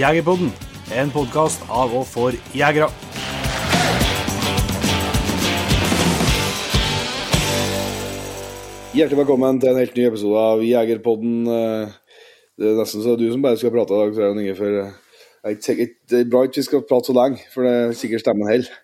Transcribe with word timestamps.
Jegerpodden, 0.00 0.52
en 0.96 1.10
podkast 1.12 1.64
av 1.68 1.92
og 2.00 2.06
for 2.08 2.36
jegere. 2.56 2.88
Hjertelig 8.90 9.20
velkommen 9.20 9.60
til 9.62 9.70
en 9.70 9.78
helt 9.78 9.94
ny 9.94 10.04
episode 10.08 10.38
av 10.52 10.62
Jegerpodden. 10.66 11.34
Eh, 11.46 11.96
Det 12.60 12.68
er 12.68 12.76
nesten 12.76 13.00
så 13.00 13.14
du 13.16 13.22
som 13.32 13.40
bare 13.40 13.56
skal 13.56 13.70
prate 13.72 13.94
i 13.94 13.98
dag, 14.02 14.10
tror 14.12 14.38
Inge. 14.40 14.54
For 14.58 14.68
jeg 14.68 14.90
er 15.44 15.54
ikke 15.56 15.86
det 16.10 16.18
er 16.18 16.26
bra 16.28 16.42
ikke 16.44 16.60
vi 16.60 16.64
skal 16.66 16.82
prate 16.84 17.08
så 17.08 17.14
lenge, 17.16 17.38
for 17.54 17.64
det 17.64 17.70
er 17.72 17.94
sikkert 17.96 18.20
stemmen 18.20 18.50
holder. 18.50 18.74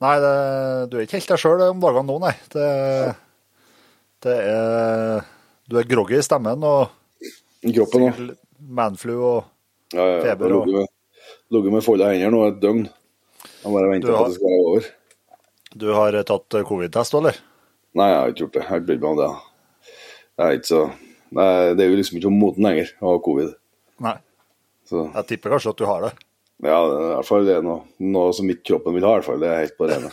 Nei, 0.00 0.14
det, 0.22 0.30
du 0.88 0.96
er 0.96 1.04
ikke 1.04 1.18
helt 1.18 1.28
deg 1.34 1.42
sjøl 1.42 1.64
om 1.66 1.82
dagene 1.82 2.06
nå, 2.08 2.16
nei. 2.22 2.32
Det, 2.54 2.68
det 4.24 4.36
er 4.54 5.26
Du 5.68 5.76
er 5.76 5.90
groggy 5.90 6.16
i 6.16 6.24
stemmen 6.24 6.64
og 6.64 6.88
I 7.66 7.74
kroppen 7.76 8.06
òg. 8.08 8.22
manflu 8.56 9.14
og 9.18 9.44
Ja, 9.94 10.04
ja, 10.04 10.16
ja. 10.16 10.22
Feber 10.34 10.52
og- 10.58 10.66
ligget 11.50 11.72
med- 11.72 11.84
folda 11.84 12.10
hender 12.12 12.30
nå 12.30 12.46
et 12.48 12.60
døgn. 12.60 12.84
Jeg 13.64 13.72
bare 13.72 13.90
venter 13.90 14.08
på 14.12 14.18
at 14.20 14.26
det 14.26 14.34
skal 14.34 14.50
være 14.52 14.66
over. 14.68 14.88
Du 15.78 15.86
har 15.92 16.12
tatt 16.24 16.48
covid-test, 16.68 17.14
eller? 17.14 17.36
Nei, 17.94 18.08
jeg 18.08 18.18
har 18.20 18.28
ikke 18.32 18.42
gjort 18.44 18.52
det. 18.52 18.62
Jeg 18.62 18.68
har 18.68 18.80
ikke 18.80 18.86
brydd 18.86 19.00
meg 19.00 19.10
om 19.10 19.18
det. 19.18 19.30
Det 20.38 20.46
er 20.46 20.60
så 20.68 20.80
Nei, 21.30 21.74
Det 21.74 21.84
er 21.84 21.90
jo 21.90 21.96
liksom 21.98 22.16
ikke 22.18 22.26
om 22.30 22.38
moten 22.40 22.64
lenger 22.64 22.88
å 23.02 23.10
ha 23.12 23.18
covid. 23.20 23.50
Nei. 24.00 24.14
Så 24.88 25.12
Jeg 25.14 25.26
tipper 25.26 25.50
kanskje 25.50 25.70
at 25.74 25.76
du 25.76 25.84
har 25.84 26.00
det. 26.06 26.12
ja, 26.64 26.78
det 26.88 26.96
er 26.96 27.10
i 27.10 27.14
hvert 27.18 27.26
fall 27.28 27.44
det 27.44 27.56
er 27.58 27.62
noe, 27.62 27.82
noe 28.00 28.32
som 28.32 28.48
ikke 28.48 28.64
kroppen 28.64 28.94
vil 28.94 29.04
ha, 29.04 29.10
i 29.12 29.20
hvert 29.20 29.24
fall. 29.26 29.38
Det 29.40 29.48
er 29.50 29.60
helt 29.66 29.76
på 29.76 29.86
det 29.88 29.98
rene. 29.98 30.12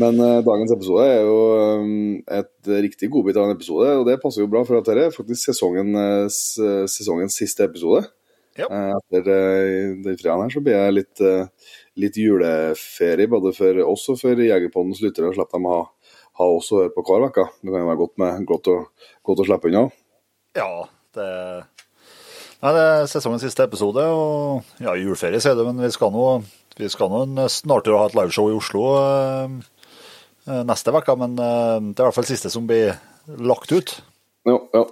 Men 0.00 0.18
eh, 0.18 0.40
dagens 0.42 0.72
episode 0.74 1.04
er 1.06 1.22
jo 1.22 1.36
um, 1.78 2.24
et 2.26 2.50
riktig 2.82 3.10
godbit 3.12 3.36
av 3.36 3.44
en 3.46 3.54
episode, 3.54 3.86
og 4.00 4.06
det 4.08 4.20
passer 4.20 4.42
jo 4.42 4.48
bra, 4.50 4.64
for 4.64 4.78
at 4.80 4.84
dette 4.88 5.06
er 5.06 5.14
faktisk 5.14 5.52
sesongens, 5.52 6.58
eh, 6.58 6.82
sesongens 6.90 7.36
siste 7.38 7.62
episode. 7.68 8.08
Ja. 8.58 8.68
Eh, 8.68 8.92
etter 8.98 9.30
eh, 9.32 9.92
den 10.04 10.18
fredagen 10.20 10.44
her 10.44 10.52
så 10.52 10.62
blir 10.64 10.76
jeg 10.76 10.96
litt, 10.98 11.22
eh, 11.24 11.74
litt 12.02 12.18
juleferie, 12.20 13.30
både 13.32 13.54
for 13.56 13.82
oss 13.86 14.08
og 14.12 14.20
for 14.20 14.44
Jegerpondens 14.44 15.02
lyttere. 15.04 15.30
og 15.30 15.38
Slipper 15.38 15.58
dem 15.58 15.68
å 15.70 15.76
ha, 15.76 15.84
ha 16.40 16.48
oss 16.58 16.72
å 16.72 16.82
høre 16.82 16.94
på 16.94 17.04
hver 17.08 17.28
uke. 17.28 17.46
Det 17.60 17.70
kan 17.72 17.84
jo 17.84 17.90
være 17.90 18.02
godt, 18.04 18.16
med, 18.20 18.48
godt, 18.48 18.72
å, 18.72 18.78
godt 19.24 19.44
å 19.44 19.48
slippe 19.48 19.72
unna. 19.72 19.86
Ja, 20.58 20.72
det 21.16 21.28
Nei, 22.62 22.70
det 22.76 22.82
er 22.86 23.08
sesongens 23.10 23.42
siste 23.42 23.64
episode, 23.66 24.02
og 24.06 24.76
ja, 24.78 24.92
juleferie 24.94 25.40
sier 25.42 25.56
det, 25.58 25.64
men 25.66 25.82
vi 25.82 25.88
skal 25.90 26.12
nå 26.14 26.26
vi 26.78 26.88
skal 26.88 27.10
nå 27.10 27.48
snart 27.52 27.90
ha 27.90 28.04
et 28.06 28.14
liveshow 28.16 28.48
i 28.48 28.54
Oslo 28.56 28.84
eh, 28.96 30.62
neste 30.68 30.94
uke, 30.94 31.16
men 31.20 31.34
eh, 31.36 31.78
det 31.90 31.98
er 31.98 32.04
i 32.04 32.06
hvert 32.06 32.16
fall 32.16 32.28
siste 32.28 32.52
som 32.52 32.68
blir 32.68 32.94
lagt 33.42 33.74
ut. 33.74 33.96
Ja, 34.48 34.56
ja. 34.74 34.82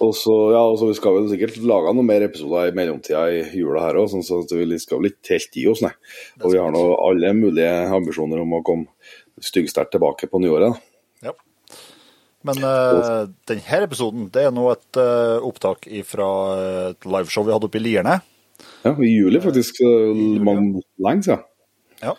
Og 0.00 0.12
så 0.16 0.34
ja, 0.54 0.62
og 0.64 0.78
så 0.80 0.88
vi 0.88 0.96
skal 0.96 1.16
vel 1.18 1.26
sikkert 1.28 1.58
lage 1.68 1.92
noen 1.92 2.08
mer 2.08 2.24
episoder 2.24 2.70
i 2.70 2.76
mellomtida 2.76 3.26
i 3.28 3.42
jula 3.58 3.82
her 3.84 3.98
òg, 4.00 4.08
sånn 4.12 4.24
så 4.24 4.40
at 4.44 4.54
vi 4.56 4.78
skal 4.80 5.02
vel 5.02 5.10
ikke 5.10 5.34
helt 5.34 5.58
gi 5.60 5.64
oss, 5.68 5.82
nei. 5.84 5.92
Og 6.40 6.54
vi 6.54 6.60
har 6.60 6.72
nå 6.72 6.84
alle 7.04 7.34
mulige 7.36 7.74
ambisjoner 7.98 8.40
om 8.44 8.56
å 8.56 8.62
komme 8.64 9.44
styggsterkt 9.44 9.92
tilbake 9.94 10.30
på 10.32 10.40
nyåret. 10.40 10.80
Ja. 11.24 11.34
Men 12.48 12.64
uh, 12.64 13.26
denne 13.50 13.82
episoden 13.84 14.30
det 14.32 14.46
er 14.48 14.56
nå 14.56 14.64
et 14.72 15.00
uh, 15.00 15.36
opptak 15.44 15.90
fra 16.08 16.30
et 16.88 17.08
liveshow 17.08 17.44
vi 17.44 17.54
hadde 17.54 17.68
oppe 17.68 17.80
i 17.80 17.84
Lierne. 17.84 18.18
Ja, 18.86 18.94
I 18.94 19.10
juli, 19.10 19.42
faktisk. 19.42 19.82
så 19.82 19.92
mange, 20.46 20.82
lenge 21.02 21.28
siden. 21.28 21.44
Ja. 22.00 22.16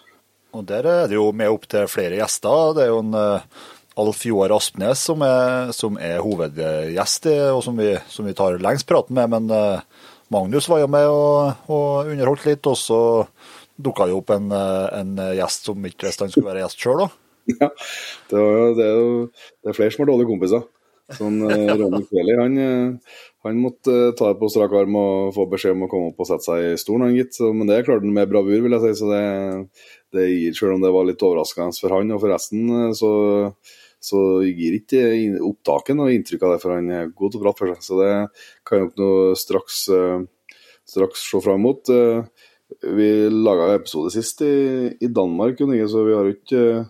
Og 0.53 0.65
der 0.69 0.85
er 0.85 1.09
det 1.09 1.17
jo 1.17 1.29
med 1.35 1.51
opp 1.51 1.67
til 1.69 1.89
flere 1.89 2.19
gjester. 2.19 2.73
Det 2.77 2.85
er 2.85 2.93
jo 2.93 3.01
en 3.03 3.17
uh, 3.17 3.65
Alf 3.99 4.23
Joar 4.27 4.53
Aspnes 4.55 5.05
som 5.09 5.23
er, 5.25 5.73
som 5.75 5.97
er 6.01 6.21
hovedgjest, 6.23 7.29
og 7.53 7.61
som 7.65 7.79
vi, 7.79 7.93
som 8.11 8.27
vi 8.27 8.35
tar 8.37 8.59
lengst 8.63 8.87
praten 8.89 9.17
med. 9.19 9.31
Men 9.35 9.53
eh, 9.55 10.03
Magnus 10.33 10.69
var 10.71 10.83
jo 10.83 10.91
med 10.91 11.07
og, 11.11 11.65
og 11.71 12.11
underholdt 12.11 12.47
litt, 12.47 12.69
og 12.69 12.77
så 12.79 13.01
dukka 13.79 14.09
det 14.09 14.17
opp 14.17 14.35
en, 14.35 14.51
eh, 14.55 14.85
en 14.99 15.15
gjest 15.39 15.71
som 15.71 15.89
ikke 15.91 16.09
visste 16.09 16.27
han 16.27 16.33
skulle 16.33 16.51
være 16.51 16.65
gjest 16.65 16.83
sjøl 16.83 17.05
da. 17.05 17.09
Ja, 17.49 17.69
det, 18.29 18.37
var, 18.37 18.75
det, 18.77 18.85
er 18.85 18.99
jo 18.99 19.13
det 19.31 19.71
er 19.71 19.77
flere 19.77 19.93
som 19.93 20.03
har 20.03 20.11
dårlige 20.11 20.29
kompiser. 20.29 20.67
Sånn 21.17 21.41
uh, 21.41 21.71
Ronny 21.79 22.03
Kveli, 22.05 22.35
han, 22.37 22.57
eh, 22.61 23.21
han 23.47 23.61
måtte 23.63 23.93
eh, 23.95 24.11
ta 24.17 24.29
det 24.29 24.39
på 24.41 24.49
strak 24.51 24.75
arm 24.77 24.97
og 24.99 25.31
få 25.33 25.47
beskjed 25.49 25.73
om 25.73 25.87
å 25.87 25.89
komme 25.91 26.11
opp 26.11 26.21
og 26.21 26.29
sette 26.29 26.45
seg 26.45 26.65
i 26.67 26.79
stolen, 26.79 27.07
han 27.07 27.17
gitt. 27.17 27.39
Men 27.41 27.71
det 27.71 27.81
klarte 27.87 28.05
han 28.05 28.15
med 28.15 28.29
bravur, 28.29 28.59
vil 28.65 28.77
jeg 28.77 28.83
si. 28.85 28.93
Så 29.01 29.09
det, 29.09 29.23
det 30.15 30.27
selv 30.57 30.77
om 30.77 30.85
det 30.85 30.93
var 30.93 31.07
litt 31.09 31.25
overraskende 31.25 31.81
for 31.81 31.97
han 31.97 32.13
og 32.13 32.21
for 32.21 32.33
resten, 32.35 32.69
eh, 32.77 32.91
så, 32.99 33.11
så 33.99 34.19
gir 34.47 34.77
ikke 34.77 35.01
opptaket 35.43 35.97
noe 35.97 36.13
inntrykk 36.15 36.43
av 36.47 36.53
det, 36.53 36.59
for 36.63 36.75
han 36.75 36.87
er 36.95 37.09
god 37.11 37.33
til 37.33 37.41
å 37.41 37.43
prate 37.43 37.59
for 37.59 37.71
seg. 37.73 37.81
Så 37.83 37.97
det 37.99 38.11
kan 38.67 38.77
jeg 38.79 38.85
nok 38.87 38.99
nå 39.01 39.09
straks, 39.39 39.79
eh, 39.91 40.21
straks 40.87 41.25
se 41.31 41.41
fram 41.43 41.65
mot. 41.67 41.89
Eh, 41.89 42.23
Vi 42.85 43.09
laga 43.33 43.73
episode 43.73 44.11
sist 44.13 44.43
i, 44.45 44.93
i 45.01 45.07
Danmark, 45.09 45.57
så 45.59 46.03
vi 46.05 46.13
har 46.13 46.27
ikke 46.29 46.59
eh, 46.77 46.85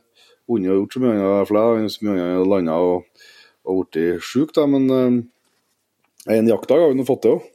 vunnet 0.49 0.73
og 0.73 0.81
gjort 0.83 0.93
så 0.93 0.99
mye 1.01 1.13
annet. 1.13 1.23
i. 1.23 1.55
Jeg 1.55 1.79
har 1.79 1.89
så 1.89 2.05
mye 2.05 2.25
annet 2.25 2.51
landa 2.51 2.75
og, 2.83 3.23
og 3.65 3.79
blitt 3.87 4.21
sjuk, 4.21 4.51
da. 4.53 4.65
Men 4.67 4.89
en 6.27 6.51
jaktdag 6.51 6.83
har 6.83 6.91
vi 6.91 6.99
nå 6.99 7.07
fått 7.07 7.23
til 7.23 7.37
òg. 7.37 7.47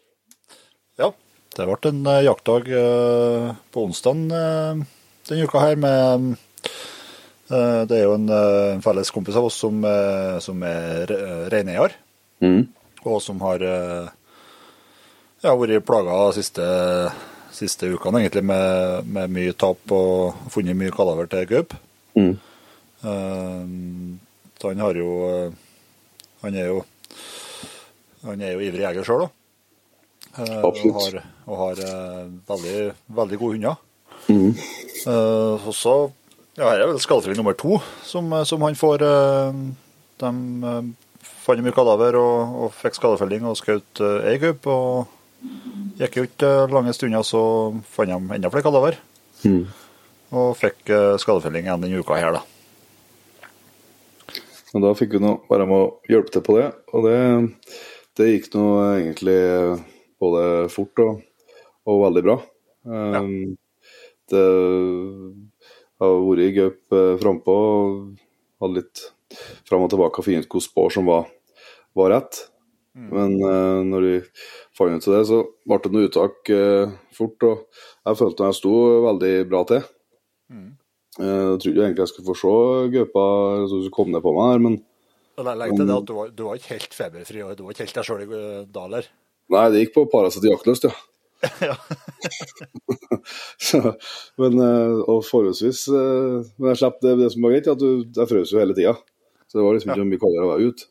Ja, 0.99 1.13
det 1.55 1.69
ble 1.69 1.93
en 1.93 2.03
jaktdag 2.25 2.73
på 3.71 3.85
onsdag 3.87 4.25
denne 5.29 5.47
uka 5.49 5.61
her 5.63 5.77
med 5.81 6.35
Det 7.49 7.93
er 7.99 8.05
jo 8.07 8.15
en, 8.17 8.29
eh, 8.33 8.73
en 8.75 8.83
felles 8.85 9.11
kompis 9.13 9.37
av 9.37 9.45
oss 9.51 9.59
som, 9.61 9.83
eh, 9.85 10.39
som 10.41 10.63
er 10.65 11.07
re- 11.11 11.49
reineier, 11.53 11.93
Mm. 12.41 12.67
og 13.05 13.21
som 13.23 13.39
har 13.41 13.63
eh, 13.63 14.09
ja, 15.45 15.53
vært 15.57 15.85
plaga 15.87 16.17
de 16.31 16.39
siste, 16.43 16.65
siste 17.53 17.91
ukene 17.93 18.23
egentlig 18.25 18.43
med, 18.45 19.07
med 19.07 19.31
mye 19.31 19.53
tap 19.57 19.79
og 19.93 20.35
funnet 20.51 20.77
mye 20.77 20.91
kadaver 20.91 21.29
til 21.31 21.47
gaup. 21.47 21.75
Mm. 22.17 22.33
Eh, 23.05 23.63
så 24.61 24.69
han 24.73 24.81
har 24.81 24.95
jo 24.97 25.09
eh, 25.29 25.51
Han 26.43 26.55
er 26.55 26.67
jo 26.73 26.85
han 28.25 28.41
er 28.41 28.55
jo 28.55 28.61
ivrig 28.65 28.81
jeger 28.81 29.05
sjøl, 29.05 29.21
da. 29.27 29.29
Eh, 30.43 30.61
Absolutt. 30.65 30.95
Og 30.97 31.01
har, 31.05 31.25
og 31.47 31.59
har 31.61 31.81
eh, 31.85 32.23
veldig, 32.49 32.95
veldig 33.21 33.39
gode 33.39 33.59
hunder. 33.59 33.77
Mm. 34.33 34.55
Eh, 35.05 35.67
så 35.77 35.97
ja, 36.55 36.69
her 36.69 36.83
er 36.83 36.91
vel 36.91 37.01
skadefelling 37.03 37.41
nummer 37.41 37.57
to 37.59 37.81
som, 38.07 38.31
som 38.47 38.63
han 38.67 38.79
får. 38.79 39.03
eh, 39.07 39.63
de 40.23 40.31
eh, 40.71 40.91
fant 41.45 41.61
mye 41.65 41.75
kadaver 41.77 42.17
og, 42.21 42.57
og 42.65 42.75
fikk 42.79 42.99
skadefelling 43.01 43.47
og 43.49 43.59
skjøt 43.61 44.03
ei 44.31 44.39
gaupe. 44.43 44.71
Og 44.71 46.01
gikk 46.01 46.19
jo 46.19 46.27
ikke 46.29 46.53
lange 46.73 46.95
stunder, 46.97 47.25
så 47.27 47.43
fant 47.95 48.13
de 48.13 48.39
enda 48.39 48.53
flere 48.53 48.67
kadaver. 48.67 48.99
Mm. 49.45 49.65
Og 50.35 50.55
fikk 50.59 50.91
eh, 50.95 51.15
skadefelling 51.23 51.69
igjen 51.69 51.85
denne 51.85 52.01
uka 52.03 52.19
her, 52.19 52.39
da. 52.39 52.45
Og 54.75 54.83
da 54.83 54.95
fikk 54.99 55.19
nå 55.23 55.37
bare 55.47 55.67
med 55.71 55.77
å 55.79 55.91
hjelpe 56.11 56.33
til 56.35 56.43
på 56.43 56.57
det. 56.59 56.71
Og 56.95 57.05
det, 57.07 57.19
det 58.19 58.31
gikk 58.33 58.49
nå 58.57 58.65
egentlig 58.97 59.39
både 60.23 60.47
fort 60.73 61.03
og, 61.05 61.21
og 61.87 62.01
veldig 62.09 62.25
bra. 62.27 62.39
Ja. 62.85 63.21
Det 64.33 64.43
har 66.03 66.17
vært 66.25 66.45
i 66.45 66.55
gaup 66.57 66.97
eh, 66.97 67.13
frampå 67.21 67.55
og 67.55 67.95
hadde 68.65 68.81
litt 68.81 69.05
fram 69.69 69.85
og 69.87 69.93
tilbake 69.93 70.21
og 70.21 70.27
funnet 70.27 70.47
ut 70.47 70.51
hvilke 70.51 70.67
spår 70.69 70.95
som 70.95 71.09
var, 71.11 71.31
var 71.99 72.13
rett. 72.15 72.45
Men 72.95 73.33
uh, 73.43 73.83
når 73.83 74.05
vi 74.07 74.15
fant 74.79 74.95
ut 74.95 75.09
av 75.11 75.17
det, 75.17 75.25
så 75.27 75.41
ble 75.67 75.79
det 75.83 75.91
noe 75.91 76.07
uttak 76.07 76.51
uh, 76.55 76.93
fort. 77.17 77.47
Og 77.49 77.65
jeg 78.07 78.21
følte 78.21 78.51
jeg 78.51 78.59
sto 78.61 78.75
veldig 79.09 79.33
bra 79.51 79.63
til. 79.71 79.87
Eh, 81.15 81.25
Jeg 81.25 81.59
trodde 81.63 81.83
egentlig 81.85 82.03
jeg 82.03 82.11
skulle 82.11 82.31
få 82.33 82.35
se 82.39 82.55
gaupa 82.95 83.25
som 83.71 83.83
kom 83.95 84.11
ned 84.11 84.23
på 84.23 84.35
meg 84.35 84.53
her, 84.53 84.63
men 84.67 84.81
Legg 85.35 85.73
til 85.75 85.89
det 85.89 85.95
at 85.95 86.07
du 86.07 86.13
var, 86.15 86.29
du 86.31 86.45
var 86.47 86.59
ikke 86.59 86.77
helt 86.77 86.93
feberfri, 86.95 87.41
og 87.43 87.57
du 87.59 87.65
var 87.65 87.75
ikke 87.75 87.87
helt 87.87 87.97
deg 87.99 88.07
sjøl 88.07 88.21
i 88.23 88.27
heller? 88.31 89.09
Nei, 89.51 89.63
det 89.75 89.81
gikk 89.81 89.95
på 89.97 90.05
Paracet 90.13 90.47
jaktløst, 90.47 90.87
ja. 90.87 90.95
Ja. 91.61 91.77
Så, 93.67 93.81
men, 94.41 94.57
eh, 94.61 94.97
og 95.11 95.25
forholdsvis 95.27 95.87
eh, 95.93 96.41
Men 96.59 96.73
jeg 96.73 96.81
slapp 96.81 97.01
det, 97.05 97.17
det 97.21 97.31
som 97.35 97.45
var 97.45 97.55
greit, 97.55 97.71
at 97.71 97.81
du, 97.81 98.05
jeg 98.05 98.31
frøs 98.31 98.53
jo 98.53 98.61
hele 98.61 98.77
tida. 98.77 98.95
Så 99.49 99.59
det 99.59 99.67
var 99.67 99.77
liksom 99.77 99.95
ikke 99.95 100.09
mye 100.09 100.23
kaldere 100.23 100.47
å 100.47 100.53
være 100.53 100.73
ute. 100.73 100.91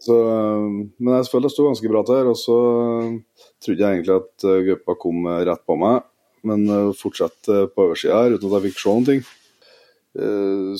Så, 0.00 0.16
eh, 0.16 0.68
men 0.96 1.16
jeg 1.16 1.30
følte 1.32 1.50
jeg 1.50 1.56
sto 1.56 1.66
ganske 1.68 1.92
bra 1.92 2.04
til 2.06 2.20
her, 2.20 2.30
og 2.30 2.38
så 2.40 2.60
trodde 3.60 3.84
jeg 3.84 3.98
egentlig 3.98 4.16
at 4.16 4.48
gaupa 4.70 4.96
kom 5.02 5.28
rett 5.48 5.66
på 5.68 5.76
meg, 5.80 6.06
men 6.48 6.94
fortsatte 6.96 7.66
på 7.74 7.84
oversida 7.88 8.22
her 8.22 8.36
uten 8.36 8.48
at 8.48 8.56
jeg 8.58 8.70
fikk 8.70 8.80
se 8.80 8.94
noen 8.94 9.08
ting. 9.10 9.26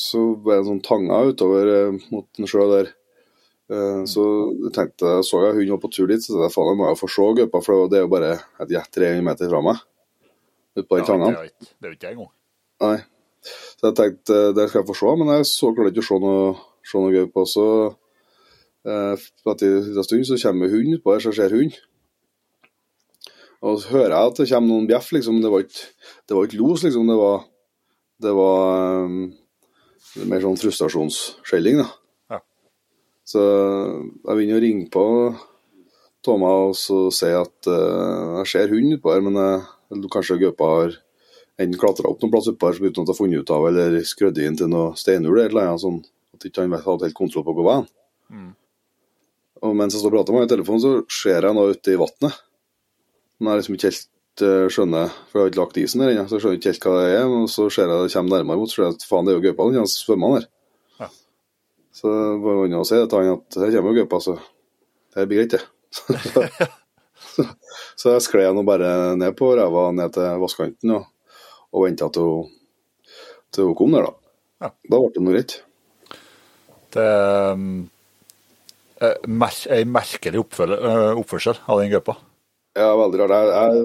Så 0.00 0.22
ble 0.42 0.56
det 0.56 0.62
en 0.62 0.70
sånn 0.72 0.80
tanga 0.82 1.20
utover 1.28 1.92
mot 2.10 2.24
den 2.38 2.48
sjøa 2.50 2.70
der. 2.72 2.88
Eh, 3.70 4.02
Så 4.10 4.24
tenkte, 4.74 5.20
så 5.22 5.44
jeg 5.46 5.54
hunden 5.60 5.70
var 5.76 5.82
på 5.84 5.92
tur 5.94 6.08
dit, 6.10 6.18
så 6.24 6.40
jeg 6.42 6.50
faen, 6.54 6.72
jeg 6.72 6.78
må 6.80 6.88
jo 6.90 6.98
få 6.98 7.08
se 7.12 7.28
gaupa, 7.38 7.60
for 7.62 7.86
det 7.88 8.00
er 8.00 8.04
jo 8.06 8.10
bare 8.10 8.32
et 8.64 8.68
gjett 8.74 8.90
300 8.96 9.22
meter 9.22 9.48
fra 9.52 9.60
meg. 9.62 9.78
Ute 10.76 10.86
på 10.88 10.96
den 10.98 11.06
tangen. 11.06 11.30
det 11.30 11.38
er 11.38 11.44
jo 11.44 11.94
ikke- 11.94 12.02
jeg 12.02 12.12
engang. 12.16 12.32
Nei. 12.80 13.04
Så 13.78 13.82
jeg 13.88 13.94
tenkte 13.96 14.54
det 14.54 14.68
skal 14.68 14.82
jeg 14.82 14.88
få 14.88 14.96
se, 14.96 15.16
men 15.16 15.28
jeg 15.36 15.44
så 15.46 15.74
klarte 15.74 15.92
ikke 15.94 16.02
å 16.02 16.08
se 16.08 16.18
noe, 16.18 16.56
se 16.84 16.98
noe 16.98 17.12
gaupe. 17.12 17.46
Så 17.46 17.66
eh, 18.84 19.16
etter 19.46 19.96
en 19.96 20.04
stund 20.04 20.26
så 20.26 20.42
kommer 20.42 20.68
hunden 20.68 20.98
utpå 20.98 21.12
her, 21.14 21.20
så 21.20 21.32
ser 21.34 21.50
hund. 21.50 21.72
Og 23.62 23.78
så 23.80 23.88
hører 23.92 24.10
jeg 24.16 24.26
at 24.30 24.36
det 24.40 24.48
kommer 24.48 24.68
noen 24.72 24.88
bjeff, 24.88 25.10
liksom. 25.12 25.40
Det 25.42 25.50
var 25.52 25.60
ikke, 25.60 25.86
det 26.26 26.34
var 26.36 26.46
ikke 26.46 26.58
los, 26.58 26.82
liksom. 26.82 27.06
Det 27.06 27.16
var, 27.16 27.44
det 28.20 28.32
var 28.34 29.04
um, 29.04 29.34
mer 30.26 30.40
sånn 30.40 30.58
frustrasjonsskjelling, 30.58 31.76
da. 31.84 31.88
Så 33.30 33.40
jeg 33.40 34.34
begynner 34.34 34.58
å 34.58 34.64
ringe 34.64 34.88
på 34.90 35.04
Toma 36.24 36.50
og 36.66 36.74
så 36.76 37.06
si 37.14 37.30
at 37.32 37.68
uh, 37.70 38.40
jeg 38.42 38.50
ser 38.50 38.72
hund 38.74 38.96
utpå 38.96 39.14
her, 39.14 39.22
men 39.24 39.38
uh, 39.38 40.08
kanskje 40.12 40.40
gaupa 40.42 40.68
har 40.74 40.96
enten 41.60 41.78
klatra 41.80 42.10
opp 42.10 42.20
noen 42.20 42.32
plass 42.32 42.48
utpå 42.50 42.68
her 42.68 42.76
som 42.76 42.88
uten 42.88 43.04
at 43.04 43.08
jeg 43.08 43.14
har 43.14 43.20
funnet 43.20 43.44
ut 43.44 43.52
av, 43.54 43.68
eller 43.70 43.96
skrødd 44.08 44.40
inn 44.42 44.58
til 44.58 44.70
noe 44.72 44.92
steinhull 44.98 45.40
eller 45.44 45.70
noe 45.70 45.80
sånn 45.80 46.00
at 46.36 46.46
ikke 46.48 46.64
han 46.64 46.76
hadde 46.76 47.08
helt 47.08 47.16
kontroll 47.16 47.46
på 47.46 47.54
hvor 47.56 47.68
veien. 47.68 47.88
Mm. 48.30 48.52
Og 49.60 49.74
mens 49.76 49.96
jeg 49.96 50.02
står 50.02 50.14
og 50.14 50.18
prater 50.18 50.34
med 50.34 50.44
han 50.44 50.48
i 50.48 50.54
telefonen, 50.54 50.84
så 50.84 51.20
ser 51.22 51.48
jeg 51.48 51.56
noe 51.56 51.74
ute 51.74 51.92
i 51.92 51.98
vannet. 52.00 52.38
Men 53.40 53.52
jeg 53.52 53.62
liksom 53.62 53.76
ikke 53.76 53.90
helt 53.90 54.44
uh, 54.44 54.68
skjønner, 54.72 55.18
for 55.28 55.38
jeg 55.38 55.44
har 55.44 55.52
ikke 55.52 55.62
lagt 55.62 55.82
isen 55.82 56.04
der 56.04 56.14
ennå, 56.14 56.28
så 56.28 56.36
jeg 56.36 56.44
skjønner 56.44 56.60
ikke 56.60 56.72
helt 56.72 56.86
hva 56.88 56.94
det 56.96 57.10
er. 57.12 57.34
Og 57.36 57.50
så 57.52 57.68
ser 57.72 57.86
jeg 57.86 58.06
det 58.08 58.14
kommer 58.14 58.36
nærmere 58.36 58.60
mot, 58.60 58.72
så 58.72 58.80
ser 58.80 58.88
jeg 58.88 58.96
at 58.98 59.06
faen, 59.10 59.28
det 59.28 59.34
er 59.34 59.38
jo 59.38 59.44
gaupa, 59.48 59.68
den 59.68 59.80
kommer 59.80 59.92
svømmende 59.94 60.40
der. 60.40 60.50
Så 62.00 62.10
var 62.40 62.62
han 62.62 62.78
å 62.78 62.86
si 62.88 62.96
til 62.96 63.18
han 63.18 63.34
at 63.34 63.56
her 63.60 63.74
kommer 63.76 63.96
gaupa, 63.98 64.20
så 64.24 64.38
det 65.12 65.26
blir 65.28 65.42
greit, 65.42 65.58
det. 65.58 66.68
så, 67.98 68.12
jeg 68.14 68.24
skled 68.24 68.56
nå 68.56 68.62
bare 68.64 69.16
ned 69.20 69.34
på 69.36 69.50
ræva 69.58 69.90
ned 69.92 70.14
til 70.14 70.38
vannkanten 70.40 70.94
og, 70.96 71.08
og 71.74 71.84
venta 71.84 72.08
til, 72.14 72.46
til 73.52 73.68
hun 73.68 73.76
kom 73.76 73.96
der, 73.96 74.08
da. 74.08 74.34
Ja. 74.60 74.70
Da 74.92 75.00
ble 75.02 75.10
det 75.12 75.24
noe 75.24 75.34
greit. 75.34 75.56
Det 76.94 77.04
er 77.04 77.52
um, 77.58 77.66
eh, 79.04 79.26
mer, 79.28 79.58
en 79.76 79.92
merkelig 79.94 80.40
eh, 80.40 81.20
oppførsel 81.20 81.60
av 81.66 81.82
den 81.82 81.92
gaupa. 81.92 82.16
Ja, 82.78 82.94
veldig 82.96 83.20
rart. 83.26 83.36
Jeg, 83.36 83.82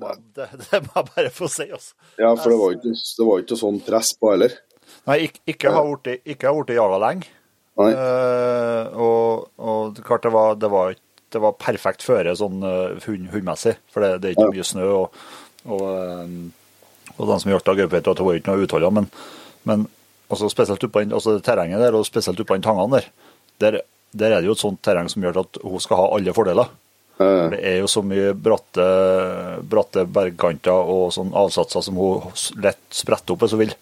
jeg, 0.00 0.22
Det, 0.38 0.46
det 0.70 0.80
må 0.86 0.94
jeg 0.96 1.10
bare 1.10 1.34
få 1.34 1.50
si, 1.50 1.66
altså. 1.68 1.92
ja, 2.16 2.32
for 2.38 2.54
det 2.54 2.58
var 2.62 2.78
ikke, 2.78 2.94
det 3.18 3.28
var 3.28 3.44
ikke 3.44 3.60
sånn 3.60 3.82
press 3.84 4.14
på 4.16 4.32
heller. 4.32 4.56
Nei, 5.10 5.18
ikke, 5.26 5.42
ikke 5.44 5.74
ikke 6.24 6.48
har 6.48 6.56
blitt 6.56 6.74
jaga 6.78 6.98
lenge. 7.04 7.30
Eh, 7.88 8.98
og, 9.00 9.48
og 9.58 10.00
klart 10.06 10.22
det 10.26 10.32
var, 10.34 10.54
det 10.60 10.70
var, 10.72 10.94
det 11.32 11.40
var 11.40 11.52
perfekt 11.60 12.02
føre 12.06 12.34
sånn 12.36 12.60
eh, 12.66 12.98
hund, 13.06 13.28
hundmessig, 13.32 13.76
for 13.92 14.04
det, 14.04 14.20
det 14.20 14.30
er 14.30 14.36
ikke 14.36 14.50
mye 14.56 14.66
snø. 14.66 14.88
Og, 14.98 15.22
og, 15.70 15.86
eh, 15.86 17.14
og 17.16 17.24
den 17.28 17.40
som 17.42 17.52
jakta 17.52 17.74
gaupe, 17.78 17.92
vet 17.96 18.08
at 18.12 18.20
det 18.20 18.26
var 18.26 18.38
ikke 18.38 18.52
noe 18.54 18.66
uthold, 18.66 18.90
men, 18.96 19.08
men 19.68 19.86
spesielt 20.30 20.84
oppå 20.86 21.00
den- 21.02 21.12
altså 21.16 21.38
terrenget 21.42 21.80
der, 21.82 21.96
og 21.98 22.06
spesielt 22.06 22.38
oppå 22.40 22.60
tangene 22.62 23.00
der, 23.00 23.08
der, 23.60 23.80
der 24.14 24.30
er 24.36 24.40
det 24.40 24.46
jo 24.50 24.54
et 24.56 24.62
sånt 24.62 24.80
terreng 24.82 25.08
som 25.10 25.22
gjør 25.22 25.40
at 25.42 25.58
hun 25.64 25.80
skal 25.82 25.98
ha 26.00 26.06
alle 26.16 26.32
fordeler. 26.36 26.70
Eh, 27.20 27.50
Det 27.52 27.58
er 27.68 27.78
jo 27.82 27.88
så 27.90 28.00
mye 28.06 28.30
bratte, 28.32 28.84
bratte 29.68 30.06
bergkanter 30.08 30.72
og 30.94 31.10
sånn 31.12 31.34
avsatser 31.36 31.82
som 31.84 31.98
hun 32.00 32.30
lett 32.64 32.80
spretter 32.96 33.34
opp 33.34 33.42
hvis 33.44 33.52
hun 33.56 33.60
vil. 33.66 33.74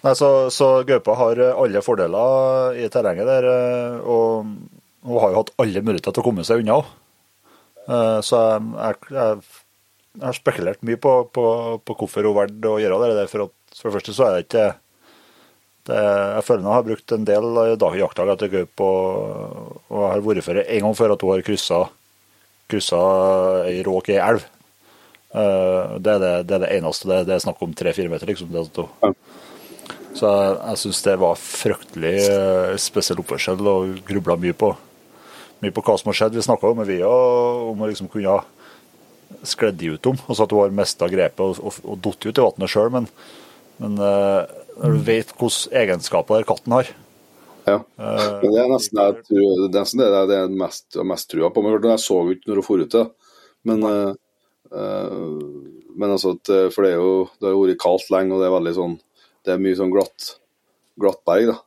Nei, 0.00 0.14
så, 0.16 0.28
så 0.54 0.68
gaupa 0.88 1.14
har 1.18 1.40
alle 1.50 1.82
fordeler 1.84 2.78
i 2.80 2.86
terrenget 2.92 3.28
der, 3.28 3.48
eh, 3.50 3.96
og 4.00 4.46
hun 5.04 5.20
har 5.20 5.32
jo 5.32 5.40
hatt 5.42 5.52
alle 5.60 5.82
muligheter 5.84 6.14
til 6.16 6.22
å 6.22 6.26
komme 6.26 6.44
seg 6.46 6.62
unna 6.62 6.78
òg. 6.80 6.88
Så 8.22 8.38
jeg, 8.38 8.60
jeg, 8.76 8.96
jeg, 9.16 9.38
har 10.22 10.36
spekulert 10.36 10.82
mye 10.86 10.98
på, 11.00 11.12
på, 11.34 11.44
på 11.82 11.96
hvorfor 11.98 12.28
hun 12.28 12.36
valgte 12.36 12.70
å 12.70 12.78
gjøre 12.78 13.08
det. 13.16 13.24
For, 13.32 13.48
at, 13.48 13.76
for 13.80 13.88
det 13.88 13.94
første 13.96 14.14
så 14.14 14.26
er 14.26 14.36
det 14.36 14.44
ikke 14.44 14.66
det, 15.88 15.96
Jeg 16.36 16.44
føler 16.46 16.66
hun 16.66 16.74
har 16.76 16.86
brukt 16.86 17.14
en 17.16 17.26
del 17.26 17.60
dag, 17.80 17.96
jaktdager 17.98 18.38
til 18.40 18.52
gaup, 18.52 18.84
og, 18.84 19.80
og 19.88 20.04
har 20.12 20.22
vært 20.28 20.46
for 20.46 20.60
en 20.62 20.84
gang 20.86 20.96
før 21.00 21.16
at 21.16 21.24
hun 21.24 21.34
har 21.34 21.44
kryssa 22.70 23.02
ei 23.66 23.80
råk 23.88 24.12
i 24.12 24.20
elv. 24.20 24.44
Eh, 25.30 25.98
det, 25.98 26.14
er 26.14 26.22
det, 26.22 26.32
det 26.46 26.56
er 26.56 26.64
det 26.64 26.72
eneste. 26.76 27.08
Det, 27.10 27.22
det 27.28 27.36
er 27.36 27.44
snakk 27.44 27.62
om 27.64 27.74
tre-fire 27.76 28.12
meter, 28.12 28.30
liksom. 28.30 28.52
Det, 28.54 28.68
at 28.68 28.82
hun- 28.84 29.16
så 30.16 30.30
jeg, 30.30 30.54
jeg 30.58 30.80
syns 30.82 31.02
det 31.06 31.16
var 31.22 31.38
fryktelig 31.38 32.14
eh, 32.26 32.78
spesiell 32.82 33.20
oppførsel, 33.22 33.60
og 33.70 34.00
grubla 34.06 34.36
mye 34.40 34.56
på 34.56 34.72
mye 35.60 35.74
på 35.76 35.84
hva 35.84 35.96
som 36.00 36.08
har 36.10 36.16
skjedd. 36.16 36.38
Vi 36.38 36.46
snakka 36.46 36.72
med 36.76 36.88
Via 36.88 37.10
om 37.10 37.82
å 37.82 37.90
liksom 37.90 38.08
kunne 38.12 38.40
skledd 39.46 39.76
de 39.78 39.92
ut 39.94 40.08
om, 40.10 40.16
altså 40.26 40.46
at 40.46 40.54
hun 40.54 40.64
har 40.64 40.72
mista 40.74 41.06
grepet 41.10 41.42
og, 41.44 41.60
og, 41.62 41.76
og 41.84 42.00
datt 42.02 42.26
ut 42.26 42.40
i 42.40 42.46
vannet 42.46 42.72
sjøl, 42.72 42.88
men, 42.92 43.06
men 43.78 44.00
eh, 44.02 44.56
når 44.80 44.96
du 44.96 45.04
vet 45.06 45.30
hvilke 45.36 45.76
egenskaper 45.82 46.48
katten 46.48 46.74
har 46.74 46.90
ja. 47.68 47.76
eh, 47.76 48.24
Men 48.40 48.56
det 48.56 48.62
er 48.64 48.72
nesten 48.72 48.98
det 48.98 49.04
jeg 49.06 50.00
det, 50.00 50.08
er 50.08 50.26
det, 50.32 50.40
er 50.40 50.58
mest, 50.64 50.88
jeg 50.96 51.06
mest 51.06 51.30
trua 51.30 51.52
på. 51.54 51.62
Men 51.62 51.76
jeg 51.92 52.02
så 52.02 52.18
jo 52.24 52.34
ikke 52.34 52.50
når 52.50 52.62
hun 52.62 52.66
for 52.66 52.82
ut 52.82 52.96
det. 52.96 53.04
Men, 53.68 53.84
men 56.00 56.14
altså, 56.14 56.32
at, 56.32 56.50
for 56.72 56.86
det 56.86 56.94
er 56.94 57.02
jo 57.02 57.12
det 57.36 57.50
har 57.50 57.58
vært 57.60 57.82
kaldt 57.82 58.08
lenge, 58.14 58.32
og 58.32 58.40
det 58.40 58.48
er 58.48 58.54
veldig 58.56 58.72
sånn 58.78 58.96
Det 59.44 59.54
er 59.54 59.58
mye 59.62 59.76
sånn 59.78 59.92
glatt, 59.92 60.34
glatt 61.00 61.22
berg, 61.24 61.46
da. 61.52 61.58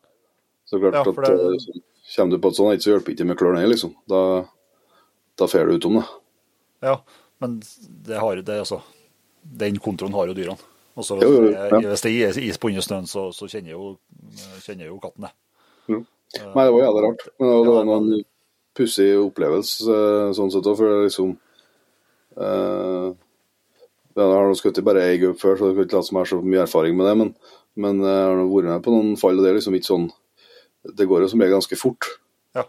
Så 0.69 0.79
klart 0.79 0.93
Ja, 0.93 1.01
at 1.01 1.15
det- 1.15 1.75
eh, 1.75 1.81
kommer 2.15 2.31
du 2.31 2.37
på 2.39 2.49
et 2.51 2.55
sånt, 2.55 2.81
så 2.83 2.91
hjelper 2.93 3.05
det 3.05 3.15
ikke 3.19 3.27
med 3.27 3.37
klørne, 3.37 3.67
liksom. 3.67 3.95
Da, 4.07 4.45
da 5.37 5.47
fer 5.47 5.65
du 5.65 5.77
utom 5.77 5.99
det. 6.01 6.05
Ja, 6.83 6.97
men 7.41 7.61
det 8.05 8.19
har 8.19 8.35
det, 8.35 8.59
altså, 8.59 8.81
den 9.43 9.77
kontrollen 9.77 10.13
har 10.13 10.27
jo 10.27 10.33
dyrene. 10.33 10.59
Og 10.95 11.03
så 11.03 11.17
hvis, 11.17 11.53
ja. 11.55 11.79
det- 11.79 12.05
er 12.05 12.39
is 12.39 12.57
på 12.57 12.67
under 12.69 12.81
snøen, 12.81 13.07
så, 13.07 13.31
så 13.33 13.47
kjenner, 13.49 13.71
jo, 13.71 13.97
kjenner 14.61 14.85
jo 14.85 14.99
katten 14.99 15.21
det. 15.25 15.31
Jo. 15.89 16.05
Nei, 16.55 16.65
det 16.65 16.73
var 16.73 16.81
jævlig 16.81 17.03
rart. 17.07 17.27
Men 17.39 17.49
det 17.49 17.55
var, 17.55 17.63
det 17.65 17.73
var 17.73 17.85
Ja, 17.85 17.97
en 17.97 18.25
pussig 18.75 19.09
opplevelse 19.17 20.33
sånn 20.37 20.51
sett 20.51 20.65
òg, 20.69 20.77
for 20.77 20.85
det 20.89 20.97
er 20.97 21.07
liksom 21.09 21.37
eh, 22.37 23.13
ja, 24.15 24.23
Jeg 24.23 24.37
har 24.37 24.53
skutt 24.57 24.83
bare 24.85 25.01
ei 25.09 25.17
gaup 25.21 25.39
før, 25.41 25.57
så 25.57 25.67
det 25.69 25.75
kan 25.75 25.85
ikke 25.87 25.97
late 25.97 26.07
som 26.07 26.17
jeg 26.17 26.25
har 26.25 26.31
så 26.31 26.39
mye 26.43 26.63
erfaring 26.67 26.97
med 26.97 27.05
det, 27.09 27.17
men, 27.17 27.35
men 27.75 28.01
jeg 28.03 28.25
har 28.27 28.41
vært 28.41 28.69
med 28.69 28.83
på 28.85 28.93
noen 28.93 29.15
fall, 29.19 29.37
og 29.39 29.45
det 29.45 29.51
er 29.51 29.57
liksom 29.59 29.77
ikke 29.77 29.89
sånn 29.89 30.09
Det 30.97 31.07
går 31.07 31.23
jo 31.23 31.29
som 31.31 31.39
regel 31.39 31.55
ganske 31.55 31.77
fort. 31.79 32.09
Ja. 32.53 32.65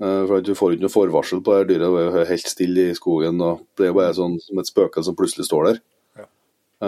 Eh, 0.00 0.22
For 0.26 0.38
at 0.38 0.46
Du 0.48 0.54
får 0.56 0.74
ikke 0.74 0.86
noe 0.86 0.94
forvarsel 0.94 1.42
på 1.44 1.52
det 1.52 1.58
her 1.60 1.68
dyret, 1.68 2.14
det 2.14 2.22
er 2.22 2.30
helt 2.32 2.48
stille 2.48 2.86
i 2.88 2.96
skogen. 2.96 3.40
og 3.44 3.66
Det 3.76 3.88
er 3.88 3.92
bare 3.96 4.14
sånn 4.16 4.38
som 4.40 4.58
et 4.58 4.70
spøkelse 4.70 5.04
som 5.10 5.16
plutselig 5.18 5.44
står 5.50 5.68
der. 5.68 5.80
Ja. 6.22 6.26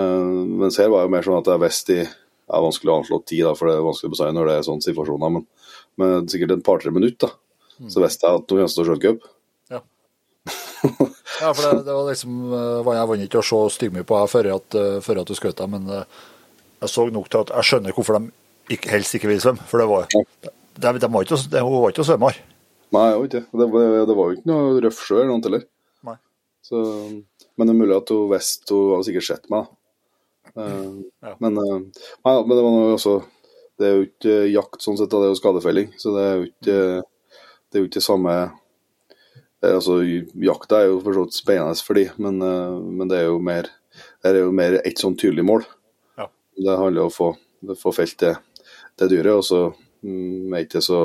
Eh, 0.00 0.30
mens 0.62 0.78
her 0.80 0.88
var 0.88 1.04
det 1.04 1.12
mer 1.12 1.26
sånn 1.26 1.38
at 1.42 1.50
jeg 1.52 1.60
visste 1.66 1.98
i 1.98 2.04
Det 2.06 2.56
er 2.56 2.64
vanskelig 2.64 2.90
å 2.90 2.96
anslå 3.02 3.18
tid, 3.26 3.44
da, 3.46 3.52
for 3.54 3.68
det 3.68 3.76
er 3.76 3.84
vanskelig 3.86 4.08
å 4.08 4.14
bestemme 4.16 4.34
når 4.34 4.48
det 4.48 4.54
er 4.56 4.64
sånne 4.66 4.86
situasjoner. 4.88 5.30
Men, 5.36 5.44
men 6.00 6.26
sikkert 6.32 6.56
et 6.56 6.64
par-tre 6.66 6.90
minutter, 6.90 7.28
da, 7.30 7.86
så 7.92 8.02
visste 8.02 8.26
jeg 8.26 8.40
at 8.40 8.48
nå 8.50 8.56
kommer 8.56 8.88
jeg 8.88 9.04
til 9.04 9.20
å. 9.20 9.30
Ja. 9.70 9.80
ja, 11.44 11.52
for 11.52 11.62
det, 11.62 11.84
det 11.86 11.94
var 11.94 12.08
liksom 12.08 12.40
eh, 12.56 12.80
var 12.88 12.96
Jeg 12.96 13.08
vant 13.12 13.24
ikke 13.28 13.42
å 13.42 13.46
se 13.46 13.60
styggmye 13.76 14.08
på 14.08 14.18
deg 14.18 14.32
før, 14.32 14.48
at, 14.56 14.76
eh, 14.80 14.98
før 15.04 15.20
at 15.22 15.30
du 15.30 15.36
skjøt 15.36 15.60
deg, 15.60 15.70
men 15.76 15.86
eh, 15.94 16.20
jeg 16.80 16.88
så 16.92 17.06
nok 17.12 17.28
til 17.30 17.40
at 17.44 17.50
jeg 17.56 17.68
skjønner 17.70 17.92
hvorfor 17.96 18.18
de 18.18 18.30
ikke, 18.76 18.90
helst 18.92 19.14
ikke 19.18 19.28
vil 19.28 19.40
svømme. 19.42 19.64
For 19.68 19.82
det 19.82 19.88
var, 19.90 20.06
de, 20.10 20.92
de 21.02 21.10
var 21.12 21.26
ikke, 21.26 21.38
de 21.52 21.62
var 21.66 21.90
ikke 21.92 22.06
svømmer. 22.08 22.38
Nei. 22.90 23.08
Det, 23.30 23.44
var- 23.54 24.06
det 24.08 24.16
var 24.16 24.30
jo 24.30 24.36
ikke 24.38 24.50
noe 24.50 24.80
røff 24.82 25.02
sjø 25.06 25.20
eller 25.20 25.30
noe 25.34 25.44
heller. 25.46 25.66
Så, 26.70 26.76
men 27.58 27.66
det 27.66 27.72
er 27.72 27.78
mulig 27.80 27.94
at 27.96 28.10
hun 28.12 28.26
visste 28.30 28.74
Hun 28.76 28.90
har 28.94 29.00
sikkert 29.06 29.24
sett 29.26 29.46
meg. 29.50 29.66
Eh, 30.54 30.90
Ja. 31.24 31.32
men, 31.40 31.56
uh, 31.58 31.78
nei, 31.80 32.34
men 32.44 32.52
det 32.56 32.62
var 32.64 32.72
noe 32.74 32.94
også 32.96 33.14
Det 33.80 33.86
er 33.88 33.94
jo 33.96 34.04
ikke 34.08 34.34
jakt 34.52 34.82
sånn 34.84 34.96
sett, 34.98 35.10
det 35.10 35.20
er 35.24 35.30
jo 35.32 35.38
skadefelling. 35.38 35.88
Så 35.98 36.12
det 36.14 36.22
er 36.26 36.34
jo 36.36 36.46
ikke 36.50 36.76
Det 37.70 37.78
er 37.78 37.84
jo 37.84 37.88
ikke 37.88 38.02
samme 38.04 38.34
er, 39.62 39.74
altså, 39.76 39.98
Jakta 40.40 40.80
er 40.82 40.88
jo 40.90 41.00
for 41.04 41.16
så 41.16 41.24
vidt 41.26 41.36
spennende 41.38 41.84
for 41.86 41.94
de, 41.98 42.06
men, 42.18 42.38
eh, 42.42 42.76
men 43.00 43.08
det 43.10 43.18
er 43.20 43.26
jo 43.30 43.38
mer 43.44 43.68
det 44.22 44.30
er 44.30 44.38
jo 44.44 44.52
mer 44.54 44.78
et 44.84 45.00
sånn 45.00 45.16
tydelig 45.18 45.44
mål. 45.48 45.64
Det 46.60 46.76
handler 46.76 47.06
om 47.06 47.10
å 47.10 47.14
få, 47.14 47.28
få 47.80 47.92
felt 47.96 48.18
det, 48.20 48.34
det 49.00 49.08
dyret, 49.12 49.32
og 49.40 49.44
så 49.46 49.60
mm, 50.04 50.52
er 50.54 50.66
ikke 50.66 50.82
så 50.84 51.00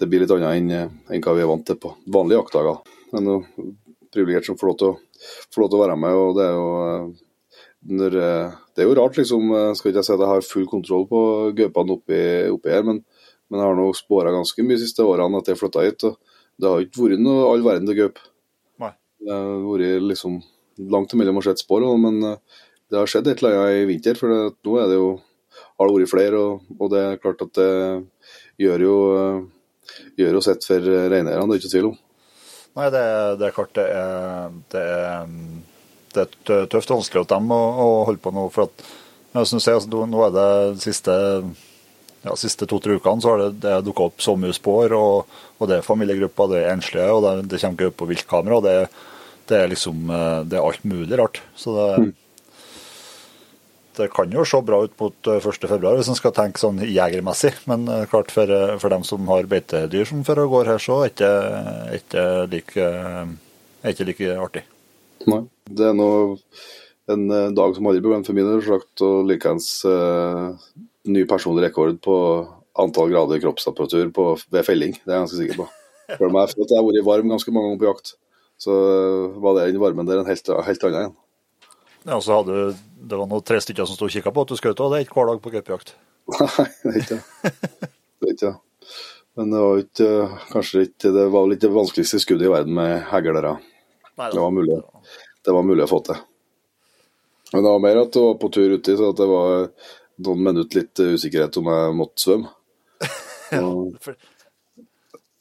det 0.00 0.08
blir 0.08 0.22
litt 0.24 0.32
annet 0.32 0.56
enn, 0.56 0.70
enn 1.12 1.22
hva 1.22 1.34
vi 1.36 1.42
er 1.44 1.50
vant 1.50 1.64
til 1.68 1.76
på 1.78 1.90
vanlige 2.14 2.40
jaktdager. 2.40 2.78
Men 3.12 3.26
noe 3.28 3.66
privilegert 4.12 4.48
som 4.48 4.56
får 4.60 4.70
lov, 4.70 4.84
å, 4.88 5.26
får 5.52 5.62
lov 5.62 5.68
til 5.72 5.78
å 5.78 5.82
være 5.84 5.98
med, 6.00 6.16
og 6.16 6.38
det 6.38 6.46
er 6.46 6.56
jo 6.56 6.70
eh, 6.86 7.04
når, 8.00 8.16
eh, 8.22 8.56
Det 8.72 8.82
er 8.84 8.88
jo 8.88 8.96
rart, 8.96 9.18
liksom. 9.20 9.50
eh, 9.58 9.72
Skal 9.76 9.90
ikke 9.92 10.00
jeg 10.00 10.08
si 10.08 10.14
at 10.16 10.24
jeg 10.24 10.30
har 10.32 10.46
full 10.48 10.66
kontroll 10.70 11.06
på 11.10 11.20
gaupene 11.58 11.96
oppi, 11.98 12.20
oppi 12.54 12.72
her, 12.72 12.84
men, 12.88 13.02
men 13.50 13.60
jeg 13.60 13.68
har 13.68 13.78
nå 13.78 13.86
spåra 13.98 14.32
ganske 14.34 14.64
mye 14.64 14.78
de 14.80 14.84
siste 14.86 15.04
årene 15.04 15.42
at 15.42 15.52
jeg 15.52 15.60
flytta 15.60 15.84
hit. 15.84 16.04
og 16.08 16.16
Det 16.56 16.70
har 16.72 16.84
ikke 16.86 17.04
vært 17.06 17.24
noe 17.24 17.48
all 17.52 17.64
verden 17.68 17.88
til 17.90 18.00
gaup. 18.00 18.20
Det 19.22 19.32
har 19.36 19.64
vært 19.68 20.08
liksom 20.08 20.40
langt 20.92 21.12
imellom 21.14 21.38
å 21.40 21.44
sette 21.44 21.60
spor, 21.66 21.84
og- 21.84 22.00
men 22.00 22.38
det 22.92 23.00
har 23.00 23.08
skjedd 23.10 23.30
et 23.32 23.40
eller 23.42 23.58
annet 23.58 23.80
i 23.80 23.88
vinter. 23.88 24.18
For 24.20 24.28
det, 24.32 24.40
nå 24.68 24.78
er 24.82 24.90
det 24.92 25.00
jo, 25.00 25.10
har 25.80 25.88
det 25.88 25.96
vært 25.96 26.12
flere, 26.12 26.44
og, 26.44 26.72
og 26.78 26.92
det 26.92 27.02
er 27.08 27.20
klart 27.22 27.44
at 27.46 27.52
det 27.58 27.70
gjør 28.60 28.86
jo 28.86 28.96
gjør 30.16 30.38
jo 30.38 30.42
sitt 30.44 30.64
for 30.68 30.84
reineierne, 30.86 31.46
det 31.48 31.56
er 31.56 31.60
ikke 31.60 31.72
tvil 31.72 31.90
om. 31.90 31.98
Nei, 32.78 32.86
det, 32.94 33.04
det 33.40 33.48
er 33.48 33.54
klart 33.56 33.74
det 33.76 33.84
er, 33.92 34.54
det 34.72 34.82
er, 34.88 35.32
det 36.14 36.22
er 36.24 36.68
tøft 36.72 36.92
og 36.92 37.02
vanskelig 37.02 37.24
for 37.24 37.32
dem 37.34 37.50
å, 37.52 37.60
å 37.84 37.88
holde 38.08 38.22
på 38.24 38.32
nå. 38.32 38.46
for 38.54 38.68
at 38.70 38.84
jeg 39.32 39.48
synes 39.48 39.66
jeg, 39.68 39.80
altså, 39.80 40.06
Nå 40.08 40.22
er 40.26 40.32
det 40.36 40.46
de 40.76 40.84
siste, 40.84 41.12
ja, 42.22 42.34
siste 42.38 42.68
to-tre 42.68 42.96
ukene 43.00 43.24
så 43.24 43.32
har 43.32 43.42
det, 43.42 43.50
det 43.64 43.76
dukka 43.88 44.08
opp 44.10 44.24
så 44.24 44.36
mye 44.40 44.56
spor, 44.56 44.92
og, 44.96 45.38
og 45.58 45.70
det 45.70 45.78
er 45.80 45.86
familiegrupper, 45.86 46.50
det 46.52 46.62
er 46.62 46.74
enslige, 46.74 47.08
og 47.12 47.24
det, 47.26 47.34
det 47.52 47.60
kommer 47.64 47.88
opp 47.88 47.98
på 48.00 48.08
viltkamera. 48.12 48.60
og 48.60 48.66
Det, 48.68 48.76
det 49.48 49.60
er 49.60 49.72
liksom 49.72 50.12
eh, 50.12 50.40
Det 50.48 50.58
er 50.60 50.66
alt 50.68 50.84
mulig 50.88 51.20
rart. 51.20 51.42
Så 51.56 51.76
det, 51.76 51.88
Mm. 52.02 52.12
Det 53.98 54.08
kan 54.14 54.32
jo 54.32 54.44
se 54.48 54.60
bra 54.64 54.82
ut 54.86 54.92
mot 55.00 55.28
eh, 55.30 55.40
1. 55.40 55.66
februar 55.70 55.98
hvis 55.98 56.10
en 56.12 56.18
skal 56.18 56.34
tenke 56.36 56.60
sånn 56.62 56.80
jegermessig. 56.84 57.54
Men 57.70 57.86
eh, 57.90 58.04
klart 58.10 58.32
for, 58.34 58.48
eh, 58.48 58.76
for 58.82 58.92
dem 58.92 59.06
som 59.06 59.26
har 59.30 59.48
beitedyr 59.50 60.08
som 60.08 60.24
fører 60.26 60.48
og 60.48 60.56
går 60.56 60.72
her, 60.72 60.82
så 60.82 61.02
er 61.06 61.12
er 61.28 61.96
ikke 61.98 62.22
like, 62.52 62.86
eh, 62.86 63.90
ikke 63.92 64.08
like 64.08 64.36
artig. 64.46 64.64
Nei. 65.28 65.42
Det 65.70 65.84
er 65.86 65.94
nå 65.96 66.08
en 67.12 67.28
eh, 67.30 67.50
dag 67.56 67.76
som 67.76 67.86
aldri 67.88 68.02
blir 68.02 68.14
glemt 68.14 68.28
for 68.28 68.38
min 68.38 68.48
del, 68.48 68.62
slakt 68.64 69.04
og 69.04 69.28
likeens 69.28 69.68
eh, 69.88 70.74
ny 71.12 71.24
personlig 71.30 71.66
rekord 71.66 71.98
på 72.04 72.16
antall 72.82 73.12
grader 73.12 73.40
kroppstemperatur 73.42 74.12
på, 74.16 74.26
ved 74.52 74.66
felling. 74.66 74.96
Det 75.02 75.10
er 75.10 75.18
jeg 75.18 75.24
ganske 75.26 75.40
sikker 75.40 75.62
på. 75.62 75.68
For 76.18 76.32
meg, 76.32 76.50
for 76.50 76.64
jeg 76.64 76.78
har 76.78 76.86
vært 76.86 77.06
varm 77.06 77.30
ganske 77.32 77.54
mange 77.54 77.70
ganger 77.70 77.82
på 77.82 77.90
jakt, 77.90 78.14
så 78.62 78.78
eh, 78.78 79.40
var 79.42 79.58
det 79.58 79.68
den 79.70 79.82
varmen 79.82 80.08
der 80.08 80.22
en 80.22 80.30
helt, 80.30 80.52
helt 80.68 80.88
annen 80.88 81.00
igjen. 81.00 81.18
Ja, 82.04 82.16
og 82.18 82.22
så 82.26 82.40
hadde 82.40 82.54
du, 82.56 82.80
Det 83.12 83.18
var 83.18 83.28
noen 83.30 83.44
tre 83.46 83.60
stykker 83.62 83.86
som 83.86 83.98
sto 83.98 84.08
og 84.08 84.14
kikka 84.14 84.32
på 84.34 84.42
at 84.44 84.50
du 84.52 84.58
skjøt, 84.58 84.80
og 84.82 84.92
det 84.92 84.98
er 85.00 85.06
ikke 85.06 85.18
hver 85.18 85.30
dag 85.32 85.40
på 85.42 85.52
gaupejakt. 85.54 85.94
Nei, 86.32 86.66
det 86.82 86.92
er 86.92 86.98
ikke 87.02 87.18
det. 87.18 87.22
Det 88.22 88.28
er 88.28 88.34
ikke 88.34 88.50
det. 88.50 88.54
Men 89.38 89.52
det 89.54 89.60
var 89.64 89.78
ikke, 89.80 90.08
kanskje 90.52 90.82
ikke 90.86 91.10
Det 91.16 91.22
var 91.32 91.46
litt 91.48 91.62
det 91.64 91.70
vanskeligste 91.72 92.20
skuddet 92.20 92.48
i 92.48 92.52
verden 92.52 92.74
med 92.76 93.06
heglere. 93.08 93.54
Det 94.20 94.38
var 94.38 94.52
mulig, 94.52 94.76
det 95.46 95.54
var 95.56 95.64
mulig 95.66 95.86
å 95.86 95.90
få 95.90 96.02
til. 96.04 96.20
Men 97.52 97.64
det 97.64 97.72
var 97.72 97.82
mer 97.84 98.00
at 98.02 98.12
du 98.12 98.20
var 98.26 98.36
på 98.40 98.50
tur 98.52 98.74
uti, 98.76 98.96
så 98.96 99.10
det 99.16 99.28
var 99.28 99.66
noen 100.22 100.44
minutter 100.46 100.82
litt 100.82 101.00
usikkerhet 101.16 101.56
om 101.60 101.70
jeg 101.72 101.96
måtte 101.96 102.24
svømme. 102.26 102.52
ja, 103.56 103.64
For- 104.04 104.20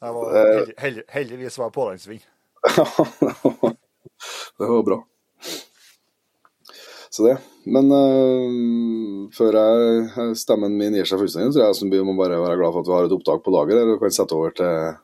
Jeg 0.01 0.13
var, 0.18 0.32
heldig, 0.34 0.75
heldig, 0.82 1.03
heldigvis 1.13 1.60
var 1.62 1.75
jeg 1.75 2.22
Ja, 2.72 2.86
det 4.58 4.68
var 4.72 4.84
bra. 4.88 4.98
Så 7.12 7.25
det. 7.27 7.38
Men 7.68 7.91
uh, 7.91 9.27
før 9.36 9.58
jeg, 9.58 10.36
stemmen 10.39 10.77
min 10.80 10.96
gir 10.96 11.08
seg 11.10 11.20
fullstendig, 11.20 11.51
tror 11.51 11.65
jeg 11.65 11.80
som 11.82 11.91
vi 11.91 12.00
må 12.08 12.15
bare 12.15 12.39
være 12.39 12.56
glad 12.62 12.72
for 12.72 12.86
at 12.86 12.88
vi 12.88 12.96
har 12.96 13.10
et 13.10 13.15
opptak 13.18 13.44
på 13.44 13.51
lager 13.51 13.82
her 13.82 13.91
og 13.91 14.00
kan 14.00 14.15
sette 14.15 14.38
over 14.38 14.56
til, 14.56 14.96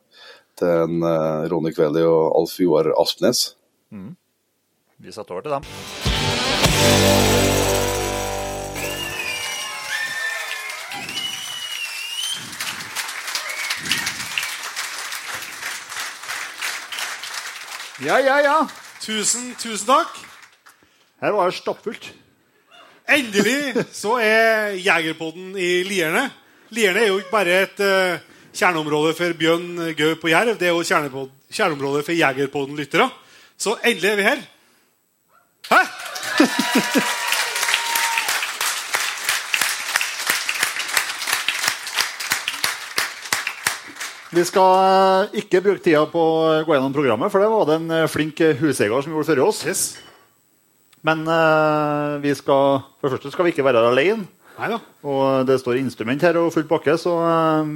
til 0.55 0.71
en 0.87 1.03
uh, 1.03 1.43
Ronny 1.51 1.73
Kveli 1.75 2.05
og 2.07 2.31
Alf 2.39 2.55
Joar 2.63 2.93
Aspnes. 2.95 3.49
Vi 5.03 5.11
setter 5.11 5.35
over 5.35 5.43
til 5.43 5.57
dem. 5.57 5.67
Ja, 18.07 18.17
ja, 18.21 18.39
ja. 18.45 18.57
Tusen, 19.01 19.51
tusen 19.59 19.91
takk. 19.91 20.26
Her 21.21 21.33
var 21.33 21.49
det 21.49 21.57
stappfullt. 21.57 22.11
Endelig 23.07 23.85
så 23.95 24.17
er 24.19 24.75
Jegerpodden 24.83 25.55
i 25.57 25.81
Lierne. 25.87 26.27
Lierne 26.75 27.05
er 27.05 27.07
jo 27.07 27.21
ikke 27.21 27.31
bare 27.31 27.61
et 27.63 27.79
uh, 27.79 28.19
kjerneområde 28.53 29.15
for 29.17 29.39
bjørn, 29.39 29.95
gaup 29.97 30.25
og 30.27 30.31
jerv. 30.33 30.57
Det 30.59 30.67
er 30.67 30.75
jo 30.75 30.83
kjerneområdet 30.83 31.37
kjerneområde 31.53 32.03
for 32.03 32.11
Jegerpodden-lyttere. 32.17 33.09
Så 33.57 33.77
endelig 33.83 34.09
er 34.09 34.15
vi 34.15 34.23
her. 34.23 34.37
Hæ? 35.71 35.81
Vi 44.27 44.43
skal 44.43 44.73
eh, 45.23 45.39
ikke 45.39 45.61
bruke 45.63 45.81
tida 45.81 46.01
på 46.11 46.19
å 46.19 46.63
gå 46.67 46.75
gjennom 46.75 46.93
programmet, 46.93 47.31
for 47.31 47.41
det 47.41 47.47
var 47.49 47.63
det 47.65 47.77
en 47.79 47.93
eh, 47.95 48.09
flink 48.11 48.41
huseier 48.59 49.01
som 49.01 49.15
gjorde 49.15 49.29
før 49.31 49.39
oss. 49.47 49.63
Yes. 49.65 49.85
Men 51.05 51.23
uh, 51.29 52.17
vi 52.23 52.33
skal, 52.37 52.81
for 52.97 53.07
det 53.07 53.17
første 53.17 53.33
skal 53.33 53.47
vi 53.47 53.53
ikke 53.53 53.65
være 53.67 53.85
alene. 53.89 54.25
Neida. 54.57 54.79
Og 55.05 55.45
det 55.45 55.59
står 55.61 55.77
instrument 55.77 56.23
her 56.25 56.39
og 56.41 56.49
full 56.55 56.65
pakke, 56.65 56.95
så 56.97 57.11
eh, 57.21 57.67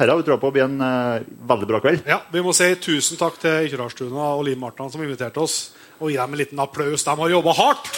her 0.00 0.10
har 0.10 0.18
vi 0.18 0.24
troa 0.26 0.40
på 0.42 0.50
å 0.50 0.54
bli 0.56 0.64
en 0.64 0.80
uh, 0.82 1.22
veldig 1.52 1.68
bra 1.70 1.78
kveld. 1.84 2.02
Ja, 2.08 2.18
Vi 2.34 2.42
må 2.42 2.54
si 2.56 2.66
tusen 2.82 3.20
takk 3.20 3.38
til 3.38 3.68
Ytterhardstuna 3.68 4.32
og 4.34 4.42
Liv 4.48 4.58
Martan 4.58 4.90
som 4.90 5.04
inviterte 5.04 5.42
oss. 5.44 5.70
Og 6.00 6.10
gi 6.10 6.18
dem 6.18 6.34
en 6.34 6.40
liten 6.40 6.62
applaus. 6.62 7.04
De 7.06 7.14
har 7.14 7.36
jobba 7.36 7.54
hardt. 7.60 7.92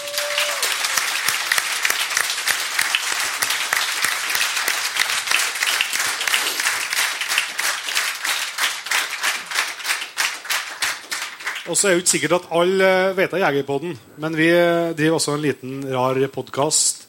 Og 11.71 11.79
så 11.79 11.87
er 11.87 11.95
det 11.95 12.03
ikke 12.03 12.11
sikkert 12.17 12.41
at 12.41 12.47
alle 12.59 12.87
eh, 12.91 13.13
vet 13.15 13.35
av 13.37 13.39
Jegerpodden, 13.45 13.93
men 14.19 14.35
vi 14.35 14.49
eh, 14.51 14.91
driver 14.99 15.21
også 15.21 15.37
en 15.37 15.45
liten 15.45 15.85
rar 15.93 16.19
podkast 16.35 17.05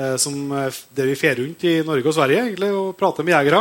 eh, 0.00 0.14
der 0.16 1.10
vi 1.10 1.16
fer 1.18 1.36
rundt 1.36 1.66
i 1.68 1.74
Norge 1.84 2.08
og 2.08 2.16
Sverige 2.16 2.46
egentlig, 2.46 2.70
og 2.72 2.94
prater 2.96 3.26
med 3.26 3.36
jegere. 3.36 3.60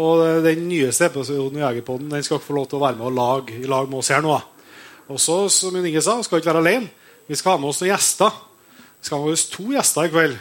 Og 0.00 0.22
den 0.44 0.64
nyeste 0.68 1.10
episoden 1.10 1.60
av 1.60 1.66
Jegerpodden 1.66 2.08
den 2.12 2.24
skal 2.24 2.40
få 2.40 2.56
lov 2.56 2.70
til 2.70 2.78
å 2.78 2.86
være 2.86 2.96
med 2.96 3.10
og 3.10 3.18
lage 3.18 3.58
i 3.60 3.68
lag 3.68 3.88
med 3.88 4.00
oss 4.00 4.12
her 4.12 4.24
nå. 4.24 4.38
Og 5.12 5.20
så, 5.20 5.38
som 5.52 5.76
Inge 5.76 6.04
sa, 6.04 6.16
skal 6.24 6.38
vi 6.38 6.44
ikke 6.44 6.52
være 6.54 6.64
alene. 6.64 6.90
Vi 7.28 7.36
skal 7.36 7.56
ha 7.56 7.60
med 7.60 7.70
oss 7.70 7.82
noen 7.82 7.92
gjester. 7.92 8.40
Vi 8.72 9.08
skal 9.08 9.20
ha 9.20 9.28
med 9.28 9.36
oss 9.36 9.46
to 9.52 9.68
gjester 9.72 10.08
i 10.08 10.12
kveld. 10.12 10.40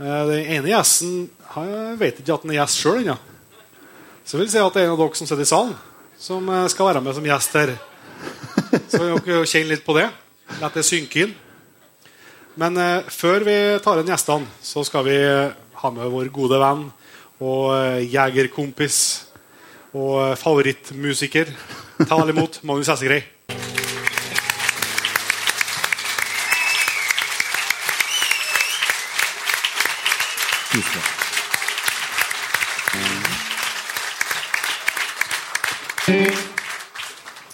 Den 0.00 0.52
ene 0.56 0.72
gjesten 0.72 1.22
jeg 1.52 1.96
vet 2.00 2.20
ikke 2.20 2.36
at 2.36 2.44
han 2.44 2.52
er 2.52 2.62
gjest 2.62 2.80
sjøl 2.80 3.00
ennå. 3.04 3.20
Så 4.24 4.36
jeg 4.36 4.44
vil 4.44 4.52
si 4.52 4.60
at 4.60 4.76
det 4.76 4.84
er 4.84 4.90
en 4.90 4.96
av 4.96 5.00
dere 5.04 5.20
som 5.20 5.28
sitter 5.28 5.44
i 5.44 5.52
salen, 5.52 5.80
som 6.20 6.52
skal 6.72 6.92
være 6.94 7.04
med 7.04 7.16
som 7.16 7.32
gjest 7.32 7.60
her. 7.60 7.76
Så 8.72 9.02
dere 9.04 9.42
kjenne 9.48 9.74
litt 9.74 9.84
på 9.84 9.96
det. 9.98 10.06
La 10.60 10.70
det 10.72 10.84
synke 10.86 11.26
inn. 11.26 11.34
Men 12.60 12.76
eh, 12.76 13.08
før 13.08 13.44
vi 13.46 13.56
tar 13.84 14.00
inn 14.00 14.10
gjestene, 14.12 14.48
så 14.64 14.84
skal 14.84 15.06
vi 15.08 15.18
ha 15.82 15.92
med 15.92 16.12
vår 16.12 16.28
gode 16.34 16.60
venn 16.60 16.86
og 17.42 17.72
eh, 17.76 18.02
jegerkompis 18.12 18.98
og 19.92 20.18
eh, 20.26 20.36
favorittmusiker. 20.40 21.52
Ta 22.04 22.20
vel 22.20 22.34
imot 22.34 22.60
Magnus 22.66 22.92
Hessegrei. 22.92 23.24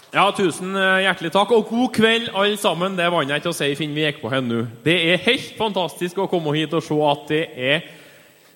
Ja, 0.09 0.23
tusen 0.33 0.73
eh, 0.73 1.03
hjertelig 1.03 1.29
takk, 1.35 1.51
og 1.53 1.67
god 1.69 1.91
kveld, 1.93 2.31
alle 2.33 2.57
sammen. 2.57 2.95
Det 2.97 3.05
vant 3.13 3.29
jeg 3.29 3.43
ikke 3.43 3.51
å 3.51 3.57
si, 3.57 3.67
Finn. 3.77 3.91
Vi 3.93 4.01
gikk 4.07 4.23
på 4.23 4.31
her 4.33 4.41
nå. 4.41 4.63
Det 4.81 4.95
er 5.11 5.21
helt 5.27 5.51
fantastisk 5.59 6.17
å 6.17 6.25
komme 6.31 6.55
hit 6.57 6.73
og 6.73 6.81
se 6.85 6.97
at 7.11 7.27
det 7.29 7.43
er 7.53 7.83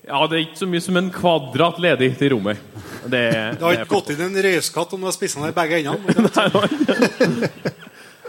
Ja, 0.04 0.26
det 0.28 0.36
er 0.36 0.42
ikke 0.48 0.60
så 0.64 0.68
mye 0.68 0.84
som 0.84 0.98
en 1.00 1.12
kvadrat 1.14 1.78
ledig 1.80 2.10
til 2.20 2.34
rommet. 2.34 2.58
Det, 3.06 3.22
Det 3.60 3.62
har 3.62 3.78
ikke 3.78 3.92
gått 3.94 4.10
inn 4.16 4.24
en 4.26 4.42
røyskatt 4.48 4.96
om 4.98 5.06
du 5.06 5.08
har 5.08 5.16
spist 5.16 5.38
den 5.38 5.46
i 5.52 5.56
begge 5.56 5.84
endene. 5.84 7.54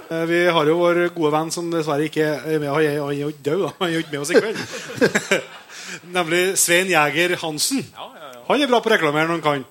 Eh, 0.05 0.27
Vi 0.29 0.39
har 0.53 0.69
jo 0.69 0.75
vår 0.77 0.99
gode 1.15 1.31
venn 1.33 1.49
som 1.49 1.71
dessverre 1.73 2.05
ikke 2.11 2.27
er 2.29 2.59
med. 2.61 2.69
Han 2.69 3.09
er 3.09 3.15
jo 3.23 3.31
død, 3.33 3.63
da. 3.63 3.71
Han 3.79 3.87
er 3.87 3.95
jo 3.95 4.03
ikke 4.03 4.13
med 4.13 4.21
oss 4.21 4.33
i 4.35 4.37
kveld. 4.37 4.59
Nemlig 6.13 6.43
Svein 6.61 6.91
Jæger 6.93 7.33
Hansen. 7.41 7.81
Han 8.51 8.61
er 8.61 8.69
bra 8.69 8.83
på 8.85 8.93
å 8.93 8.93
reklamere 8.93 9.31
når 9.31 9.39
han 9.39 9.45
kan. 9.47 9.65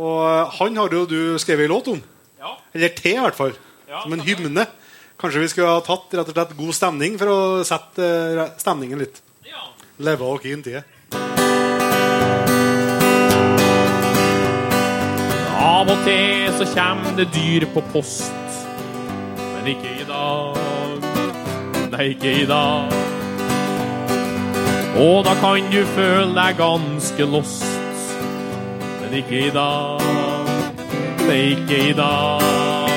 Og 0.00 0.16
eh, 0.24 0.56
han 0.56 0.80
har 0.80 0.96
jo 0.96 1.04
du 1.10 1.18
skrevet 1.36 1.68
en 1.68 1.74
låt 1.76 1.92
om. 1.92 2.00
Ja. 2.44 2.58
Eller 2.76 2.92
til, 2.92 3.14
i 3.16 3.22
hvert 3.24 3.38
fall. 3.38 3.54
Ja. 3.88 4.02
Som 4.02 4.12
en 4.12 4.24
hymne. 4.24 4.66
Kanskje 5.20 5.44
vi 5.44 5.48
skulle 5.48 5.70
ha 5.70 5.80
tatt 5.84 6.12
rett 6.12 6.28
og 6.28 6.36
slett 6.36 6.56
god 6.58 6.76
stemning 6.76 7.14
for 7.20 7.30
å 7.32 7.38
sette 7.64 8.04
eh, 8.04 8.50
stemningen 8.60 9.00
litt. 9.00 9.22
Ja. 9.48 9.70
Leve 10.04 10.28
oss 10.28 10.44
inn 10.50 10.64
i 10.66 10.74
det. 10.74 10.82
Av 15.64 15.88
og 15.88 16.04
til 16.04 16.50
så 16.58 16.66
kommer 16.74 17.16
det 17.16 17.30
dyr 17.32 17.64
på 17.72 17.84
post. 17.94 18.60
Men 19.38 19.70
ikke 19.72 19.94
i 20.02 20.04
dag. 20.10 21.08
Nei, 21.94 22.10
ikke 22.12 22.34
i 22.42 22.44
dag. 22.50 22.92
Og 25.00 25.24
da 25.26 25.32
kan 25.40 25.72
du 25.72 25.80
føle 25.96 26.34
deg 26.36 26.60
ganske 26.60 27.30
lost. 27.32 27.64
Men 29.00 29.18
ikke 29.22 29.46
i 29.46 29.50
dag. 29.54 30.23
Nei, 31.24 31.54
ikke 31.54 31.76
i 31.88 31.92
dag. 31.96 32.90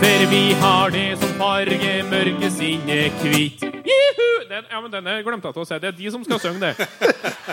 For 0.00 0.22
vi 0.30 0.44
har 0.56 0.92
det 0.94 1.18
som 1.20 1.32
farge 1.36 1.90
mørkesinnet 2.08 3.18
hvitt. 3.20 3.64
Juhu! 3.84 4.28
Den, 4.48 4.64
ja, 4.70 4.80
men 4.80 4.92
denne 4.92 5.16
glemte 5.26 5.50
jeg 5.50 5.56
til 5.58 5.64
å 5.64 5.68
si. 5.68 5.78
Det 5.82 5.90
er 5.90 5.98
de 5.98 6.12
som 6.14 6.24
skal 6.24 6.40
synge 6.40 6.62
det. 6.62 6.88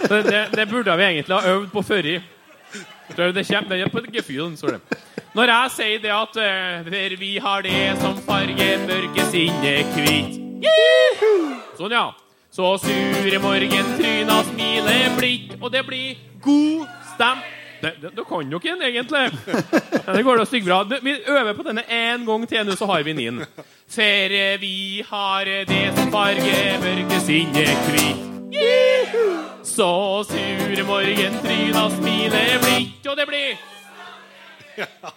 Det, 0.05 0.19
det, 0.29 0.41
det 0.55 0.65
burde 0.71 0.95
vi 0.95 1.07
egentlig 1.07 1.35
ha 1.35 1.51
øvd 1.51 1.67
på 1.73 1.83
før 1.83 2.07
i. 2.13 2.15
Det 3.11 3.43
kommer 3.49 3.75
er 3.75 3.91
på 3.91 4.03
gefühlen, 4.13 4.55
står 4.57 4.77
det. 4.77 4.99
Når 5.35 5.51
jeg 5.51 5.73
sier 5.75 6.03
det 6.05 6.13
at 6.15 6.39
eh, 6.39 6.87
For 6.87 7.17
vi 7.19 7.31
har 7.43 7.65
det 7.67 7.81
som 7.99 8.15
farge 8.29 8.69
mørkesinnet 8.85 9.97
hvitt. 9.97 10.39
Juhu! 10.63 11.59
Sånn, 11.75 11.91
ja. 11.91 12.05
Så 12.55 12.77
sure 12.85 13.43
morgentryna 13.43 14.39
smiler 14.47 15.11
blikk, 15.19 15.57
og 15.59 15.75
det 15.75 15.83
blir 15.89 16.15
god 16.39 16.87
stemning. 17.11 17.54
Du 18.15 18.23
kan 18.25 18.51
jo 18.51 18.59
ikke 18.59 18.75
den, 18.75 18.81
egentlig. 18.81 19.31
Det 20.15 20.23
går 20.23 20.37
da 20.37 20.45
stygt 20.45 20.65
bra. 20.65 20.83
Vi 21.03 21.15
øver 21.27 21.53
på 21.53 21.65
denne 21.67 21.83
en 21.89 22.25
gang 22.25 22.47
til, 22.49 22.65
nå 22.65 22.77
så 22.79 22.87
har 22.89 23.03
vi 23.03 23.13
den 23.13 23.23
inn. 23.25 23.43
For 23.95 24.35
vi 24.61 25.03
har 25.09 25.51
det 25.69 25.83
som 25.97 26.11
farger 26.13 26.79
mørke 26.83 27.19
sinnet 27.25 27.89
hvitt. 27.91 28.23
Så 29.65 30.23
sure 30.29 30.83
morgentryna 30.87 31.89
smiler 31.97 32.57
blidt, 32.63 33.07
og 33.11 33.17
det 33.17 33.27
blir 33.27 33.57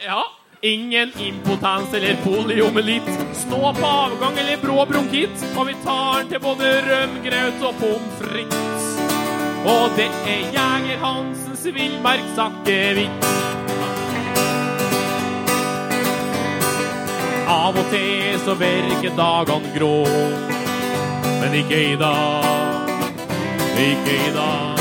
Ja. 0.01 0.23
Ingen 0.63 1.13
impotens 1.23 1.95
eller 1.95 2.17
poliomelitt. 2.25 3.11
Stå 3.35 3.61
på 3.75 3.87
avgang 3.87 4.39
eller 4.39 4.57
brå 4.57 4.87
bronkitt. 4.91 5.45
Og 5.57 5.67
vi 5.67 5.75
tar 5.85 6.19
den 6.19 6.33
til 6.33 6.43
både 6.43 6.73
rømgraut 6.89 7.63
og 7.63 7.79
pommes 7.79 8.19
frites. 8.19 8.89
Og 9.71 9.95
det 9.99 10.09
er 10.27 10.51
Jeger 10.57 10.99
Hansens 11.69 11.75
villmarksakevitt. 11.75 13.25
Av 17.49 17.77
og 17.77 17.91
til 17.91 18.39
så 18.45 18.55
virker 18.55 19.13
dagene 19.17 19.73
grå. 19.77 20.07
Men 21.41 21.55
ikke 21.55 21.93
i 21.93 21.97
dag. 21.97 22.89
Ikke 23.79 24.17
i 24.17 24.33
dag. 24.35 24.79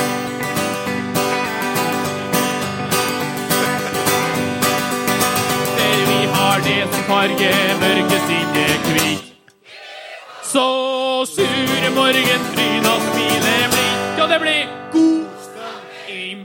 Der 5.77 6.00
vi 6.08 6.25
har 6.34 6.60
det 6.63 6.82
som 6.94 7.03
farger 7.12 7.77
mørke 7.84 8.24
sinnet 8.27 8.91
hvit. 8.94 9.24
Så 10.44 10.67
sure 11.36 11.89
morgentryna 11.96 13.00
smiler 13.12 13.72
blidt, 13.75 14.22
og 14.24 14.29
det 14.29 14.41
blir 14.41 14.87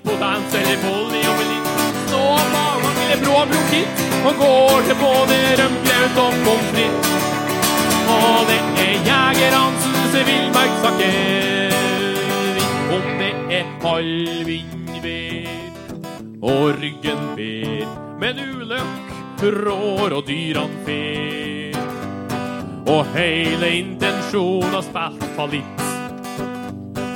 impotens 0.04 0.54
eller 0.54 0.76
poliomelitt. 0.76 1.66
Stå 2.06 2.38
på 2.52 2.58
avgang 2.58 2.96
eller 3.04 3.16
brå 3.24 3.36
bronkitt, 3.50 3.96
og 4.26 4.32
går 4.38 4.80
til 4.86 4.96
både 5.00 5.36
rømgraut 5.60 6.16
og 6.24 6.32
pommes 6.44 6.70
frites. 6.72 7.08
Og 8.12 8.38
det 8.48 8.60
er 8.82 8.94
Jeger 9.08 9.52
Hansens 9.56 10.14
villmarksakevitt. 10.28 12.70
Om 12.92 13.04
det 13.18 13.34
er 13.58 13.64
halvvindvær 13.82 15.48
og 16.42 16.64
ryggen 16.82 17.22
ber, 17.36 17.86
men 18.20 18.34
ulykk 18.38 18.94
rår 19.42 20.10
og 20.18 20.24
dyrene 20.26 20.76
fer. 20.86 21.76
Og 22.92 23.02
hele 23.14 23.66
intensjonen 23.78 24.74
har 24.74 24.84
spilt 24.86 25.22
fallitt. 25.38 25.81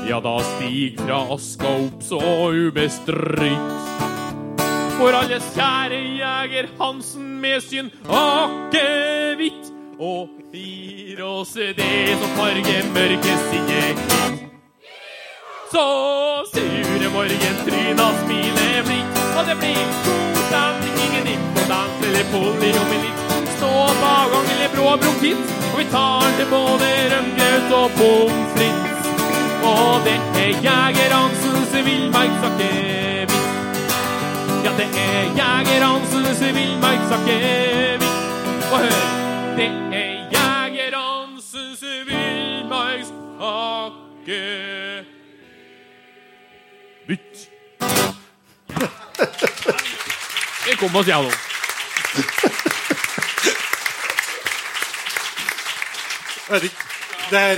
Ja, 0.08 0.20
da 0.20 0.40
stig 0.40 1.00
fra 1.00 1.34
aska 1.34 1.68
opp 1.68 2.02
så 2.02 2.20
ubestridt. 2.52 3.96
For 4.98 5.12
alles 5.12 5.48
kjære 5.56 5.98
jeger 5.98 6.68
Hansen 6.78 7.40
med 7.42 7.62
sin 7.62 7.90
akevitt. 8.06 9.72
Og 9.98 10.30
gir 10.54 11.24
oss 11.26 11.56
det 11.58 12.14
som 12.20 12.38
farger 12.38 12.86
mørke 12.94 13.34
sinnet 13.48 14.06
hvitt. 14.06 14.46
Så 15.74 15.84
sure 16.54 17.12
morgentryna 17.18 18.08
smiler 18.22 18.82
blidt, 18.86 19.22
og 19.34 19.44
det 19.50 19.58
blir 19.58 19.84
god 20.06 20.42
stemning, 20.46 20.98
ingen 21.08 21.32
impotens 21.34 22.02
eller 22.06 22.28
poliomelitt. 22.30 23.38
Stå 23.58 23.76
på 24.00 24.16
avgang 24.22 24.50
eller 24.54 24.74
brå 24.78 24.90
bronkitt, 25.02 25.56
og 25.72 25.78
vi 25.82 25.92
tar 25.98 26.34
til 26.38 26.52
både 26.54 26.92
rømgraut 27.16 27.80
og 27.82 27.96
pommes 27.98 28.52
frites. 28.54 28.85
Og 29.66 30.04
det 30.04 30.18
er 30.42 30.48
Jeger 30.66 31.10
Hansens 31.14 31.72
villmarksakevitt. 31.86 33.32
Ja, 34.64 34.70
det 34.78 34.88
er 35.02 35.22
Jeger 35.40 35.82
Hansens 35.84 36.40
villmarksakevitt. 36.40 38.04
Og 38.72 38.78
hør, 38.78 38.90
det 39.56 39.70
er 39.92 40.12
Jeger 40.36 40.94
Hansens 40.98 41.82
villmarksakevitt. 42.06 45.06
Vi 50.66 50.72
kom 50.76 50.96
oss 50.96 51.06
gjennom. 51.06 51.32
Det 57.30 57.38
her, 57.38 57.56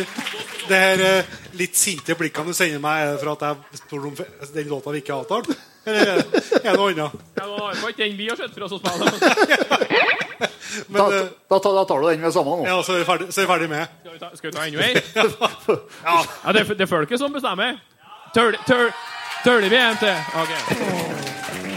det 0.68 0.76
her 0.76 1.18
eh, 1.18 1.24
litt 1.58 1.76
sinte 1.78 2.14
blikkene 2.18 2.52
du 2.52 2.56
sender 2.56 2.80
meg, 2.82 3.02
er 3.02 3.12
det 3.16 3.20
for 3.22 3.32
at 3.34 3.42
jeg 3.48 3.80
spør 3.82 4.06
om 4.10 4.14
den 4.54 4.68
låta 4.70 4.94
vi 4.94 5.02
ikke 5.02 5.14
har 5.16 5.24
avtalt? 5.26 5.50
Eller 5.88 6.20
er 6.20 6.22
det 6.66 6.74
noe 6.76 6.90
annet? 6.92 7.12
Ja, 7.38 7.44
det 7.48 7.82
var 7.82 7.92
ikke 7.94 8.02
den 8.04 8.16
vi 8.18 8.26
har 8.28 8.36
sett 8.40 8.52
for 8.54 8.66
oss 8.68 8.76
å 8.76 8.80
spille. 8.82 9.06
Da, 10.38 10.84
Men 10.92 11.12
eh, 11.16 11.28
da, 11.50 11.56
tar- 11.64 11.74
da 11.74 11.82
tar 11.88 12.02
du 12.02 12.06
den 12.10 12.20
med 12.20 12.32
sammen 12.34 12.60
nå. 12.60 12.66
ja, 12.68 12.74
så 12.84 12.92
er 12.94 12.98
vi 13.00 13.06
ferdig, 13.08 13.26
så 13.32 13.40
er 13.40 13.46
vi 13.46 13.50
ferdig 13.50 13.68
med. 13.72 13.94
Skal 14.02 14.12
vi 14.12 14.18
ta, 14.20 14.28
skal 14.36 14.50
vi 14.50 14.54
ta 14.54 14.66
enda 14.68 14.78
en? 14.84 14.92
Ja, 16.04 16.52
det, 16.52 16.60
er- 16.60 16.74
det 16.76 16.84
er 16.86 16.90
folket 16.92 17.18
som 17.22 17.32
bestemmer. 17.34 17.80
Tøl- 18.36 18.58
tøl- 18.68 18.92
Tøler 19.46 19.68
vi 19.72 19.80
en 19.80 19.96
til? 20.02 20.16
Ok. 20.44 21.67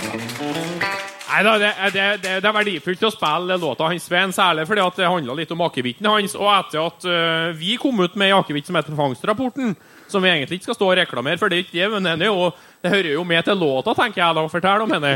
Nei 1.31 1.43
da, 1.47 1.51
det, 1.61 1.69
det, 1.93 2.05
det, 2.19 2.31
det 2.43 2.49
er 2.49 2.55
verdifullt 2.57 3.03
å 3.07 3.11
spille 3.13 3.55
låta 3.61 3.87
hans 3.87 4.03
Sven, 4.09 4.33
særlig 4.35 4.65
fordi 4.67 4.83
at 4.83 4.97
det 4.99 5.07
handla 5.07 5.35
litt 5.37 5.53
om 5.55 5.63
akevitten 5.63 6.09
hans. 6.11 6.35
Og 6.35 6.49
etter 6.51 6.81
at 6.83 7.07
uh, 7.07 7.53
vi 7.55 7.77
kom 7.79 8.01
ut 8.03 8.17
med 8.19 8.33
en 8.33 8.41
akevitt 8.41 8.67
som 8.67 8.75
heter 8.75 8.97
Fangstrapporten, 8.97 9.71
som 10.11 10.23
vi 10.23 10.27
egentlig 10.27 10.59
ikke 10.59 10.71
skal 10.71 10.79
stå 10.81 10.89
og 10.89 10.97
reklamere 10.99 11.39
for, 11.39 11.47
det 11.47 11.61
er 11.61 11.63
ikke 11.63 11.77
det, 11.77 11.87
men 11.93 12.09
den 12.09 12.25
er 12.27 12.33
jo, 12.33 12.49
det 12.83 12.91
hører 12.91 13.13
jo 13.13 13.23
med 13.27 13.47
til 13.47 13.63
låta, 13.63 13.95
tenker 13.95 14.25
jeg 14.25 14.37
da. 14.41 14.45
Fortell 14.51 14.83
om 14.83 14.91
henne. 14.97 15.13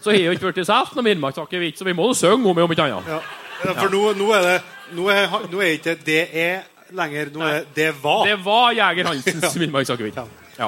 Så 0.00 0.14
har 0.14 0.18
jo 0.22 0.32
ikke 0.32 0.48
blitt 0.48 0.64
solgt 0.64 0.96
noe 0.96 1.04
Villmarksakevitt, 1.10 1.76
så 1.76 1.84
vi 1.88 1.96
må 1.98 2.08
jo 2.08 2.16
synge 2.16 2.48
om 2.48 2.56
det, 2.56 2.64
om 2.64 2.72
ikke 2.72 2.88
annet. 2.88 3.12
Ja. 3.12 3.20
Ja, 3.62 3.74
For 3.78 3.92
nå, 3.92 4.00
nå 4.18 4.32
er 4.34 4.46
det 4.48 4.54
Nå 4.96 5.04
er, 5.08 5.34
nå 5.48 5.60
er 5.62 5.76
ikke 5.76 5.94
det 6.04 6.22
er 6.36 6.64
lenger. 6.92 7.30
Nå 7.32 7.44
er 7.46 7.62
det 7.62 7.76
det 7.76 7.92
var. 8.02 8.26
Det 8.28 8.34
var 8.44 8.72
Jeger 8.76 9.08
Hansens 9.12 9.60
Villmarksakevitt. 9.60 10.18
Ja. 10.58 10.66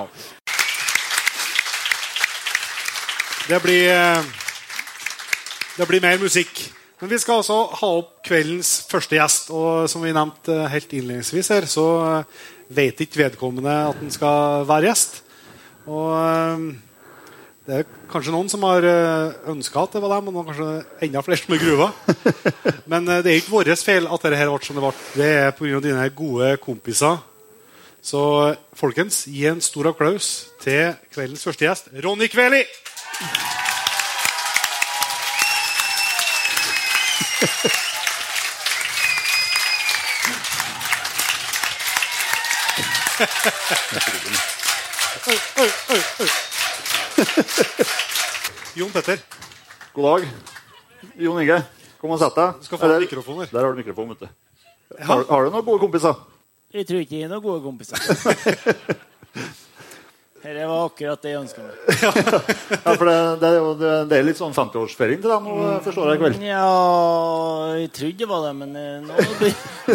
Det 3.44 3.58
blir 3.60 3.90
eh, 3.92 4.24
Det 5.76 5.86
blir 5.88 6.00
mer 6.00 6.18
musikk. 6.18 6.70
Men 7.00 7.10
vi 7.10 7.18
skal 7.18 7.42
altså 7.42 7.56
ha 7.76 7.88
opp 7.98 8.22
kveldens 8.24 8.86
første 8.88 9.18
gjest. 9.18 9.50
Og 9.52 9.88
som 9.90 10.04
vi 10.04 10.14
nevnte 10.14 10.68
helt 10.72 10.92
innledningsvis 10.94 11.50
her, 11.52 11.66
så 11.68 11.84
eh, 12.06 12.46
vet 12.72 13.02
ikke 13.04 13.20
vedkommende 13.24 13.74
at 13.90 13.98
han 14.00 14.14
skal 14.14 14.64
være 14.68 14.88
gjest. 14.88 15.20
Og 15.84 16.14
eh, 16.16 16.64
det 17.66 17.80
er 17.82 17.90
kanskje 18.12 18.32
noen 18.32 18.48
som 18.52 18.64
har 18.68 18.84
ønska 19.48 19.82
at 19.82 19.96
det 19.96 20.02
var 20.04 20.14
dem, 20.14 20.28
og 20.28 20.36
noen 20.36 20.48
kanskje 20.48 21.04
enda 21.04 21.22
flere 21.24 21.40
som 21.42 21.54
er 21.56 21.62
gruva. 21.64 21.90
Men 22.92 23.08
det 23.08 23.28
er 23.28 23.38
ikke 23.42 23.56
vår 23.58 23.72
feil 23.80 24.08
at 24.08 24.24
dette 24.24 24.48
ble 24.48 24.58
som 24.64 24.80
det 24.80 24.84
ble. 24.84 24.94
Det 25.16 25.30
er 25.42 25.54
pga. 25.56 25.84
dine 25.84 26.08
gode 26.16 26.50
kompiser. 26.64 27.20
Så 28.04 28.24
folkens, 28.76 29.24
gi 29.32 29.46
en 29.48 29.64
stor 29.64 29.92
applaus 29.92 30.50
til 30.60 30.92
kveldens 31.12 31.44
første 31.48 31.64
gjest, 31.64 31.92
Ronny 32.04 32.28
Kveli! 32.32 32.64
Oi, 33.14 33.20
oi, 45.58 45.70
oi, 45.90 46.00
oi. 46.20 46.28
Jon 48.74 48.90
Petter, 48.90 49.18
God 49.94 50.04
dag. 50.04 50.28
Jon 51.14 51.38
Inge, 51.38 51.62
kom 52.00 52.10
og 52.10 52.18
sett 52.18 52.34
deg. 52.34 52.58
du 52.58 52.66
skal 52.66 52.78
få 52.78 52.88
der. 52.90 53.06
Der 53.52 53.60
har 53.62 53.70
du 53.70 53.78
mikrofon, 53.78 54.08
vet 54.10 54.26
du. 54.26 54.28
Har, 54.98 55.22
har 55.30 55.44
du 55.44 55.54
noen 55.54 55.64
gode 55.64 55.78
kompiser? 55.86 56.18
Jeg 56.74 56.88
tror 56.90 57.06
ikke 57.06 57.20
jeg 57.20 57.28
er 57.28 57.36
noen 57.36 57.46
gode 57.46 57.62
kompiser. 57.62 57.94
Dette 60.44 60.66
var 60.68 60.82
akkurat 60.84 61.22
det 61.24 61.30
jeg 61.32 61.40
ønska 61.40 61.62
meg. 61.64 61.76
Ja, 62.84 62.92
for 62.98 63.08
det, 63.08 63.16
det, 63.40 63.48
er 63.48 63.54
jo, 63.56 63.70
det, 63.80 63.92
det 64.10 64.18
er 64.18 64.26
litt 64.26 64.40
sånn 64.40 64.52
50-årsfeiring 64.52 65.22
til 65.22 65.32
deg 65.32 65.46
nå, 65.46 65.54
forstår 65.86 66.10
jeg 66.10 66.18
i 66.18 66.20
kveld. 66.20 66.44
Ja, 66.44 66.66
jeg 67.80 67.92
trodde 67.96 68.20
det 68.20 68.28
var 68.28 68.44
det, 68.44 68.52
men 68.58 68.76
eh, 68.76 68.98
nå 69.00 69.14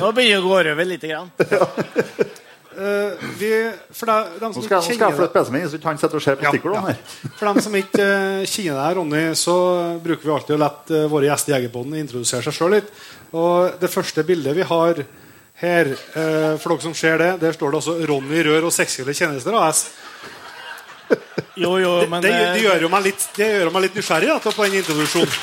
nå 0.02 0.12
begynner 0.18 0.34
det 0.34 0.40
å 0.40 0.48
gå 0.48 0.56
over 0.58 0.90
litt. 0.90 1.10
Grann. 1.10 1.34
Uh, 2.80 3.12
vi, 3.36 3.50
for 3.92 4.08
de, 4.08 4.38
dem 4.40 4.54
Nå 4.56 4.62
skal, 4.64 4.78
nå 4.80 4.86
skal 4.86 5.02
jeg 5.10 5.16
flytte 5.18 5.34
PC-en 5.34 5.56
min, 5.58 5.64
så 5.68 5.76
ikke 5.76 5.90
han 5.90 5.98
sitter 6.00 6.16
og 6.16 6.24
ser 6.24 6.38
på 6.40 6.46
Ja, 6.46 6.52
stikkordene 6.54 6.94
ja. 6.94 6.94
her. 6.94 7.32
For 7.36 7.50
dem 7.50 7.58
som 7.66 7.74
ikke 7.76 8.06
uh, 8.06 8.44
kjenner 8.48 8.78
deg, 8.80 8.94
Ronny, 8.96 9.24
så 9.36 9.56
bruker 10.00 10.24
vi 10.24 10.32
alltid 10.32 10.56
å 10.56 10.60
la 10.62 10.70
uh, 10.78 11.00
våre 11.12 11.28
gjester 11.28 11.52
i 11.52 11.56
Jegerpodden 11.58 11.98
introdusere 12.00 12.46
seg 12.46 12.56
sjøl 12.56 12.78
litt. 12.78 12.94
Og 13.36 13.82
det 13.82 13.90
første 13.92 14.24
bildet 14.24 14.56
vi 14.56 14.68
har 14.70 15.02
her, 15.60 15.92
eh, 15.92 16.58
for 16.60 16.72
dere 16.72 16.84
som 16.84 16.94
ser 16.96 17.18
det, 17.20 17.32
der 17.42 17.52
står 17.52 17.72
det 17.72 17.80
også 17.82 17.96
'Ronny 18.00 18.44
Rør 18.48 18.70
og 18.70 18.74
seksuelle 18.74 19.14
tjenester 19.14 19.52
AS'. 19.52 19.90
Jo, 21.60 21.74
jo, 21.82 21.94
men 22.08 22.22
det, 22.24 22.32
det, 22.32 22.44
det 22.56 22.62
gjør 22.64 22.86
jo 22.86 22.90
meg 22.94 23.04
litt, 23.10 23.24
det 23.36 23.48
gjør 23.52 23.72
meg 23.76 23.88
litt 23.88 23.98
nysgjerrig 24.00 24.30
da, 24.32 24.38
til- 24.46 24.56
på 24.56 24.68
den 24.68 24.78
introduksjonen. 24.80 25.40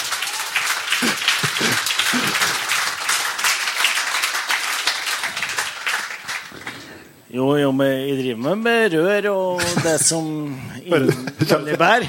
Jo, 7.37 7.49
jo, 7.59 7.73
men 7.75 7.91
jeg 8.07 8.17
driver 8.21 8.39
med, 8.45 8.61
med 8.63 8.95
rør 8.95 9.27
og 9.33 9.65
det 9.83 9.97
som 10.01 10.29
innebærer. 10.87 12.07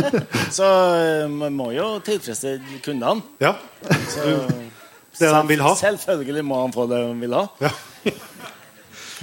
Så 0.56 0.68
eh, 0.96 1.26
man 1.30 1.52
må 1.54 1.68
jo 1.76 1.90
tilfredsstille 2.06 2.80
kundene. 2.84 3.22
Ja. 3.44 3.52
Så, 4.08 4.32
Det 5.14 5.28
de 5.30 5.42
vil 5.52 5.62
ha. 5.62 5.74
Selvfølgelig 5.78 6.46
må 6.48 6.62
han 6.64 6.72
få 6.74 6.88
det 6.90 7.02
han 7.04 7.20
vil 7.22 7.36
ha. 7.36 7.44
ja. 7.62 7.70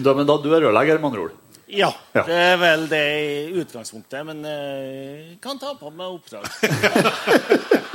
Da, 0.02 0.13
men 0.17 0.24
da, 0.30 0.38
du 0.39 0.48
er 0.56 0.63
rørlegger, 0.63 1.02
med 1.02 1.10
andre 1.12 1.26
ord? 1.26 1.34
Ja, 1.72 1.92
Ja. 2.14 2.24
det 2.28 2.36
er 2.36 2.58
vel 2.60 2.88
det 2.92 3.04
i 3.24 3.60
utgangspunktet, 3.62 4.26
men 4.28 4.44
jeg 4.44 5.38
kan 5.44 5.60
ta 5.62 5.74
på 5.80 5.92
meg 5.96 6.08
oppdrag. 6.18 6.46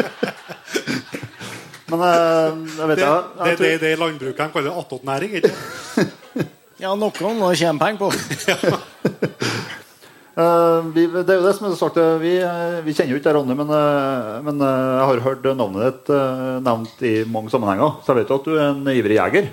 Men 1.87 2.01
eh, 2.03 2.51
jeg 2.81 2.89
vet 2.91 2.99
Det, 2.99 3.07
jeg, 3.07 3.23
det, 3.23 3.47
jeg 3.47 3.47
det, 3.47 3.57
tror, 3.61 3.83
det 3.85 3.91
landbrukeren 4.01 4.53
kaller 4.55 4.79
attåtnæring. 4.81 5.31
ikke 5.39 5.51
det? 5.51 5.55
Ja, 6.83 6.91
noen 6.99 7.39
må 7.39 7.53
tjene 7.57 7.79
penger 7.81 8.01
på. 8.03 8.09
eh, 10.43 10.81
vi, 10.93 11.05
Det 11.15 11.31
er 11.33 11.39
jo 11.39 11.47
det 11.47 11.55
som 11.57 11.69
er 11.71 11.77
sagt, 11.79 11.97
eh, 12.03 12.17
vi, 12.21 12.35
eh, 12.43 12.81
vi 12.85 12.93
kjenner 12.93 13.15
jo 13.15 13.21
ikke 13.21 13.31
deg, 13.31 13.37
Ronny, 13.39 13.55
men, 13.57 13.71
eh, 13.73 14.33
men 14.45 14.61
eh, 14.67 14.91
jeg 14.99 15.07
har 15.13 15.23
hørt 15.29 15.47
navnet 15.57 15.87
ditt 15.87 16.11
eh, 16.19 16.43
nevnt 16.67 17.07
i 17.09 17.15
mange 17.33 17.53
sammenhenger. 17.55 17.91
Så 18.03 18.13
jeg 18.13 18.19
vet 18.25 18.35
jo 18.35 18.41
at 18.43 18.51
du 18.51 18.53
er 18.59 18.67
en 18.75 18.83
ivrig 18.93 19.17
jeger. 19.21 19.49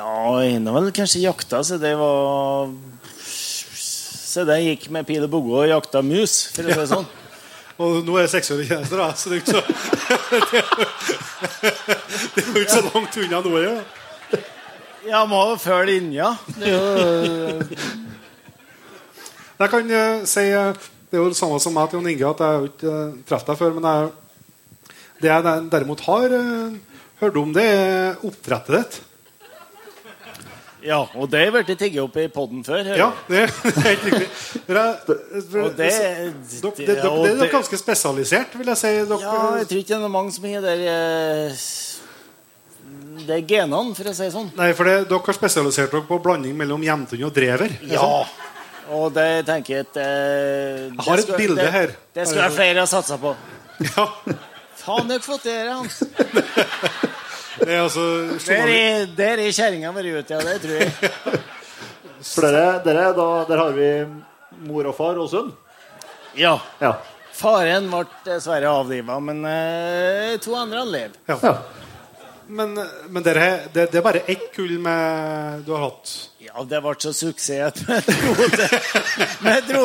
Ja, 0.00 0.42
en 0.42 0.64
har 0.66 0.76
vel 0.78 0.92
kanskje 0.96 1.20
jakta, 1.26 1.58
så 1.64 1.76
det 1.76 1.92
var 2.00 2.70
Så 3.20 4.44
det 4.48 4.60
gikk 4.62 4.86
med 4.94 5.04
pil 5.04 5.26
og 5.26 5.32
bue 5.32 5.58
og 5.58 5.68
jakta 5.68 6.00
mus, 6.00 6.46
for 6.54 6.64
å 6.64 6.70
si 6.70 6.78
det 6.78 6.86
sånn. 6.88 7.08
Og 7.80 7.98
nå 8.06 8.14
er 8.16 8.24
jeg 8.24 8.32
seksårig 8.38 8.68
tjenester, 8.70 9.00
da, 9.00 9.08
så 9.16 9.28
det 9.28 9.36
er 9.36 9.40
jo 9.40 9.44
ikke 9.44 9.56
så 9.56 9.62
Det 12.36 12.44
ikke 12.46 12.76
så 12.78 12.82
langt 12.86 13.18
unna 13.24 13.42
nå. 13.44 13.52
Ja. 13.60 13.74
Ja, 15.10 15.20
må 15.28 15.42
jo 15.50 15.58
følge 15.60 15.98
linja. 15.98 16.28
Jeg 19.60 19.68
kan 19.72 19.92
uh, 19.92 20.24
si 20.28 20.46
eh, 20.48 20.72
Det 21.10 21.18
er 21.18 21.22
jo 21.24 21.30
det 21.32 21.40
samme 21.40 21.60
som 21.60 21.76
meg 21.76 21.88
til 21.90 21.98
Jon 21.98 22.10
Inge, 22.12 22.28
at 22.30 22.40
jeg 22.40 22.56
har 22.56 22.68
ikke 22.70 22.96
uh, 22.96 23.20
truffet 23.28 23.52
deg 23.52 23.60
før. 23.60 23.76
Men 23.76 23.84
jeg, 23.90 24.96
det 25.20 25.32
jeg 25.32 25.68
derimot 25.76 26.04
har 26.08 26.36
uh, 26.36 27.00
hørt 27.20 27.40
om, 27.40 27.52
det 27.56 27.68
er 27.68 28.26
oppdrettet 28.28 28.76
ditt. 28.78 29.00
Ja, 30.82 31.02
og 31.14 31.28
det 31.32 31.40
har 31.44 31.52
blitt 31.52 31.78
tigget 31.80 32.00
opp 32.02 32.16
i 32.16 32.24
poden 32.32 32.62
før. 32.64 32.86
Ja, 32.96 33.10
det, 33.28 33.42
det 33.62 33.72
er 33.76 33.86
helt 33.86 34.04
riktig. 34.06 34.28
For- 34.66 35.64
Og 35.64 35.76
det, 35.76 35.90
dere- 35.90 36.30
det, 36.30 36.72
det, 36.78 36.86
det, 36.88 37.04
og 37.10 37.26
er 37.28 37.50
ganske 37.52 37.76
spesialisert, 37.80 38.54
vil 38.56 38.70
jeg 38.72 38.80
si. 38.80 38.92
Dere, 39.10 39.20
Ja, 39.20 39.36
jeg 39.60 39.68
tror 39.70 39.82
ikke 39.82 39.94
det 40.00 40.08
er 40.08 40.14
mange 40.14 40.32
som 40.36 40.46
har 40.48 40.64
der 40.64 40.84
eh, 40.94 41.64
Det 43.26 43.34
er 43.36 43.44
genene, 43.50 43.94
for 43.98 44.08
å 44.10 44.14
si 44.16 44.24
det 44.24 44.32
sånn. 44.34 44.48
Nei, 44.56 44.70
for 44.78 44.88
det, 44.88 44.96
dere 45.10 45.20
har 45.26 45.36
spesialisert 45.36 45.92
dere 45.92 46.06
på 46.08 46.20
blanding 46.24 46.56
mellom 46.56 46.82
jevntunn 46.86 47.26
og 47.28 47.34
drever. 47.36 47.76
Ja. 47.90 48.08
Og 48.90 49.12
det 49.14 49.28
tenker 49.46 49.76
jeg 49.76 49.86
at 49.86 49.98
eh, 50.02 50.86
Jeg 50.88 51.04
har 51.06 51.20
et 51.20 51.26
skulle, 51.28 51.38
bilde 51.44 51.60
det, 51.62 51.70
her. 51.76 51.92
Det 52.16 52.24
skulle 52.26 52.48
jeg 52.48 52.56
flere 52.56 52.82
ha 52.82 52.88
satsa 52.90 53.20
på. 53.22 53.36
Ja, 53.92 54.08
Faen, 54.80 55.10
har 55.12 55.20
fått 55.22 55.44
det 55.44 55.52
her, 55.60 55.68
han. 55.76 55.86
det 57.60 57.74
er 57.74 57.82
altså 57.82 58.04
Der 58.46 58.72
er, 58.72 59.38
er 59.38 59.52
kjerringa 59.52 59.92
vært 59.94 60.20
ute, 60.20 60.34
ja. 60.34 60.40
Det 60.44 60.60
tror 60.62 60.76
jeg. 60.80 60.90
For 62.30 62.44
dere, 62.44 62.64
dere 62.84 63.04
da, 63.16 63.28
der 63.48 63.62
har 63.62 63.76
vi 63.76 63.90
mor 64.68 64.90
og 64.90 64.96
far 64.96 65.20
og 65.20 65.30
sønn. 65.32 65.52
Ja. 66.36 66.58
Ja. 66.82 66.94
Faren 67.40 67.88
ble 67.88 68.04
dessverre 68.26 68.68
avliva, 68.68 69.16
men 69.24 69.44
eh, 69.48 70.34
to 70.44 70.56
andre 70.58 70.82
han 70.84 70.90
lever. 70.96 71.20
ja. 71.30 71.54
Men, 72.50 72.74
men 73.08 73.22
dere, 73.22 73.70
det, 73.70 73.92
det 73.92 74.00
er 74.00 74.02
bare 74.02 74.24
ett 74.26 74.48
kull 74.50 74.72
med 74.82 75.60
du 75.62 75.70
har 75.70 75.84
hatt. 75.84 76.10
Ja, 76.42 76.64
det 76.66 76.80
ble 76.82 76.94
så 76.98 77.12
suksess 77.14 77.60
at 77.62 77.78
vi 77.86 77.94
dro 78.10 78.46
til, 78.50 78.70
vi 79.46 79.54
dro 79.70 79.84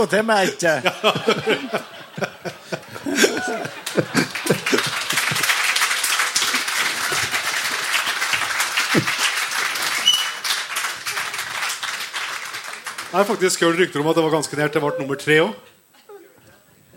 Jeg 13.15 13.21
har 13.21 13.28
faktisk 13.30 13.62
hørt 13.63 13.78
rykter 13.80 14.01
om 14.01 14.10
at 14.12 14.17
det 14.17 14.23
var 14.25 14.34
ganske 14.34 14.58
nært. 14.60 14.73
Det 14.75 14.82
ble 14.84 14.91
nummer 14.99 15.15
tre 15.19 15.38
òg. 15.45 15.54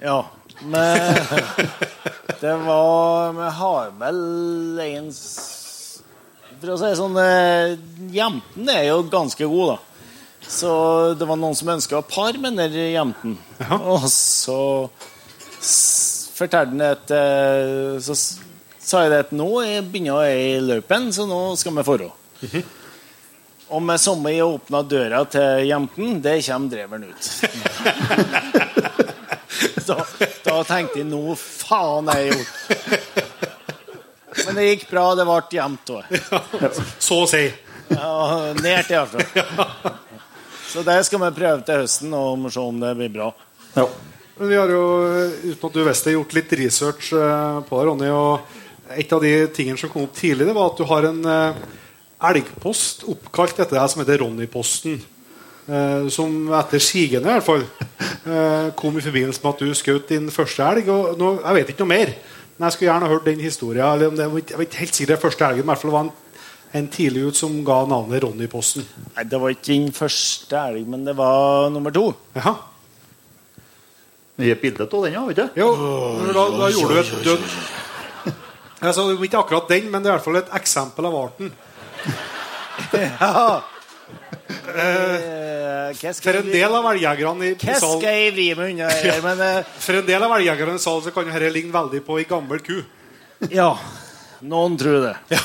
Ja, 0.02 0.16
men 0.66 0.98
det 2.42 2.54
var 2.64 3.32
Vi 3.36 3.50
har 3.60 3.92
vel 4.00 4.18
en 4.82 5.08
For 5.14 6.72
å 6.74 6.76
si 6.78 6.86
det 6.88 6.98
sånn 6.98 7.18
Jentene 8.14 8.74
er 8.80 8.88
jo 8.92 9.00
ganske 9.10 9.46
god, 9.50 9.72
da. 9.76 9.78
Så 10.48 10.70
det 11.18 11.26
var 11.28 11.38
noen 11.38 11.54
som 11.58 11.70
ønska 11.74 12.00
par 12.10 12.38
med 12.42 12.58
den 12.58 12.74
der 12.74 12.94
Ja. 12.96 13.78
Og 13.78 14.06
så 14.10 14.58
fortalte 16.38 16.70
han 16.74 16.82
at 16.86 17.10
eh, 17.14 17.98
Så 18.02 18.14
sa 18.88 19.02
jeg 19.04 19.10
det 19.14 19.22
at 19.26 19.34
nå 19.36 19.48
er- 19.66 19.82
begynner 19.86 20.26
jeg 20.26 20.42
i 20.56 20.60
løypen, 20.64 21.10
så 21.12 21.26
nå 21.28 21.40
skal 21.60 21.74
vi 21.78 21.82
forå. 21.86 22.10
Og 23.68 23.82
med 23.84 24.00
samme 24.00 24.32
jeg 24.32 24.46
åpna 24.48 24.82
døra 24.88 25.24
til 25.28 25.66
jenten, 25.68 26.22
det 26.24 26.38
kommer 26.46 26.72
dreveren 26.72 27.04
ut. 27.10 27.22
da, 29.88 29.96
da 30.46 30.56
tenkte 30.64 31.02
jeg 31.02 31.08
nå 31.10 31.22
faen 31.36 32.08
er 32.12 32.22
jeg 32.22 32.38
gjort. 32.38 32.54
Men 34.46 34.58
det 34.58 34.68
gikk 34.68 34.84
bra. 34.90 35.06
Det 35.18 35.26
ble 35.28 35.40
jevnt 35.58 35.94
òg. 35.94 36.04
Så 36.98 37.22
å 37.24 37.28
si. 37.28 37.44
Ja, 37.92 38.52
nært, 38.60 38.92
iallfall. 38.92 39.96
Så 40.68 40.84
det 40.84 40.98
skal 41.08 41.22
vi 41.22 41.32
prøve 41.40 41.64
til 41.64 41.82
høsten 41.82 42.14
og 42.16 42.48
se 42.52 42.60
om 42.62 42.80
det 42.80 42.94
blir 42.98 43.12
bra. 43.20 43.32
ja. 43.76 43.88
Men 44.38 44.52
vi 44.52 44.54
har 44.54 44.70
jo, 44.70 44.82
uten 45.42 45.64
at 45.66 45.74
du 45.74 45.80
visste 45.82 46.06
det, 46.06 46.14
gjort 46.14 46.34
litt 46.36 46.52
research 46.60 47.08
eh, 47.18 47.56
på 47.66 47.78
det, 47.80 47.86
Ronny. 47.88 48.10
Og 48.14 48.92
et 48.94 49.12
av 49.12 49.24
de 49.24 49.32
tingene 49.50 49.80
som 49.80 49.90
kom 49.90 50.04
opp 50.06 50.14
tidligere, 50.14 50.54
var 50.54 50.70
at 50.70 50.78
du 50.78 50.84
har 50.86 51.08
en 51.08 51.18
eh, 51.32 51.64
elgpost 52.18 53.04
oppkalt 53.08 53.60
etter 53.60 53.78
deg 53.78 53.90
som 53.92 54.02
heter 54.02 54.20
Ronny-posten. 54.22 54.98
Eh, 55.68 56.06
som 56.12 56.32
etter 56.56 56.80
sigende 56.80 57.28
i 57.28 57.34
hvert 57.36 57.44
fall 57.44 57.60
eh, 57.60 58.70
kom 58.78 58.96
i 58.96 59.04
forbindelse 59.04 59.42
med 59.42 59.50
at 59.50 59.60
du 59.60 59.74
skjøt 59.76 60.14
din 60.14 60.30
første 60.32 60.64
elg. 60.64 60.88
Og 60.92 61.18
nå, 61.20 61.34
jeg 61.42 61.58
vet 61.58 61.74
ikke 61.74 61.84
noe 61.84 61.92
mer, 61.92 62.14
men 62.56 62.66
jeg 62.66 62.76
skulle 62.76 62.90
gjerne 62.90 63.10
hørt 63.12 63.28
den 63.28 63.44
historien. 63.44 63.84
Eller 63.84 64.10
om 64.10 64.16
det, 64.16 64.24
jeg 64.24 64.56
var 64.56 64.66
ikke 64.66 64.82
helt 64.84 64.98
sikker 64.98 65.12
det 65.14 65.20
første 65.26 65.50
elgen, 65.50 65.66
men 65.66 65.70
i 65.70 65.74
hvert 65.74 65.84
fall 65.84 65.94
var 65.94 66.08
en, 66.08 66.14
en 66.80 66.88
tidlig 66.92 67.26
ut 67.28 67.38
som 67.38 67.60
ga 67.66 67.82
navnet 67.90 68.24
Ronny-posten. 68.24 68.88
Nei, 69.16 69.28
Det 69.28 69.42
var 69.44 69.54
ikke 69.54 69.70
den 69.74 69.92
første 69.96 70.64
elg, 70.64 70.88
men 70.88 71.06
det 71.06 71.16
var 71.20 71.70
nummer 71.74 71.94
to. 71.94 72.10
Ja. 72.38 72.56
Vi 74.38 74.48
har 74.52 74.58
bilde 74.62 74.86
av 74.86 75.02
den, 75.02 75.14
ja, 75.16 75.24
vet 75.26 75.38
du? 75.38 75.46
Jo, 75.58 75.72
da, 76.30 76.42
da 76.54 76.66
gjorde 76.70 76.94
du 76.94 77.00
et 77.00 77.24
dødt 77.26 77.46
altså, 78.86 79.08
Ikke 79.18 79.40
akkurat 79.40 79.72
den, 79.72 79.88
men 79.90 80.04
det 80.04 80.10
er 80.10 80.14
i 80.14 80.16
hvert 80.18 80.26
fall 80.28 80.38
et 80.38 80.52
eksempel 80.54 81.08
av 81.08 81.16
arten. 81.18 81.50
Ja. 83.22 83.62
Uh, 84.48 85.92
For 86.22 86.36
en 86.38 86.46
del 86.48 86.72
av 86.72 86.84
velgerne 86.86 87.44
i, 87.50 87.52
i 87.52 87.56
Hva 87.58 87.74
sal, 87.80 87.98
skal 87.98 88.14
jeg 88.14 88.32
vri 88.36 88.46
meg 88.56 88.70
unna 88.72 88.88
her? 88.88 89.26
Eh, 89.34 89.70
For 89.82 89.98
en 89.98 90.06
del 90.08 90.24
av 90.24 90.30
velgerne 90.32 90.76
i 90.78 90.82
salen 90.82 91.04
så 91.04 91.12
kan 91.12 91.26
jo 91.28 91.32
dette 91.34 91.50
ligne 91.52 91.74
veldig 91.74 92.00
på 92.06 92.18
ei 92.20 92.26
gammel 92.28 92.62
ku. 92.64 92.78
ja, 93.52 93.70
noen 94.40 94.78
tror 94.80 95.00
det. 95.08 95.16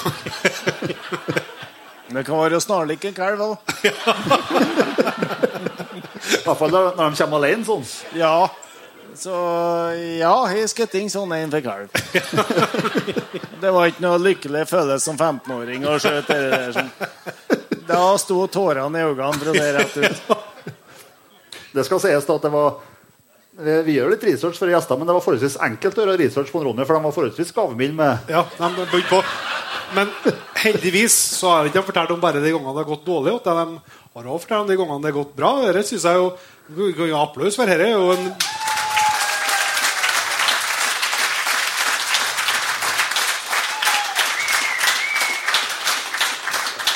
Det 2.13 2.21
kan 2.27 2.37
være 2.37 2.59
snarlik 2.61 3.05
en 3.09 3.15
kalv 3.17 3.39
òg. 3.41 3.55
I 3.73 3.89
hvert 6.45 6.59
fall 6.59 6.73
når 6.75 6.91
de 6.99 7.07
kommer 7.17 7.37
alene 7.39 7.65
sånn. 7.65 7.85
Ja. 8.19 8.35
Så 9.19 9.33
ja, 10.19 10.33
jeg 10.55 10.69
skjøt 10.71 10.95
inn 10.99 11.11
sånn 11.11 11.33
en 11.35 11.51
for 11.53 11.65
kalv. 11.65 11.91
Det 13.63 13.71
var 13.71 13.89
ikke 13.89 14.03
noe 14.03 14.21
lykkelig 14.21 14.63
følelse 14.67 15.05
som 15.05 15.19
15-åring 15.19 15.85
å 15.87 15.97
skjøte 16.01 16.39
det 16.39 16.49
der. 16.51 16.73
Sånn. 16.75 16.89
Da 17.87 18.01
sto 18.19 18.39
tårene 18.51 18.99
i 18.99 19.05
øynene, 19.05 19.37
for 19.39 19.51
å 19.51 19.55
si 19.55 19.69
rett 19.77 19.99
ut. 20.01 20.73
Det 21.73 21.85
skal 21.87 22.01
sies 22.03 22.27
da 22.27 22.35
at 22.37 22.43
det 22.45 22.51
var 22.53 22.81
vi 23.53 23.93
gjør 23.93 24.15
litt 24.15 24.23
research 24.25 24.57
for 24.57 24.69
gjester, 24.69 24.97
men 24.97 25.05
det 25.05 25.13
var 25.13 25.21
forholdsvis 25.21 25.59
enkelt 25.61 25.97
å 25.97 26.01
gjøre 26.01 26.17
research 26.17 26.49
på 26.49 26.63
Ronny, 26.63 26.87
for 26.89 26.97
de 26.97 27.05
var 27.05 27.13
forholdsvis 27.13 27.53
gavmilde 27.53 27.97
med 27.99 28.31
Ja, 28.33 28.41
de 28.57 28.69
er 28.81 29.03
på. 29.11 29.19
Men 29.93 30.09
heldigvis 30.57 31.13
så 31.37 31.51
har 31.51 31.61
de 31.61 31.69
ikke 31.69 31.85
fortalt 31.85 32.15
om 32.15 32.21
bare 32.21 32.41
de 32.41 32.49
gangene 32.49 32.73
det 32.73 32.81
har 32.81 32.89
gått 32.89 33.05
dårlig. 33.05 33.35
De 33.45 33.53
har 33.53 34.25
også 34.25 34.47
fortalt 34.47 34.63
om 34.63 34.71
de 34.71 34.77
gangene 34.79 35.05
det 35.05 35.11
har 35.11 35.19
gått 35.19 35.35
bra. 35.37 35.51
Dette 35.67 35.85
synes 35.85 36.07
jeg 36.09 36.17
jo 36.17 36.31
vi 36.73 36.89
kan 36.97 37.11
gi 37.11 37.17
applaus 37.19 37.59
for. 37.59 37.69
Dette 37.69 37.85
er 37.85 37.93
jo 37.93 38.09
en 38.15 38.25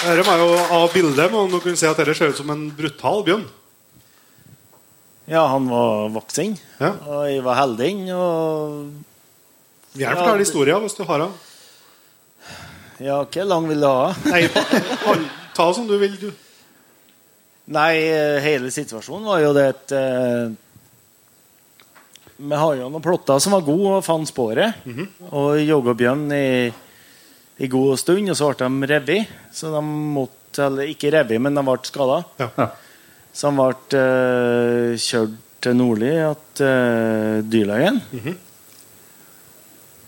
Dette 0.08 0.24
var 0.28 0.40
jo 0.40 0.48
av 0.78 0.92
bildet, 0.94 1.32
men 1.34 1.50
du 1.52 1.58
kunne 1.60 1.78
se 1.80 1.88
at 1.90 1.98
dette 2.00 2.14
ser 2.16 2.32
ut 2.32 2.38
som 2.40 2.50
en 2.54 2.68
brutal 2.76 3.24
bjørn. 3.28 3.46
Ja, 5.28 5.42
han 5.52 5.66
var 5.68 6.08
voksen, 6.16 6.54
Ja. 6.80 6.94
og 7.04 7.26
jeg 7.28 7.44
var 7.44 7.56
heldig. 7.60 7.92
Og 8.16 8.94
Gjerne 9.98 10.14
Ja, 10.14 10.16
fortell 10.16 10.38
det- 10.38 10.46
historien 10.46 10.82
hvis 10.86 10.96
du 10.96 11.04
har 11.04 11.20
den. 11.20 11.34
ja, 13.00 13.24
hvor 13.26 13.46
lang 13.48 13.68
vil 13.68 13.80
du 13.82 13.88
ha? 13.88 14.14
Nei, 14.26 14.48
ta 15.56 15.74
som 15.74 15.88
du 15.88 15.98
vil, 15.98 16.16
du. 16.20 16.32
Nei, 17.68 17.98
eh, 17.98 18.40
hele 18.40 18.70
situasjonen 18.72 19.26
var 19.26 19.40
jo 19.42 19.54
det 19.54 19.66
at 19.76 19.92
eh, 19.92 20.50
Vi 22.40 22.56
har 22.56 22.76
jo 22.78 22.88
noen 22.90 23.02
plotter 23.02 23.40
som 23.42 23.52
var 23.54 23.62
gode 23.66 23.98
og 23.98 24.04
fant 24.06 24.28
sporet. 24.30 24.76
Og 25.34 25.58
jogga 25.58 25.96
bjørn 25.98 26.32
i, 26.32 26.72
i 27.58 27.70
god 27.72 27.98
stund, 28.00 28.30
og 28.30 28.38
så 28.38 28.52
ble 28.54 28.68
de 28.68 28.92
revet. 28.94 29.38
Så 29.54 29.72
de 29.74 29.84
måtte 29.84 30.34
Eller 30.64 30.90
ikke 30.90 31.12
revet, 31.14 31.38
men 31.42 31.54
de 31.54 31.62
ble 31.62 31.78
skada. 31.86 32.22
Ja. 32.42 32.70
Så 33.36 33.52
de 33.52 33.60
ble 33.60 34.02
uh, 34.02 34.98
kjørt 34.98 35.36
til 35.62 35.76
Nordli 35.78 36.14
at 36.24 36.62
uh, 36.64 37.44
dyrlegen. 37.46 38.00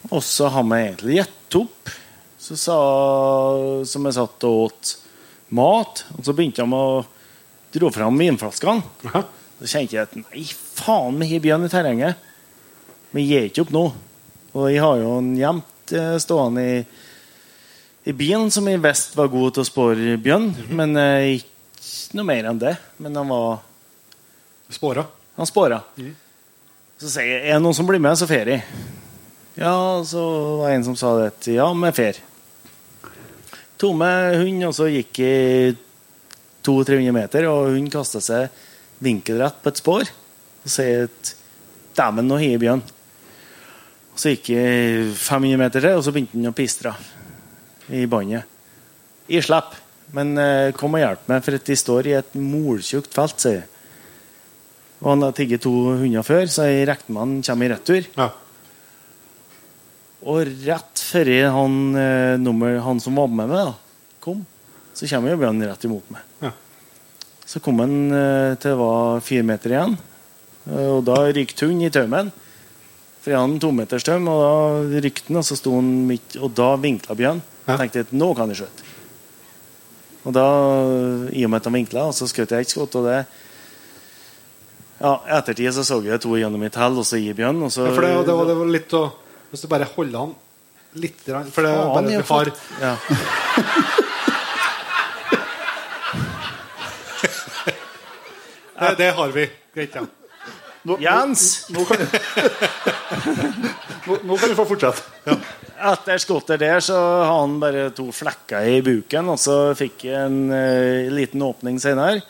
Og 0.09 0.23
så 0.25 0.49
har 0.49 0.65
vi 0.65 0.79
egentlig 0.79 1.19
gitt 1.19 1.57
opp. 1.59 1.91
Så 2.39 2.57
sa, 2.57 2.77
som 3.85 4.07
jeg 4.07 4.15
satt 4.15 4.47
og 4.47 4.63
åt 4.69 4.95
mat, 5.53 6.05
og 6.15 6.25
så 6.25 6.33
begynte 6.33 6.63
de 6.63 6.77
å 6.77 7.03
dro 7.75 7.91
fram 7.93 8.17
vinflaskene. 8.17 8.81
Så 9.59 9.67
kjente 9.67 9.97
jeg 9.97 10.07
at 10.07 10.15
nei, 10.15 10.45
faen, 10.47 11.19
vi 11.19 11.33
har 11.33 11.43
bjørn 11.43 11.67
i 11.67 11.71
terrenget. 11.71 12.25
Vi 13.12 13.25
gir 13.27 13.49
ikke 13.49 13.65
opp 13.65 13.73
nå. 13.75 13.83
Og 14.55 14.69
jeg 14.71 14.81
har 14.81 15.01
jo 15.01 15.17
en 15.19 15.33
gjemt 15.38 15.93
eh, 15.97 16.15
stående 16.21 16.63
i, 16.63 16.77
i 18.10 18.13
byen 18.13 18.50
som 18.52 18.67
i 18.69 18.78
vest 18.82 19.13
var 19.17 19.30
god 19.30 19.54
til 19.54 19.62
å 19.62 19.67
spåre 19.67 20.15
bjørn. 20.22 20.48
Men 20.74 20.95
eh, 20.98 21.36
ikke 21.38 22.17
noe 22.17 22.26
mer 22.26 22.48
enn 22.50 22.62
det. 22.62 22.74
Men 22.98 23.17
han 23.19 23.30
var 23.30 23.60
Spåra. 24.69 25.04
han 25.38 25.50
spåra. 25.50 25.80
Så 27.00 27.10
sier 27.10 27.26
jeg 27.26 27.43
er 27.50 27.56
det 27.58 27.63
noen 27.63 27.74
som 27.78 27.88
blir 27.89 28.02
med, 28.02 28.17
så 28.19 28.28
fer 28.30 28.52
jeg. 28.52 28.65
Ja, 29.58 29.72
så 30.06 30.22
var 30.60 30.69
det 30.69 30.76
en 30.78 30.86
som 30.86 30.98
sa 31.00 31.15
det. 31.17 31.32
Ja, 31.56 31.65
vi 31.74 31.91
fer. 31.98 32.19
Med 33.80 34.36
hund, 34.41 34.63
og 34.67 34.76
så 34.76 34.89
gikk 34.91 35.22
jeg 35.24 35.78
200-300 36.67 37.15
meter, 37.15 37.48
og 37.50 37.72
hun 37.78 37.88
kasta 37.89 38.22
seg 38.22 38.50
vinkelrett 39.02 39.62
på 39.63 39.72
et 39.72 39.82
spor. 39.82 40.12
Og 40.65 40.74
sier 40.74 41.08
at 41.08 41.34
dæven, 41.98 42.28
nå 42.30 42.38
har 42.38 42.45
jeg 42.52 42.62
bjørn. 42.62 42.84
Så 44.19 44.36
gikk 44.36 44.52
jeg 44.54 45.10
500 45.15 45.62
meter 45.63 45.88
til, 45.88 45.98
og 45.98 46.06
så 46.06 46.13
begynte 46.13 46.38
han 46.38 46.52
å 46.52 46.58
pistre 46.58 46.93
i 47.93 48.06
båndet. 48.10 48.45
Jeg 49.30 49.45
slapp, 49.45 49.75
men 50.15 50.34
eh, 50.41 50.71
kom 50.78 50.95
og 50.97 51.04
hjelp 51.04 51.28
meg, 51.30 51.43
for 51.45 51.65
de 51.69 51.78
står 51.78 52.10
i 52.10 52.15
et 52.17 52.38
moltjukt 52.38 53.13
felt, 53.13 53.38
sier 53.41 53.62
jeg. 53.62 53.67
Og 54.99 55.13
han 55.13 55.23
har 55.23 55.36
tigget 55.36 55.63
to 55.63 55.71
hunder 56.02 56.25
før, 56.28 56.47
så 56.52 56.67
jeg 56.67 56.88
regner 56.89 57.13
med 57.15 57.21
han 57.21 57.36
kommer 57.45 57.67
i 57.67 57.71
retur. 57.71 58.08
Ja. 58.17 58.30
Og 60.28 60.49
rett 60.65 61.04
før 61.12 61.30
han, 61.56 61.78
eh, 61.95 62.36
nummer, 62.41 62.80
han 62.84 62.99
som 62.99 63.15
var 63.15 63.30
med 63.32 63.47
meg, 63.47 63.69
da, 63.69 64.17
kom, 64.19 64.43
så 64.93 65.08
kommer 65.08 65.32
jo 65.32 65.39
Bjørn 65.39 65.63
rett 65.63 65.88
imot 65.88 66.12
meg. 66.12 66.25
Ja. 66.43 66.52
Så 67.47 67.62
kom 67.63 67.80
han 67.80 67.95
eh, 68.12 68.58
til 68.60 68.73
det 68.73 68.80
var 68.82 69.23
fire 69.25 69.45
meter 69.47 69.73
igjen, 69.73 69.97
og 70.69 70.99
da 71.08 71.21
rykte 71.32 71.69
hun 71.69 71.80
i 71.82 71.89
taumen. 71.93 72.34
For 73.19 73.32
jeg 73.32 73.39
hadde 73.39 73.56
en 73.56 73.63
tometerstøm, 73.63 74.28
og 74.32 74.41
da 74.43 74.99
rykte 75.06 75.32
han, 75.32 75.39
og 75.41 75.47
så 75.47 75.58
sto 75.60 75.73
han 75.75 75.88
midt, 76.08 76.38
og 76.39 76.54
da 76.56 76.73
vinkla 76.80 77.15
Bjørn. 77.19 77.41
Ja. 77.67 77.76
Tenkte 77.78 78.06
at 78.06 78.13
nå 78.15 78.32
kan 78.38 78.50
jeg 78.52 78.63
skjøte. 78.63 78.88
Og 80.28 80.36
da, 80.36 80.45
i 81.32 81.45
og 81.45 81.52
med 81.52 81.62
at 81.62 81.67
de 81.69 81.72
vinkla, 81.74 82.10
så 82.15 82.28
skjøt 82.30 82.52
jeg 82.54 82.65
ikke 82.65 82.76
skudd, 82.76 82.95
og 83.00 83.04
det 83.08 83.19
ja, 85.00 85.13
ettertid 85.38 85.72
så 85.72 85.84
så 85.88 86.02
jeg 86.04 86.19
to 86.19 86.36
gjennom 86.36 86.60
mitt 86.60 86.76
hell, 86.76 86.98
og 87.00 87.06
så 87.08 87.15
gir 87.22 87.34
Bjørn. 87.38 87.62
Og 87.63 87.72
så, 87.72 87.88
Ja, 87.88 87.93
for 87.95 88.04
det, 88.04 88.12
det, 88.28 88.36
var, 88.36 88.45
det 88.50 88.56
var 88.60 88.67
litt 88.76 88.91
å 89.00 89.04
Hvis 89.50 89.63
du 89.63 89.67
bare 89.72 89.88
holder 89.95 90.19
han 90.26 90.34
litt 91.00 91.22
For 91.24 91.62
det 91.63 91.72
er 91.72 91.76
bare 91.95 92.08
vi 92.10 92.15
har 92.19 92.48
ja. 92.82 92.93
det, 98.80 98.95
det 99.00 99.10
har 99.15 99.30
vi. 99.36 99.45
Greit, 99.76 99.95
ja. 99.95 100.04
Jens! 101.04 101.45
Nå 101.75 101.86
kan, 101.86 102.02
nå, 104.08 104.17
nå 104.25 104.38
kan 104.39 104.52
du 104.52 104.56
få 104.58 104.65
fortsette. 104.69 105.36
Etter 105.80 106.19
skottet 106.19 106.60
der 106.60 106.82
så 106.84 106.97
har 106.97 107.38
han 107.41 107.60
bare 107.62 107.89
to 107.95 108.10
flekker 108.15 108.67
i 108.67 108.82
buken, 108.84 109.30
og 109.32 109.39
så 109.39 109.60
fikk 109.80 110.08
jeg 110.10 110.19
en 110.25 110.54
eh, 110.56 111.12
liten 111.13 111.43
åpning 111.45 111.80
senere. 111.82 112.23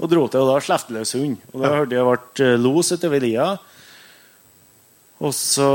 Og 0.00 0.08
dro 0.08 0.24
til, 0.32 0.42
og 0.42 0.54
da 0.54 0.62
slapp 0.64 0.88
løs 0.94 1.12
hund. 1.18 1.36
Og 1.52 1.60
da 1.60 1.74
hørte 1.76 1.98
jeg 1.98 2.08
ble 2.08 2.46
eh, 2.46 2.56
los 2.60 2.90
utover 2.94 3.22
lia. 3.22 3.50
Og 5.20 5.34
så 5.36 5.68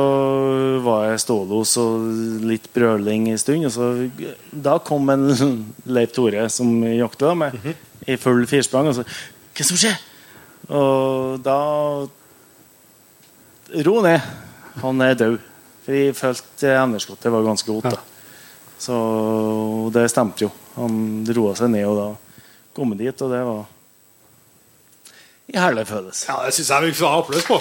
var 0.82 1.12
jeg 1.12 1.22
stålos 1.22 1.76
og 1.78 2.08
litt 2.50 2.66
brøling 2.74 3.30
en 3.30 3.38
stund. 3.40 3.68
Og 3.70 3.74
så, 3.76 3.92
da 4.50 4.80
kom 4.82 5.12
en 5.14 5.30
Leif 5.96 6.16
Tore 6.18 6.48
som 6.50 6.80
jakta 6.90 7.36
med, 7.38 7.60
i 8.10 8.18
full 8.18 8.44
firsprang. 8.50 8.90
Og 8.90 8.98
så 8.98 9.06
Hva 9.56 9.70
som 9.70 9.80
skjer? 9.80 10.00
Og 10.70 11.42
da 11.46 11.60
Ro 13.86 14.02
ned. 14.02 14.22
Han 14.82 15.02
er 15.02 15.14
død. 15.14 15.38
For 15.86 15.94
jeg 15.94 16.16
følte 16.18 16.74
evneskottet 16.74 17.32
var 17.32 17.46
ganske 17.46 17.72
godt. 17.72 17.94
da. 17.94 18.00
Så 18.80 18.96
det 19.94 20.10
stemte 20.12 20.46
jo. 20.46 20.52
Han 20.76 21.26
roa 21.36 21.56
seg 21.56 21.72
ned, 21.72 21.86
og 21.88 21.98
da 22.00 22.08
kom 22.76 22.92
han 22.92 23.00
dit, 23.00 23.22
og 23.22 23.32
det 23.32 23.42
var 23.48 23.66
en 25.48 25.62
herlig 25.62 25.88
følelse. 25.88 26.26
ja, 26.30 26.46
det 26.46 26.54
syns 26.54 26.70
jeg 26.70 26.84
vi 26.84 26.94
skal 26.94 27.08
ha 27.08 27.20
applaus 27.22 27.46
på. 27.46 27.60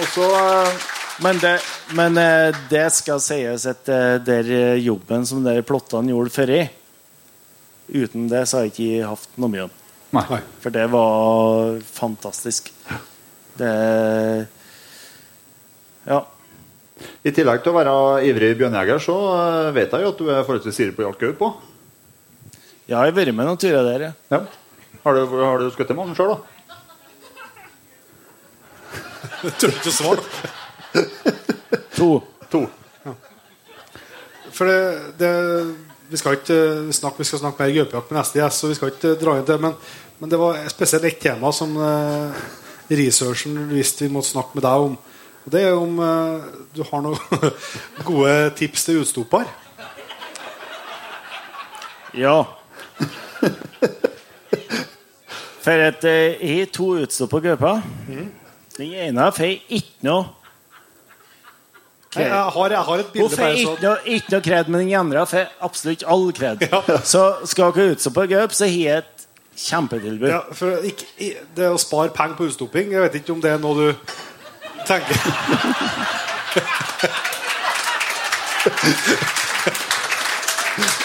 Og 0.00 0.08
så 0.14 0.26
eh, 0.40 0.93
Men 1.22 1.38
det, 1.38 1.60
men 1.94 2.16
eh, 2.18 2.56
det 2.70 2.88
skal 2.94 3.20
sies 3.22 3.66
at 3.70 3.88
eh, 3.92 4.16
der 4.24 4.48
eh, 4.50 4.80
jobben 4.82 5.26
som 5.28 5.44
de 5.46 5.60
plottene 5.66 6.10
gjorde 6.10 6.32
før 6.34 6.50
i 6.56 6.64
Uten 7.94 8.26
det 8.30 8.46
så 8.48 8.56
har 8.58 8.64
jeg 8.64 8.72
ikke 8.72 9.08
hatt 9.10 9.34
noe 9.38 9.52
mye. 9.52 9.66
om. 9.68 9.72
Nei. 10.16 10.38
For 10.62 10.72
det 10.72 10.86
var 10.90 11.76
fantastisk. 11.84 12.70
Det 13.60 13.72
Ja. 16.08 16.22
I 17.26 17.32
tillegg 17.34 17.60
til 17.62 17.74
å 17.74 17.76
være 17.76 17.94
ivrig 18.24 18.54
bjørnjeger, 18.56 19.02
så 19.02 19.14
vet 19.76 19.92
jeg 19.92 20.04
jo 20.04 20.12
at 20.14 20.20
du 20.22 20.28
er 20.30 20.44
forholdsvis 20.46 20.80
ivrig 20.80 20.96
på 20.96 21.04
å 21.04 21.08
jakte 21.10 21.28
gaupe 21.28 21.48
òg. 21.50 21.54
Jeg 22.88 22.96
har 22.96 23.14
vært 23.16 23.34
med 23.36 23.48
noen 23.48 23.60
turer 23.60 23.84
der, 23.84 24.06
ja. 24.08 24.12
Ja. 24.32 24.40
Har 25.04 25.18
du, 25.18 25.36
har 25.44 25.60
du 25.60 25.70
skutt 25.74 25.92
mange 25.96 26.16
sjøl, 26.16 26.34
da? 26.34 26.38
Jeg 29.44 29.56
tør 29.60 29.74
ikke 29.76 29.92
å 29.92 29.96
svare. 29.98 30.62
To. 31.98 32.22
To. 32.50 32.66
For 34.54 34.70
det, 34.70 34.80
det 35.18 35.32
vi 36.10 36.18
skal 36.20 36.36
ikke 36.38 36.58
snakke, 36.94 37.18
vi 37.18 37.26
skal 37.26 37.40
snakke 37.40 37.64
mer 37.64 37.72
gaupejakt 37.74 38.10
med 38.12 38.20
neste 38.20 38.38
gjest, 38.38 38.60
så 38.60 38.70
vi 38.70 38.76
skal 38.78 38.92
ikke 38.92 39.14
dra 39.18 39.38
inn 39.38 39.48
det. 39.48 39.56
Men, 39.62 39.74
men 40.20 40.30
det 40.30 40.38
var 40.38 40.60
spesielt 40.70 41.06
ett 41.08 41.20
tema 41.22 41.50
som 41.54 41.74
eh, 41.80 42.44
researchen 42.92 43.56
visste 43.72 44.04
vi 44.04 44.12
måtte 44.14 44.30
snakke 44.30 44.54
med 44.54 44.66
deg 44.66 44.86
om. 44.88 44.98
Og 45.44 45.52
Det 45.52 45.62
er 45.64 45.74
om 45.76 45.98
eh, 46.00 46.46
du 46.76 46.82
har 46.90 47.02
noen 47.04 47.18
gode 48.08 48.36
tips 48.60 48.86
til 48.86 49.02
utstopper. 49.02 49.48
Ja. 52.14 52.36
For 55.64 55.88
at 55.88 56.04
eh, 56.06 56.38
jeg 56.38 56.62
har 56.62 56.72
to 56.78 56.92
utstoppa 57.00 57.42
gauper. 57.42 57.82
Den 58.76 58.94
ene 59.08 59.30
får 59.34 59.58
ikke 59.72 60.06
noe 60.06 60.43
Jeg, 62.16 62.30
har, 62.30 62.70
jeg 62.70 62.84
har 62.88 63.02
et 63.02 63.06
bilde 63.12 63.36
bare 63.36 63.56
ikke 63.58 63.76
så 63.82 63.96
ikke 64.04 64.32
noe 64.34 64.44
kred, 64.46 64.68
men 64.70 64.80
den 64.84 64.94
andre 64.98 65.26
får 65.26 65.44
absolutt 65.66 66.04
all 66.06 66.32
kred. 66.36 66.62
Så 67.04 67.24
skal 67.50 67.72
dere 67.74 67.96
utstoppe 67.96 68.26
gaup, 68.30 68.52
så 68.54 68.64
har 68.68 68.78
jeg 68.84 68.98
et 69.02 69.26
kjempetilbud. 69.64 70.28
ja, 70.28 70.40
for 70.52 70.70
ikke, 70.86 71.06
Det 71.56 71.68
å 71.70 71.78
spare 71.78 72.10
penger 72.14 72.36
på 72.38 72.44
utstopping, 72.50 72.92
jeg 72.94 73.00
vet 73.06 73.14
ikke 73.20 73.32
om 73.36 73.40
det 73.42 73.50
er 73.54 73.58
noe 73.62 73.74
du 73.78 73.94
tenker 74.86 75.16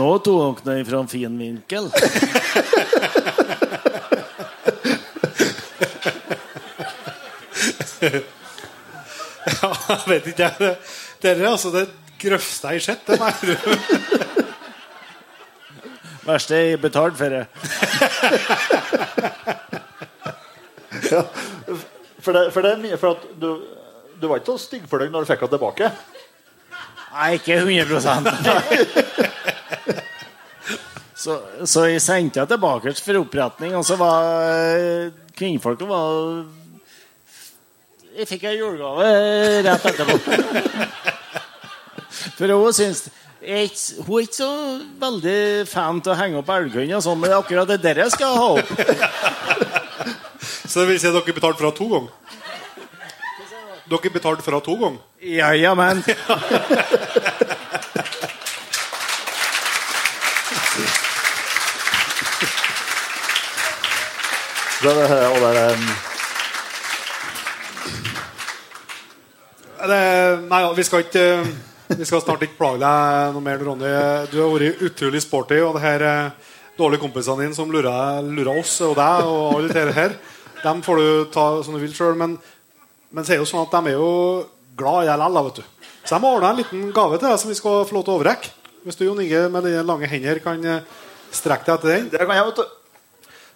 nå 0.00 0.10
tok 0.24 0.64
dere 0.64 0.84
fra 0.88 1.02
en 1.02 1.10
fin 1.10 1.36
vinkel. 1.40 1.90
Ja, 9.50 9.68
jeg 9.90 10.04
vet 10.08 10.26
ikke, 10.30 10.48
jeg. 10.48 10.76
Er 11.30 11.42
altså 11.50 11.70
det 11.74 11.88
grøvste 12.20 12.68
jeg 12.74 12.82
sett. 12.84 13.08
Jeg 13.08 13.18
innrømme. 13.18 14.30
Verste 16.24 16.54
jeg 16.54 16.80
betalt 16.80 17.16
for 17.18 17.28
det. 17.32 17.44
For 22.20 22.36
det, 22.36 22.52
for 22.52 22.60
det 22.60 22.70
er 22.70 22.80
mye 22.82 22.98
For 23.00 23.16
at 23.16 23.22
du, 23.40 23.48
du 24.20 24.26
var 24.28 24.36
ikke 24.40 24.52
så 24.52 24.58
stygg 24.66 24.84
for 24.88 25.00
deg 25.00 25.12
når 25.12 25.24
du 25.24 25.30
fikk 25.32 25.40
henne 25.46 25.54
tilbake. 25.56 25.86
Nei, 27.10 27.30
ikke 27.40 27.56
100 27.64 29.48
Så, 31.20 31.36
så 31.68 31.84
jeg 31.84 32.00
sendte 32.00 32.40
henne 32.40 32.48
tilbake 32.48 32.94
for 33.04 33.20
oppretning, 33.20 33.74
og 33.76 33.84
så 33.84 33.96
var 34.00 34.24
eh, 34.48 35.10
kvinnfolket 35.36 35.88
var 35.88 36.46
Jeg 38.16 38.28
fikk 38.30 38.46
ei 38.48 38.56
julegave 38.56 39.10
rett 39.66 39.84
etterpå. 39.90 40.16
For 42.38 42.52
hun 42.52 42.72
syns 42.74 43.04
jeg 43.40 43.68
Hun 44.04 44.16
er 44.18 44.24
ikke 44.26 44.36
så 44.36 44.48
veldig 45.00 45.36
fan 45.68 46.00
til 46.04 46.12
å 46.12 46.16
henge 46.18 46.40
opp 46.40 46.50
elghund, 46.56 46.92
og 46.96 47.04
sånn, 47.04 47.20
men 47.20 47.36
akkurat 47.36 47.68
det 47.68 47.78
der 47.84 48.02
jeg 48.02 48.12
skal 48.12 48.36
ha 48.36 48.48
opp. 48.58 48.68
Så 50.40 50.82
det 50.82 50.88
vil 50.90 51.00
si 51.00 51.08
at 51.08 51.16
dere 51.16 51.36
betalte 51.36 51.60
for 51.60 51.68
henne 51.68 51.78
to 51.78 51.88
ganger? 51.88 52.12
Dere 53.90 54.12
betalte 54.12 54.44
for 54.44 54.56
henne 54.56 54.66
to 54.68 54.76
ganger? 54.80 55.00
Ja, 55.24 55.52
ja, 55.56 55.72
men 55.76 56.04
Det, 64.80 64.92
er- 64.92 65.28
og 65.28 65.40
det 65.42 65.50
er, 65.60 65.74
um, 65.74 65.88
Det, 69.80 70.00
nei, 70.50 70.60
vi 70.76 70.84
skal 70.84 71.04
ikke 71.06 71.24
Vi 71.98 72.06
skal 72.06 72.22
snart 72.22 72.42
ikke 72.46 72.56
plage 72.58 72.78
deg 72.80 73.32
noe 73.34 73.42
mer, 73.42 73.58
Ronny. 73.66 73.90
Du 74.30 74.36
har 74.40 74.50
vært 74.52 74.82
utrolig 74.86 75.20
sporty, 75.24 75.56
og 75.64 75.74
det 75.74 75.82
her 75.82 76.04
eh, 76.06 76.52
dårlige 76.78 77.02
kompisene 77.02 77.42
dine 77.42 77.56
som 77.56 77.72
lurer, 77.72 78.20
lurer 78.22 78.60
oss 78.60 78.76
og 78.86 78.92
deg 78.94 79.26
og 79.26 79.56
alle 79.56 79.72
dette 79.72 79.96
her, 79.96 80.14
dem 80.62 80.84
får 80.86 81.00
du 81.02 81.08
ta 81.34 81.46
som 81.66 81.74
du 81.74 81.80
vil 81.82 81.90
sjøl. 81.96 82.14
Men, 82.20 82.36
men 83.10 83.26
så 83.26 83.34
er 83.34 83.40
jo 83.42 83.48
sånn 83.50 83.64
at 83.66 83.74
de 83.74 83.90
er 83.90 83.98
jo 83.98 84.12
glad 84.78 85.02
i 85.02 85.10
deg 85.10 85.18
likevel, 85.24 85.48
vet 85.50 85.58
du. 85.58 85.90
Så 86.06 86.14
jeg 86.14 86.22
må 86.22 86.30
ordne 86.36 86.52
en 86.54 86.60
liten 86.62 86.86
gave 86.94 87.18
til 87.18 87.26
deg 87.26 87.42
som 87.42 87.50
vi 87.50 87.58
skal 87.58 87.82
få 87.90 87.98
lov 87.98 88.06
til 88.06 88.14
å 88.14 88.18
overrekke. 88.20 88.54
Hvis 88.86 88.96
du 89.00 89.04
Jon 89.08 89.24
Inge 89.26 89.42
med 89.52 89.66
dine 89.66 89.82
lange 89.90 90.08
hender 90.14 90.38
kan 90.46 90.62
eh, 90.76 90.86
strekke 91.34 91.66
deg 91.66 91.74
etter 91.80 91.96
den. 91.96 92.08
det 92.14 92.22
kan 92.22 92.38
jeg, 92.38 92.46
vet 92.52 92.62
du. 92.62 92.79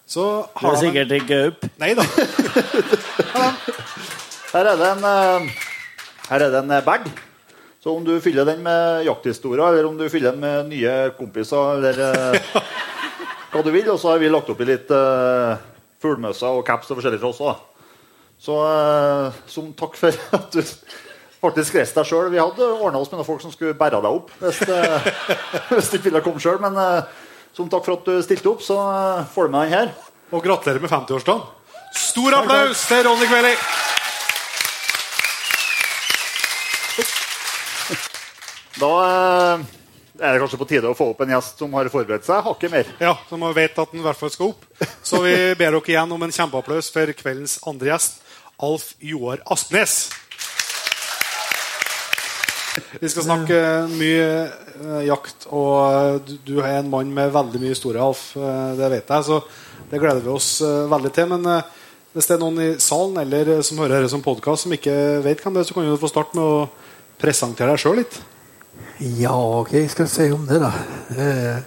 Så 0.05 0.23
det 0.45 0.61
har 0.61 0.69
er 0.69 0.75
de 0.75 0.77
en 0.77 0.83
sikkert 0.85 1.13
ikke 1.17 1.27
gaup. 1.33 1.65
Nei 1.81 1.93
da. 1.97 2.05
Her 4.55 4.69
er 4.71 4.77
det 4.79 4.89
en, 4.93 5.07
eh, 5.09 5.47
her 6.29 6.43
er 6.45 6.51
det 6.53 6.59
en 6.61 6.71
eh, 6.71 6.83
bag. 6.85 7.07
Så 7.83 7.93
om 7.93 8.05
du 8.05 8.19
fyller 8.21 8.45
den 8.47 8.61
med 8.65 9.05
jakthistorier, 9.05 9.65
eller 9.67 9.89
om 9.89 9.97
du 9.97 10.07
fyller 10.09 10.31
den 10.31 10.41
med 10.41 10.69
nye 10.69 10.93
kompiser, 11.17 11.77
eller 11.77 11.99
eh, 12.05 12.61
hva 13.51 13.63
du 13.65 13.71
vil, 13.73 13.89
og 13.91 13.99
så 13.99 14.13
har 14.13 14.21
vi 14.21 14.29
lagt 14.29 14.49
oppi 14.51 14.65
litt 14.67 14.89
uh, 14.91 15.55
fuglmøsser 16.03 16.57
og 16.57 16.65
caps 16.67 16.89
og 16.91 16.97
forskjellig 16.99 17.21
fra 17.21 17.29
oss 17.29 17.43
òg. 17.45 17.61
Så 18.41 18.55
uh, 18.57 19.37
som 19.47 19.69
takk 19.77 19.95
for 19.99 20.17
at 20.35 20.49
du 20.51 20.59
faktisk 21.45 21.77
reiste 21.77 21.99
deg 21.99 22.09
sjøl. 22.09 22.31
Vi 22.33 22.41
hadde 22.41 22.67
ordna 22.73 22.99
oss 22.99 23.11
med 23.11 23.19
noen 23.19 23.27
folk 23.27 23.43
som 23.43 23.53
skulle 23.53 23.77
bære 23.77 24.01
deg 24.03 24.17
opp 24.17 24.33
hvis, 24.41 24.61
uh, 24.67 25.07
hvis 25.75 25.91
du 25.91 25.97
ikke 25.99 26.09
ville 26.09 26.23
komme 26.25 26.41
sjøl. 26.43 26.59
Men 26.63 26.77
eh, 26.81 27.23
som 27.55 27.69
takk 27.71 27.85
for 27.85 27.95
at 27.95 28.07
du 28.09 28.19
stilte 28.25 28.51
opp, 28.51 28.63
så 28.63 28.75
eh, 28.83 29.27
får 29.31 29.47
du 29.47 29.53
med 29.53 29.69
den 29.69 29.77
her. 29.77 29.93
Og 30.35 30.43
gratulerer 30.43 30.83
med 30.83 30.91
50-årsdagen. 30.91 31.45
Stor 31.95 32.35
applaus 32.41 32.83
til 32.89 33.05
Ronny 33.07 33.27
Kveli! 33.31 33.55
Da 38.75 38.89
eh, 39.07 39.61
er 40.19 40.35
det 40.35 40.41
kanskje 40.41 40.59
på 40.59 40.67
tide 40.67 40.89
å 40.89 40.97
få 40.97 41.05
opp 41.13 41.21
en 41.23 41.31
gjest 41.31 41.61
som 41.63 41.71
har 41.77 41.87
forberedt 41.93 42.27
seg 42.27 42.43
hakket 42.43 42.73
mer. 42.73 42.89
Ja, 42.99 43.13
som 43.29 43.39
vet 43.55 43.79
at 43.79 43.93
den 43.93 44.01
i 44.01 44.03
hvert 44.03 44.19
fall 44.19 44.33
skal 44.33 44.51
opp. 44.51 44.67
Så 44.99 45.23
vi 45.23 45.31
ber 45.55 45.77
dere 45.77 45.93
igjen 45.93 46.11
om 46.11 46.27
en 46.27 46.35
kjempeapplaus 46.35 46.91
for 46.91 47.15
kveldens 47.15 47.55
andre 47.71 47.93
gjest, 47.93 48.19
Alf 48.59 48.91
Joar 48.99 49.39
Aspnes. 49.51 50.09
Vi 52.99 53.09
skal 53.11 53.25
snakke 53.27 53.59
mye 53.93 54.25
eh, 54.25 55.01
jakt, 55.07 55.47
og 55.53 56.25
du, 56.27 56.35
du 56.43 56.53
er 56.59 56.79
en 56.79 56.91
mann 56.91 57.11
med 57.15 57.33
veldig 57.35 57.61
mye 57.61 57.73
historie, 57.75 58.01
Alf. 58.01 58.33
Eh, 58.37 58.71
det 58.79 58.91
vet 58.91 59.13
jeg, 59.15 59.27
så 59.27 59.41
det 59.91 60.01
gleder 60.01 60.23
vi 60.23 60.33
oss 60.33 60.49
eh, 60.65 60.85
veldig 60.91 61.11
til. 61.15 61.29
Men 61.31 61.49
eh, 61.51 61.73
hvis 62.15 62.29
det 62.29 62.37
er 62.37 62.41
noen 62.43 62.61
i 62.63 62.69
salen 62.83 63.19
eller 63.23 63.53
eh, 63.57 63.63
som 63.65 63.79
hører 63.83 63.99
dette 63.99 64.13
som 64.13 64.23
podkast, 64.25 64.65
som 64.65 64.75
ikke 64.75 64.95
vet 65.25 65.43
hvem 65.43 65.55
det 65.55 65.63
er, 65.63 65.69
så 65.69 65.77
kan 65.77 65.87
du 65.87 65.99
få 66.01 66.11
starte 66.11 66.39
med 66.39 66.45
å 66.47 66.65
presentere 67.21 67.75
deg 67.75 67.83
sjøl 67.83 68.01
litt. 68.01 68.19
Ja, 69.19 69.35
ok, 69.35 69.73
jeg 69.75 69.91
skal 69.91 70.11
si 70.11 70.27
om 70.31 70.45
det, 70.47 70.59
da? 70.63 70.71
Eh, 71.15 71.57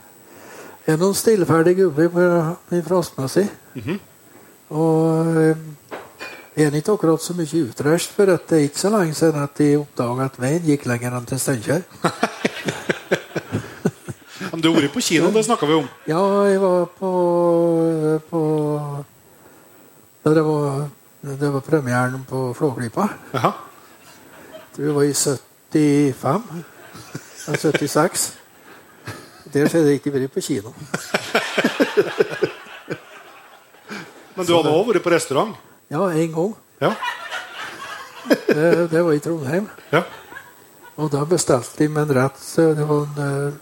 jeg 0.88 0.96
er 0.96 1.00
noen 1.00 1.16
stillferdig 1.16 1.76
gubber 1.82 2.08
på 2.08 2.20
Mm 3.74 3.82
-hmm. 3.84 3.98
Og 4.68 5.56
er 6.66 6.74
ikke 6.74 6.94
akkurat 6.96 7.22
så 7.22 7.34
mye 7.38 7.60
utreist, 7.68 8.10
for 8.16 8.30
at 8.32 8.48
det 8.50 8.56
er 8.58 8.64
ikke 8.66 8.80
så 8.80 8.90
lenge 8.90 9.14
siden 9.14 9.42
at 9.42 9.58
de 9.60 9.68
oppdaga 9.78 10.24
at 10.26 10.38
veien 10.42 10.64
gikk 10.66 10.86
lenger 10.90 11.14
enn 11.18 11.28
til 11.30 11.38
Steinkjer. 11.42 11.84
Men 14.50 14.62
du 14.64 14.70
har 14.72 14.80
vært 14.80 14.94
på 14.96 15.02
kino, 15.04 15.28
det 15.34 15.44
snakka 15.46 15.68
vi 15.70 15.76
om. 15.78 15.88
Ja, 16.08 16.22
jeg 16.48 16.58
var 16.62 16.88
på, 16.98 17.10
på 18.30 18.40
Da 20.24 20.34
det 20.34 20.44
var, 20.48 20.88
det 21.22 21.52
var 21.54 21.62
premieren 21.62 22.24
på 22.26 22.54
Flåklypa. 22.58 23.06
Det 24.74 24.94
var 24.94 25.02
i 25.06 25.14
75. 25.14 26.42
eller 27.46 27.58
76. 27.58 28.26
Der 29.52 29.68
skjedde 29.70 29.86
det 29.86 29.94
ikke 30.00 30.12
vært 30.12 30.34
på 30.34 30.40
kino. 30.44 30.74
Men 34.36 34.46
du 34.46 34.52
hadde 34.54 34.70
òg 34.70 34.90
vært 34.92 35.02
på 35.06 35.10
restaurant? 35.14 35.54
Ja, 35.90 36.10
en 36.12 36.32
gang. 36.34 36.54
Ja. 36.80 36.92
Det, 38.48 38.90
det 38.92 39.00
var 39.04 39.12
i 39.16 39.20
Trondheim. 39.24 39.68
ja. 39.92 40.02
Og 40.98 41.06
da 41.12 41.20
bestilte 41.30 41.78
de 41.78 41.86
meg 41.94 42.08
en 42.08 42.14
rett. 42.16 42.40
Det 42.56 42.84
var 42.88 43.04
en 43.06 43.18
uh, 43.22 43.52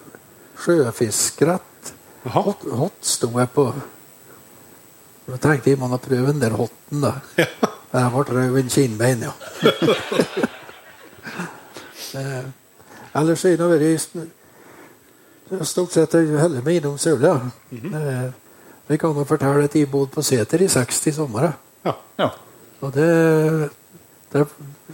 sjøfiskrett. 0.64 1.90
Hot, 2.32 2.64
hot 2.72 2.96
sto 3.06 3.28
jeg 3.38 3.50
på. 3.54 3.66
Da 5.26 5.36
tenkte 5.44 5.70
jeg 5.70 5.78
man 5.78 5.92
har 5.92 6.00
prøvd 6.02 6.30
den 6.32 6.40
der 6.42 6.56
hotten, 6.56 7.04
da. 7.04 7.12
Jeg 7.36 8.10
ble 8.14 8.24
rød 8.32 8.70
kinnbein, 8.72 9.26
ja. 9.28 9.34
Eh, 12.16 12.44
Ellers 13.18 13.42
har 13.44 13.50
jeg 13.52 13.58
nå 13.60 13.66
vært 13.68 15.66
stort 15.68 15.92
sett 15.92 16.14
heller 16.16 16.62
meg 16.64 16.78
innom 16.80 16.96
Sørlia. 17.00 17.34
Eh, 17.74 18.28
Vi 18.88 18.96
kan 19.02 19.12
jo 19.18 19.24
fortelle 19.28 19.66
at 19.66 19.74
jeg 19.76 19.90
bodde 19.90 20.14
på 20.14 20.22
Seter 20.24 20.62
i 20.62 20.68
60 20.70 21.12
somre. 21.18 21.50
Ja. 22.18 22.30
Og 22.82 22.92
det 22.92 23.70
Der 24.32 24.44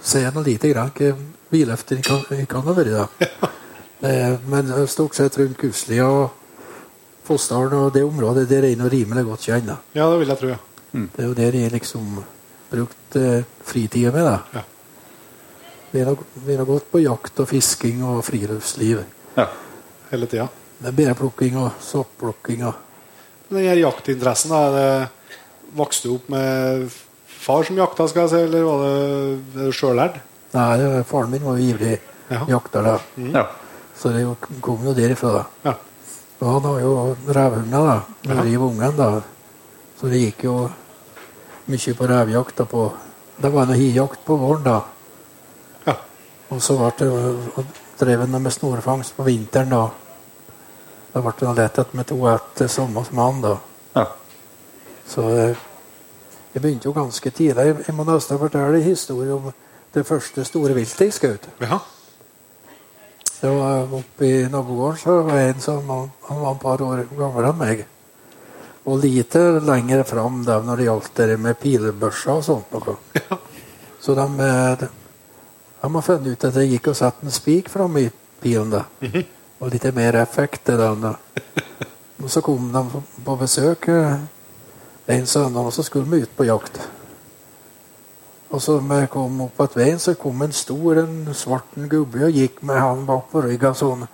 ser 0.03 0.27
jeg 0.27 0.35
nå 0.35 0.43
lite 0.45 0.69
grann 0.71 0.91
hva 0.95 1.15
biløfter 1.51 1.99
kan, 2.05 2.21
kan 2.47 2.63
ha 2.67 2.75
vært 2.77 2.93
da. 2.93 3.07
Eh, 4.03 4.37
Men 4.47 4.71
stort 4.91 5.15
sett 5.15 5.37
rundt 5.39 5.59
Kusli 5.59 6.01
og 6.03 6.31
Fossdalen 7.25 7.73
og 7.79 7.93
det 7.95 8.03
området 8.05 8.49
der 8.51 8.65
er 8.67 8.73
jeg 8.73 8.79
nå 8.81 8.89
rimelig 8.91 9.25
godt 9.25 9.47
kjent. 9.47 9.67
da. 9.67 9.77
ja, 9.95 10.09
det 10.11 10.19
vil 10.19 10.29
jeg 10.29 10.39
tro. 10.41 10.49
ja. 10.49 10.59
Det 10.93 11.23
er 11.23 11.29
jo 11.29 11.35
der 11.39 11.55
jeg 11.57 11.73
liksom 11.73 12.25
brukt 12.73 13.17
eh, 13.17 13.45
fritida 13.65 14.11
mi. 14.13 14.25
da. 14.27 14.39
Ja. 14.55 14.63
Vi 15.93 16.03
har, 16.57 16.65
gått 16.65 16.91
på 16.91 17.01
jakt 17.03 17.41
og 17.41 17.49
fisking 17.49 18.03
og 18.05 18.23
friluftsliv. 18.25 19.03
Ja. 19.37 19.47
Hele 20.11 20.27
tida. 20.27 20.49
Med 20.83 20.95
bærplukking 20.97 21.57
og 21.61 21.71
soppplukking. 21.85 22.65
og 22.67 22.75
Den 23.51 23.67
her 23.69 23.77
jaktinteressen, 23.77 24.51
da, 24.51 24.61
er 24.67 24.73
det, 24.77 25.09
vokste 25.77 26.09
du 26.09 26.15
opp 26.15 26.29
med 26.29 26.91
far 27.27 27.65
som 27.65 27.77
jakta, 27.77 28.09
skal 28.09 28.23
jeg 28.27 28.31
si, 28.31 28.43
eller 28.47 28.65
var 28.65 28.83
det, 28.85 29.69
sjølært? 29.75 30.15
du? 30.15 30.59
Nei, 30.59 30.77
det- 30.79 31.07
faren 31.07 31.31
min 31.31 31.45
var 31.45 31.57
jo 31.57 31.65
ivrig 31.75 31.99
Ja. 32.31 32.45
jakter, 32.49 32.83
da. 32.83 32.99
Ja. 33.17 33.47
så 33.99 34.09
det 34.13 34.27
kom 34.61 34.85
jo 34.85 34.95
derifra. 34.95 35.33
da. 35.33 35.45
Ja. 35.71 35.75
Og 36.41 36.53
han 36.53 36.63
har 36.63 36.81
jo 36.81 37.17
revhunder 37.29 37.87
da, 37.87 38.03
de 38.43 38.57
var 38.59 38.67
ungen. 38.69 38.97
da. 38.97 39.21
Så 40.01 40.09
det 40.11 40.21
gikk 40.21 40.45
jo 40.45 40.71
mye 41.69 41.95
på 41.95 42.07
revjakt. 42.09 42.57
da 42.57 42.65
på 42.65 42.93
Det 43.41 43.51
var 43.53 43.67
noe 43.67 43.77
hijakt 43.77 44.25
på 44.25 44.37
våren, 44.39 44.63
da. 44.65 44.81
Ja. 45.87 45.95
Og 46.51 46.59
så 46.61 46.77
ble 46.77 46.93
det 46.99 47.67
drev 47.99 48.21
han 48.21 48.43
med 48.43 48.53
snorfangst 48.53 49.17
på 49.17 49.25
vinteren, 49.25 49.69
da. 49.71 49.91
Da 51.15 51.21
ble 51.21 51.33
det 51.39 51.57
lett 51.57 51.79
at 51.79 51.93
vi 51.93 52.03
to 52.05 52.17
etter 52.27 52.69
samme 52.69 53.05
som 53.05 53.19
han, 53.19 53.41
da. 53.41 53.57
Ja. 55.13 55.17
Så 55.17 55.29
eh, 55.37 55.57
jeg 56.55 56.63
begynte 56.63 56.89
jo 56.89 56.93
ganske 56.97 57.31
tidlig. 57.31 57.65
Jeg- 57.87 57.95
må 57.95 58.05
nesten 58.05 58.39
fortelle 58.41 58.77
en 58.79 58.83
historie 58.83 59.33
om 59.35 59.53
det 59.93 60.07
første 60.07 60.45
store 60.45 60.75
viltet 60.75 61.01
jeg 61.01 61.13
skjøt. 61.13 61.49
Ja. 61.61 61.79
Det 63.43 63.51
var 63.51 63.89
oppe 63.99 64.25
i 64.25 64.49
nabogården 64.49 64.99
så 65.03 65.23
var 65.27 65.33
det 65.37 65.49
en 65.55 65.61
som 65.61 65.89
han, 65.91 66.11
han 66.29 66.41
var 66.41 66.53
et 66.55 66.61
par 66.63 66.83
år 66.87 67.01
gammel 67.19 67.45
enn 67.49 67.59
meg. 67.59 67.87
Og 68.87 68.99
lite 69.03 69.61
lenger 69.63 70.03
fram 70.07 70.45
da, 70.47 70.61
når 70.63 70.77
det 70.77 70.85
gjaldt 70.87 71.15
det 71.17 71.39
med 71.41 71.59
pilebørser 71.61 72.33
og 72.39 72.45
sånt. 72.47 72.73
Noe. 72.73 72.97
Så 74.03 74.15
de, 74.19 74.27
eh, 74.43 74.77
de, 74.81 74.89
de 75.83 75.91
har 75.95 76.03
funnet 76.07 76.33
ut 76.33 76.45
at 76.49 76.55
det 76.55 76.69
gikk 76.71 76.89
å 76.93 76.95
sette 76.99 77.27
en 77.27 77.31
spik 77.35 77.69
fram 77.71 77.97
i 78.01 78.09
pilen. 78.43 78.71
da. 78.71 78.85
Og 79.63 79.71
litt 79.71 79.87
mer 79.95 80.15
effekt 80.23 80.65
til 80.67 80.79
den. 80.79 81.01
da. 81.01 81.15
Og 82.23 82.31
så 82.31 82.41
kom 82.43 82.71
de 82.75 83.03
på 83.27 83.37
besøk 83.39 83.89
eh, 83.91 84.17
en 85.07 85.27
søndag, 85.27 85.67
og 85.67 85.73
så 85.73 85.83
skulle 85.83 86.11
vi 86.11 86.23
ut 86.23 86.37
på 86.37 86.45
jakt. 86.45 86.81
Og 88.51 88.63
så 88.63 88.79
vi 88.79 89.07
kom 89.11 89.41
opp 89.47 89.61
at 89.65 89.77
veien, 89.77 89.99
så 89.99 90.15
kom 90.15 90.43
en 90.43 90.53
stor, 90.53 90.99
en 91.03 91.35
svarten 91.35 91.89
gubbe 91.89 92.27
og 92.27 92.37
gikk 92.37 92.61
med 92.63 92.81
han 92.81 93.07
bak 93.09 93.31
på 93.33 93.43
ryggen 93.47 93.75
sånn 93.75 94.05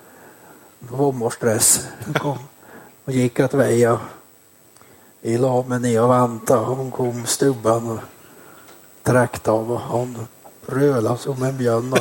vommerstress. 0.91 1.73
Han 2.23 2.47
og 3.09 3.15
gikk 3.15 3.55
väg. 3.55 3.91
och 3.91 3.99
Vi 5.21 5.39
la 5.39 5.63
meg 5.63 5.81
ned 5.81 6.01
och 6.01 6.11
väntade. 6.11 6.65
Han 6.65 6.91
kom 6.91 7.27
stubban 7.27 7.91
og 7.91 7.99
trakk 9.03 9.49
av 9.49 9.73
Og 9.73 9.81
han 9.81 10.29
rölade 10.67 11.19
som 11.19 11.43
en 11.43 11.57
bjørn. 11.57 11.95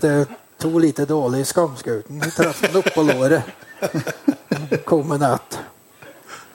Det 0.00 0.28
tog 0.58 0.80
lite 0.80 1.04
dålig 1.04 1.40
i 1.40 1.44
skamskuten. 1.44 2.20
Vi 2.20 2.30
träffade 2.30 2.78
upp 2.78 2.94
på 2.94 3.02
låret. 3.02 3.42
Kom 4.84 5.12
en 5.12 5.20
natt. 5.20 5.58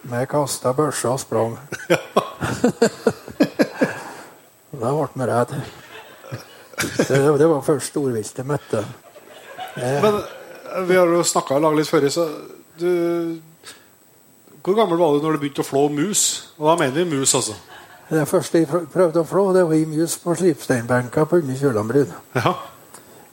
Men 0.01 0.27
kasta 0.27 0.73
børsa 0.73 1.13
og 1.13 1.19
sprang. 1.19 1.57
sprang. 1.57 3.11
Da 4.81 4.89
ble 4.95 5.07
vi 5.13 5.25
redd. 5.29 5.51
Det, 7.07 7.17
det 7.39 7.47
var 7.47 7.61
først 7.61 7.91
storvilt 7.91 8.37
jeg 8.37 8.47
møtte. 8.47 8.83
Men 9.75 10.15
eh, 10.15 10.85
vi 10.87 10.97
har 10.97 11.11
jo 11.11 11.23
snakka 11.27 11.59
i 11.59 11.63
lag 11.63 11.75
litt 11.77 11.89
før, 11.89 12.07
så 12.09 12.27
du 12.79 13.39
Hvor 14.63 14.77
gammel 14.77 14.97
var 14.97 15.13
du 15.13 15.25
når 15.25 15.35
du 15.35 15.41
begynte 15.41 15.63
å 15.63 15.67
flå 15.67 15.87
mus? 15.89 16.53
Og 16.57 16.69
da 16.69 16.75
mener 16.79 16.97
vi 17.01 17.17
mus, 17.17 17.33
altså. 17.35 17.55
Det 18.11 18.27
første 18.27 18.61
jeg 18.61 18.67
prøvde 18.69 19.21
å 19.21 19.27
flå, 19.27 19.47
det 19.55 19.63
var 19.65 19.77
i 19.77 19.85
mus 19.89 20.17
på 20.21 20.35
slipsteinbenka 20.37 21.25
på 21.25 21.39
under 21.41 21.57
Kjølandbrun. 21.57 22.11
Ja. 22.35 22.53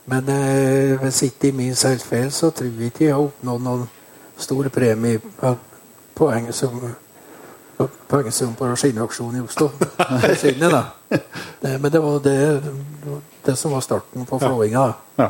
Men 0.09 0.31
eh, 0.33 0.95
hvis 1.03 1.23
ikke 1.27 1.51
i 1.51 1.57
min 1.57 1.77
feil, 1.77 2.31
så 2.33 2.51
tror 2.51 2.71
jeg 2.71 2.93
ikke 2.93 3.05
jeg 3.05 3.15
har 3.15 3.25
oppnådd 3.25 3.65
noen 3.65 3.89
stor 4.39 4.69
premie 4.73 5.21
på 5.21 5.57
poeng 6.19 6.51
som 6.53 6.81
Poengsum 8.09 8.55
på 8.59 8.77
skinneaksjonen 8.77 9.39
i 9.39 9.45
Oslo. 9.45 9.71
Skinnet, 10.41 10.73
da. 10.73 10.85
Det, 11.61 11.79
men 11.79 11.93
det 11.93 12.01
var 12.03 12.21
det, 12.25 12.63
det 13.45 13.57
som 13.57 13.73
var 13.73 13.81
starten 13.81 14.27
på 14.27 14.39
flåinga. 14.39 14.87
Ja. 15.17 15.29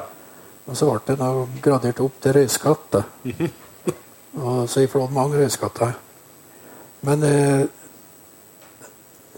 Og 0.68 0.76
så 0.76 0.88
ble 0.88 1.16
det 1.16 1.28
gradert 1.64 2.00
opp 2.00 2.20
til 2.22 2.38
røyskatt. 2.38 2.86
da. 2.92 3.02
Og 4.38 4.68
så 4.70 4.80
jeg 4.80 4.92
flådde 4.92 5.12
mange 5.12 5.40
røyskatter. 5.40 5.92
Men 7.04 7.24
eh, 7.26 7.66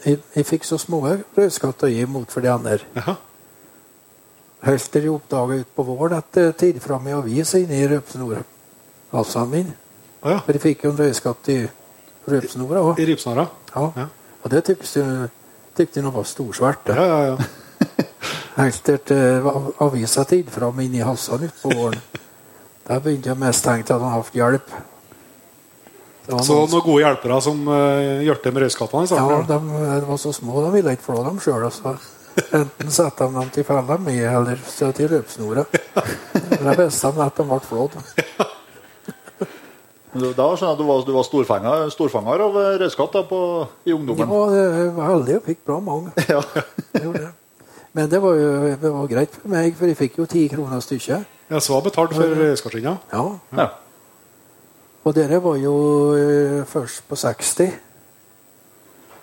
jeg, 0.05 0.22
jeg 0.36 0.46
fikk 0.46 0.68
så 0.68 0.78
små 0.78 1.03
røyskatter 1.36 1.88
å 1.88 1.92
gi 1.92 2.07
mot 2.07 2.30
for 2.30 2.46
de 2.46 2.53
andre. 2.53 2.78
Ja. 2.94 3.16
Helt 4.68 4.90
til 4.92 5.09
jeg 5.09 5.14
oppdaga 5.16 5.62
utpå 5.62 5.86
våren 5.88 6.18
at 6.20 6.36
i 6.36 6.51
tidlig 6.53 6.82
framme 6.84 7.11
i 7.11 7.16
avisa 7.16 7.59
inni 7.59 7.80
røpsnorhalsen 7.88 9.51
min. 9.51 9.70
Å 10.20 10.34
ja. 10.34 10.40
For 10.44 10.52
de 10.56 10.60
fikk 10.62 10.84
jo 10.84 10.92
en 10.92 11.00
røyskatt 11.00 11.48
i 11.52 11.58
rypsnora. 12.30 12.82
òg. 12.90 13.00
I 13.00 13.06
ripsnara? 13.08 13.46
Ja. 13.74 13.86
Ja. 13.96 14.06
Og 14.44 14.52
det 14.52 14.64
tykte 14.68 15.30
de 15.94 16.04
nå 16.04 16.12
var 16.12 16.28
storsvært. 16.28 16.92
Ja, 16.92 17.06
ja, 17.08 17.20
ja. 17.32 17.36
Enkelt 18.64 19.10
eh, 19.14 19.48
avisa 19.80 20.24
tid 20.28 20.50
fram 20.52 20.80
inn 20.84 20.94
i 20.98 21.04
halsene 21.04 21.48
utpå 21.48 21.72
våren. 21.72 22.00
Der 22.90 23.00
begynte 23.00 23.30
jeg 23.30 23.38
mest 23.38 23.64
tenkt 23.64 23.92
at 23.94 24.02
han. 24.02 24.22
Det 26.26 26.36
var 26.36 26.44
Så 26.44 26.56
noen- 26.66 26.84
gode 26.84 27.02
hjelpere 27.02 27.40
som 27.42 27.60
uh, 27.68 28.20
hjalp 28.22 28.42
til 28.42 28.52
med 28.54 28.62
røyskattene 28.64 29.08
ja, 29.08 29.26
de, 29.26 29.44
de 29.48 29.84
eh, 29.86 30.08
var 30.08 30.18
så 30.20 30.32
små, 30.36 30.60
de 30.66 30.72
ville 30.76 30.92
ikke 30.94 31.08
flå 31.08 31.24
dem 31.26 31.40
sjøl. 31.42 31.64
Enten 32.54 32.92
satte 32.94 33.26
de 33.26 33.34
dem 33.40 33.50
til 33.54 33.64
fella 33.66 33.96
mi, 33.98 34.18
eller 34.20 34.60
til 34.94 35.08
røpsnora. 35.10 35.64
Det 36.60 36.76
beste 36.76 37.10
de 37.16 37.24
at 37.24 37.36
de 37.40 37.46
ble 37.48 37.60
flådd. 37.64 37.96
Da 40.11 40.46
skjønner 40.58 40.64
jeg 40.64 40.74
at 40.74 40.80
du 40.80 40.86
var, 40.88 41.02
du 41.06 41.12
var 41.14 41.26
storfanger, 41.26 41.90
storfanger 41.94 42.42
av 42.42 42.56
eh, 42.58 42.78
da, 42.82 43.20
på, 43.28 43.42
i 43.86 43.92
ungdommen. 43.94 44.26
var, 44.26 44.54
jeg 44.56 44.94
var 44.96 45.11
heldig 45.12 45.36
og 45.38 45.44
fikk 45.46 45.61
bra 45.68 45.76
mange. 45.80 46.14
Ja. 46.32 46.40
Det. 46.90 47.28
Men 47.94 48.11
det 48.11 48.18
var 48.22 48.34
jo 48.38 48.48
det 48.78 48.90
var 48.90 49.06
greit 49.11 49.34
for 49.34 49.50
meg, 49.50 49.76
for 49.78 49.90
jeg 49.90 49.98
fikk 49.98 50.18
jo 50.18 50.26
ti 50.30 50.48
kroner 50.50 50.82
stykket. 50.82 51.26
Ja, 51.50 51.58
så 51.62 51.76
var 51.76 51.86
betalt 51.86 52.14
for 52.14 52.34
røyskattskinna? 52.38 52.96
Ja. 53.12 53.22
Ja. 53.58 53.68
Og 55.06 55.14
dere 55.16 55.40
var 55.42 55.56
jo 55.62 55.74
eh, 56.18 56.61
først 56.70 57.06
på 57.08 57.18
60. 57.18 57.70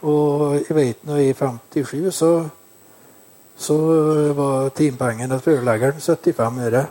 Og 0.08 0.56
jeg 0.62 0.76
vet 0.78 1.04
nå 1.08 1.20
i 1.20 1.34
57 1.34 2.12
så, 2.16 2.32
så 3.58 3.78
var 4.38 4.70
timepengene 4.78 5.36
til 5.36 5.46
førerleggeren 5.50 6.00
75 6.00 6.64
øre. 6.68 6.86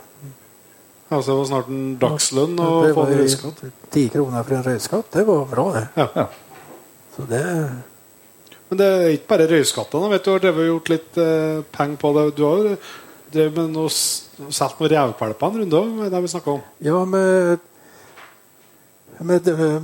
Altså, 1.07 1.31
det 1.31 1.37
var 1.37 1.49
snart 1.51 1.69
en 1.71 1.83
dagslønn 2.01 2.57
å 2.59 2.69
få 2.95 3.05
en 3.07 3.19
røyskatt? 3.21 3.61
10 3.93 4.09
kroner 4.11 4.43
for 4.43 4.57
en 4.57 4.65
røyskatt. 4.65 5.11
Det 5.13 5.23
var 5.27 5.45
bra, 5.51 5.67
det. 5.77 5.85
Ja. 5.95 6.27
Så 7.15 7.27
det 7.29 7.43
Men 8.67 8.79
det 8.81 8.87
er 8.87 9.13
ikke 9.15 9.31
bare 9.31 9.47
røyskattene. 9.47 10.09
vet 10.11 10.25
Du 10.25 10.31
har 10.33 10.43
drevet 10.43 10.67
gjort 10.67 10.89
litt 10.91 11.19
eh, 11.23 11.61
penger 11.71 12.01
på 12.01 12.11
det. 12.17 12.25
Du 12.35 12.43
har 12.43 12.57
jo 12.59 12.75
drevet 13.31 13.55
med 13.55 13.71
noe 13.77 13.89
solgt 13.89 14.81
noen 14.81 14.91
revpelper 14.91 15.47
en 15.47 15.61
runde 15.63 15.79
òg, 15.79 16.03
det 16.11 16.21
vi 16.23 16.31
snakka 16.31 16.57
om. 16.57 16.61
Ja, 16.83 16.99
med 17.07 17.63
med, 19.19 19.47
med, 19.47 19.81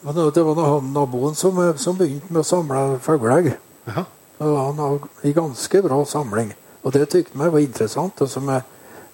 med 0.00 0.14
Det 0.34 0.42
var 0.42 0.54
nå 0.54 0.66
han 0.66 0.92
naboen 0.94 1.34
som, 1.34 1.58
som 1.80 1.96
begynte 1.98 2.30
med 2.30 2.44
å 2.44 2.46
samle 2.46 2.82
fugleegg. 3.02 3.56
Ja. 3.88 4.04
Og 4.44 4.54
han 4.60 4.78
har 4.78 5.08
en 5.24 5.34
ganske 5.34 5.82
bra 5.82 5.98
samling. 6.06 6.52
Og 6.84 6.94
det 6.94 7.08
tykte 7.10 7.38
meg 7.38 7.50
var 7.54 7.64
interessant. 7.64 8.20
Og 8.22 8.30
som 8.30 8.46
jeg, 8.52 8.62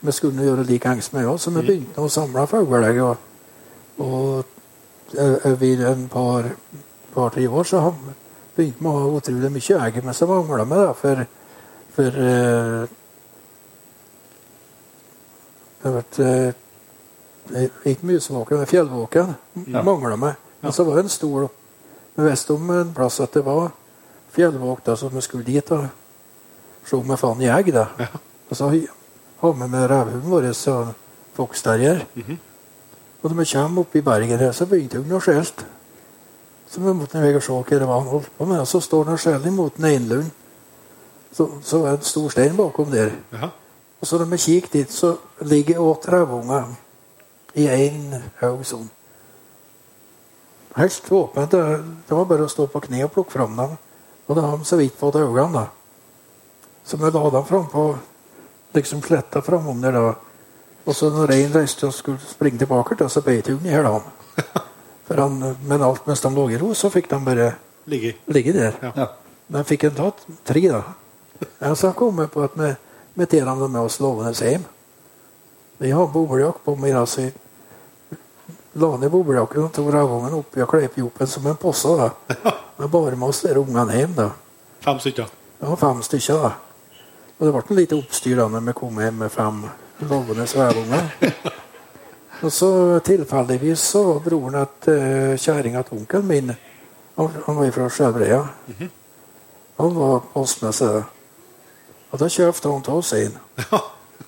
vi 0.03 0.13
skulle 0.13 0.45
gjøre 0.45 0.65
likeens 0.67 1.13
med 1.13 1.29
oss. 1.31 1.47
Så 1.47 1.53
vi 1.55 1.63
begynte 1.63 2.03
å 2.03 2.11
samle 2.11 2.47
fugler. 2.51 2.99
Og, 3.03 3.17
og 4.03 4.45
ø- 5.15 5.53
over 5.53 5.85
en 5.93 6.09
par, 6.11 6.49
par-tre 7.15 7.47
år 7.49 7.69
så 7.69 7.83
begynte 8.57 8.83
vi 8.83 8.91
å 8.91 8.97
ha 8.99 9.13
utrolig 9.19 9.53
mye 9.55 9.79
egg. 9.87 10.01
Men 10.05 10.17
så 10.17 10.27
mangla 10.31 10.67
vi, 10.67 10.81
da, 10.81 10.93
for, 10.99 11.23
for 11.97 12.19
uh, 12.19 12.99
Det 15.83 15.91
ble 15.91 16.27
uh, 16.27 16.55
eh, 17.59 17.79
Ikke 17.91 18.07
musvåken, 18.07 18.59
men 18.63 18.71
fjellvåken. 18.71 19.35
Ja. 19.67 19.83
Mangla 19.87 20.17
vi. 20.17 20.33
Men 20.63 20.75
så 20.75 20.87
var 20.87 20.99
det 20.99 21.07
en 21.07 21.15
stor 21.15 21.49
Vi 22.15 22.27
visste 22.27 22.53
om 22.53 22.71
en 22.71 22.93
plass 22.95 23.21
at 23.25 23.33
det 23.35 23.45
var 23.45 23.71
fjellvåk, 24.33 24.83
da, 24.85 24.97
så 24.97 25.09
vi 25.09 25.21
skulle 25.25 25.45
dit 25.45 25.71
og 25.73 25.87
se 26.85 26.97
om 26.97 27.09
vi 27.09 27.17
fant 27.17 27.47
egg. 27.47 27.73
da. 27.73 27.87
Og 28.51 28.57
så 28.57 28.69
har 29.43 29.55
med 29.59 29.71
meg 29.73 29.89
revhunden 29.91 30.31
vår 30.31 30.49
og 30.73 30.93
foksterrier. 31.37 32.05
Og 33.23 33.31
da 33.31 33.39
vi 33.39 33.47
kommer 33.53 33.83
opp 33.83 33.97
i 33.97 34.03
Bergen, 34.03 34.39
her, 34.39 34.53
så 34.53 34.67
begynte 34.67 35.03
hun 35.03 35.17
å 35.17 35.23
skjelte. 35.23 35.67
Så 36.71 36.81
vi 36.81 36.95
måtte 36.97 37.21
ned 37.21 37.37
og 37.37 37.43
se 37.45 37.53
hva 37.53 37.79
det 37.79 37.89
var 37.89 38.01
han 38.01 38.09
holdt 38.09 38.31
på 38.39 38.47
med. 38.49 38.63
Og 38.63 38.69
så 38.69 38.81
står 38.81 39.05
han 39.05 39.19
og 39.19 39.21
skjeller 39.21 39.51
imot 39.51 39.77
en 39.79 39.89
Einlund. 39.91 40.31
Så, 41.33 41.49
så 41.65 41.83
er 41.85 41.97
det 41.97 42.03
en 42.03 42.09
stor 42.09 42.33
stein 42.33 42.57
bakom 42.57 42.91
der. 42.93 43.13
Ja. 43.33 43.51
Og 44.01 44.09
så 44.09 44.19
når 44.19 44.33
vi 44.33 44.41
kikker 44.47 44.73
dit, 44.73 44.93
så 44.93 45.15
ligger 45.41 45.81
åtte 45.81 46.11
revunger 46.13 46.73
i 47.55 47.69
én 47.69 48.17
haug 48.41 48.65
sånn. 48.67 48.89
Helt 50.77 51.13
åpent. 51.13 51.53
Det 51.53 52.17
var 52.17 52.27
bare 52.31 52.49
å 52.49 52.51
stå 52.51 52.67
på 52.73 52.83
kne 52.87 53.05
og 53.05 53.13
plukke 53.15 53.37
fram 53.37 53.57
dem. 53.57 53.77
Og 54.27 54.37
det 54.37 54.45
har 54.45 54.57
de 54.57 54.67
så 54.67 54.79
vidt 54.81 54.99
fått 54.99 55.21
øynene, 55.21 55.53
da. 55.53 55.67
Så 56.85 56.97
vi 56.97 57.11
la 57.11 57.31
dem 57.31 57.45
frampå, 57.47 57.85
liksom 58.75 59.03
kletta 59.05 59.43
fram 59.43 59.69
om 59.69 59.81
der, 59.83 59.93
da. 59.93 60.15
Og 60.85 60.97
så 60.97 61.11
når 61.15 61.31
reinen 61.31 61.55
reiste 61.55 61.87
og 61.87 61.95
skulle 61.95 62.23
springe 62.27 62.59
tilbake, 62.59 62.97
da, 62.99 63.09
så 63.09 63.23
beit 63.23 63.49
hun 63.49 63.67
i 63.67 63.71
hjel 63.71 63.87
ham. 63.87 64.09
Men 65.69 65.83
alt 65.83 66.07
mens 66.07 66.21
de 66.25 66.31
lå 66.33 66.49
i 66.51 66.59
ro, 66.59 66.73
så 66.75 66.91
fikk 66.91 67.11
de 67.11 67.19
bare 67.25 67.53
Ligge. 67.87 68.15
ligge 68.27 68.53
der. 68.53 68.79
Ja. 68.97 69.09
Men 69.53 69.65
fikk 69.69 69.85
en 69.85 69.97
tatt 69.99 70.25
tre, 70.47 70.63
da. 70.71 70.83
Jeg 71.61 71.77
sa 71.77 71.93
kom 71.93 72.19
jeg 72.23 72.31
på 72.33 72.43
at 72.47 72.55
vi, 72.57 72.71
vi 73.19 73.27
tar 73.27 73.51
dem 73.51 73.65
med 73.67 73.83
oss 73.83 74.01
lovende 74.01 74.33
hjem. 74.33 74.65
Vi 75.83 75.91
har 75.91 76.07
boblejakk 76.07 76.63
på 76.65 76.77
meg, 76.79 76.95
altså. 76.97 77.27
jeg 77.27 77.33
La 78.73 78.89
ned 78.97 79.11
boblejakken 79.13 79.67
og 79.67 79.73
tok 79.77 79.91
ravungen 79.93 80.33
oppi 80.39 80.63
og 80.65 80.71
kleip 80.71 80.95
i 80.97 81.27
som 81.27 81.47
en 81.47 81.57
posse. 81.61 81.89
da. 81.89 82.09
Vi 82.79 82.89
bar 82.89 83.15
med 83.17 83.29
oss 83.29 83.43
der 83.43 83.59
ungene 83.59 83.93
hjem, 83.99 84.15
da. 84.17 84.31
Fem 84.81 84.99
stykker. 84.99 85.29
Ja, 85.61 85.75
fem 85.77 86.01
stykker, 86.03 86.39
da. 86.41 86.53
Og 87.39 87.47
det 87.47 87.53
ble 87.55 87.63
en 87.63 87.79
lite 87.81 87.99
oppstyr 87.99 88.37
da 88.39 88.49
når 88.51 88.67
vi 88.69 88.75
kom 88.79 89.01
hjem 89.03 89.23
med 89.25 89.33
fem 89.33 89.63
lovende 90.11 90.47
svevunger. 90.47 91.09
Og 92.43 92.53
så 92.53 92.99
tilfeldigvis 93.07 93.83
så 93.93 94.03
var 94.09 94.23
broren 94.25 94.59
til 94.83 94.99
uh, 94.99 95.39
kjerringa 95.39 95.83
til 95.87 96.01
onkelen 96.01 96.27
min 96.27 96.53
Han, 97.17 97.29
han 97.47 97.57
var 97.57 97.71
fra 97.71 97.89
Skjevreia. 97.93 98.41
Han 99.77 99.97
var 99.97 100.23
Åsneset. 100.35 101.05
Og 102.11 102.21
da 102.21 102.29
kjøpte 102.29 102.71
han 102.73 102.83
til 102.83 102.93
oss 102.93 103.13
en. 103.13 103.37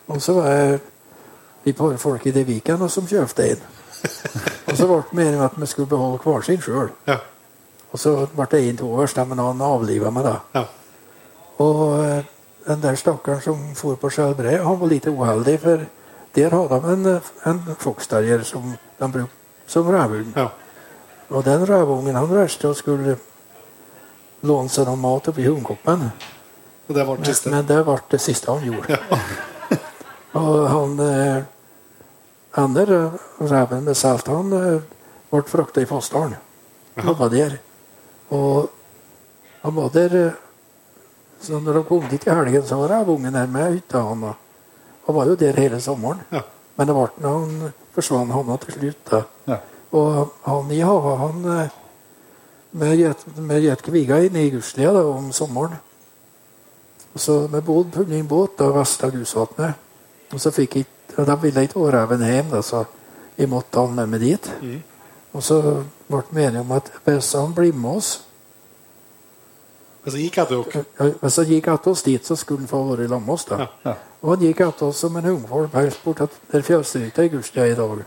Og 0.07 0.21
så 0.23 0.35
var 0.37 0.51
jeg 0.53 0.81
de 1.65 1.73
par 1.73 1.97
folk 1.97 2.27
i 2.27 2.33
det 2.33 2.45
Viken 2.47 2.89
som 2.89 3.09
kjøpte 3.09 3.47
en. 3.55 3.65
Og 4.69 4.77
så 4.77 4.87
ble 4.87 4.99
det 5.01 5.17
meningen 5.17 5.45
at 5.45 5.57
vi 5.57 5.67
skulle 5.67 5.89
beholde 5.89 6.21
hver 6.25 6.45
sin 6.45 6.61
sjøl. 6.61 6.91
Ja. 7.09 7.19
Og 7.93 8.01
så 8.01 8.15
ble 8.35 8.47
det 8.51 8.61
en 8.69 8.77
til 8.81 8.91
overs, 8.91 9.17
men 9.17 9.39
han 9.39 9.63
avliva 9.65 10.11
meg, 10.11 10.27
da. 10.27 10.37
Ja. 10.55 10.65
Og 11.65 11.83
eh, 12.05 12.31
den 12.67 12.83
der 12.83 12.97
stakkaren 12.97 13.41
som 13.45 13.63
for 13.77 13.97
på 14.01 14.11
Skjelbred, 14.11 14.63
han 14.65 14.81
var 14.81 14.91
litt 14.91 15.07
uheldig, 15.07 15.57
for 15.61 15.87
der 16.35 16.55
hadde 16.57 16.81
de 16.81 16.93
en, 16.93 17.09
en 17.51 17.77
foxterrier 17.79 18.43
som 18.43 18.75
de 18.99 19.09
brukte 19.09 19.45
som 19.67 19.89
revhund. 19.89 20.33
ja. 20.37 20.49
Og 21.29 21.45
den 21.45 21.67
revungen 21.67 22.15
han 22.15 22.31
reiste 22.31 22.69
og 22.69 22.77
skulle 22.77 23.17
låne 24.45 24.69
seg 24.69 24.87
noe 24.87 25.01
mat 25.01 25.31
oppi 25.33 25.47
hundkoppen. 25.47 26.11
Og 26.89 26.95
det 26.95 27.07
var 27.09 27.17
det 27.17 27.31
siste. 27.33 27.51
Men 27.51 27.67
det 27.67 27.81
ble 27.87 27.97
det 28.13 28.21
siste 28.21 28.53
han 28.53 28.67
gjorde. 28.67 28.99
og 30.41 30.59
han, 30.69 31.01
eh, 31.01 31.47
andre 32.61 32.99
eh, 33.07 33.17
reven 33.41 33.89
med 33.89 33.97
selt, 33.97 34.29
han 34.29 34.53
eh, 34.53 34.85
ble 35.33 35.43
frakta 35.49 35.81
i 35.81 35.89
Fossdalen. 35.89 36.37
Han 37.01 37.19
var 37.19 37.33
der. 37.33 37.57
Og 38.37 38.69
han 39.65 39.77
var 39.81 39.91
der 39.97 40.19
eh, 40.21 40.41
Så 41.41 41.61
når 41.61 41.73
de 41.79 41.83
kom 41.85 42.05
dit 42.11 42.27
i 42.27 42.31
helgen, 42.31 42.63
så 42.67 42.77
var 42.77 43.09
ungen 43.09 43.33
der 43.33 43.47
med 43.47 43.73
hytta. 43.73 44.01
Han, 44.01 44.23
han 45.07 45.15
var 45.15 45.27
jo 45.27 45.35
der 45.35 45.53
hele 45.53 45.81
sommeren. 45.81 46.21
Ja. 46.33 46.41
Men 46.77 46.87
det 46.87 46.95
ble 46.95 47.09
når 47.23 47.39
han 47.39 47.73
forsvant 47.95 48.33
han 48.33 48.59
til 48.59 48.73
slutt. 48.79 49.11
da. 49.11 49.23
Ja. 49.47 49.59
Og 49.93 50.33
han 50.45 50.71
i 50.71 50.81
havet, 50.81 51.19
han 51.19 51.41
med 51.43 51.69
Vi 52.75 52.87
gikk- 53.05 53.27
vi 53.37 53.77
kviga 53.77 54.17
inn 54.25 54.37
i 54.37 54.51
Guslia 54.51 54.93
da, 54.93 55.05
om 55.07 55.33
sommeren. 55.33 55.77
Og 57.15 57.21
så 57.21 57.47
Vi 57.47 57.61
bodde 57.61 57.91
på 57.91 58.13
en 58.13 58.27
båt 58.29 58.57
da, 58.59 58.71
vest 58.73 59.05
av 59.05 59.11
Gusvatnet. 59.13 59.75
Og 60.33 60.41
så 60.41 60.51
fikk 60.51 60.75
jeg 60.77 60.87
og 61.17 61.27
Da 61.27 61.37
ville 61.37 61.63
ikke 61.63 61.91
ha 61.93 62.07
hjem, 62.17 62.51
da, 62.51 62.61
så 62.63 62.85
jeg 63.39 63.49
måtte 63.49 63.71
ta 63.71 63.85
han 63.87 63.95
med 63.95 64.09
meg 64.09 64.21
dit. 64.21 64.51
Og 65.33 65.43
så 65.43 65.85
ble 66.09 66.23
vi 66.31 66.43
enige 66.43 66.61
om 66.61 66.73
at 66.73 66.91
hvis 67.05 67.33
han 67.33 67.55
blir 67.55 67.73
med 67.73 67.97
oss 67.97 68.25
Men 70.05 70.13
så 70.13 70.21
gikk 70.21 70.39
etter 70.43 70.61
dere. 70.61 71.13
han 71.23 71.47
gikk 71.49 71.69
etter 71.73 71.91
oss 71.91 72.03
dit, 72.05 72.27
så 72.27 72.37
skulle 72.37 72.69
få 72.69 72.83
være 72.91 73.09
sammen 73.09 73.27
med 73.27 73.35
oss. 73.35 73.45
da. 73.49 73.69
Ja. 73.85 73.95
Og 74.23 74.35
han 74.35 74.45
gikk 74.45 74.61
etter 74.61 74.87
oss 74.91 75.01
som 75.01 75.17
en 75.17 75.31
ungfolk 75.31 75.73
helt 75.75 76.03
bort 76.05 76.21
til 76.51 76.63
fjellstryta 76.67 77.25
i 77.25 77.31
Guslia 77.33 77.67
i 77.71 77.79
dag. 77.79 78.03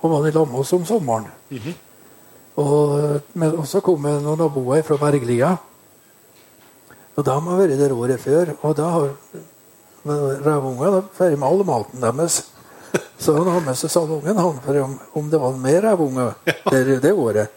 Og 0.00 0.10
var 0.10 0.28
i 0.28 0.30
lag 0.30 0.46
med 0.46 0.60
oss 0.60 0.72
om 0.72 0.84
sommeren. 0.86 1.26
og, 2.56 3.20
men, 3.34 3.56
og 3.58 3.66
så 3.66 3.80
kom 3.80 4.06
det 4.06 4.20
noen 4.22 4.38
naboer 4.38 4.82
fra 4.86 4.98
Berglia. 5.02 5.56
Og 7.18 7.24
de 7.26 7.34
har 7.34 7.58
vært 7.58 7.78
der 7.80 7.92
året 7.96 8.22
før. 8.22 8.54
Og 8.62 8.76
da 8.78 8.90
har 8.94 9.10
revungene 10.06 11.02
ferdig 11.16 11.38
med 11.38 11.48
all 11.48 11.64
maten 11.66 12.00
deres. 12.00 12.44
Så 13.18 13.34
han 13.34 13.50
har 13.50 13.64
med 13.66 13.74
seg 13.76 13.90
salongen 13.90 14.38
han, 14.38 14.60
for 14.62 14.78
om, 14.80 14.94
om 15.18 15.30
det 15.30 15.40
var 15.42 15.56
mer 15.58 15.82
revunger 15.82 16.36
der 16.70 16.92
det 17.02 17.12
året. 17.12 17.50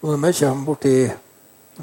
Og 0.00 0.12
når 0.12 0.22
vi 0.22 0.32
kommer 0.38 0.64
borti 0.64 0.94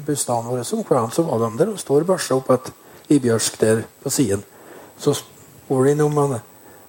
bustadene 0.06 0.52
vår 0.52 0.64
som 0.66 0.84
kvelden, 0.84 1.12
så 1.14 1.24
var 1.26 1.42
de 1.42 1.50
der 1.60 1.72
og 1.72 1.80
står 1.80 2.06
børsa 2.08 2.38
opp 2.38 2.50
at, 2.54 2.72
i 3.08 3.18
bjørsk 3.22 3.60
der 3.60 3.84
på 4.02 4.12
siden. 4.12 4.42
Så 4.98 5.14
spør 5.16 5.88
de 5.88 5.94
om 6.04 6.16
han, 6.22 6.40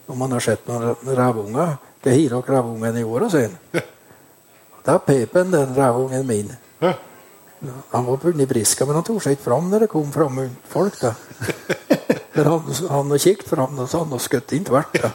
om 0.08 0.18
man 0.20 0.36
har 0.36 0.44
sett 0.44 0.68
noen 0.68 0.96
revunger. 1.06 1.78
Hva 2.00 2.16
har 2.16 2.32
dere 2.32 2.56
revungen 2.56 2.98
i 2.98 3.04
år, 3.04 3.28
sier 3.32 3.52
han. 3.52 3.86
Det 4.86 4.94
er 4.94 5.06
Pepen, 5.06 5.52
den 5.52 5.76
revungen 5.76 6.28
min. 6.28 6.52
Han 7.92 8.06
var 8.06 8.18
bundet 8.18 8.46
i 8.46 8.48
briska, 8.48 8.86
men 8.88 8.96
han 8.96 9.04
tok 9.04 9.20
seg 9.24 9.36
ikke 9.36 9.50
fram 9.50 9.68
når 9.70 9.84
det 9.84 9.92
kom 9.92 10.12
fram 10.12 10.40
folk. 10.72 10.96
da. 11.02 11.14
Men 12.40 12.46
han, 12.46 12.68
han 12.88 13.18
kikket 13.20 13.50
fram 13.50 13.80
og 13.84 13.90
så 13.92 14.00
han 14.06 14.22
skutt 14.24 14.54
inn 14.56 14.64
tvert. 14.64 14.96
da. 14.96 15.10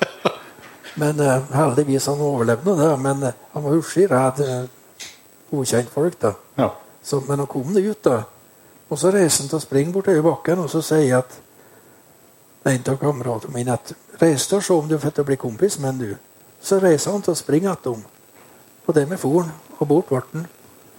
Men 1.01 1.20
uh, 1.20 1.47
heldigvis 1.55 2.07
han 2.11 2.20
overlevde 2.20 2.74
det. 2.76 2.90
Men 3.01 3.22
uh, 3.24 3.30
han 3.55 3.64
var 3.64 3.76
hurtig 3.78 4.05
redd 4.11 4.42
uh, 4.45 4.66
ukjent 5.57 5.88
folk. 5.95 6.18
da. 6.20 6.34
Ja. 6.61 6.68
Så, 7.05 7.20
men 7.28 7.38
han 7.42 7.46
kom 7.50 7.76
ut, 7.76 8.02
da. 8.05 8.22
Og 8.88 8.98
så 9.00 9.11
reiser 9.12 9.42
han 9.44 9.50
til 9.52 9.59
å 9.59 9.64
springe 9.64 9.92
bortover 9.92 10.24
bakken, 10.24 10.62
og 10.64 10.70
så 10.72 10.80
sier 10.84 11.05
jeg 11.05 11.18
at 11.18 11.36
en 12.64 12.86
av 12.88 12.96
kameratene 13.00 13.52
mine 13.52 13.74
at 13.76 13.92
reis 14.22 14.46
deg 14.48 14.59
og 14.59 14.64
se 14.64 14.72
om 14.74 14.88
du 14.88 14.96
får 14.98 15.24
bli 15.28 15.36
kompis 15.40 15.76
med 15.82 16.00
du. 16.00 16.14
Så 16.64 16.78
reiser 16.80 17.12
han 17.12 17.24
til 17.24 17.34
å 17.34 17.36
springe 17.36 17.74
dem. 17.84 18.05
Og 18.86 18.94
det 18.96 19.05
med 19.09 19.20
foren. 19.20 19.50
Og 19.78 19.88
bort 19.88 20.09
ble 20.09 20.22
han. 20.32 20.46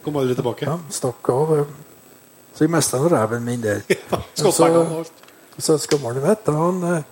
Kom 0.05 0.17
aldri 0.21 0.35
tilbake. 0.37 0.67
Ja, 0.67 0.77
stakk 0.93 1.29
av. 1.33 1.55
eh. 1.57 1.65
Så 2.55 2.63
jeg 2.65 2.71
mista 2.71 2.99
reven 3.01 3.45
min 3.45 3.61
der. 3.63 3.81
Ja, 4.11 4.21
så. 4.35 5.03
Så 5.57 5.77
skal 5.79 6.01
man 6.03 6.17
vite, 6.19 6.51
han, 6.51 6.83
eh, 6.83 7.03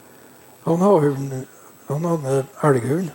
han 0.65 0.81
har 0.83 0.99
hund, 0.99 1.33
han 1.87 2.05
hadde 2.05 2.45
elghund. 2.63 3.09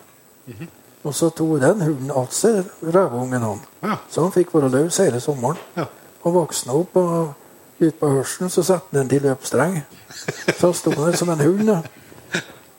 Og 1.09 1.15
så 1.17 1.31
tok 1.33 1.57
den 1.63 1.81
hunden 1.81 2.11
av 2.13 2.27
seg 2.37 2.67
røvungen 2.85 3.45
om. 3.49 3.61
Ja. 3.81 3.97
Så 4.13 4.27
han 4.27 4.35
fikk 4.35 4.53
være 4.53 4.69
løs 4.75 4.99
hele 5.01 5.21
sommeren. 5.25 5.57
Ja. 5.77 5.87
Og 6.29 6.35
voksne 6.35 6.75
opp 6.77 6.99
og 7.01 7.31
ut 7.79 7.97
på 7.97 8.11
hørselen, 8.13 8.51
så 8.53 8.65
satte 8.67 8.93
han 8.93 9.07
den 9.07 9.13
til 9.15 9.25
løpstreng. 9.25 9.79
Så 10.59 10.67
han 10.67 10.75
sto 10.75 10.91
der 10.91 11.17
som 11.17 11.31
en 11.31 11.41
hund. 11.41 11.71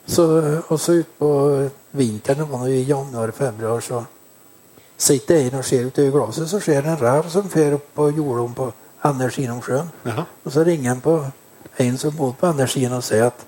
Så, 0.06 0.24
og 0.68 0.80
så 0.80 0.98
utpå 1.00 1.28
vinteren, 1.96 2.42
det 2.42 2.48
var 2.50 2.66
i 2.66 2.82
januar-februar, 2.82 3.80
så 3.80 4.02
sitter 4.98 5.36
jeg 5.36 5.54
og 5.54 5.64
ser 5.64 5.86
ut 5.86 5.98
i 5.98 6.08
glasset, 6.10 6.48
så 6.50 6.60
ser 6.60 6.80
jeg 6.80 6.86
en 6.90 7.00
rev 7.00 7.28
som 7.30 7.48
fer 7.48 7.76
opp 7.78 7.86
på 7.94 8.08
jordommen 8.10 8.56
på 8.58 8.66
Andersien 9.06 9.52
om 9.54 9.62
sjøen. 9.62 9.88
Ja. 10.04 10.26
Og 10.44 10.52
så 10.52 10.64
ringer 10.66 10.90
han 10.90 11.00
på 11.00 11.16
en 11.78 11.98
som 11.98 12.16
bor 12.16 12.34
på 12.40 12.50
Andersien 12.50 12.92
og 12.92 13.04
sier 13.06 13.30
at 13.30 13.46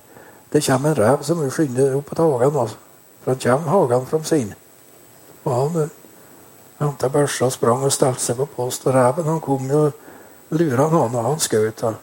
det 0.52 0.64
kommer 0.64 0.94
en 0.94 1.02
rev 1.02 1.26
som 1.26 1.42
må 1.42 1.50
skynde 1.50 1.90
opp 1.96 2.14
på 2.14 2.22
hagen. 2.22 2.60
Altså. 2.62 2.78
For 3.24 3.34
han 3.34 3.42
kommer 3.42 3.74
hagen 3.74 4.06
fra 4.06 4.22
sin. 4.24 4.54
Og 5.44 5.52
han 5.54 5.90
henta 6.82 7.08
børsa 7.08 7.50
sprang 7.50 7.84
og 7.84 7.92
stelte 7.92 8.20
seg 8.22 8.36
på 8.38 8.46
post. 8.56 8.86
Og 8.86 8.94
reven 8.94 9.28
han 9.28 9.40
kom 9.42 9.70
jo 9.70 9.90
lura 10.52 10.88
noen 10.92 11.14
av 11.16 11.24
han 11.30 11.40
skjøt. 11.42 11.82
Når 11.82 11.94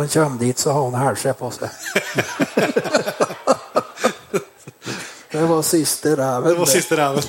han 0.00 0.08
kommer 0.14 0.38
dit, 0.40 0.58
så 0.60 0.72
har 0.72 0.82
han 0.90 1.06
hælskje 1.06 1.34
på 1.38 1.50
seg. 1.54 1.68
det 5.32 5.48
var 5.48 5.62
siste 5.66 6.16
reven. 6.16 6.48
Det 6.50 6.58
var 6.58 6.66
siste 6.66 6.94
reven. 6.96 7.22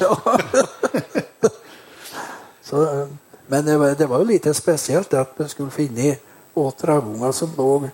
Så, 2.64 2.82
eh, 2.82 3.08
men 3.48 3.66
det 3.66 3.78
var, 3.78 3.96
det 3.96 4.06
var 4.10 4.18
jo 4.24 4.26
litt 4.26 4.48
spesielt 4.56 5.14
at 5.14 5.36
vi 5.38 5.48
skulle 5.52 5.72
finne 5.72 6.16
åtte 6.58 6.88
revunger 6.88 7.32
som 7.36 7.52
lå 7.58 7.90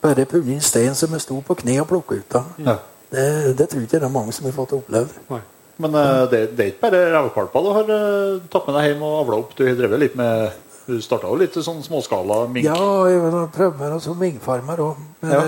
bare 0.00 0.24
punnet 0.24 0.54
inn 0.54 0.64
stein 0.64 0.94
som 0.96 1.12
vi 1.12 1.20
sto 1.20 1.36
på 1.44 1.54
kne 1.60 1.76
og 1.82 1.88
plukka 1.90 2.14
ut 2.16 2.34
av. 2.38 2.44
Ja. 2.56 2.76
Det, 3.10 3.24
det 3.58 3.66
tror 3.68 3.82
jeg 3.82 3.88
ikke 3.90 4.00
det 4.00 4.08
er 4.08 4.14
mange 4.14 4.32
som 4.32 4.46
har 4.48 4.54
fått 4.56 4.72
opplevd. 4.78 5.12
Nei. 5.28 5.42
Men 5.80 5.94
uh, 5.96 6.24
det, 6.30 6.40
det 6.56 6.64
er 6.64 6.72
ikke 6.74 6.84
bare 6.84 7.00
revkalper 7.14 7.64
du 7.64 7.70
har 7.76 7.90
uh, 7.94 8.40
tatt 8.52 8.66
med 8.68 8.76
deg 8.76 8.88
hjem 8.90 9.04
og 9.06 9.14
avla 9.22 9.38
opp. 9.40 9.54
Du 9.56 9.64
har 9.64 9.78
drevet 9.78 10.02
litt 10.02 10.18
med 10.18 10.58
Du 10.90 10.96
starta 11.04 11.28
jo 11.30 11.38
litt 11.38 11.54
sånn 11.54 11.82
småskala 11.84 12.42
mink. 12.50 12.66
Ja, 12.66 12.76
jeg 13.06 13.20
har 13.22 13.50
prøvd 13.54 13.76
meg 13.78 13.98
som 14.02 14.18
minkfarmer 14.18 14.80
òg. 14.82 15.02
Men, 15.22 15.30
Ja. 15.30 15.42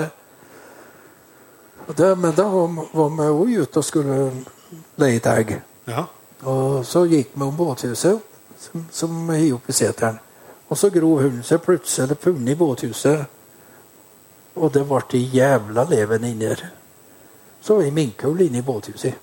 eh, 1.89 2.17
men 2.17 2.35
da 2.37 2.45
var, 2.47 2.69
vi 3.17 3.27
òg 3.27 3.55
ute 3.65 3.81
og 3.81 3.85
skulle 3.85 4.19
leie 5.03 5.19
et 5.19 5.27
egg. 5.27 5.57
Ja. 5.91 6.05
Og 6.47 6.85
så 6.87 7.03
gikk 7.11 7.35
vi 7.35 7.43
om 7.49 7.57
båthuset, 7.59 8.21
som, 8.59 8.87
som 8.91 9.29
har 9.29 9.43
i 9.43 9.75
seteren. 9.75 10.21
Og 10.71 10.79
så 10.79 10.93
gro 10.95 11.17
hunden 11.19 11.43
seg 11.43 11.61
plutselig 11.65 12.17
funnet 12.23 12.55
i 12.55 12.59
båthuset. 12.59 13.27
Og 14.57 14.71
det 14.73 14.85
ble 14.87 15.25
jævla 15.33 15.89
leven 15.91 16.25
inni 16.29 16.47
der. 16.47 16.63
Så 17.63 17.77
var 17.77 17.83
det 17.89 17.93
minkhull 17.99 18.41
inne 18.47 18.63
i 18.63 18.67
båthuset. 18.67 19.19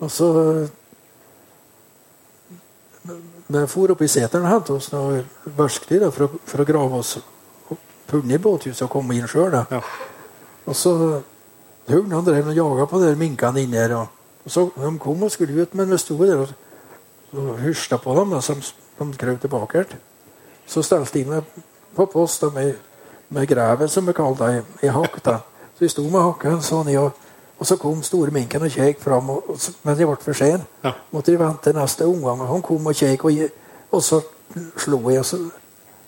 Og 0.00 0.10
så 0.10 0.28
Vi 3.46 3.62
for 3.70 3.92
opp 3.94 4.02
i 4.02 4.08
seteren 4.10 4.44
og 4.48 4.50
hentet 4.50 4.74
oss 4.74 4.90
noe 4.90 5.20
verktøy 5.56 6.08
for, 6.10 6.38
for 6.42 6.62
å 6.62 6.66
grave 6.66 6.98
oss 6.98 7.12
funnet 8.10 8.34
i 8.34 8.42
båthuset 8.42 8.82
og 8.86 8.90
komme 8.90 9.14
inn 9.14 9.28
sjøl. 9.30 9.54
Ja. 9.70 9.80
Og 10.66 10.74
så 10.74 10.92
Hunden 11.86 12.16
han 12.16 12.24
drev 12.26 12.48
og 12.50 12.56
jaga 12.56 12.86
på 12.90 12.98
de 12.98 13.12
minkene 13.18 13.62
inni 13.62 13.78
her. 13.78 13.94
Og, 13.94 14.50
så 14.50 14.64
De 14.74 14.90
kom 14.98 15.22
og 15.22 15.30
skulle 15.30 15.62
ut, 15.62 15.74
men 15.74 15.90
vi 15.90 15.98
sto 16.02 16.16
der 16.18 16.42
og, 16.42 17.52
hysja 17.62 17.98
på 18.02 18.14
dem. 18.18 18.34
Da, 18.34 18.40
så 18.42 18.56
de, 18.58 18.72
de 18.98 19.18
krøp 19.20 19.40
tilbake. 19.40 19.78
her. 19.78 19.98
Så 20.66 20.82
stelte 20.82 21.18
de 21.18 21.24
meg 21.30 21.44
på 21.94 22.08
post 22.10 22.42
da, 22.42 22.50
med, 22.50 22.74
med 23.28 23.46
grevet, 23.46 23.90
som 23.90 24.06
vi 24.06 24.12
kalte 24.12 24.50
det, 24.50 24.64
i, 24.82 24.90
hakk. 24.90 25.20
Så 25.22 25.84
vi 25.84 25.92
sto 25.92 26.02
med 26.10 26.26
hakken 26.26 26.58
sånn 26.62 26.90
i, 26.90 26.98
og, 26.98 27.14
og 27.58 27.66
så 27.66 27.76
kom 27.80 28.02
store 28.04 28.30
minken 28.30 28.62
og 28.62 28.72
kjekk 28.72 29.00
fram. 29.00 29.30
Og, 29.30 29.50
og, 29.50 29.60
men 29.82 29.96
det 29.96 30.06
ble 30.08 30.16
for 30.20 30.36
sent. 30.36 30.66
Ja. 30.84 30.92
Måtte 31.12 31.32
de 31.32 31.40
vente 31.40 31.72
neste 31.72 32.06
omgang. 32.06 32.42
Han 32.48 32.62
kom 32.62 32.86
og 32.86 32.96
kjekk, 32.96 33.24
og, 33.24 33.38
og 33.90 34.02
så 34.04 34.20
slo 34.78 35.00
jeg. 35.10 35.24
Så 35.24 35.40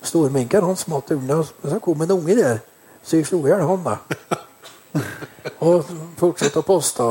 storminken 0.02 0.64
han 0.64 0.76
smatt 0.76 1.14
unna, 1.16 1.40
og 1.40 1.70
så 1.70 1.78
kom 1.82 2.02
en 2.04 2.12
unge 2.18 2.36
der. 2.36 2.60
Så 3.02 3.16
jeg 3.16 3.26
slo 3.26 3.40
i 3.46 3.52
hjel 3.52 3.64
han, 3.64 3.86
da. 3.86 3.96
Og 5.64 5.86
fortsatte 6.18 6.60
å 6.60 6.66
poste. 6.66 7.06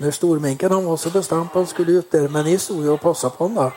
Når 0.00 0.14
storminken 0.16 0.72
han 0.72 0.86
var 0.88 0.98
så 0.98 1.12
bestemt 1.14 1.54
han 1.54 1.68
skulle 1.68 2.00
ut 2.00 2.12
der, 2.12 2.26
men 2.32 2.48
jeg 2.50 2.60
sto 2.60 2.80
jo 2.82 2.96
og 2.96 3.02
passa 3.02 3.30
på 3.30 3.46
han 3.46 3.56
da. 3.56 3.68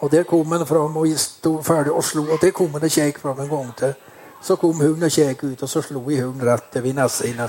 Og 0.00 0.12
der 0.12 0.26
kom 0.28 0.52
han 0.52 0.66
fram, 0.66 0.96
og 0.96 1.08
jeg 1.08 1.18
sto 1.22 1.54
ferdig 1.64 1.92
og 1.92 2.04
slo, 2.04 2.26
og 2.28 2.42
der 2.42 2.52
kom 2.56 2.72
han 2.76 2.84
og 2.84 2.92
kjekk 2.92 3.20
fram 3.22 3.40
en 3.40 3.50
gang 3.50 3.72
til. 3.78 3.94
Så 4.42 4.56
kom 4.56 4.80
hunden 4.80 5.04
og 5.04 5.12
kjekk 5.12 5.44
ut, 5.44 5.62
og 5.62 5.68
så 5.68 5.82
slo 5.84 6.02
jeg 6.08 6.24
hunden 6.24 6.46
rett 6.48 6.80
ved 6.80 6.96
nesen. 6.96 7.40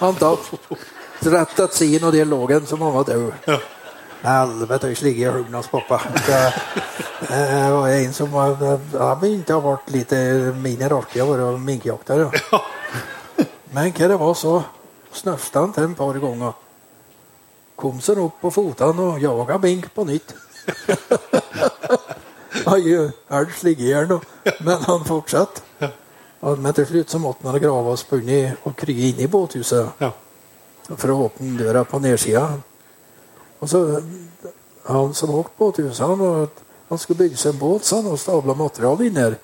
Han 0.00 0.18
datt 0.18 0.50
rett 1.30 1.56
til 1.56 1.68
siden, 1.72 2.06
og 2.08 2.12
der 2.12 2.28
lå 2.28 2.40
han 2.50 2.66
som 2.66 2.82
han 2.82 2.94
var 2.94 3.08
død. 3.08 3.32
Helvete, 4.24 4.88
jeg 4.88 4.96
sligger 4.96 5.28
i 5.28 5.32
hunden 5.38 5.54
hans 5.54 5.68
pappa. 5.68 6.00
Det, 6.26 6.40
det 7.28 7.72
var 7.74 7.88
en 7.92 8.12
som 8.16 8.32
var 8.32 8.56
Jeg 8.62 9.18
begynte 9.20 9.58
å 9.58 9.76
bli 9.86 10.00
litt 10.00 10.14
mindre 10.64 10.96
artig 10.96 11.22
å 11.22 11.28
være 11.30 11.50
minkjakter. 11.60 12.24
Ja. 12.24 12.62
Men 13.74 13.92
hva 13.92 14.08
det 14.08 14.18
var 14.20 14.34
så 14.38 14.54
snøfta 15.14 15.64
han 15.64 15.72
til 15.74 15.90
et 15.90 15.98
par 15.98 16.18
ganger. 16.22 16.56
Kom 17.76 18.00
seg 18.02 18.20
opp 18.22 18.40
på 18.42 18.52
fotene 18.54 19.10
og 19.10 19.22
jaga 19.22 19.58
mink 19.62 19.90
på 19.94 20.06
nytt. 20.08 20.34
Han 22.64 23.50
ligger 23.66 23.88
her 23.90 24.06
nå, 24.08 24.20
men 24.64 24.84
han 24.86 25.02
fortsatte. 25.04 25.63
Men 26.44 26.74
til 26.76 26.86
slutt 26.86 27.10
så 27.10 27.18
måtte 27.22 27.48
han 27.48 27.60
grave 27.62 27.94
oss 27.94 28.04
bundet 28.04 28.66
og 28.68 28.76
krye 28.76 29.10
inn 29.12 29.20
i 29.24 29.30
båthuset. 29.30 30.00
Ja. 30.00 30.12
for 30.84 31.08
å 31.08 31.22
åpne 31.24 31.56
døra 31.56 31.80
på 31.88 31.96
nedsida. 32.04 32.58
Og 33.60 33.68
så 33.68 33.78
han 34.84 35.14
som 35.16 35.32
åkte 35.32 35.56
båthuset, 35.56 36.06
han, 36.06 36.20
og 36.20 36.48
han 36.90 37.00
skulle 37.00 37.22
bygge 37.22 37.40
seg 37.40 37.54
en 37.54 37.60
båt 37.62 37.88
sånn, 37.88 38.10
og 38.12 38.20
stabla 38.20 38.52
materiale 38.58 39.06
inn 39.08 39.16
her. 39.16 39.38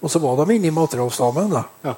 Og 0.00 0.08
så 0.08 0.22
var 0.22 0.40
de 0.40 0.56
inne 0.56 0.70
i 0.70 0.72
materialstammen. 0.72 1.52
da. 1.52 1.64
Ja. 1.84 1.94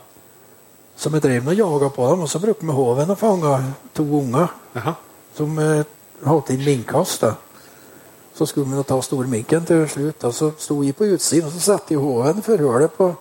Så 0.98 1.10
vi 1.14 1.20
drev 1.22 1.46
og 1.48 1.54
jaga 1.54 1.90
på 1.94 2.10
dem, 2.10 2.24
og 2.26 2.28
så 2.28 2.42
brukte 2.42 2.66
vi 2.66 2.74
håven 2.74 3.14
og 3.14 3.18
fanga 3.18 3.54
to 3.94 4.02
unger 4.18 4.50
Aha. 4.76 4.94
som 5.36 5.58
eh, 5.58 5.84
hadde 6.26 6.56
inn 6.56 6.64
minkkast. 6.66 7.24
Så 8.34 8.46
skulle 8.46 8.76
vi 8.76 8.82
ta 8.88 8.98
storminken 9.02 9.64
til 9.64 9.86
slutt. 9.88 10.24
og 10.24 10.34
Så 10.34 10.52
sto 10.58 10.80
vi 10.80 10.92
på 10.92 11.06
utsiden, 11.14 11.46
og 11.46 11.54
så 11.54 11.60
satte 11.60 11.94
vi 11.94 12.02
håven 12.02 12.42
for 12.42 12.58
hullet 12.58 12.92
på 12.98 13.14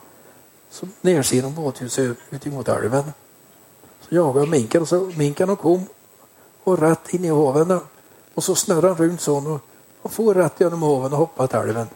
så 0.71 0.87
nedsiden 1.01 1.45
av 1.45 1.53
båthuset 1.53 2.17
ut 2.31 2.45
mot 2.45 2.67
elven. 2.67 3.13
Så 4.01 4.15
jaga 4.15 4.45
minken, 4.45 4.85
så 4.85 5.11
minken 5.15 5.55
kom 5.55 5.83
og 6.63 6.79
rett 6.79 7.13
inn 7.13 7.25
i 7.25 7.33
hoven. 7.33 7.73
Og 8.35 8.43
så 8.43 8.55
snurra 8.55 8.93
han 8.93 8.99
rundt 8.99 9.21
sånn 9.21 9.49
og, 9.51 9.59
og 10.01 10.13
for 10.13 10.37
rett 10.37 10.61
gjennom 10.63 10.85
hoven 10.87 11.13
og 11.13 11.25
hoppa 11.25 11.47
til 11.51 11.65
elven. 11.65 11.91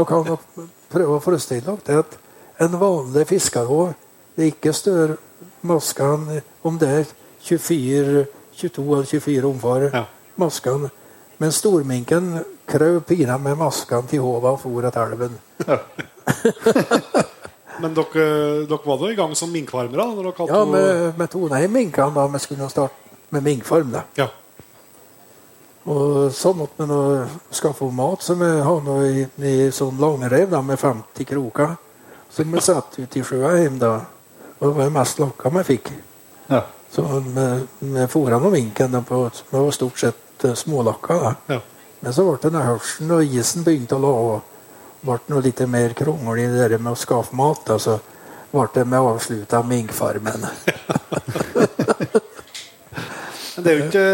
Og 0.00 0.06
kan 0.08 0.24
nok 0.24 0.46
prøve 0.90 1.18
å 1.18 1.22
forestille 1.22 1.66
dere 1.66 1.84
det 1.86 1.98
at 2.00 2.16
en 2.64 2.78
vanlig 2.80 3.26
fiskerhov 3.28 3.92
det 4.36 4.46
er 4.46 4.52
ikke 4.54 4.72
større 4.72 5.16
maskene 5.66 6.40
om 6.64 6.78
det 6.80 6.88
er 7.02 7.10
24, 7.44 8.24
22 8.56 8.84
eller 8.94 9.10
24 9.10 9.50
omfang. 9.50 9.90
Ja. 9.92 10.04
Men 11.40 11.52
storminken 11.52 12.32
krøp 12.68 13.06
pinadø 13.10 13.42
med 13.44 13.60
maskene 13.60 14.08
til 14.08 14.24
håva 14.24 14.54
og 14.56 14.62
for 14.62 14.88
til 14.88 15.02
elven. 15.04 15.36
Men 17.80 17.94
dere, 17.96 18.26
dere 18.68 18.84
var 18.86 18.98
da 19.00 19.10
i 19.10 19.16
gang 19.18 19.34
som 19.38 19.50
minkfarmere? 19.52 19.96
da, 19.96 20.14
Når 20.14 20.28
dere 20.28 20.36
hadde 20.38 20.52
Ja, 20.58 20.64
med 20.64 21.14
vi, 21.16 21.22
vi 21.22 21.26
tona 21.32 21.62
i 21.64 21.68
minkene 21.68 22.14
da 22.14 22.26
vi 22.26 22.38
skulle 22.38 22.68
starte 22.70 22.94
med 23.30 23.42
minkfarm. 23.46 23.90
da. 23.92 24.04
ja. 24.16 24.28
Og 25.90 26.28
så 26.36 26.52
måtte 26.54 26.82
vi 26.82 26.86
nå 26.90 26.98
skaffe 27.56 27.86
mat, 27.96 28.22
så 28.22 28.34
vi 28.36 28.48
har 28.60 28.82
nå 28.84 28.96
i, 29.08 29.22
i 29.48 29.70
sånn 29.72 29.96
langrev 30.00 30.50
da, 30.52 30.60
med 30.62 30.78
50 30.78 31.24
kroker. 31.24 31.72
Som 32.30 32.52
vi 32.52 32.60
satte 32.62 33.02
ut 33.02 33.16
i 33.16 33.22
sjøa 33.26 33.54
hjemme 33.58 33.80
da. 33.80 33.94
Og 34.60 34.66
det 34.68 34.74
var 34.76 34.84
jo 34.90 34.92
mest 34.94 35.18
lakka 35.22 35.50
vi 35.56 35.64
fikk. 35.72 35.88
Ja. 36.52 36.60
Så 36.92 37.02
vi, 37.06 37.46
vi 37.96 38.04
fôra 38.12 38.38
nå 38.42 38.50
minken 38.52 38.98
på 39.08 39.22
Vi 39.50 39.56
var 39.56 39.70
stort 39.74 39.98
sett 39.98 40.44
smålokka. 40.44 40.56
smålakka. 40.56 41.18
da. 41.24 41.34
Ja. 41.56 41.60
Men 42.00 42.12
så 42.16 42.24
ble 42.28 42.50
det 42.50 42.62
hørselen 42.64 43.10
og 43.16 43.24
isen 43.40 43.64
begynte 43.64 43.96
å 43.98 44.04
lave, 44.04 44.36
ble 45.02 45.18
det 45.26 45.42
litt 45.46 45.60
mer 45.68 45.94
krongel 45.96 46.38
i 46.44 46.48
det 46.68 46.78
med 46.80 46.92
å 46.92 46.98
skaffe 46.98 47.36
mat. 47.36 47.68
Og 47.74 47.80
så 47.80 47.98
ble 48.52 48.66
det 48.74 48.86
med 48.88 49.00
å 49.00 49.12
avslutte 49.14 49.62
minkfarmen. 49.66 50.46
Det 53.60 53.68
er 53.68 53.76
jo 53.76 53.86
ikke 53.90 54.04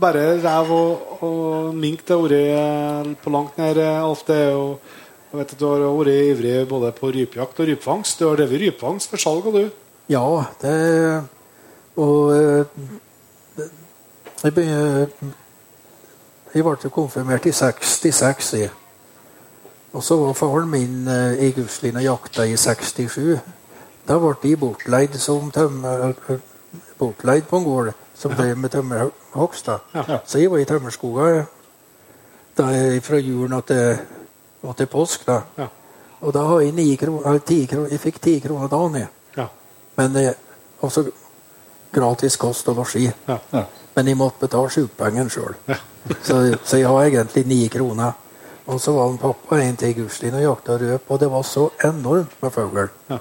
bare 0.00 0.20
rev 0.40 0.70
og, 0.72 1.16
og 1.26 1.74
mink 1.76 2.04
det 2.08 2.16
har 2.16 2.22
vært 2.30 3.18
på 3.24 3.32
langt 3.34 3.58
nær 3.60 3.80
alt. 4.00 4.22
Det 4.28 4.36
er 4.46 4.54
jo 4.54 4.68
jeg 5.26 5.40
vet 5.40 5.52
at 5.52 5.58
Du 5.60 5.64
har 5.66 5.82
vært 5.82 6.12
ivrig 6.30 6.52
både 6.70 6.92
på 6.96 7.10
rypejakt 7.12 7.58
og 7.60 7.66
rypefangst. 7.68 8.20
Du 8.20 8.28
har 8.28 8.38
drevet 8.38 8.62
rypefangst 8.62 9.10
for 9.10 9.20
salg, 9.20 9.48
og 9.50 9.58
du? 9.58 9.66
Ja, 10.08 10.22
det 10.62 11.24
Og 11.96 12.30
eh, 12.36 12.64
det- 13.56 13.70
jeg, 14.44 15.08
jeg 16.54 16.64
ble 16.64 16.90
konfirmert 16.94 17.46
i 17.46 17.52
66. 17.52 18.70
Og 19.96 20.02
så 20.04 20.16
var 20.20 20.34
faren 20.36 20.68
min 20.68 21.06
eh, 21.08 21.46
i 21.46 21.52
Guslin 21.56 21.96
og 21.96 22.04
jakta 22.04 22.44
i 22.44 22.56
67. 22.60 23.38
Da 24.06 24.18
ble 24.20 24.34
de 24.42 24.52
bortleid 24.60 25.14
som 25.20 25.48
tømmer, 25.50 26.10
eh, 26.28 26.42
bortleid 27.00 27.46
på 27.48 27.60
en 27.60 27.64
gård 27.64 27.92
som 28.16 28.34
drev 28.36 28.58
med 28.60 28.74
tømmerhogst. 28.74 29.70
Ja. 29.94 30.18
Så 30.26 30.42
jeg 30.42 30.50
var 30.52 30.60
i 30.60 30.68
tømmerskoga 30.68 31.46
da 32.56 32.66
jeg, 32.72 33.02
fra 33.04 33.20
julen 33.20 33.62
til, 33.68 33.96
og 34.62 34.76
til 34.76 34.86
påsk. 34.92 35.26
da. 35.26 35.40
Ja. 35.58 35.66
Og 36.20 36.32
da 36.34 36.44
har 36.48 36.60
jeg, 36.60 36.72
ni 36.76 36.96
kroner, 36.96 37.38
ti 37.38 37.64
kroner, 37.66 37.88
jeg 37.92 38.00
fikk 38.00 38.20
ti 38.20 38.38
kroner 38.40 38.68
dagen. 38.68 39.00
jeg. 39.00 39.08
Ja. 39.36 39.48
Men 39.96 40.16
eh, 40.16 40.32
også 40.80 41.06
gratis 41.92 42.36
kost 42.36 42.68
og 42.68 42.76
losji. 42.76 43.08
Ja. 43.28 43.38
Ja. 43.52 43.64
Men 43.96 44.08
jeg 44.12 44.16
måtte 44.16 44.44
betale 44.44 44.70
sykepenger 44.70 45.28
sjøl. 45.32 45.56
Ja. 45.68 45.80
så, 46.22 46.56
så 46.64 46.76
jeg 46.76 46.88
har 46.88 47.04
egentlig 47.04 47.46
ni 47.46 47.68
kroner. 47.68 48.12
Og 48.66 48.80
så 48.82 48.92
var 48.92 49.10
en 49.10 49.18
pappa 49.22 49.60
en 49.62 49.76
til 49.78 49.94
i 49.94 50.30
og 50.32 50.42
jakta 50.42 50.76
røp, 50.78 51.10
og 51.10 51.20
det 51.20 51.30
var 51.30 51.42
så 51.46 51.68
enormt 51.84 52.34
med 52.42 52.52
fugl. 52.52 52.88
Ja. 53.08 53.18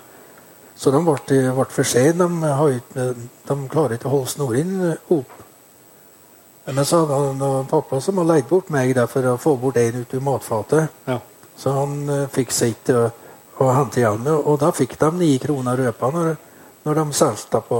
Så 0.75 0.91
de 0.91 0.99
ble, 1.05 1.41
ble 1.55 1.65
for 1.71 1.87
sene. 1.87 2.27
De, 2.93 3.05
de 3.47 3.57
klarer 3.71 3.95
ikke 3.95 4.09
å 4.09 4.15
holde 4.17 4.31
snorene 4.33 4.95
opp. 5.13 5.43
Men 6.65 6.85
så 6.85 7.03
hadde 7.03 7.19
han 7.21 7.43
og 7.45 7.67
pappa 7.69 7.99
som 8.01 8.17
har 8.17 8.27
leid 8.31 8.47
bort 8.49 8.71
meg 8.73 8.95
der 8.97 9.07
for 9.09 9.27
å 9.29 9.37
få 9.37 9.53
bort 9.61 9.77
en 9.77 10.01
ut 10.01 10.15
av 10.17 10.23
matfatet. 10.25 10.97
Ja. 11.05 11.19
Så 11.55 11.75
han 11.75 12.09
eh, 12.09 12.25
fikk 12.33 12.51
sitt 12.51 12.89
å, 12.91 13.05
hente 13.69 14.01
igjen. 14.01 14.25
Og 14.33 14.57
da 14.59 14.71
fikk 14.75 14.97
de 14.99 15.11
ni 15.19 15.29
kroner 15.39 15.77
røpa 15.79 16.09
når, 16.11 16.33
når 16.83 16.99
de 16.99 17.05
solgte 17.15 17.61
på 17.69 17.79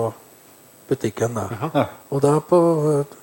butikken. 0.88 1.36
Da. 1.36 1.48
Ja. 1.66 1.88
Og 2.14 2.22
da 2.24 2.38
på 2.46 2.62
eh, 2.94 3.18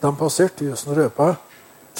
De 0.00 0.10
passerte 0.18 0.64
1000 0.64 0.94
Røpa. 0.96 1.34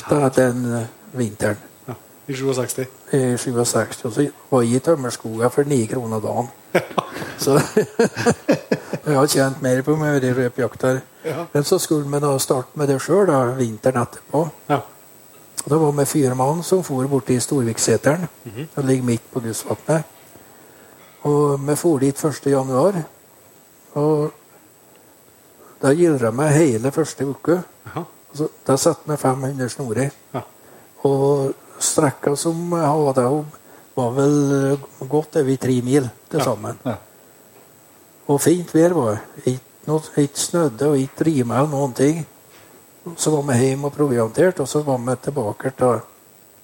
da 0.09 0.28
den 0.34 0.64
eh, 0.74 0.86
vinteren 1.12 1.56
ja. 1.86 1.94
I 2.26 2.36
67. 2.36 2.86
i 3.12 3.36
67. 3.38 4.04
Og 4.04 4.12
så 4.12 4.26
var 4.50 4.62
jeg 4.62 4.76
i 4.76 4.84
tømmerskoga 4.84 5.50
for 5.50 5.68
ni 5.68 5.84
kroner 5.86 6.20
dagen. 6.20 6.48
Så 7.40 7.56
jeg 9.06 9.16
har 9.16 9.26
tjent 9.26 9.62
mer 9.64 9.80
på 9.82 9.94
meg 9.96 10.24
i 10.24 10.32
røpjakter. 10.36 11.00
Ja. 11.24 11.46
Men 11.52 11.64
så 11.64 11.78
skulle 11.80 12.04
vi 12.04 12.20
da 12.20 12.34
starte 12.38 12.76
med 12.76 12.88
det 12.92 12.98
sjøl 13.00 13.30
vinteren 13.56 14.02
etterpå. 14.02 14.42
Ja. 14.68 14.80
Og 15.64 15.70
Da 15.70 15.78
var 15.80 15.92
vi 15.92 16.04
fire 16.04 16.34
mann 16.34 16.62
som 16.62 16.84
for 16.84 17.08
borti 17.08 17.38
Storvikseteren. 17.40 18.28
Den 18.74 18.86
ligger 18.86 19.04
midt 19.04 19.32
på 19.32 19.40
Gudsvatnet. 19.40 20.04
Og 21.22 21.66
vi 21.66 21.76
for 21.76 21.98
dit 21.98 22.24
1. 22.24 22.46
januar. 22.46 23.02
Og 23.94 24.30
da 25.82 25.92
gildra 25.96 26.30
vi 26.30 26.48
hele 26.52 26.92
første 26.92 27.26
uke. 27.26 27.61
Så, 28.34 28.48
da 28.66 28.76
satte 28.76 29.11
vi 29.11 29.16
500 29.16 29.68
snorer. 29.68 30.11
Ja. 30.34 30.40
Og 31.09 31.53
strekka 31.80 32.34
som 32.36 32.59
jeg 32.76 32.90
hadde, 32.92 33.26
var 33.96 34.12
vel 34.16 34.36
eh, 34.57 34.84
godt 35.09 35.40
over 35.40 35.57
tre 35.61 35.78
mil 35.84 36.09
til 36.30 36.44
sammen. 36.44 36.78
Ja. 36.84 36.96
Og 38.30 38.40
fint 38.40 38.74
vær 38.74 38.94
var 38.94 39.18
det. 39.44 39.57
Ikke 40.20 40.38
snødde 40.38 40.90
og 40.92 40.98
ikke 41.01 41.26
rima 41.26 41.59
eller 41.59 41.72
noen 41.72 41.94
ting. 41.96 42.20
Så 43.16 43.32
var 43.32 43.46
vi 43.48 43.57
hjemme 43.64 43.88
og 43.88 43.96
provianterte, 43.96 44.62
og 44.62 44.68
så 44.68 44.82
var 44.86 45.01
vi 45.03 45.16
tilbake. 45.24 45.72
Da. 45.78 45.96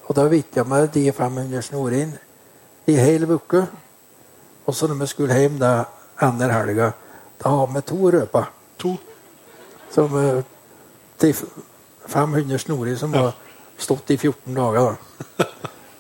Og 0.07 0.17
da 0.17 0.27
vitja 0.31 0.63
vi 0.63 0.83
de 0.95 1.13
500 1.13 1.63
snorene 1.63 2.19
i 2.87 2.95
hele 2.95 3.27
uka. 3.35 3.65
Og 4.67 4.75
så 4.75 4.87
når 4.87 5.01
vi 5.01 5.07
skulle 5.07 5.39
hjem 5.39 5.59
da, 5.59 5.85
andre 6.21 6.53
helga, 6.53 6.91
da 7.43 7.49
har 7.49 7.73
vi 7.73 7.83
to 7.89 8.11
røper. 8.11 8.53
To. 8.79 8.93
Som 9.91 10.15
eh, 10.21 11.35
500 12.07 12.59
snorer 12.59 12.97
som 12.97 13.15
har 13.15 13.35
stått 13.79 14.11
i 14.11 14.17
14 14.17 14.55
dager. 14.55 14.97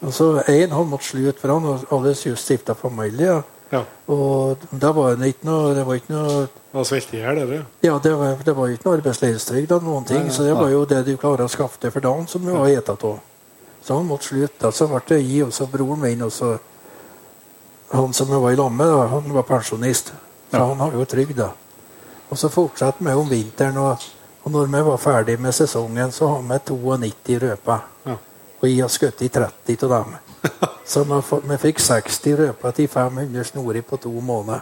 Og 0.06 0.14
så 0.14 0.42
En 0.46 0.72
han 0.72 0.88
måtte 0.88 1.08
slutte, 1.08 1.40
for 1.40 1.52
han 1.54 1.64
hadde 1.64 1.90
alle 1.90 2.14
just 2.14 2.44
stifta 2.44 2.74
familie. 2.74 3.42
Ja. 3.72 3.82
Og 4.06 4.62
da 4.70 4.92
var 4.94 5.16
det 5.18 5.32
ikke 5.32 5.48
noe, 5.48 5.72
det 5.74 5.86
var 5.86 5.98
ikke 5.98 6.12
noe 6.14 6.34
Det 6.46 6.76
var 6.76 6.84
svelte 6.86 7.16
i 7.16 7.22
hjel, 7.22 7.40
det. 7.50 7.62
ja, 7.82 7.96
det 7.98 8.12
var, 8.14 8.36
det 8.44 8.54
var 8.54 8.70
ikke 8.70 8.86
noe 8.86 8.98
arbeidsledighetstrygd 9.00 9.72
eller 9.72 9.88
noen 9.88 10.06
ting, 10.06 10.28
så 10.30 10.46
det 10.46 10.54
var 10.54 10.70
jo 10.70 10.84
det 10.86 11.00
du 11.08 11.16
klarer 11.16 11.48
å 11.48 11.50
skaffe 11.50 11.80
deg 11.82 11.94
for 11.94 12.04
dagen, 12.04 12.28
som 12.30 12.44
du 12.46 12.52
har 12.54 12.68
eta 12.68 12.94
av. 12.94 13.18
Så 13.82 13.96
han 13.96 14.06
måtte 14.06 14.28
slutte. 14.28 14.70
Så 14.74 14.86
ble 14.90 15.02
det 15.08 15.20
jeg 15.24 15.48
og 15.48 15.70
broren 15.72 16.02
min 16.02 16.22
og 16.26 16.32
så 16.34 16.56
han 17.90 18.14
som 18.14 18.30
jeg 18.30 18.42
var 18.42 18.54
i 18.54 18.58
lag 18.58 18.72
med, 18.72 18.94
han 19.10 19.32
var 19.32 19.46
pensjonist. 19.46 20.12
Så 20.50 20.62
han 20.62 20.80
har 20.80 20.94
jo 20.94 21.04
trygd, 21.06 21.36
da. 21.38 21.52
Og 22.30 22.38
så 22.38 22.50
fortsatte 22.50 23.04
vi 23.04 23.14
om 23.14 23.28
vinteren, 23.30 23.78
og, 23.78 24.02
og 24.46 24.52
når 24.52 24.66
vi 24.70 24.80
var 24.86 24.96
ferdig 24.96 25.40
med 25.42 25.52
sesongen, 25.52 26.12
så 26.12 26.26
har 26.28 26.42
vi 26.42 26.58
92 26.70 27.38
røper. 27.42 27.78
Ja. 28.06 28.12
Og 28.60 28.68
jeg 28.68 28.78
har 28.78 28.88
skutt 28.94 29.22
i 29.26 29.28
30 29.28 29.78
av 29.82 29.90
dem. 29.90 30.12
Så 30.86 31.02
vi, 31.02 31.56
fikk 31.58 31.80
60 31.82 32.36
røper 32.38 32.74
til 32.76 32.86
500 32.88 33.44
snorer 33.44 33.82
på 33.82 33.96
to 33.96 34.12
måneder. 34.20 34.60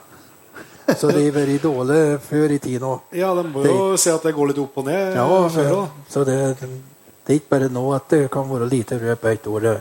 Så 0.96 1.10
det 1.12 1.26
har 1.26 1.34
vært 1.36 1.62
dårlig 1.62 1.98
før 2.24 2.54
i 2.54 2.58
tid 2.64 2.80
nå. 2.80 2.94
Ja, 3.12 3.34
de 3.36 3.42
må 3.44 3.64
jo 3.66 3.96
se 4.00 4.12
at 4.12 4.24
det 4.24 4.32
går 4.32 4.50
litt 4.50 4.60
opp 4.62 4.78
og 4.80 4.86
ned. 4.88 5.18
Ja, 5.18 5.26
før, 5.52 5.74
så 6.08 6.22
det, 6.24 6.38
det 6.60 7.34
er 7.34 7.40
ikke 7.42 7.52
bare 7.52 7.68
nå 7.72 7.82
at 7.92 8.08
det 8.08 8.30
kan 8.32 8.48
være 8.48 8.68
lite 8.68 8.96
røp 9.02 9.26
et 9.28 9.48
år. 9.52 9.66
Det, 9.66 9.74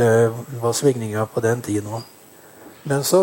det 0.00 0.08
var 0.62 0.72
svingninger 0.72 1.28
på 1.34 1.42
den 1.44 1.60
tiden 1.68 1.90
òg. 1.98 2.08
Men 2.88 3.04
så, 3.04 3.20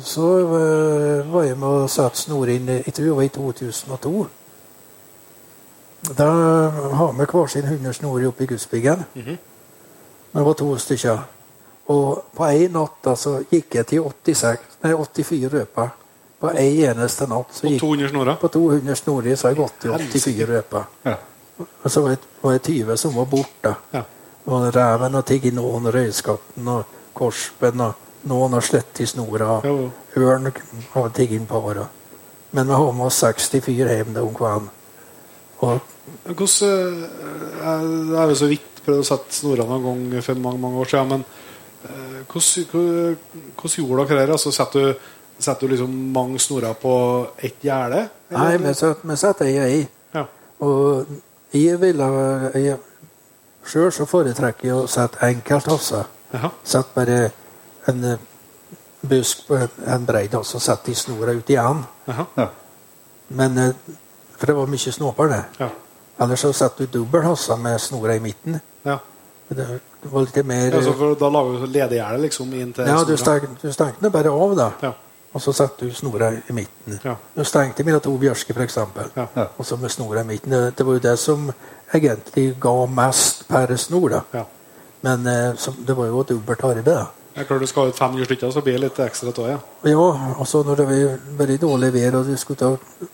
så 0.00 0.30
eh, 0.40 1.28
var 1.28 1.44
jeg 1.44 1.60
med 1.60 1.84
å 1.84 1.92
satte 1.92 2.22
snor 2.22 2.48
inn 2.48 2.72
Jeg 2.72 2.96
tror 2.96 3.10
det 3.10 3.18
var 3.20 3.28
i 3.28 3.34
2002. 3.36 4.14
Da 6.16 6.28
har 6.92 7.12
vi 7.12 7.24
hver 7.24 7.46
sin 7.48 7.66
hundesnor 7.66 8.26
oppe 8.28 8.44
i 8.44 8.46
Gudsbyggen. 8.46 9.04
Det 9.14 10.42
var 10.44 10.52
to 10.54 10.76
stykker. 10.78 11.18
Og 11.88 12.24
på 12.36 12.44
én 12.48 12.72
natt 12.72 13.08
så 13.18 13.38
gikk 13.50 13.74
jeg 13.74 13.86
til 13.86 14.00
86, 14.02 14.58
nei, 14.82 14.92
84 14.96 15.50
røper 15.52 15.88
På 16.40 16.48
ei 16.56 16.84
eneste 16.88 17.26
natt 17.28 17.52
så 17.52 17.66
På 17.66 17.70
gikk 17.72 17.80
200 17.80 18.08
snorer? 18.10 18.36
på 18.40 18.48
200 18.48 18.96
snorer 18.96 19.36
så 19.36 19.46
har 19.48 19.52
jeg 19.54 19.58
gått 19.58 19.80
til 19.80 19.92
84 19.92 20.46
røper. 20.48 20.84
Ja. 21.04 21.14
Og 21.84 21.90
så 21.90 22.00
var 22.02 22.08
det- 22.10 22.28
var 22.42 22.52
det 22.52 22.62
20 22.62 22.96
som 22.96 23.14
var 23.14 23.24
borte. 23.24 23.74
Ja. 23.92 24.02
Og 24.46 24.74
reven 24.74 25.14
og 25.14 25.24
tigget 25.26 25.54
noen, 25.54 25.86
røyskatten 25.92 26.68
og 26.68 26.84
korsben 27.14 27.80
og 27.80 27.94
noen 28.24 28.52
har 28.52 28.60
slett 28.60 29.00
i 29.00 29.06
snora. 29.06 29.60
Ørn 30.16 30.52
har 30.92 31.08
tigget 31.08 31.48
par. 31.48 31.88
Men 32.52 32.66
vi 32.66 32.72
har 32.72 32.92
med 32.92 33.06
oss 33.06 33.14
64 33.20 33.88
hjem 33.96 34.16
om 34.16 34.34
kvelden. 34.34 34.70
Og 35.60 35.80
Hvordan 36.24 36.68
eh, 36.68 37.04
Jeg 37.60 38.18
har 38.18 38.28
jo 38.28 38.38
så 38.38 38.48
vidt 38.50 38.80
prøvd 38.84 39.00
å 39.00 39.08
sette 39.08 39.36
snorene 39.38 39.78
en 39.78 39.84
gang 39.88 40.22
for 40.24 40.40
mange 40.44 40.60
mange 40.60 40.80
år 40.82 40.90
siden. 40.92 41.12
Men 41.12 41.24
eh, 41.88 42.22
hvordan, 42.28 43.16
hvordan, 43.56 43.76
gjorde 43.76 44.08
dere 44.08 44.26
det? 44.26 44.38
Altså, 44.38 44.52
setter 44.52 44.88
du, 44.88 45.12
setter 45.38 45.66
du 45.66 45.74
liksom 45.74 45.94
mange 46.14 46.40
snorer 46.42 46.76
på 46.80 46.94
ett 47.38 47.64
gjerde? 47.64 48.08
Nei, 48.34 48.56
vi 48.58 48.74
setter 48.74 49.20
satt 49.20 49.44
ei 49.46 49.54
og 49.58 49.68
ei. 49.68 49.86
Ja. 50.14 50.26
Og 50.64 51.14
jeg 51.54 51.80
ville 51.80 52.10
jeg, 52.54 52.78
Sjøl 53.64 53.92
så 53.96 54.04
foretrekker 54.04 54.68
jeg 54.68 54.76
å 54.76 54.88
sette 54.90 55.24
enkelt. 55.24 55.70
Jaha. 56.34 56.50
Sett 56.66 56.90
bare 56.96 57.18
en 57.88 58.04
eh, 58.04 58.26
busk 59.08 59.46
på 59.48 59.56
en, 59.56 59.80
en 59.94 60.04
breid 60.04 60.34
så 60.42 60.58
og 60.58 60.64
sette 60.64 60.92
i 60.92 60.98
snora 60.98 61.32
ut 61.32 61.50
igjen. 61.50 61.80
Jaha. 62.08 62.26
Ja. 62.36 62.48
Men 63.28 63.58
eh, 63.58 63.72
For 64.34 64.50
det 64.50 64.56
var 64.56 64.68
mye 64.68 64.92
snåper, 64.92 65.30
det. 65.30 65.42
Ja. 65.62 65.70
Ellers 66.18 66.40
så 66.40 66.52
setter 66.54 66.86
du 66.86 66.98
dobbel 67.00 67.22
hasse 67.26 67.56
med 67.58 67.80
snora 67.80 68.14
i 68.14 68.20
midten. 68.22 68.60
Ja. 68.86 68.98
Det, 69.48 69.66
det 70.02 70.10
var 70.10 70.24
litt 70.24 70.46
mer 70.46 70.74
Altså, 70.78 70.92
for 70.96 71.16
da 71.20 71.28
lager 71.28 71.58
du 71.60 71.66
ledegjerde 71.66 72.20
liksom 72.22 72.52
inn 72.56 72.70
til 72.72 72.86
Ja, 72.88 73.00
du 73.04 73.16
snora. 73.16 73.18
stengte, 73.40 73.66
du 73.66 73.72
stengte 73.72 74.00
den 74.06 74.12
bare 74.14 74.30
av, 74.32 74.54
da. 74.56 74.68
Ja. 74.82 74.92
Og 75.34 75.42
så 75.42 75.52
satte 75.52 75.88
du 75.88 75.94
snora 75.94 76.30
i 76.32 76.54
midten. 76.54 77.00
Ja. 77.04 77.16
Du 77.34 77.42
stengte 77.44 77.84
mellom 77.84 78.00
to 78.00 78.14
bjørsker, 78.18 78.54
f.eks. 78.54 78.76
Ja. 79.16 79.26
Ja. 79.34 79.46
Og 79.58 79.66
så 79.66 79.76
med 79.76 79.90
snora 79.90 80.22
i 80.22 80.24
midten. 80.24 80.50
Det, 80.54 80.76
det 80.78 80.86
var 80.86 80.96
jo 81.00 81.02
det 81.02 81.16
som 81.18 81.50
egentlig 81.92 82.54
ga 82.62 82.74
mest 82.86 83.44
per 83.48 83.74
snor. 83.76 84.08
da. 84.08 84.22
Ja. 84.32 84.44
Men 85.04 85.26
så, 85.58 85.74
det 85.86 85.96
var 85.96 86.06
jo 86.06 86.20
et 86.20 86.28
dobbelt 86.28 86.64
arbeid. 86.64 86.84
da. 86.86 87.06
Jeg 87.34 87.46
klarer 87.48 87.58
klart 87.58 87.60
du 87.60 87.66
skal 87.66 87.88
ut 87.88 87.94
ut 87.94 87.98
500 87.98 88.24
stykker, 88.24 88.50
så 88.54 88.60
blir 88.62 88.76
det 88.78 88.80
litt 88.84 88.98
ekstra 89.02 89.32
tå, 89.34 89.48
ja. 89.50 89.56
Ja, 89.82 89.98
og 90.38 90.46
så 90.46 90.62
når 90.62 90.76
det 90.76 90.84
var 90.86 91.18
veldig 91.40 91.56
dårlig 91.60 91.88
vær, 91.96 92.14
og 92.20 92.28
du 92.30 92.36
skulle 92.38 92.58
ta, 92.60 93.08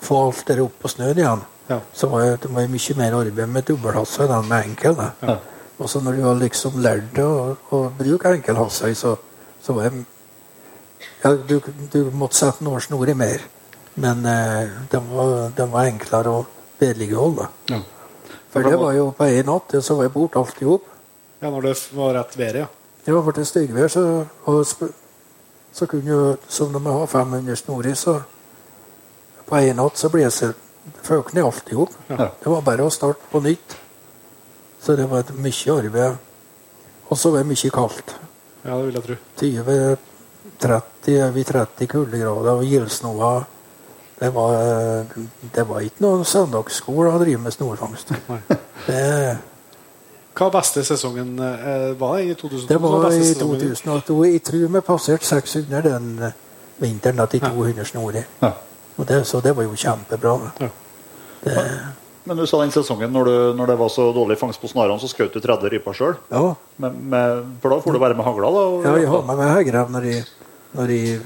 få 0.00 0.20
alt 0.28 0.44
det 0.46 0.60
opp 0.62 0.76
på 0.84 0.88
snøen 0.92 1.18
igjen, 1.18 1.42
Ja. 1.68 1.78
så 1.92 2.08
var 2.12 2.20
det, 2.22 2.40
det 2.42 2.50
var 2.52 2.66
mye 2.68 2.94
mer 2.98 3.14
arbeid 3.16 3.48
med 3.48 3.64
dobbelthasse 3.68 4.26
enn 4.28 4.48
med 4.48 4.66
enkel. 4.68 4.98
Ja. 5.22 5.36
Og 5.78 5.90
så 5.90 6.00
når 6.04 6.18
du 6.18 6.22
har 6.26 6.36
liksom 6.38 6.76
lært 6.84 7.18
å, 7.18 7.56
å 7.72 7.80
bruke 7.98 8.34
enkelhasse, 8.36 8.92
så, 8.94 9.14
så 9.62 9.76
var 9.76 9.88
det 9.90 10.04
ja, 11.24 11.32
du, 11.34 11.56
du 11.92 11.98
måtte 12.12 12.36
sette 12.36 12.64
noen 12.64 12.84
snor 12.84 13.08
i 13.08 13.16
mer. 13.16 13.42
Men 13.94 14.26
eh, 14.26 14.70
den, 14.90 15.08
var, 15.10 15.50
den 15.56 15.72
var 15.72 15.88
enklere 15.88 16.30
å 16.30 16.44
vedlikeholde. 16.80 17.48
Ja. 17.72 17.80
For 18.52 18.66
det 18.66 18.78
var 18.78 18.92
jo 18.94 19.08
på 19.16 19.26
én 19.26 19.48
natt, 19.48 19.72
så 19.82 19.96
var 19.98 20.06
jeg 20.06 20.14
borte 20.14 20.38
alt 20.38 20.60
i 20.62 20.68
hop. 20.68 20.90
ja. 21.40 21.50
Når 21.50 21.62
det 21.66 21.74
var 21.92 22.14
rett 22.14 22.36
vær, 22.38 22.60
ja. 22.64 22.66
Det 23.04 23.12
var 23.12 23.24
blitt 23.26 23.48
styggvær, 23.48 23.88
så, 23.92 24.02
og 24.48 24.62
så 25.74 25.86
kunne 25.90 26.08
jo, 26.08 26.20
som 26.48 26.70
når 26.72 26.84
vi 26.84 26.92
har 26.94 27.10
500 27.12 27.56
snorer, 27.60 27.94
så 27.98 28.14
på 29.44 29.58
en 29.58 29.76
natt 29.76 29.98
så 30.00 30.08
blåser 30.08 30.54
føkene 31.06 31.44
alt 31.46 31.70
i 31.72 31.78
hop. 31.78 31.94
Ja. 32.10 32.28
Det 32.40 32.50
var 32.52 32.62
bare 32.66 32.84
å 32.86 32.92
starte 32.92 33.30
på 33.32 33.40
nytt. 33.44 33.76
Så 34.84 34.96
det 34.98 35.06
var 35.10 35.24
et 35.24 35.32
mye 35.40 35.76
arbeid. 35.78 36.16
Og 37.10 37.18
så 37.20 37.30
var 37.32 37.42
det 37.44 37.50
mye 37.52 37.70
kaldt. 37.72 38.14
Ja, 38.64 38.76
det 38.76 38.84
vil 38.86 38.94
jeg 38.98 39.04
tro. 39.04 39.16
20-30 39.40 41.18
over 41.28 41.42
30 41.50 41.86
kuldegrader 41.90 42.52
og 42.60 42.64
gildsnoa. 42.68 43.32
Det 44.20 44.30
var, 44.32 44.54
det 45.54 45.64
var 45.68 45.82
ikke 45.84 46.04
noen 46.04 46.22
søndagsskole 46.28 47.10
å 47.12 47.18
drive 47.20 47.40
med 47.42 47.52
snorfangst. 47.56 48.12
Det, 48.86 49.00
Hva 50.36 50.48
beste 50.52 50.82
sesongen? 50.84 51.34
eh, 51.40 51.92
Var 51.98 52.18
i 52.20 52.34
2002? 52.34 52.66
det 52.68 52.78
var 52.82 53.12
i 53.14 53.34
2002. 53.38 54.16
Jeg 54.28 54.42
tror 54.44 54.64
vi 54.76 54.80
passerte 54.84 55.24
600 55.28 55.82
den 55.86 56.08
vinteren 56.82 57.16
da, 57.22 57.26
til 57.30 57.40
200 57.40 57.84
snorer. 57.88 58.26
Ja. 58.42 58.50
Det, 58.96 59.20
så 59.26 59.40
det 59.42 59.52
var 59.56 59.66
jo 59.66 59.74
kjempebra. 59.74 60.34
Ja. 60.62 60.68
Det, 61.44 61.64
Men 62.24 62.38
du 62.38 62.46
sa 62.48 62.60
den 62.62 62.72
sesongen 62.72 63.12
når, 63.12 63.28
du, 63.28 63.36
når 63.58 63.72
det 63.72 63.78
var 63.78 63.90
så 63.92 64.06
dårlig 64.16 64.38
fangst 64.40 64.62
på 64.62 64.70
snarene, 64.70 64.96
så 65.02 65.10
skjøt 65.10 65.34
du 65.34 65.42
30 65.44 65.72
ryper 65.74 65.96
sjøl. 65.98 66.14
ja, 66.30 66.54
For 66.78 67.74
da 67.74 67.80
får 67.84 67.92
du 67.92 68.00
være 68.00 68.16
med 68.16 68.24
hagla, 68.24 68.52
da? 68.54 68.64
ja, 68.86 68.96
jeg 69.02 69.10
har 69.12 69.26
med 69.28 69.40
meg 69.42 69.54
høygrev 69.58 69.92
når 69.92 70.08
når 70.74 70.90
jeg 70.90 71.20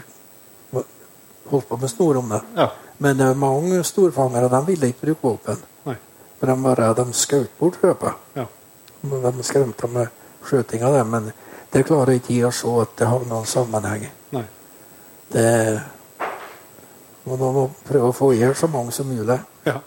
holdt 1.49 1.69
på 1.69 1.77
med 1.81 1.91
snor 1.91 2.19
om 2.21 2.29
det. 2.29 2.41
Ja. 2.57 2.69
Men 2.99 3.21
eh, 3.21 3.35
mange 3.35 3.83
storfangere 3.87 4.51
de 4.53 4.61
ville 4.67 4.91
ikke 4.93 5.07
bruke 5.07 5.29
våpen. 5.31 5.65
For 6.39 6.47
de 6.47 6.55
var 6.63 6.79
redde 6.79 7.05
de 7.05 7.17
skjøt 7.19 7.55
bort 7.59 7.79
røpet. 7.83 8.15
Ja. 8.39 8.45
De 9.03 9.47
skremte 9.47 9.89
med 9.91 10.11
skjøting 10.47 10.85
av 10.87 10.95
det. 10.95 11.05
Men 11.11 11.31
det 11.73 11.83
klarer 11.89 12.19
ikke 12.19 12.37
jeg 12.37 12.47
å 12.47 12.53
se 12.55 12.75
at 12.83 12.93
det 13.01 13.09
har 13.11 13.25
noen 13.27 13.49
sammenheng. 13.49 14.05
Nei. 14.37 14.45
Det 15.33 15.49
må 17.29 17.37
man 17.41 17.55
må 17.55 17.65
prøve 17.89 18.11
å 18.11 18.17
få 18.17 18.33
i 18.35 18.41
hjel 18.43 18.55
så 18.59 18.69
mange 18.73 18.93
som 18.95 19.09
mulig. 19.09 19.39
Ja. 19.69 19.79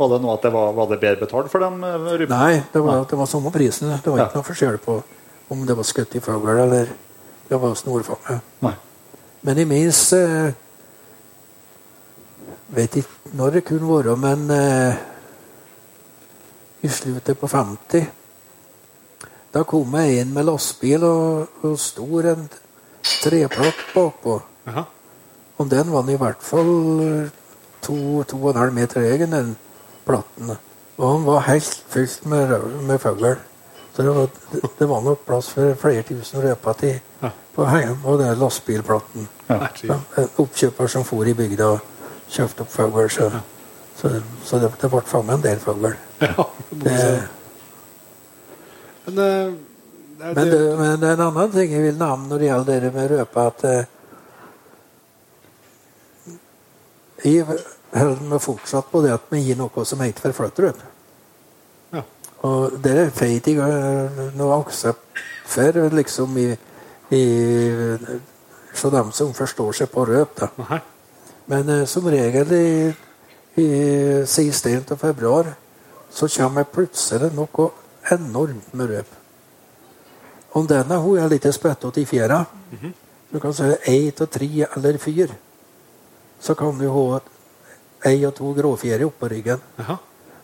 Var 0.00 0.08
det 0.14 0.20
noe 0.24 0.34
at 0.38 0.44
det 0.46 0.52
var, 0.54 0.70
var 0.76 0.86
det 0.88 1.00
bedre 1.02 1.20
betalt 1.26 1.50
for 1.52 1.60
dem 1.60 1.82
eh. 1.84 2.26
Nei, 2.30 2.62
det 2.72 2.80
var, 2.84 3.02
det 3.10 3.18
var 3.20 3.28
samme 3.28 3.52
prisen. 3.52 3.90
Det 4.00 4.08
var 4.12 4.18
Ja. 4.22 4.28
ikke 4.30 4.40
noe 4.40 4.48
forskjell 4.48 4.78
på 4.84 5.02
om 5.50 5.66
det 5.66 5.76
var 5.76 5.84
skutt 5.88 6.14
i 6.16 6.22
fugl 6.24 6.48
eller 6.54 6.88
det 7.50 7.58
var 7.60 7.74
snorfange. 7.76 8.40
Men 9.42 9.58
i 9.58 9.64
minst 9.68 10.12
eh, 10.16 10.52
Vet 12.70 12.96
ikke 13.00 13.32
når 13.34 13.50
det 13.56 13.64
kunne 13.66 13.88
være, 13.90 14.12
men 14.20 14.44
eh, 14.54 14.94
i 16.86 16.88
slutten 16.88 17.34
på 17.40 17.48
50 17.50 18.04
Da 19.52 19.64
kom 19.66 19.96
jeg 19.98 20.20
inn 20.22 20.30
med 20.36 20.46
lastebil 20.46 21.02
og, 21.02 21.48
og 21.66 21.74
stor 21.82 22.28
en 22.30 22.44
treplatt 23.02 23.80
bakpå. 23.94 24.36
Jaha. 24.68 24.84
Og 25.60 25.68
den 25.68 25.90
var 25.92 26.08
i 26.08 26.16
hvert 26.16 26.40
fall 26.44 27.00
eh, 27.04 27.28
to, 27.84 27.96
to 28.28 28.38
og 28.40 28.50
en 28.54 28.60
halv 28.62 28.72
meter 28.76 29.00
høy, 29.04 29.18
den 29.28 29.54
platten. 30.08 30.54
Og 31.00 31.06
han 31.14 31.24
var 31.26 31.40
helt 31.50 31.82
fylt 31.92 32.24
med, 32.28 32.54
med 32.88 32.98
fugl. 33.02 33.34
Så 33.92 34.02
det 34.06 34.12
var, 34.16 34.26
det 34.78 34.88
var 34.88 35.00
nok 35.04 35.24
plass 35.26 35.48
for 35.52 35.74
flere 35.80 36.02
tusen 36.08 36.42
røper 36.44 36.72
til 36.80 36.96
Ja. 37.20 37.28
på, 37.54 37.64
heim- 37.68 37.98
på 38.00 38.14
den 38.20 38.38
lastebilplatten. 38.40 39.26
Nei, 39.50 39.68
Ja, 39.84 39.96
En 40.16 40.28
oppkjøper 40.40 40.86
som 40.88 41.04
for 41.04 41.26
i 41.28 41.34
bygda 41.36 41.66
og 41.74 41.80
kjøpte 42.32 42.60
opp 42.64 42.70
fugl. 42.72 43.08
Så, 43.12 43.26
så, 44.00 44.08
så 44.46 44.58
det, 44.62 44.70
det 44.80 44.88
ble 44.92 45.00
fanget 45.04 45.34
en 45.34 45.42
del 45.44 45.58
fugl. 45.60 45.90
Ja, 46.22 46.44
Men, 46.70 46.86
eh, 49.18 49.50
Men, 50.20 50.34
men 50.78 51.00
det 51.00 51.08
er 51.08 51.12
en 51.16 51.20
annen 51.26 51.50
ting 51.52 51.70
jeg 51.72 51.80
vil 51.82 51.96
nevne 51.98 52.28
når 52.30 52.38
det 52.42 52.46
gjelder 52.50 52.80
det 52.86 52.90
med 52.94 53.10
røpe, 53.10 53.40
at 53.50 53.64
eh, 53.64 53.84
jeg 57.24 57.44
holder 57.94 58.26
meg 58.30 58.42
fortsatt 58.42 58.90
på 58.90 59.02
det 59.04 59.12
at 59.14 59.28
vi 59.32 59.42
gir 59.44 59.58
noe 59.58 59.84
som 59.88 60.00
heter 60.04 60.32
forflytterøp. 60.32 60.82
Ja. 61.94 62.04
Og 62.46 62.78
det 62.82 62.96
er 62.96 63.14
feit 63.14 63.48
jeg 63.50 64.32
noe 64.38 64.60
aksept 64.60 65.22
for, 65.50 65.80
liksom 65.94 66.38
i, 66.38 66.50
i 67.10 67.24
Så 68.72 68.90
dem 68.90 69.10
som 69.12 69.32
forstår 69.34 69.72
seg 69.74 69.88
på 69.90 70.04
røp, 70.06 70.36
da. 70.38 70.78
Men 71.50 71.68
eh, 71.68 71.86
som 71.90 72.06
regel 72.06 72.52
i, 72.54 72.68
i 73.58 73.70
siste 74.30 74.70
av 74.78 75.00
februar 75.00 75.48
så 76.10 76.28
kommer 76.30 76.68
plutselig 76.70 77.32
noe 77.34 77.66
enormt 78.14 78.70
med 78.78 78.92
røp. 78.92 79.16
Om 80.54 80.66
denne 80.70 80.98
hun 81.02 81.18
er 81.18 81.30
litt 81.30 81.46
spettete 81.54 82.02
i 82.02 82.06
fjæra, 82.06 82.44
du 83.30 83.38
kan 83.42 83.54
si 83.54 83.66
én 83.90 84.22
av 84.22 84.30
tre 84.30 84.48
eller 84.76 84.98
fire, 85.02 85.34
så 86.40 86.54
kan 86.54 86.78
du 86.78 86.88
ha 86.90 87.20
ei 88.08 88.24
og 88.26 88.34
to 88.36 88.52
gråfjærer 88.56 89.06
oppå 89.06 89.28
ryggen. 89.28 89.60
Aha. 89.82 89.96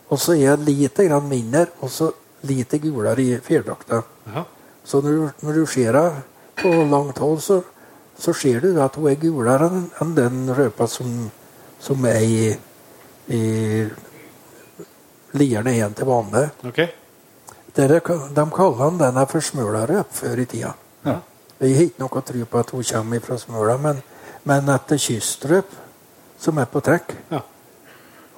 Og 0.07 0.19
så 0.21 0.37
er 0.37 0.55
det 0.55 0.69
lite 0.69 1.07
grann 1.07 1.27
mindre, 1.29 1.65
og 1.81 1.91
så 1.91 2.11
lite 2.47 2.79
gulere 2.79 3.21
i 3.21 3.39
fjærdrakta. 3.43 4.01
Så 4.83 5.01
når 5.01 5.11
du, 5.11 5.29
når 5.41 5.53
du 5.53 5.65
ser 5.65 5.97
henne 5.97 6.21
på 6.61 6.69
langt 6.91 7.17
hold, 7.17 7.41
så, 7.41 7.61
så 8.17 8.33
ser 8.33 8.61
du 8.63 8.77
at 8.81 8.95
hun 8.95 9.09
er 9.11 9.19
gulere 9.21 9.67
enn 9.67 9.89
enn 10.01 10.13
den 10.15 10.53
røpa 10.55 10.87
som, 10.87 11.27
som 11.79 12.05
er 12.05 12.21
i, 12.23 12.53
i 13.27 13.41
lierne 15.37 15.73
igjen 15.75 15.97
til 15.97 16.07
vanlig. 16.07 16.45
Okay. 16.71 16.87
Dere, 17.75 17.99
de 17.99 18.45
kaller 18.53 18.79
han 18.81 19.01
denne 19.01 19.25
for 19.29 19.43
smølarøp 19.43 20.13
før 20.13 20.39
i 20.41 20.45
tida. 20.49 20.71
Ja. 21.05 21.19
Jeg 21.57 21.75
har 21.75 21.83
ikke 21.89 22.03
noe 22.03 22.21
tro 22.21 22.45
på 22.45 22.59
at 22.61 22.71
hun 22.73 22.85
kommer 22.85 23.21
fra 23.25 23.37
Smøla, 23.41 23.77
men, 23.81 24.01
men 24.45 24.69
at 24.69 24.89
det 24.89 24.99
er 24.99 25.05
kystrøp 25.07 25.75
som 26.39 26.57
er 26.57 26.69
på 26.71 26.81
trekk. 26.85 27.15
Ja. 27.31 27.41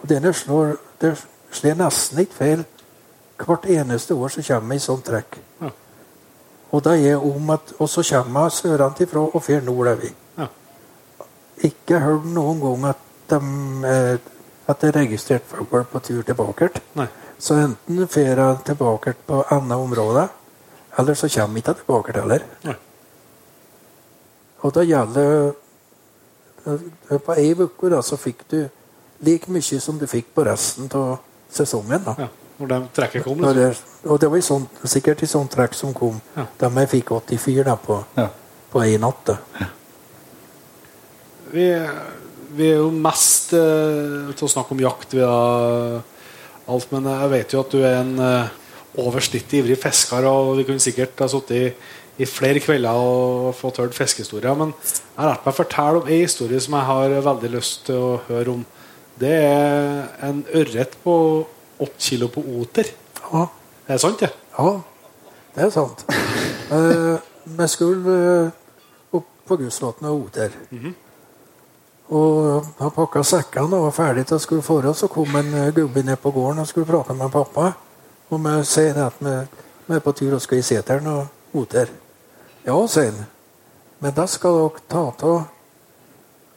Og 0.02 0.10
denne 0.10 0.34
slår, 0.34 0.78
det 1.02 1.16
slår 1.52 1.78
nesten 1.80 2.24
ikke 2.24 2.38
feil. 2.38 2.66
Hvert 3.40 3.68
eneste 3.72 4.16
år 4.16 4.34
så 4.34 4.44
kommer 4.48 4.76
ei 4.76 4.84
sånn 4.84 5.04
trekk. 5.06 5.40
Ja. 5.62 5.72
Og, 6.72 6.82
da 6.86 6.96
er 6.96 7.22
om 7.24 7.50
at, 7.56 7.74
og 7.80 7.90
så 7.90 8.04
kommer 8.06 8.52
sørene 8.54 9.06
ifra 9.06 9.24
og 9.26 9.44
fer 9.44 9.64
nordover. 9.66 10.12
Ja. 10.38 10.48
ikke 11.64 12.00
hørt 12.00 12.28
noen 12.32 12.60
gang 12.62 12.92
at 12.94 13.08
de 13.30 13.40
eh, 13.90 14.36
at 14.70 14.82
det 14.82 14.90
er 14.92 15.00
registrert 15.02 15.48
fugl 15.50 15.84
på 15.90 16.02
tur 16.06 16.22
tilbake. 16.26 16.70
Nei. 17.00 17.08
Så 17.40 17.58
enten 17.58 18.08
fer 18.12 18.38
jeg 18.38 18.60
tilbake 18.68 19.16
på 19.26 19.42
andre 19.50 19.78
områder, 19.82 20.28
eller 21.00 21.18
så 21.18 21.30
kommer 21.34 21.58
jeg 21.58 21.64
ikke 21.64 21.74
tilbake 21.80 22.16
heller. 22.20 22.46
Nei. 22.68 22.76
Og 24.60 24.74
da 24.76 24.84
gjelder 24.84 25.54
På 27.26 27.36
ei 27.38 27.54
uke 27.58 27.90
da, 27.90 28.02
så 28.06 28.18
fikk 28.20 28.46
du 28.52 28.60
like 29.26 29.52
mye 29.52 29.80
som 29.82 29.98
du 30.00 30.06
fikk 30.08 30.30
på 30.36 30.46
resten 30.48 30.90
av 30.96 31.18
sesongen. 31.52 32.04
da. 32.06 32.16
Ja. 32.20 32.28
Når 32.60 32.68
de 32.68 32.78
trekket 32.94 33.24
kom, 33.24 33.40
liksom. 33.40 33.56
det, 33.56 34.10
og 34.12 34.20
det 34.20 34.28
var 34.30 34.38
i 34.38 34.44
sånn, 34.44 34.66
sikkert 34.84 35.22
i 35.24 35.28
sånn 35.32 35.48
trekk 35.48 35.74
som 35.80 35.94
kom 35.96 36.18
Ja. 36.36 36.44
da 36.60 36.70
jeg 36.82 36.90
fikk 36.90 37.12
84 37.16 37.64
da, 37.64 37.76
på, 37.76 38.04
Ja. 38.18 38.28
på 38.72 38.82
ei 38.84 38.98
natt. 38.98 39.22
da. 39.26 39.38
Vi, 41.52 41.66
vi 42.58 42.68
er 42.72 42.78
jo 42.82 42.92
mest 42.92 43.54
eh, 43.54 44.34
til 44.36 44.46
å 44.46 44.52
snakke 44.52 44.76
om 44.76 44.84
jakt 44.84 45.14
via 45.16 45.30
alt, 46.70 46.92
men 46.92 47.08
jeg 47.10 47.30
vet 47.32 47.54
jo 47.56 47.62
at 47.64 47.72
du 47.72 47.80
er 47.80 47.96
en 48.04 48.20
eh, 48.20 48.50
over 49.00 49.24
snittet 49.24 49.54
ivrig 49.62 49.78
fisker, 49.80 50.26
og 50.28 50.58
vi 50.60 50.66
kunne 50.68 50.84
sikkert 50.84 51.20
ha 51.24 51.28
sittet 51.32 51.80
i, 52.20 52.28
flere 52.28 52.60
kvelder 52.60 53.00
og 53.00 53.54
fått 53.56 53.80
hørt 53.80 53.96
fiskehistorier. 53.96 54.58
Men 54.60 54.74
jeg 54.84 55.18
har 55.18 55.32
lært 55.32 55.46
meg 55.46 55.54
å 55.54 55.60
fortelle 55.62 56.02
om 56.02 56.10
en 56.10 56.22
historie 56.22 56.60
som 56.64 56.76
jeg 56.76 56.88
har 56.90 57.16
veldig 57.30 57.52
lyst 57.56 57.86
til 57.88 58.04
å 58.04 58.12
høre 58.28 58.58
om. 58.58 58.66
Det 59.20 59.34
er 59.36 60.28
en 60.28 60.44
ørret 60.56 60.96
på 61.04 61.16
åtte 61.80 62.04
kilo 62.04 62.30
på 62.32 62.44
oter. 62.60 62.92
Ja. 63.32 63.48
Er 63.88 63.98
det 63.98 64.02
sant, 64.04 64.20
det? 64.20 64.30
Ja, 64.58 64.72
det 65.56 65.68
er 65.68 65.76
sant. 65.76 66.06
Eh, 66.70 67.16
Vi 67.58 67.66
skulle 67.66 68.14
eh, 68.14 68.50
opp 69.18 69.26
på 69.50 69.56
Gudslåten 69.58 70.06
og 70.06 70.28
Oter. 70.28 70.52
Og 72.14 72.68
han 72.78 72.92
pakka 72.94 73.24
sekkene 73.26 73.80
og 73.80 73.88
var 73.88 73.96
ferdig 73.96 74.28
til 74.30 74.38
å 74.38 74.44
skulle 74.44 74.62
forå. 74.62 74.94
Så 74.94 75.10
kom 75.10 75.34
en 75.40 75.50
eh, 75.58 75.72
gubbe 75.74 76.04
ned 76.06 76.22
på 76.22 76.30
gården 76.36 76.62
og 76.62 76.70
skulle 76.70 76.86
prate 76.86 77.16
med 77.18 77.34
pappa. 77.34 77.72
Og 78.30 78.46
vi 78.46 78.54
sier 78.70 79.02
at 79.02 79.18
vi 79.18 79.98
er 79.98 80.06
på 80.06 80.14
tur 80.14 80.38
og 80.38 80.44
skal 80.46 80.62
i 80.62 80.68
seteren 80.70 81.10
og 81.10 81.58
Oter. 81.58 81.90
Ja, 82.70 82.88
han. 82.96 83.26
Men 84.00 84.14
da 84.14 84.28
skal 84.30 84.58
dere 84.60 84.82
ta 84.88 85.00
av 85.26 85.38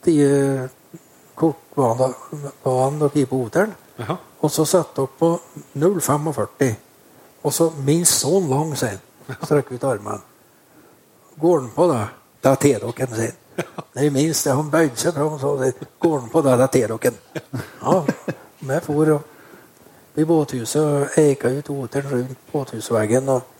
de 0.05 0.13
eh, 0.21 0.65
kortbanene 1.33 2.11
dere 2.61 3.07
har 3.09 3.29
på 3.31 3.39
hotell. 3.39 3.71
Og 4.39 4.51
så 4.51 4.65
setter 4.65 5.07
dere 5.07 5.15
på 5.17 5.29
0,45. 5.73 6.75
Og 7.41 7.53
så 7.53 7.71
minst 7.87 8.21
sånn 8.21 8.45
lang, 8.51 8.75
sier 8.77 8.99
han. 8.99 9.39
Strekk 9.47 9.71
ut 9.73 9.87
armene. 9.89 10.21
Går 11.41 11.59
han 11.63 11.71
på 11.73 11.87
det, 11.89 12.03
da 12.45 12.53
tar 12.61 12.85
dere 12.85 12.93
han. 12.99 13.17
Det 13.17 14.05
er 14.05 14.13
minst 14.19 14.45
det. 14.45 14.53
Han 14.53 14.69
bøyde 14.69 15.01
seg 15.01 15.17
fram 15.17 15.33
og 15.33 15.41
sa 15.41 15.55
det. 15.63 15.71
Går 15.97 16.19
han 16.19 16.29
på 16.29 16.43
det, 16.45 16.57
da 16.61 16.67
tar 16.77 16.93
dere 16.93 17.09
den. 17.09 17.17
Ja, 17.87 18.03
vi 18.63 18.79
for 18.85 19.15
og 19.17 20.21
i 20.21 20.27
båthuset 20.29 20.77
og 20.83 21.17
eika 21.17 21.49
ut 21.49 21.73
hotell 21.73 22.05
rundt 22.11 22.45
båthusveggen 22.51 23.33
og 23.33 23.52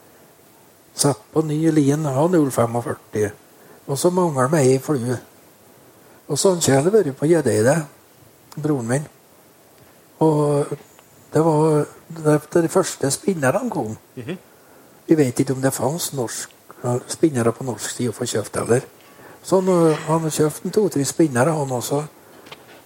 satt 0.95 1.21
på 1.33 1.43
ny 1.45 1.59
lin 1.71 2.05
av 2.05 2.29
0,45. 2.31 3.29
Og 3.87 3.99
så 3.99 4.11
mangler 4.13 4.51
vi 4.53 4.63
ei 4.73 4.79
flue. 4.79 5.17
Og 6.31 6.39
sånn 6.39 6.61
har 6.69 6.85
det 6.85 6.93
vært 6.93 7.19
på 7.19 7.27
Gjeddeide, 7.27 7.75
broren 8.55 8.89
min. 8.89 9.05
Og 10.23 10.71
det 11.33 11.43
var 11.43 11.85
da 12.23 12.37
de 12.53 12.71
første 12.71 13.11
spinnerne 13.11 13.69
kom. 13.73 13.95
Vi 14.15 15.15
vet 15.19 15.39
ikke 15.39 15.55
om 15.57 15.61
det 15.61 15.73
fantes 15.75 16.45
spinnere 17.11 17.51
på 17.55 17.65
norsk 17.67 17.89
side 17.89 18.13
å 18.13 18.15
få 18.15 18.27
kjøpt 18.29 18.59
heller. 18.61 18.85
Så 19.43 19.59
han 19.59 20.07
har 20.07 20.29
kjøpt 20.31 20.69
to-tre 20.71 21.03
spinnere, 21.07 21.51
han 21.51 21.71
også. 21.71 22.03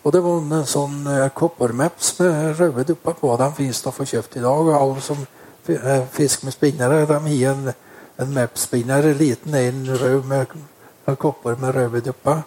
Og 0.07 0.13
det 0.13 0.21
var 0.23 0.39
en 0.39 0.67
sånn 0.69 1.01
eh, 1.11 1.25
koppermaps 1.35 2.13
med 2.21 2.59
røde 2.61 2.85
dupper 2.87 3.17
på. 3.19 3.33
De 3.37 3.47
finnes 3.57 3.81
å 3.85 3.91
få 3.91 4.05
kjøpt 4.07 4.37
i 4.39 4.43
dag. 4.45 4.61
Og 4.63 4.77
alle 4.77 5.03
som 5.03 5.19
eh, 5.19 6.05
fisker 6.13 6.47
med 6.47 6.55
spinnere, 6.55 7.01
de 7.09 7.17
har 7.17 7.51
en, 7.51 7.73
en 8.17 8.33
map-spinner, 8.33 9.13
liten 9.13 9.55
en 9.55 9.97
rød 9.97 10.23
med, 10.25 10.53
med 11.05 11.17
kopper 11.17 11.57
med 11.61 11.75
røde 11.75 12.01
dupper. 12.01 12.41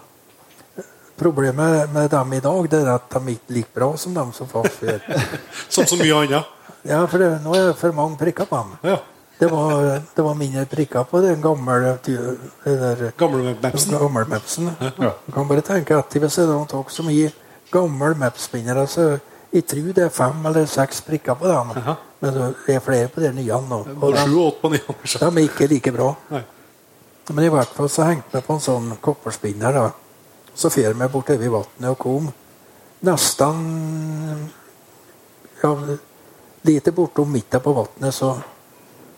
Problemet 1.20 1.92
med 1.92 2.10
dem 2.10 2.32
i 2.32 2.40
dag 2.40 2.70
det 2.70 2.80
er 2.80 2.94
at 2.94 3.12
de 3.12 3.34
ikke 3.34 3.50
er 3.50 3.54
like 3.54 3.74
bra 3.74 3.90
som 3.96 4.14
dem 4.16 4.32
som 4.32 4.48
fantes 4.48 4.78
før. 4.80 5.00
Som 5.68 5.86
så 5.86 5.98
mye 6.00 6.16
annet. 6.16 6.56
Ja, 6.82 7.04
for 7.04 7.20
det, 7.20 7.28
nå 7.44 7.52
er 7.54 7.66
det 7.68 7.76
for 7.76 7.92
mange 7.92 8.16
prikker 8.16 8.48
på 8.48 8.56
dem. 8.56 8.76
Ja. 8.90 8.96
Det 9.40 9.48
var, 9.50 10.00
det 10.16 10.24
var 10.24 10.34
mindre 10.36 10.64
prikker 10.68 11.04
på 11.08 11.20
den 11.20 11.42
gamle 11.42 11.98
den 12.04 13.12
Gamle 13.18 13.54
mapsen. 13.62 13.98
gamle 13.98 14.24
mapsen. 14.28 14.70
Du 15.26 15.32
kan 15.32 15.48
bare 15.48 15.60
tenke 15.64 15.96
at 15.96 16.12
hvis 16.12 16.34
det 16.36 16.44
er 16.44 16.50
noen 16.52 16.88
som 16.92 17.08
gir 17.08 17.32
gamle 17.72 18.14
mapspinnere, 18.20 18.86
så 18.86 19.18
jeg 19.52 19.66
tror 19.66 19.92
det 19.94 20.04
er 20.04 20.08
fem 20.14 20.46
eller 20.46 20.66
seks 20.66 21.00
prikker 21.02 21.34
på 21.34 21.46
dem. 21.50 21.72
Jaha. 21.76 21.96
Men 22.20 22.34
det 22.34 22.74
er 22.76 22.80
flere 22.84 23.08
på 23.08 23.20
de 23.20 23.32
nye 23.32 23.60
nå. 23.68 23.78
Og 24.00 24.12
de, 24.14 24.24
åtte 24.46 24.60
på 24.60 24.68
nye. 24.70 24.80
de 25.18 25.26
er 25.26 25.48
ikke 25.48 25.68
like 25.68 25.92
bra. 25.92 26.14
Nei. 26.30 26.42
Men 27.30 27.44
i 27.44 27.48
hvert 27.48 27.68
fall 27.74 27.88
så 27.88 28.04
hengte 28.08 28.32
vi 28.36 28.40
på 28.46 28.54
en 28.54 28.60
sånn 28.60 28.92
kopperspinner. 29.00 29.72
da. 29.72 29.90
Så 30.54 30.70
fer 30.70 30.92
vi 30.94 31.08
bortover 31.08 31.48
vannet 31.54 31.90
og 31.90 31.98
kom 31.98 32.32
nesten 33.02 34.48
ja, 35.62 35.70
Lite 36.62 36.92
bortom 36.92 37.30
midten 37.32 37.60
på 37.64 37.72
vannet 37.72 38.14
så 38.14 38.34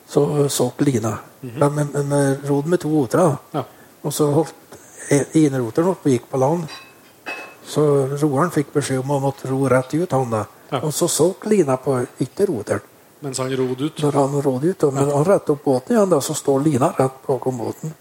så 0.07 0.49
såk 0.49 0.81
lina. 0.85 1.19
Men 1.41 1.77
vi- 1.77 1.85
men 2.03 2.11
vi 2.11 2.49
rodde 2.49 2.69
med 2.69 2.81
to 2.81 2.89
otere. 3.01 3.39
Ja. 3.53 3.65
Og 4.05 4.13
så 4.13 4.27
holdt 4.33 4.55
eneroteren 5.35 5.89
oppe 5.89 6.07
og 6.09 6.13
gikk 6.13 6.29
på 6.31 6.39
land. 6.39 6.67
Så 7.73 7.83
roeren 8.21 8.53
fikk 8.53 8.73
beskjed 8.75 9.01
om 9.01 9.15
å 9.17 9.21
måtte 9.23 9.49
ro 9.49 9.65
rett 9.71 9.95
ut. 9.95 10.13
han 10.13 10.31
da. 10.31 10.45
Ja. 10.73 10.83
Og 10.83 10.93
så 10.95 11.09
såk 11.09 11.47
lina 11.49 11.77
på 11.81 11.99
ytterroteren. 12.21 12.89
Mens 13.23 13.39
han 13.39 13.53
rodde 13.57 13.87
ut. 13.87 14.03
Når 14.03 14.17
han 14.19 14.33
rodde 14.43 14.73
ut, 14.73 14.85
og, 14.85 14.95
men 14.95 15.11
han 15.11 15.25
rettet 15.25 15.53
opp 15.55 15.65
båten 15.65 15.95
igjen, 15.95 16.11
da, 16.11 16.19
så 16.21 16.35
står 16.35 16.65
lina 16.65 16.89
rett 16.97 17.21
bakom 17.27 17.61
båten. 17.61 17.93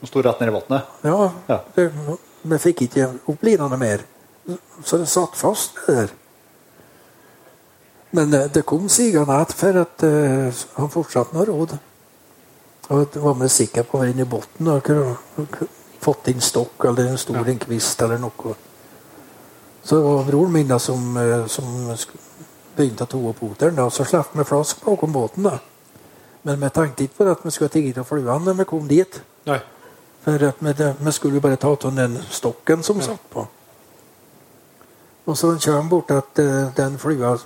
Den 0.00 0.10
sto 0.10 0.22
rett 0.22 0.40
ned 0.42 0.50
i 0.50 0.56
vannet. 0.56 0.96
Ja, 1.06 1.30
Ja. 1.46 1.60
Det, 1.74 1.90
vi 2.42 2.58
fikk 2.58 2.82
ikke 2.88 3.06
opp 3.30 3.44
linene 3.46 3.78
mer. 3.78 4.02
Så 4.84 4.98
det 4.98 5.06
satt 5.06 5.36
fast 5.38 5.78
der. 5.86 6.10
Men 8.10 8.34
eh, 8.34 8.48
det 8.50 8.64
kom 8.66 8.88
sigende 8.90 9.38
etter 9.40 9.56
for 9.56 9.78
at 9.84 10.04
uh, 10.04 10.64
han 10.74 10.90
fortsatte 10.90 11.36
med 11.36 11.48
råd. 11.48 11.76
Og 12.92 13.14
var 13.22 13.38
vi 13.40 13.48
sikker 13.48 13.86
på 13.86 13.96
å 13.96 14.02
være 14.02 14.12
inne 14.12 14.26
i 14.26 14.28
bunnen 14.28 14.72
og 14.74 14.82
kunne 14.84 15.70
fått 16.02 16.28
inn 16.32 16.42
stokk 16.42 16.90
eller 16.90 17.12
en 17.12 17.20
stor 17.20 17.46
en 17.46 17.62
kvist 17.62 18.02
eller 18.02 18.18
noe. 18.20 18.56
Så 19.82 19.96
det 19.96 20.02
var 20.02 20.24
broren 20.24 20.52
min 20.52 20.68
da 20.68 20.78
som, 20.78 21.16
eh, 21.16 21.46
som 21.46 21.64
begynte 22.76 23.04
å 23.04 23.06
ta 23.06 23.18
opp 23.18 23.42
oteren. 23.42 23.74
da, 23.76 23.90
Så 23.90 24.04
slapp 24.04 24.36
vi 24.36 24.44
flask 24.44 24.84
bakom 24.84 25.12
båten. 25.12 25.42
da. 25.42 25.58
Men 26.42 26.60
vi 26.60 26.70
tenkte 26.70 27.04
ikke 27.04 27.16
på 27.16 27.30
at 27.30 27.44
vi 27.44 27.50
skulle 27.50 27.70
tigge 27.70 28.00
av 28.00 28.06
fluene 28.06 28.44
når 28.44 28.54
vi 28.54 28.64
kom 28.64 28.88
dit. 28.88 29.22
Nei. 29.46 29.60
For 30.24 30.44
at 30.48 30.60
vi, 30.60 30.94
vi 31.00 31.12
skulle 31.12 31.34
jo 31.34 31.40
bare 31.40 31.56
ta 31.56 31.68
av 31.68 31.94
den 31.94 32.18
stokken 32.30 32.82
som 32.82 33.00
satt 33.00 33.30
på. 33.30 33.46
Og 35.26 35.38
så 35.38 35.58
kommer 35.64 35.88
bort 35.90 36.10
at 36.10 36.38
eh, 36.38 36.74
den 36.76 36.98
flua 36.98 37.38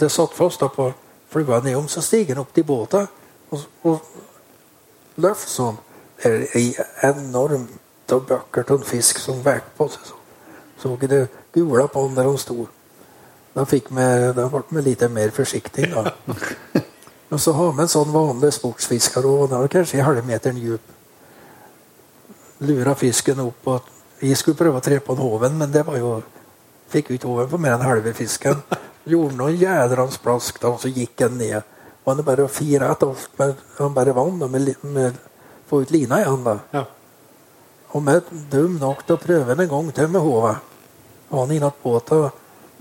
Det 0.00 0.10
satt 0.10 0.34
fast 0.34 0.60
da 0.60 0.68
på 0.68 0.92
flua 1.30 1.60
nedom, 1.60 1.88
så 1.88 2.00
stiger 2.00 2.34
den 2.34 2.42
opp 2.42 2.54
til 2.54 2.64
båten 2.64 3.06
og, 3.50 3.60
og 3.84 4.00
løfter 5.22 5.52
sånn. 5.52 5.78
Det 6.18 6.32
er 6.56 6.80
en 7.06 7.20
enorm 7.28 7.68
bøkker 8.08 8.72
av 8.74 8.82
fisk 8.88 9.20
som 9.22 9.42
vekk 9.44 9.68
på 9.78 9.86
seg. 9.92 10.15
Så, 10.80 10.92
ikke 10.94 11.08
det 11.10 11.22
gula 11.54 11.86
på 11.88 12.06
den 12.06 12.18
der 12.18 12.28
han 12.28 12.38
sto. 12.38 12.66
Da 13.56 13.64
vi, 13.70 13.80
da 14.36 14.48
ble 14.52 14.62
vi 14.68 14.84
litt 14.90 15.04
mer 15.10 15.32
forsiktige. 15.32 15.88
da. 15.94 16.82
Og 17.30 17.40
så 17.40 17.52
har 17.56 17.72
vi 17.74 17.82
en 17.82 17.90
sånn 17.90 18.12
vanlig 18.14 18.52
sportsfisker, 18.54 19.24
og 19.26 19.48
den 19.50 19.58
er 19.58 19.70
kanskje 19.70 19.98
en 19.98 20.06
halvmeteren 20.06 20.60
dyp. 20.62 20.92
Lura 22.66 22.94
fisken 22.96 23.42
opp, 23.42 23.66
og 23.66 23.92
Vi 24.16 24.30
skulle 24.32 24.56
prøve 24.56 24.78
å 24.78 24.80
tre 24.80 24.96
på 25.04 25.12
en 25.12 25.20
hoven, 25.20 25.58
men 25.60 25.72
det 25.72 25.82
var 25.84 25.98
jo 26.00 26.22
Fikk 26.88 27.10
ikke 27.10 27.28
hoven 27.28 27.48
på 27.50 27.58
mer 27.58 27.74
enn 27.74 27.82
halve 27.82 28.12
fisken. 28.14 28.60
Gjorde 29.10 29.34
noen 29.36 29.58
jædrans 29.58 30.20
plask, 30.22 30.60
da, 30.62 30.70
og 30.70 30.78
så 30.80 30.88
gikk 30.88 31.24
han 31.24 31.34
ned. 31.36 31.66
Og 32.04 32.12
han 32.12 32.22
bare 32.24 32.46
å 32.46 32.50
fire 32.50 32.92
etter 32.94 33.10
alt, 33.10 33.32
men 33.40 33.56
han 33.80 33.96
bare 33.96 34.14
vann 34.14 34.38
da, 34.38 34.46
med, 34.46 34.70
med, 34.86 35.18
få 35.66 35.82
ut 35.82 35.90
lina 35.90 36.20
igjen. 36.22 36.44
da. 36.46 36.54
Ja. 36.72 36.84
Og 37.96 38.02
vi 38.04 38.40
dum 38.52 38.76
nok 38.80 39.06
til 39.06 39.16
å 39.16 39.22
prøve 39.22 39.54
den 39.54 39.64
en 39.64 39.70
gang 39.70 39.92
til 39.96 40.10
med 40.12 40.20
hodet. 40.20 40.56
Han 41.30 41.52
innatt 41.52 41.78
båten, 41.82 42.26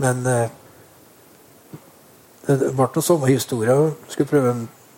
men 0.03 0.25
eh, 0.27 0.49
det 2.45 2.73
ble 2.75 2.87
noe 2.93 3.03
samme 3.05 3.29
historie. 3.31 3.75
Skulle 4.11 4.29
prøve 4.29 4.53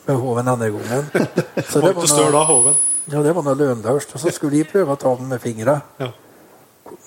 med 0.07 0.15
hoven 0.23 0.47
andre 0.47 0.71
gangen. 0.73 1.09
Så 1.69 1.83
det 1.83 1.93
var 1.95 2.31
noe, 2.33 2.45
Hoven? 2.49 2.79
ja, 3.11 3.21
det 3.23 3.35
var 3.35 3.45
noe 3.45 3.59
løndørst. 3.59 4.15
Og 4.15 4.23
så 4.23 4.33
skulle 4.35 4.57
de 4.57 4.67
prøve 4.67 4.95
å 4.95 4.99
ta 4.99 5.13
den 5.19 5.29
med 5.31 5.43
fingra. 5.43 5.77
Ja. 5.99 6.09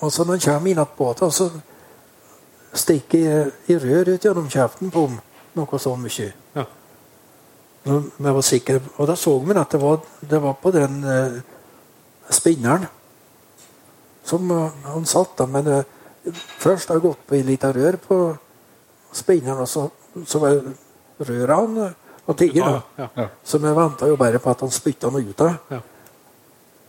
Og 0.01 0.11
så 0.13 0.23
når 0.23 0.37
han 0.37 0.45
kommer 0.45 0.71
innatt 0.71 0.95
båten, 0.97 1.31
så 1.33 1.49
stikker 2.77 3.51
i 3.69 3.77
rør 3.81 4.13
ut 4.13 4.25
gjennom 4.25 4.49
kjeften 4.49 4.93
på 4.93 5.05
ham. 5.07 5.19
Noe 5.57 5.81
så 5.81 5.95
mye. 5.99 6.31
Ja. 6.55 6.65
Men 7.83 8.09
jeg 8.21 8.35
var 8.37 8.45
sikker, 8.45 8.81
og 8.95 9.09
da 9.09 9.17
så 9.17 9.33
vi 9.41 9.57
at 9.57 9.73
det 9.73 9.81
var, 9.81 10.01
det 10.21 10.41
var 10.41 10.57
på 10.61 10.71
den 10.73 11.01
eh, 11.03 11.39
spinneren. 12.29 12.85
Som 14.31 14.51
han 14.87 15.05
satt 15.09 15.35
da, 15.41 15.47
men 15.51 15.67
uh, 15.67 15.81
først 16.61 16.89
har 16.89 16.99
jeg 16.99 17.07
gått 17.09 17.27
på 17.27 17.35
en 17.37 17.49
liten 17.49 17.73
rør 17.75 17.97
på 18.01 18.19
spinneren, 19.13 19.63
og 19.65 19.69
så, 19.69 19.87
så 20.27 20.39
var 20.39 20.61
røra 21.27 21.55
han 21.61 21.77
eh, 21.77 21.97
og 22.25 22.37
tigger. 22.37 22.63
da. 22.63 22.81
Ja, 22.97 23.07
ja. 23.15 23.27
Så 23.43 23.57
vi 23.57 23.73
venta 23.75 24.07
jo 24.07 24.15
bare 24.17 24.39
på 24.39 24.51
at 24.51 24.61
han 24.61 24.71
spytta 24.71 25.09
noe 25.11 25.25
ut 25.25 25.41
av. 25.41 25.57
Ja. 25.71 25.81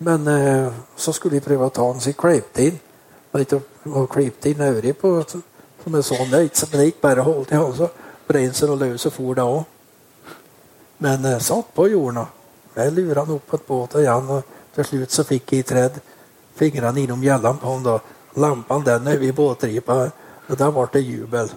Men 0.03 0.29
uh, 0.29 0.83
så 0.97 1.15
skulle 1.15 1.39
jeg 1.39 1.47
prøve 1.47 1.67
å 1.67 1.75
ta 1.75 1.87
han 1.89 2.03
sin 2.03 2.17
kleipte 2.19 2.69
inn. 2.69 2.79
Og 3.33 4.09
kleipte 4.13 4.51
inn 4.53 4.63
øret 4.63 4.99
på 5.01 5.15
som 5.27 5.97
er 5.97 6.05
sånn. 6.07 6.29
Det 6.31 6.39
er 6.39 6.49
ikke, 6.51 6.69
men 6.71 6.81
det 6.81 6.87
er 6.87 7.03
bare 7.03 7.27
holdt 7.27 7.55
i 7.55 7.59
halsen. 7.59 8.01
Brein 8.29 8.55
seg 8.55 8.75
og 8.75 8.83
løs 8.83 9.07
og 9.09 9.15
for 9.17 9.39
da 9.39 9.49
òg. 9.49 9.63
Men 11.03 11.27
uh, 11.27 11.39
satt 11.43 11.73
på 11.75 11.89
jorda. 11.91 12.27
Jeg 12.77 12.95
lura 12.97 13.25
han 13.25 13.35
opp 13.35 13.49
på 13.51 13.59
et 13.59 13.69
båt 13.69 13.99
igjen, 14.01 14.31
og 14.33 14.59
til 14.73 14.89
slutt 14.89 15.13
så 15.13 15.25
fikk 15.29 15.57
jeg 15.57 15.67
tredd 15.69 15.99
fingrene 16.57 17.01
innom 17.01 17.23
gjellene 17.23 17.59
på 17.61 17.73
han 17.73 17.83
da. 17.83 17.99
Den 18.35 19.09
over 19.09 19.23
i 19.23 19.33
båtripa, 19.33 19.97
og 20.49 20.59
da 20.59 20.71
ble 20.73 20.87
det 20.93 21.01
jubel. 21.01 21.51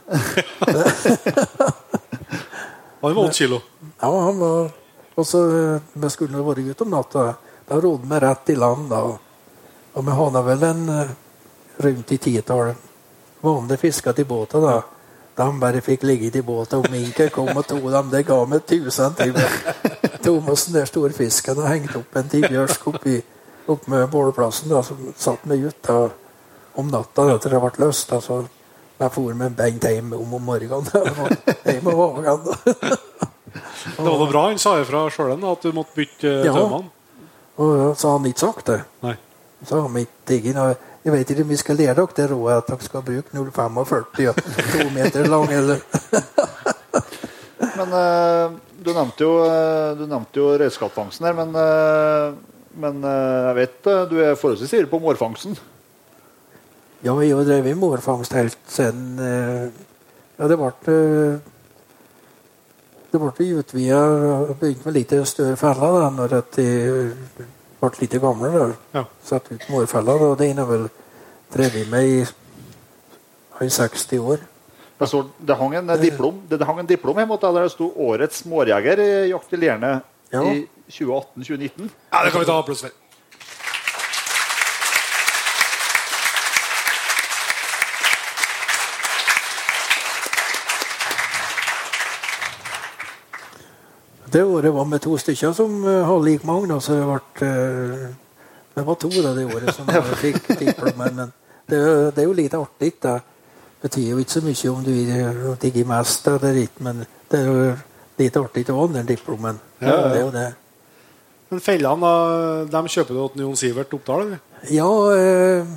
Han 3.01 3.15
var 3.15 3.21
åtte 3.25 3.33
kilo. 3.33 3.61
Ja, 4.01 4.09
han 4.21 4.39
var 4.39 4.71
Og 5.15 5.27
så 5.27 5.39
eh, 5.47 5.81
Vi 5.93 6.09
skulle 6.09 6.43
vært 6.43 6.59
ute 6.59 6.83
om 6.83 6.89
natta. 6.91 7.33
Da 7.67 7.77
rodde 7.79 8.09
vi 8.09 8.19
rett 8.19 8.49
i 8.49 8.55
land. 8.55 8.89
da. 8.89 8.99
Og 9.93 10.05
vi 10.05 10.11
hadde 10.11 10.41
vel 10.43 10.63
en 10.63 10.89
eh, 10.89 11.13
rundt 11.77 12.11
i 12.11 12.17
titallet 12.17 12.75
vanlige 13.45 13.77
fisker 13.77 14.11
til 14.11 14.25
båten. 14.25 14.61
da. 14.61 14.81
De 15.37 15.59
bare 15.59 15.81
fikk 15.81 16.03
ligge 16.03 16.37
i 16.37 16.41
båten, 16.41 16.79
og 16.79 16.91
minken 16.91 17.29
kom 17.29 17.57
og 17.57 17.67
tok 17.67 17.91
dem. 17.91 18.09
Det 18.11 18.25
ga 18.25 18.45
meg 18.45 18.65
tusen 18.65 19.15
timer. 19.15 19.55
Tomassen, 20.23 20.73
den 20.73 20.81
der 20.81 20.85
store 20.85 21.13
fisken 21.13 21.57
og 21.57 21.69
hengte 21.69 21.99
opp 21.99 22.15
en 22.15 22.29
tibbjørsk 22.29 22.87
oppi 22.87 23.21
opp 23.71 23.87
med 23.87 24.09
bålplassen. 24.09 24.69
da, 24.69 24.83
Så 24.83 24.95
satt 25.17 25.39
vi 25.43 25.57
ute 25.65 25.93
da, 25.93 26.09
om 26.75 26.87
natta 26.91 27.29
etter 27.35 27.49
det 27.55 27.61
ble 27.63 27.85
løst. 27.85 28.09
da, 28.09 28.21
så 28.21 28.45
jeg 28.99 29.11
for 29.11 29.33
med 29.35 29.55
Bengt 29.57 29.83
hjem 29.83 30.13
om 30.15 30.33
om 30.33 30.41
morgenen. 30.41 30.85
Hjem 31.67 31.87
og 31.91 31.97
morgenen 31.99 32.45
da. 32.45 32.55
Det 33.95 34.03
var 34.03 34.17
noe 34.17 34.27
bra. 34.31 34.47
Han 34.49 34.59
sa 34.59 34.77
ifra 34.81 35.05
sjøl 35.13 35.35
at 35.35 35.63
du 35.63 35.71
måtte 35.75 35.95
bytte 35.95 36.27
eh, 36.27 36.45
Ja. 36.47 36.53
tømmene. 36.53 36.89
Og 37.55 37.95
så 37.97 38.09
har 38.09 38.17
han 38.17 38.25
ikke 38.27 38.39
sagt 38.39 38.65
det. 38.67 38.81
Nei. 39.03 39.13
Så 39.63 39.75
har 39.77 39.87
han 39.87 39.97
ikke 40.01 40.35
ingen 40.39 40.57
Jeg 41.05 41.13
vet 41.13 41.29
ikke 41.31 41.43
om 41.45 41.51
vi 41.53 41.57
skal 41.57 41.77
lære 41.77 41.93
dere 41.95 42.15
det 42.17 42.25
rådet 42.31 42.55
at 42.57 42.67
dere 42.71 42.81
skal 42.87 43.03
bruke 43.05 43.35
0,45 43.37 44.29
og 44.31 44.39
to 44.73 44.89
meter 44.95 45.27
lang 45.29 45.51
eller 45.53 45.79
Men 47.77 47.93
uh, 47.93 48.51
du 48.81 48.89
nevnte 48.93 49.23
jo, 49.23 49.35
uh, 49.45 49.93
du 49.99 50.05
nevnte 50.07 50.39
jo 50.39 50.49
redskapsfangsten 50.59 51.27
her, 51.27 51.35
men, 51.37 51.55
eh, 51.55 52.33
men 52.79 53.01
eh, 53.03 53.47
jeg 53.49 53.55
vet 53.59 53.89
eh, 53.91 54.05
du 54.11 54.15
er 54.23 54.37
forholdsvis 54.39 54.73
ivrig 54.75 54.91
på 54.91 54.99
mårfangsten. 55.03 55.57
Ja, 57.05 57.13
vi 57.15 57.31
har 57.31 57.45
drevet 57.45 57.77
mårfangst 57.77 58.33
helt 58.33 58.57
siden 58.71 59.19
eh, 59.21 59.67
Ja, 60.35 60.47
det 60.51 60.57
ble 60.59 60.71
Det 63.11 63.21
ble 63.21 63.49
utvida 63.59 63.99
og 64.01 64.55
begynt 64.59 64.85
med 64.85 64.97
litt 64.97 65.13
større 65.29 65.55
feller 65.59 65.99
da 66.01 66.09
når 66.11 66.33
de 66.57 66.65
ble 67.79 67.91
litt 68.01 68.17
gamle. 68.19 68.49
da. 68.51 68.65
Ja. 68.97 69.05
Satt 69.23 69.51
ut 69.53 69.69
mårfeller, 69.71 70.25
og 70.31 70.37
det 70.41 70.49
har 70.57 70.67
vel 70.67 70.89
drevet 71.53 71.87
med 71.91 72.09
i, 72.09 72.19
i 73.63 73.69
60 73.69 74.19
år. 74.19 74.43
Står, 74.99 75.25
det, 75.39 75.55
hang 75.59 75.75
en 75.75 75.93
diplom, 75.99 76.41
det, 76.49 76.59
det 76.59 76.67
hang 76.67 76.79
en 76.79 76.87
diplom 76.87 77.17
hjemme 77.19 77.37
der 77.39 77.57
det 77.61 77.71
sto 77.71 77.89
'Årets 77.91 78.45
mårjeger' 78.47 78.99
i 79.03 79.29
jakt 79.29 79.53
i 79.53 79.57
Lierne 79.59 80.01
Ja. 80.31 80.41
i 80.41 80.67
2018-2019. 80.89 81.89
Ja, 82.11 82.23
det 82.25 82.31
kan 82.31 82.39
vi 82.39 82.45
ta 82.45 82.59
applaus 82.59 82.81
for. 82.81 82.89
Det 94.35 94.43
året 94.43 94.73
var 94.73 94.85
vi 94.85 94.99
to 94.99 95.17
stykker 95.17 95.53
som 95.53 95.83
uh, 95.85 96.03
hadde 96.03 96.25
lik 96.25 96.43
mange. 96.43 96.67
Da, 96.67 96.79
så 96.83 96.97
det 96.97 97.05
ble 97.07 97.47
eh, 97.47 98.09
Det 98.75 98.83
var 98.83 98.97
to 98.99 99.09
da, 99.09 99.31
det 99.31 99.45
året 99.47 99.71
som 99.75 99.87
fikk 100.19 100.49
diplomen. 100.59 101.15
Men 101.15 101.31
det, 101.69 101.79
det 102.15 102.23
er 102.23 102.27
jo 102.27 102.35
litt 102.35 102.57
artig. 102.57 102.97
Det 102.99 103.13
betyr 103.81 104.09
jo 104.09 104.19
ikke 104.19 104.35
så 104.35 104.41
mye 104.43 104.73
om 104.73 104.83
du 104.83 104.91
digger 105.61 105.87
mest 105.87 106.27
eller 106.27 106.59
ikke, 106.65 106.83
men 106.83 107.05
det 107.31 107.39
er 107.39 107.47
jo 107.47 107.71
litt 108.19 108.37
artig 108.41 108.67
å 108.73 108.77
ha 108.81 108.87
den 108.97 109.07
diplomen. 109.07 109.61
Ja, 109.79 109.87
ja. 109.87 110.03
Det 110.09 110.19
er 110.19 110.23
jo 110.25 110.35
det. 110.35 110.45
Men 111.51 111.61
fellene, 111.61 112.01
da, 112.01 112.63
dem 112.73 112.87
kjøper 112.89 113.13
du 113.13 113.27
til 113.35 113.43
Jon 113.45 113.59
Sivert 113.59 113.93
Oppdal? 113.93 114.21
eller? 114.25 114.39
Ja, 114.73 114.87
eh, 115.13 115.75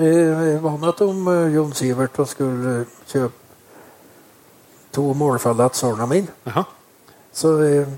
jeg 0.00 0.62
var 0.64 0.78
med 0.80 1.02
om 1.04 1.28
eh, 1.28 1.54
Jon 1.54 1.74
Sivert 1.76 2.18
og 2.22 2.28
skulle 2.30 2.86
kjøpe 3.10 3.42
to 4.94 5.04
målfeller 5.18 5.68
til 5.74 5.80
sønnen 5.84 6.08
min. 6.10 6.28
Aha. 6.48 6.64
Så 7.34 7.52
eh, 7.66 7.92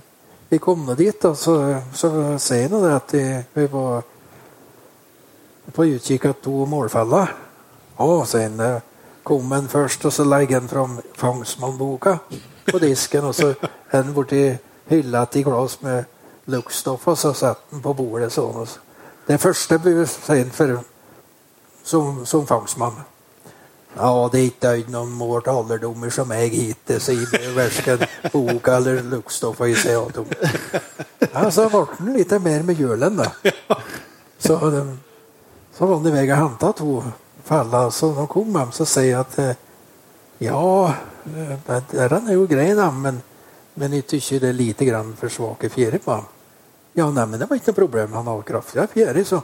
vi 0.50 0.58
kom 0.62 0.84
nå 0.86 0.94
dit, 0.98 1.24
og 1.28 1.36
så, 1.38 1.56
så 1.94 2.10
sier 2.42 2.72
han 2.74 2.88
at 2.96 3.14
eh, 3.18 3.44
vi 3.54 3.66
var 3.72 4.02
på 5.76 5.86
utkikk 5.92 6.24
etter 6.30 6.42
to 6.46 6.66
målfeller. 6.70 7.32
Å, 8.02 8.10
sier 8.28 8.50
han. 8.50 8.60
eh, 8.66 8.92
Kom 9.26 9.50
en 9.56 9.66
først, 9.66 10.04
og 10.06 10.12
så 10.14 10.22
legger 10.22 10.60
han 10.60 10.68
fram 10.70 10.92
fangstmannboka 11.18 12.12
på 12.68 12.78
disken, 12.78 13.24
og 13.26 13.34
så 13.34 13.48
er 13.58 13.96
han 13.96 14.12
borti 14.14 14.38
hylla 14.86 15.24
til 15.26 15.42
glass 15.48 15.80
med 15.82 16.04
luktstoff, 16.46 17.08
og 17.08 17.18
så 17.18 17.32
satte 17.34 17.74
han 17.74 17.82
på 17.82 17.94
bordet 17.96 18.32
sånn. 18.32 18.66
Det 19.26 19.40
første 19.42 19.78
ble 19.82 20.06
sendt 20.06 20.54
for, 20.54 20.78
som, 21.84 22.24
som 22.26 22.46
fangstmann. 22.46 23.02
Ja, 23.96 24.28
det 24.32 24.40
er 24.40 24.48
ikke 24.50 24.70
øyd 24.76 24.88
noen 24.92 25.12
til 25.40 25.50
alderdommer 25.50 26.10
som 26.12 26.32
jeg 26.36 26.50
hittil, 26.52 26.98
sier 27.00 27.52
verken 27.56 28.02
boka 28.32 28.76
eller 28.76 29.00
luktstoffa 29.08 29.70
i 29.72 29.74
CO2. 29.74 30.26
Ja, 31.32 31.46
så 31.50 31.64
ble 31.72 31.86
han 31.94 32.10
litt 32.12 32.34
mer 32.44 32.66
med 32.68 32.80
jølen, 32.80 33.16
da. 33.16 33.30
Så, 34.38 34.58
så 35.72 35.86
var 35.86 35.96
han 35.96 36.10
i 36.10 36.12
vei 36.12 36.26
og 36.28 36.36
henta 36.42 36.72
to 36.76 36.98
feller. 37.48 37.90
Så 37.90 38.12
når 38.12 38.28
kom 38.28 38.52
hjem, 38.52 38.76
så 38.76 38.84
sier 38.84 39.14
jeg 39.14 39.22
at 39.22 39.38
eh, 39.40 39.64
ja, 40.44 40.60
eh, 41.24 42.06
den 42.12 42.28
er 42.28 42.36
jo 42.36 42.46
grei, 42.50 42.68
da, 42.76 42.90
men, 42.92 43.22
men 43.80 43.96
jeg 43.96 44.04
syns 44.12 44.44
det 44.44 44.52
er 44.52 44.60
lite 44.60 44.88
grann 44.88 45.16
for 45.16 45.32
svake 45.32 45.72
fjærer 45.72 46.04
på 46.04 46.18
ham. 46.18 46.28
Ja, 46.96 47.10
nei, 47.12 47.26
men 47.28 47.40
det 47.40 47.46
var 47.50 47.58
ikke 47.58 47.74
noe 47.74 47.80
problem. 47.82 48.14
Han 48.16 48.28
har 48.30 48.46
kraftigere 48.48 48.88
fjære, 48.88 49.24
så. 49.28 49.42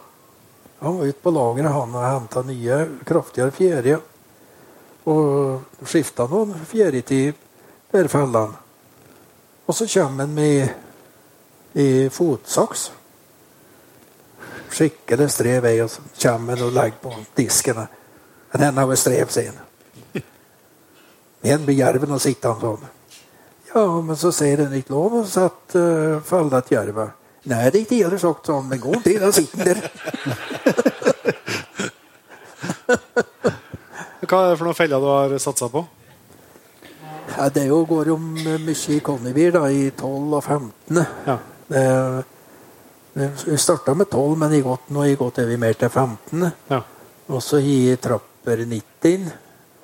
Han 0.81 0.97
var 0.99 1.11
ute 1.11 1.21
på 1.21 1.33
lageret 1.37 1.75
han 1.75 1.99
og 1.99 2.07
henta 2.07 2.43
nye, 2.49 2.79
kraftigere 3.05 3.53
fjære. 3.53 3.99
Og 5.13 5.85
skifta 5.85 6.25
noen 6.31 6.57
fjære 6.71 7.05
til 7.05 7.37
der 7.93 8.09
fellene. 8.09 8.57
Og 9.69 9.77
så 9.77 9.87
kommer 9.93 10.25
han 10.25 10.35
med 10.35 11.77
i 11.77 12.09
fotsaks. 12.09 12.89
Skikkelig 14.73 15.29
strev 15.37 15.63
vei, 15.69 15.77
og 15.85 15.93
så 15.93 16.09
kommer 16.25 16.57
han 16.57 16.71
og 16.71 16.75
legger 16.81 17.01
på 17.05 17.15
disken. 17.37 17.85
Den 18.57 18.81
har 18.81 18.89
vi 18.89 18.97
strev, 18.97 19.29
sier 19.29 19.53
han. 19.53 20.27
Igjen 21.43 21.65
blir 21.69 21.83
jerven 21.85 22.17
og 22.17 22.23
sitter 22.23 22.57
han 22.57 22.65
sånn. 22.65 22.93
Ja, 23.75 23.89
men 24.01 24.17
så 24.17 24.33
sier 24.33 24.65
han 24.65 24.81
ikke 24.81 24.97
lov 24.97 25.21
å 25.21 25.27
sette 25.29 25.81
uh, 25.81 26.23
felle 26.25 26.61
til 26.65 26.81
jerva. 26.81 27.13
Nei, 27.51 27.71
det 27.71 27.81
er 27.81 27.83
ikke 27.83 27.99
ille 27.99 28.19
sagt 28.23 28.47
sånn, 28.47 28.69
men 28.71 28.79
gå 28.83 28.93
tid, 29.03 29.19
da 29.23 29.33
sitter 29.35 29.59
han 29.59 29.67
der. 29.73 29.79
Hva 34.33 34.39
er 34.47 34.53
det 34.53 34.59
for 34.61 34.69
noen 34.69 34.79
feller 34.79 35.03
du 35.03 35.09
har 35.11 35.33
satsa 35.43 35.67
på? 35.73 35.83
Ja, 37.33 37.49
det 37.51 37.65
er 37.65 37.73
jo, 37.73 37.81
går 37.89 38.13
jo 38.13 38.17
mye 38.21 38.75
i 38.95 39.01
Konnevir, 39.05 39.51
da, 39.57 39.67
i 39.69 39.91
12 39.91 40.37
og 40.39 40.45
15. 40.45 41.03
Ja. 41.27 41.37
Det, 41.73 41.83
vi 43.45 43.59
starta 43.61 43.95
med 43.99 44.09
12, 44.09 44.37
men 44.41 44.55
gått, 44.65 44.89
nå 44.89 45.03
har 45.03 45.11
jeg 45.11 45.21
gått 45.21 45.41
over 45.43 45.61
mer 45.61 45.75
til 45.81 45.91
15. 45.91 46.47
Ja. 46.71 46.81
Og 47.33 47.43
så 47.45 47.61
i 47.61 47.97
trapper 48.01 48.65
90 48.69 49.27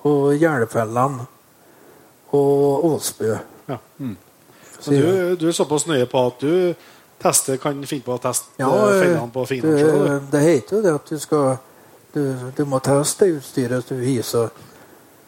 og 0.09 0.33
Jelfellene 0.39 1.27
og 2.37 2.85
Åsbø. 2.89 3.35
Ja. 3.69 3.79
Mm. 3.99 4.17
Så 4.79 4.95
du, 4.95 5.37
du 5.41 5.49
er 5.49 5.57
såpass 5.57 5.89
nøye 5.91 6.07
på 6.09 6.23
at 6.31 6.41
du 6.45 6.53
tester, 7.23 7.57
kan 7.57 7.81
finne 7.87 8.07
på 8.07 8.15
å 8.15 8.23
teste 8.23 8.61
Ja, 8.61 8.69
eh, 8.69 8.95
eh, 8.95 9.01
fellene 9.03 9.33
på 9.35 9.45
fingrene 9.49 9.79
sjøl. 9.81 10.05
det, 10.05 10.19
det 10.33 10.43
heter 10.45 10.77
jo 10.77 10.83
det 10.83 10.95
at 10.95 11.11
du 11.11 11.19
skal 11.19 11.59
Du, 12.15 12.23
du 12.57 12.65
må 12.65 12.79
teste 12.81 13.27
utstyret 13.29 13.91
du 13.93 13.99
hyser. 14.01 14.49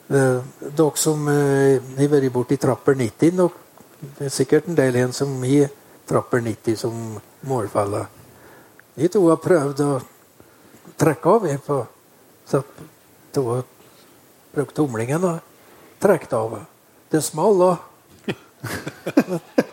Eh, 0.09 0.39
dere 0.65 0.97
som 0.97 1.27
har 1.29 2.09
vært 2.09 2.33
borti 2.33 2.57
trapper 2.57 2.97
90 2.97 3.37
nok, 3.37 3.59
Det 4.01 4.27
er 4.27 4.33
sikkert 4.33 4.69
en 4.69 4.79
del 4.79 4.97
igjen 4.97 5.13
som 5.13 5.35
har 5.45 5.69
trapper 6.09 6.41
90 6.41 6.77
som 6.81 7.21
målfelle. 7.47 8.07
De 8.97 9.09
to 9.13 9.21
har 9.29 9.37
prøvd 9.37 9.83
å 9.85 10.01
trekke 10.97 11.35
av 11.37 11.47
på 11.67 11.87
så 12.49 12.63
to 13.33 13.45
har 13.51 13.63
brukt 14.55 14.75
tomlingen 14.75 15.25
og 15.25 15.39
trukket 16.01 16.33
av. 16.33 16.59
Det 17.11 17.23
smalt 17.23 17.61
da. 17.61 17.77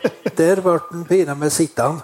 Der 0.37 0.61
ble 0.61 0.79
den 0.91 1.05
pinadø 1.05 1.49
sittende. 1.49 2.03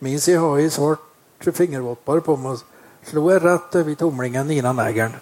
Min 0.00 0.18
jeg 0.26 0.40
har 0.40 0.58
jeg 0.58 0.72
svart 0.72 1.00
fingervåtbar 1.42 2.20
på 2.24 2.36
meg 2.36 2.60
slo 3.08 3.24
jeg 3.30 3.42
rett 3.42 3.76
over 3.80 3.94
tomlingen 3.98 4.50
innan 4.50 4.76
negeren. 4.76 5.16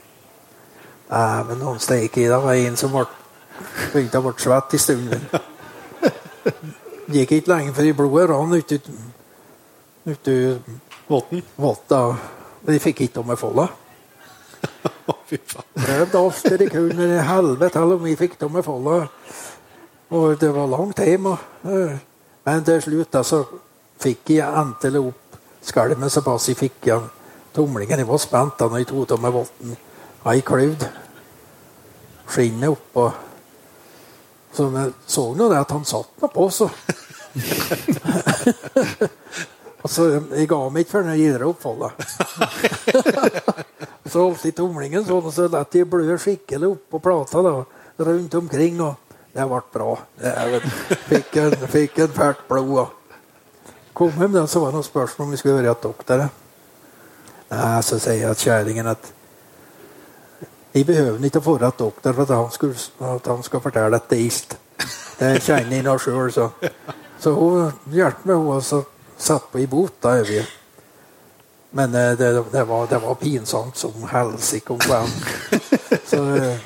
Dæven, 1.08 1.58
noen 1.58 1.78
steik 1.80 2.18
i 2.18 2.26
det. 2.26 2.38
var 2.42 2.54
en 2.54 2.76
som 2.76 2.92
ble, 2.92 3.06
begynte 3.92 4.18
å 4.18 4.26
bli 4.26 4.42
svett 4.42 4.74
i 4.74 4.78
stunden. 4.78 5.26
Gikk 7.14 7.32
ikke 7.36 7.52
lenge 7.52 7.74
før 7.74 7.88
i 7.88 7.96
blodet 7.96 8.30
rant 8.30 8.54
uti 8.54 8.80
ut, 10.06 10.30
Våten. 11.06 11.42
votta. 11.56 12.16
De 12.66 12.78
fikk 12.82 13.00
ikke 13.06 13.22
om. 13.22 13.30
Fy 15.26 15.38
faen. 15.38 15.66
Prøvde 15.74 16.18
alt 16.18 16.42
det 16.50 16.58
de 16.58 16.66
kunne, 16.70 16.94
men 16.94 17.14
i 17.14 17.22
helvete 17.22 17.82
om 17.82 18.02
vi 18.02 18.16
fikk 18.18 18.38
dem 18.40 18.52
med 18.58 18.66
folla. 18.66 19.06
Og 20.14 20.38
det 20.40 20.54
var 20.54 20.66
langt 20.70 20.98
hjem. 21.02 21.26
Eh, 21.26 21.96
men 22.46 22.64
til 22.64 22.82
slutt 22.82 23.12
da, 23.12 23.22
så 23.26 23.42
fikk 24.02 24.30
jeg 24.36 24.46
endelig 24.46 25.00
opp 25.08 25.22
skalmen 25.66 26.10
såpass 26.12 26.48
jeg 26.50 26.56
fikk 26.60 26.86
igjen 26.86 27.08
tomlingen. 27.56 27.98
Jeg 27.98 28.08
var 28.08 28.18
spent 28.22 28.58
da 28.60 28.64
når 28.70 28.78
jeg 28.84 28.90
tok 28.92 29.10
av 29.16 29.20
meg 29.24 29.32
votten. 29.34 29.76
Ei 30.30 30.40
kløvd. 30.46 30.82
Skinnet 32.30 32.70
oppå. 32.70 33.04
Så 34.56 34.62
vi 34.72 34.82
så 35.10 35.22
nå 35.36 35.44
det 35.50 35.58
at 35.60 35.72
han 35.74 35.84
satt 35.86 36.10
nå 36.22 36.26
på, 36.32 36.50
så. 36.54 36.66
Og 39.86 39.90
så 39.92 40.02
Jeg 40.34 40.48
ga 40.50 40.56
meg 40.72 40.80
ikke 40.82 40.94
før 40.96 41.04
jeg 41.12 41.20
gir 41.20 41.42
opp 41.46 41.60
folda. 41.62 41.88
Så 44.10 44.22
holdt 44.22 44.44
jeg 44.46 44.54
tomlingen 44.56 45.04
sånn, 45.06 45.24
og 45.26 45.32
så 45.34 45.48
lot 45.50 45.74
jeg 45.74 45.88
blø 45.90 46.16
skikkelig 46.18 46.68
oppå 46.70 46.98
plata 47.02 47.42
da, 47.42 47.64
rundt 48.06 48.34
omkring. 48.38 48.80
og 48.80 49.05
Det 49.36 49.44
ble 49.44 49.58
bra. 49.72 49.90
Vet, 50.16 50.68
fikk 51.10 51.36
en, 51.42 51.56
fikk 51.68 51.98
en 52.06 52.14
fælt 52.16 52.46
blod. 52.48 52.78
og 52.80 53.92
Kom 53.96 54.16
hjem, 54.20 54.38
så 54.48 54.60
var 54.60 54.72
det 54.72 54.78
noen 54.78 54.86
spørsmål 54.86 55.26
om 55.26 55.34
vi 55.34 55.40
skulle 55.40 55.60
være 55.60 55.76
doktere. 55.82 56.28
Nei, 57.50 57.82
så 57.84 57.98
sier 58.00 58.22
jeg 58.22 58.32
at 58.32 58.42
kjerringen 58.42 58.88
at 58.90 59.12
vi 60.72 60.82
behøver 60.84 61.24
ikke 61.24 61.40
å 61.40 61.56
til 61.56 61.78
doktor 61.78 62.16
for 62.16 62.26
at 62.26 62.36
han, 62.36 62.50
skulle, 62.52 62.76
at 63.14 63.28
han 63.30 63.44
skal 63.46 63.62
fortelle 63.64 63.96
at 63.96 64.08
det 64.10 64.18
er 64.18 64.26
ist. 64.26 64.56
Det 65.16 65.30
kjenner 65.44 65.78
jeg 65.78 66.00
sjøl, 66.04 66.32
så. 66.32 66.50
Så 67.20 67.32
hun 67.32 67.72
hjalp 67.92 68.24
meg, 68.28 68.36
hun, 68.36 68.56
også. 68.58 68.82
satt 69.16 69.46
på 69.52 69.62
i 69.62 69.66
bot. 69.66 69.92
da 70.02 70.20
vi. 70.20 70.42
Men 71.70 71.94
eh, 71.94 72.18
det, 72.18 72.44
det, 72.52 72.68
var, 72.68 72.86
det 72.86 73.00
var 73.00 73.14
pinsomt 73.14 73.76
som 73.76 73.92
helsike 74.10 74.72
om 74.72 74.78
kvelden. 74.78 75.12
Så 76.10 76.36
eh, 76.36 76.58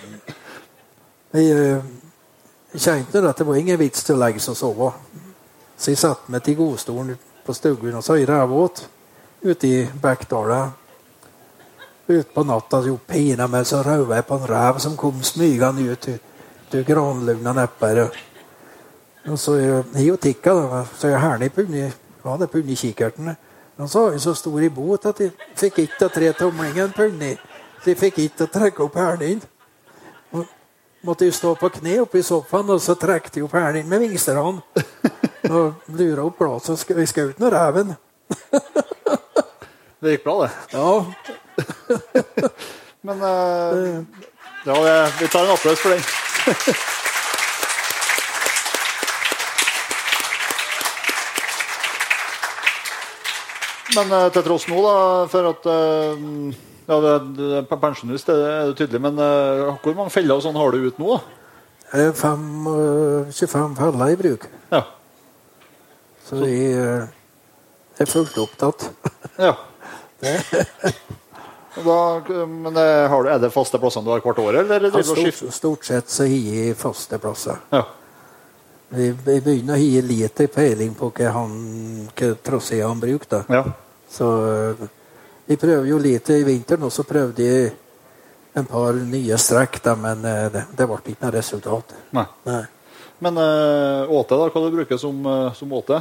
kjente 2.79 3.23
at 3.27 3.39
det 3.39 3.47
var 3.47 3.57
ingen 3.59 3.79
vits 3.79 4.05
til 4.05 4.17
å 4.17 4.23
legge 4.23 4.41
seg 4.43 4.55
og 4.55 4.59
sove. 4.59 4.93
Så 5.81 5.91
jeg 5.91 5.99
satte 5.99 6.33
meg 6.33 6.45
til 6.45 6.59
godstolen 6.59 7.19
på 7.47 7.55
stuggen 7.57 7.97
og 7.97 8.05
så 8.05 8.19
i 8.21 8.27
rævåt 8.29 8.85
ute 9.43 9.67
i 9.67 9.85
Bekkdala. 10.03 10.61
Utpå 12.11 12.43
natta 12.45 12.83
jo 12.85 12.99
pina 13.07 13.47
meg 13.49 13.67
så 13.67 13.83
røva 13.87 14.19
jeg 14.19 14.27
på 14.29 14.39
en 14.39 14.49
rev 14.51 14.81
som 14.83 14.97
kom 14.99 15.23
smygende 15.23 15.87
ut 15.93 16.09
til 16.71 16.85
granlugna 16.87 17.55
nedpå. 17.57 18.09
Og 19.31 19.39
så 19.39 19.57
jeg 19.61 20.07
jo 20.07 20.17
tikka, 20.17 20.55
da, 20.55 20.85
så 20.99 21.09
jeg 21.09 21.53
punni 21.53 21.85
ja, 22.25 22.37
det 22.37 22.51
punni 22.51 22.75
kikkerten. 22.75 23.37
Han 23.79 23.89
sa 23.89 24.11
jeg 24.11 24.21
så 24.21 24.35
stor 24.35 24.61
i 24.61 24.69
bot 24.69 25.07
at 25.07 25.21
jeg 25.21 25.33
fikk 25.57 25.79
ikke 25.79 26.09
tre 26.09 26.33
tomlingen 26.33 26.93
punni. 26.93 27.37
Så 27.83 27.91
jeg 27.91 27.99
fikk 27.99 28.19
ikke 28.19 28.47
trekke 28.47 28.85
opp 28.85 28.97
hælen. 28.97 29.41
Måtte 31.03 31.25
jo 31.25 31.33
stå 31.33 31.55
på 31.57 31.69
kne 31.73 31.95
oppe 32.03 32.19
i 32.21 32.23
sofaen, 32.27 32.69
og 32.75 32.81
så 32.85 32.93
trakk 33.01 33.31
de 33.33 33.41
opp 33.47 33.55
hælen 33.57 33.87
med 33.89 34.01
vingsterne. 34.05 34.61
Og 35.51 35.73
lura 35.97 36.23
opp 36.29 36.39
glasset 36.43 36.75
og 36.75 36.79
sk- 36.83 37.07
skjøt 37.09 37.39
nå 37.41 37.47
reven. 37.55 37.89
Det 40.01 40.09
gikk 40.15 40.25
bra, 40.27 40.35
det. 40.45 40.53
Ja, 40.77 40.91
Men 43.09 43.17
uh, 43.25 44.05
ja, 44.69 44.77
vi 45.17 45.27
tar 45.33 45.45
en 45.47 45.55
applaus 45.55 45.81
for 45.81 45.91
den. 45.97 46.05
Men 53.97 54.13
uh, 54.15 54.29
til 54.33 54.45
tross 54.47 54.69
nå, 54.71 54.79
da, 54.85 54.93
for 55.33 55.49
at 55.51 55.65
eh, 55.67 56.17
ja, 56.91 57.61
Pensjonist 57.71 58.31
det 58.31 58.35
er 58.37 58.71
det 58.71 58.79
tydelig, 58.81 59.01
men 59.03 59.21
eh, 59.23 59.69
hvor 59.85 59.95
mange 59.99 60.13
feller 60.15 60.41
og 60.41 60.45
sånn 60.45 60.59
har 60.59 60.75
du 60.75 60.89
ut 60.89 60.99
nå? 61.03 61.21
det 61.91 62.05
er 62.07 62.13
fem, 62.15 62.67
øh, 62.71 63.31
25 63.35 63.77
feller 63.77 64.13
i 64.13 64.17
bruk. 64.19 64.45
Ja. 64.71 64.83
Så 66.27 66.37
jeg 66.45 66.75
øh, 66.79 67.07
er 67.99 68.11
fullt 68.11 68.39
opptatt. 68.39 68.91
ja. 69.39 69.55
Da, 71.71 72.21
men 72.51 72.77
eh, 72.77 73.07
har 73.09 73.23
du, 73.23 73.29
er 73.31 73.39
det 73.41 73.53
faste 73.55 73.79
plassene 73.81 74.05
du 74.05 74.11
har 74.11 74.21
hvert 74.21 74.41
år, 74.43 74.57
eller 74.61 74.91
du 74.91 74.97
Stort, 75.07 75.37
stort 75.55 75.87
sett 75.87 76.11
så 76.11 76.27
har 76.27 76.33
jeg 76.35 76.75
faste 76.77 77.17
plasser. 77.23 77.61
Ja. 77.73 77.85
Vi, 78.91 79.07
vi 79.15 79.37
begynner 79.39 79.79
å 79.79 79.81
gi 79.81 80.03
lite 80.03 80.49
peiling 80.51 80.97
på 80.99 81.13
hva 81.15 81.31
han 81.39 81.55
hva 82.11 82.33
trasé 82.43 82.83
han 82.83 83.01
bruker. 83.01 83.47
ja. 83.49 83.63
Så 84.11 84.27
vi 85.47 85.57
prøver 85.57 85.87
jo 85.89 85.99
lite 85.99 86.39
i 86.39 86.45
vinteren, 86.47 86.87
og 86.87 86.93
så 86.93 87.05
prøvde 87.09 87.47
jeg 87.47 87.73
en 88.59 88.67
par 88.67 88.93
nye 88.93 89.39
strekk, 89.39 89.81
da, 89.85 89.95
men 89.95 90.25
øh, 90.27 90.47
det, 90.53 90.65
det 90.79 90.87
ble 90.91 91.01
ikke 91.01 91.25
noe 91.25 91.35
resultat. 91.35 91.95
Nei. 92.17 92.27
Nei. 92.49 92.63
Men 93.21 93.37
uh, 93.37 94.11
åte, 94.17 94.37
da? 94.37 94.49
Hva 94.49 94.63
du 94.65 94.71
bruker 94.73 94.97
som, 94.97 95.19
eh, 95.29 95.53
som 95.53 95.73
åte? 95.77 95.99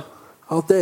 Ja, 0.49 0.61
det 0.69 0.77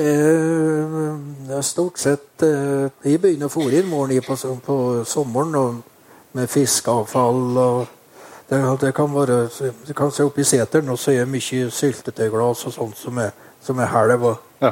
er 1.49 1.63
stort 1.65 1.97
sett 1.99 2.39
Vi 2.39 3.11
Jeg 3.11 3.19
begynner 3.19 3.49
å 3.49 3.51
fôre 3.51 3.81
inn 3.81 3.89
morgen 3.89 4.21
på, 4.21 4.37
på 4.63 4.77
sommeren 5.03 5.81
med 6.37 6.49
fiskeavfall. 6.49 7.57
og 7.57 7.87
det, 8.47 8.61
det 8.81 8.93
kan 8.95 9.11
være 9.11 9.49
det 9.87 9.95
kan 9.95 10.11
se 10.11 10.23
Oppi 10.23 10.45
seteren 10.47 10.89
og 10.89 10.99
så 10.99 11.11
er 11.11 11.25
det 11.25 11.33
mye 11.33 11.71
syltetøyglass 11.73 12.67
og 12.69 12.75
sånt 12.77 12.97
som 13.01 13.17
er, 13.17 13.33
som 13.61 13.79
er 13.79 13.91
helv. 13.91 14.23
og 14.23 14.61
Ja. 14.61 14.71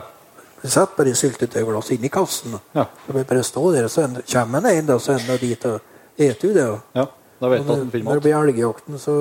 Vi 0.65 0.71
setter 0.73 0.97
bare 0.97 1.13
syltetøyglass 1.15 1.91
inni 1.93 2.09
kassen. 2.09 2.55
Ja. 2.73 2.87
Så 3.05 3.13
vi 3.13 3.23
bare 3.29 3.43
stå 3.45 3.65
der, 3.75 3.85
og 3.85 3.91
så 3.93 4.07
kommer 4.31 4.61
han 4.65 4.79
inn, 4.79 4.89
og 4.89 5.01
så 5.03 5.13
ender 5.19 5.37
dit 5.41 5.65
og 5.69 5.79
eter 6.17 6.47
jo 6.49 6.53
det. 6.55 6.67
ja. 6.97 7.05
Da 7.41 7.49
vet 7.51 7.65
når, 7.67 7.81
når 8.05 8.13
det 8.15 8.21
blir 8.23 8.35
elgjakten, 8.39 8.97
så 8.99 9.13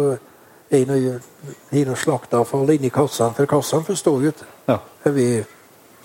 er 0.71 0.85
det 0.85 0.87
noe, 0.89 1.17
det 1.73 1.97
slakteavfall 1.99 2.71
inni 2.77 2.91
kassene. 2.95 3.35
For 3.35 3.47
kassene 3.51 3.85
får 3.85 3.99
stå 3.99 4.13
ut 4.23 4.45
Ja. 4.69 4.79
i 5.11 5.45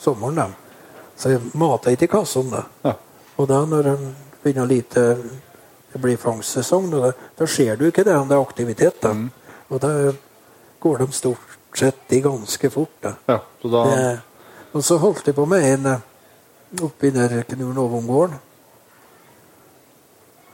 sommeren. 0.01 0.35
Da. 0.35 0.47
Så 1.15 1.29
jeg 1.35 1.41
mater 1.53 1.91
ikke 1.93 2.07
kassene. 2.07 2.49
da. 2.51 2.63
Ja. 2.89 2.93
Og 3.37 3.47
da 3.47 3.61
når 3.65 3.83
det 3.83 3.93
begynner 4.43 4.67
lite 4.67 5.05
det 5.93 6.01
blir 6.01 6.17
fangstsesong, 6.17 6.89
da, 6.91 7.11
da 7.37 7.45
ser 7.47 7.75
du 7.77 7.85
ikke 7.87 8.03
det 8.03 8.15
om 8.17 8.27
det 8.27 8.35
er 8.37 8.41
aktivitet. 8.41 8.99
da. 9.01 9.13
Mm. 9.13 9.29
Og 9.69 9.79
da 9.81 10.11
går 10.81 10.97
de 10.97 11.07
stort 11.11 11.57
sett 11.77 12.11
i 12.13 12.19
ganske 12.21 12.69
fort. 12.73 12.97
da. 13.01 13.13
ja. 13.27 13.39
Så 13.61 13.67
da 13.69 13.83
Det, 13.85 14.19
og 14.71 14.85
så 14.85 14.97
holdt 15.01 15.27
jeg 15.27 15.35
på 15.37 15.45
med 15.49 15.65
en 15.65 15.89
eh, 15.93 16.05
oppi 16.85 17.09
der 17.13 17.41
Knurnovomgården. 17.49 18.37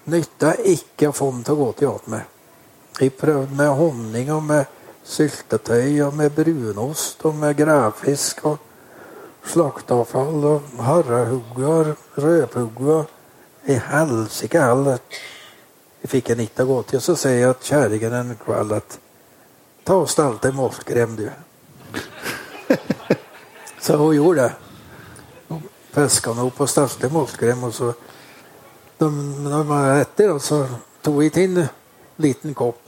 Nytta 0.05 0.53
ikke 0.69 1.09
å 1.09 1.15
få 1.17 1.31
den 1.33 1.43
til 1.43 1.55
å 1.55 1.63
gå 1.63 1.71
til 1.79 1.89
åt 1.89 2.07
med. 2.13 2.31
Jeg 2.99 3.15
prøvde 3.17 3.57
med 3.57 3.73
honning 3.75 4.29
og 4.31 4.43
med 4.45 4.69
syltetøy 5.05 5.99
og 6.05 6.15
med 6.15 6.31
brunost 6.33 7.25
og 7.25 7.35
med 7.41 7.57
gravfisk 7.57 8.45
og 8.47 8.61
slakteavfall 9.45 10.45
og 10.51 10.69
harrehugge 10.85 11.71
og 11.71 12.21
rødpugge 12.21 12.99
og 12.99 13.69
i 13.69 13.79
helsike 13.81 14.61
heller. 14.61 15.01
Jeg 16.05 16.13
fikk 16.13 16.31
en 16.31 16.45
ikke 16.45 16.63
å 16.63 16.69
gå 16.69 16.79
til, 16.91 17.01
så 17.01 17.17
sier 17.17 17.41
jeg 17.41 17.59
til 17.59 17.73
kjerringen 17.73 18.17
en 18.19 18.33
kveld 18.39 18.77
at 18.77 18.97
ta 19.85 19.99
og 19.99 20.09
stell 20.09 20.37
til 20.41 20.53
målkrem, 20.57 21.17
du. 21.17 21.27
Så 23.85 23.97
hun 23.97 24.15
gjorde 24.15 24.41
det. 24.41 24.53
Fiska 25.93 26.31
henne 26.31 26.47
opp 26.47 26.61
og 26.65 26.69
stelte 26.69 27.09
målkrem. 27.13 27.67
Og 27.67 27.73
så 27.73 27.91
de, 28.97 29.09
de 29.45 29.59
var 29.69 29.99
etter, 29.99 30.31
og 30.33 30.41
så 30.41 30.63
tok 31.05 31.19
jeg 31.21 31.33
til 31.35 31.59
en 31.61 31.69
liten 32.25 32.57
kopp. 32.57 32.81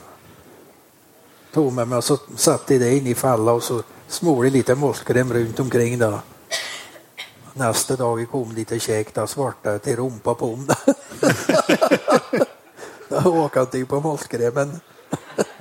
Tok 1.53 1.69
med 1.69 1.86
meg, 1.86 1.99
og 1.99 2.07
så 2.07 2.18
satte 2.34 2.74
jeg 2.74 2.82
det 2.82 2.91
inn 2.98 3.11
i 3.14 3.15
fella 3.18 3.53
og 3.53 3.61
så 3.61 3.78
smolte 4.10 4.56
litt 4.57 4.74
målkrem 4.74 5.38
rundt 5.38 5.64
omkring. 5.68 5.99
da. 6.02 6.15
Neste 7.61 8.02
dag 8.02 8.18
jeg 8.18 8.34
kom 8.34 8.57
dit 8.57 8.74
og 8.74 8.86
kjekk, 8.90 9.14
da 9.22 9.30
svarte 9.30 9.78
jeg 9.78 9.86
til 9.86 10.02
rumpa 10.02 10.34
på 10.34 10.56
henne. 10.56 10.76
da 13.14 13.22
åkte 13.45 13.69
jeg 13.78 13.86
på 13.86 14.02
moltkremen. 14.02 14.80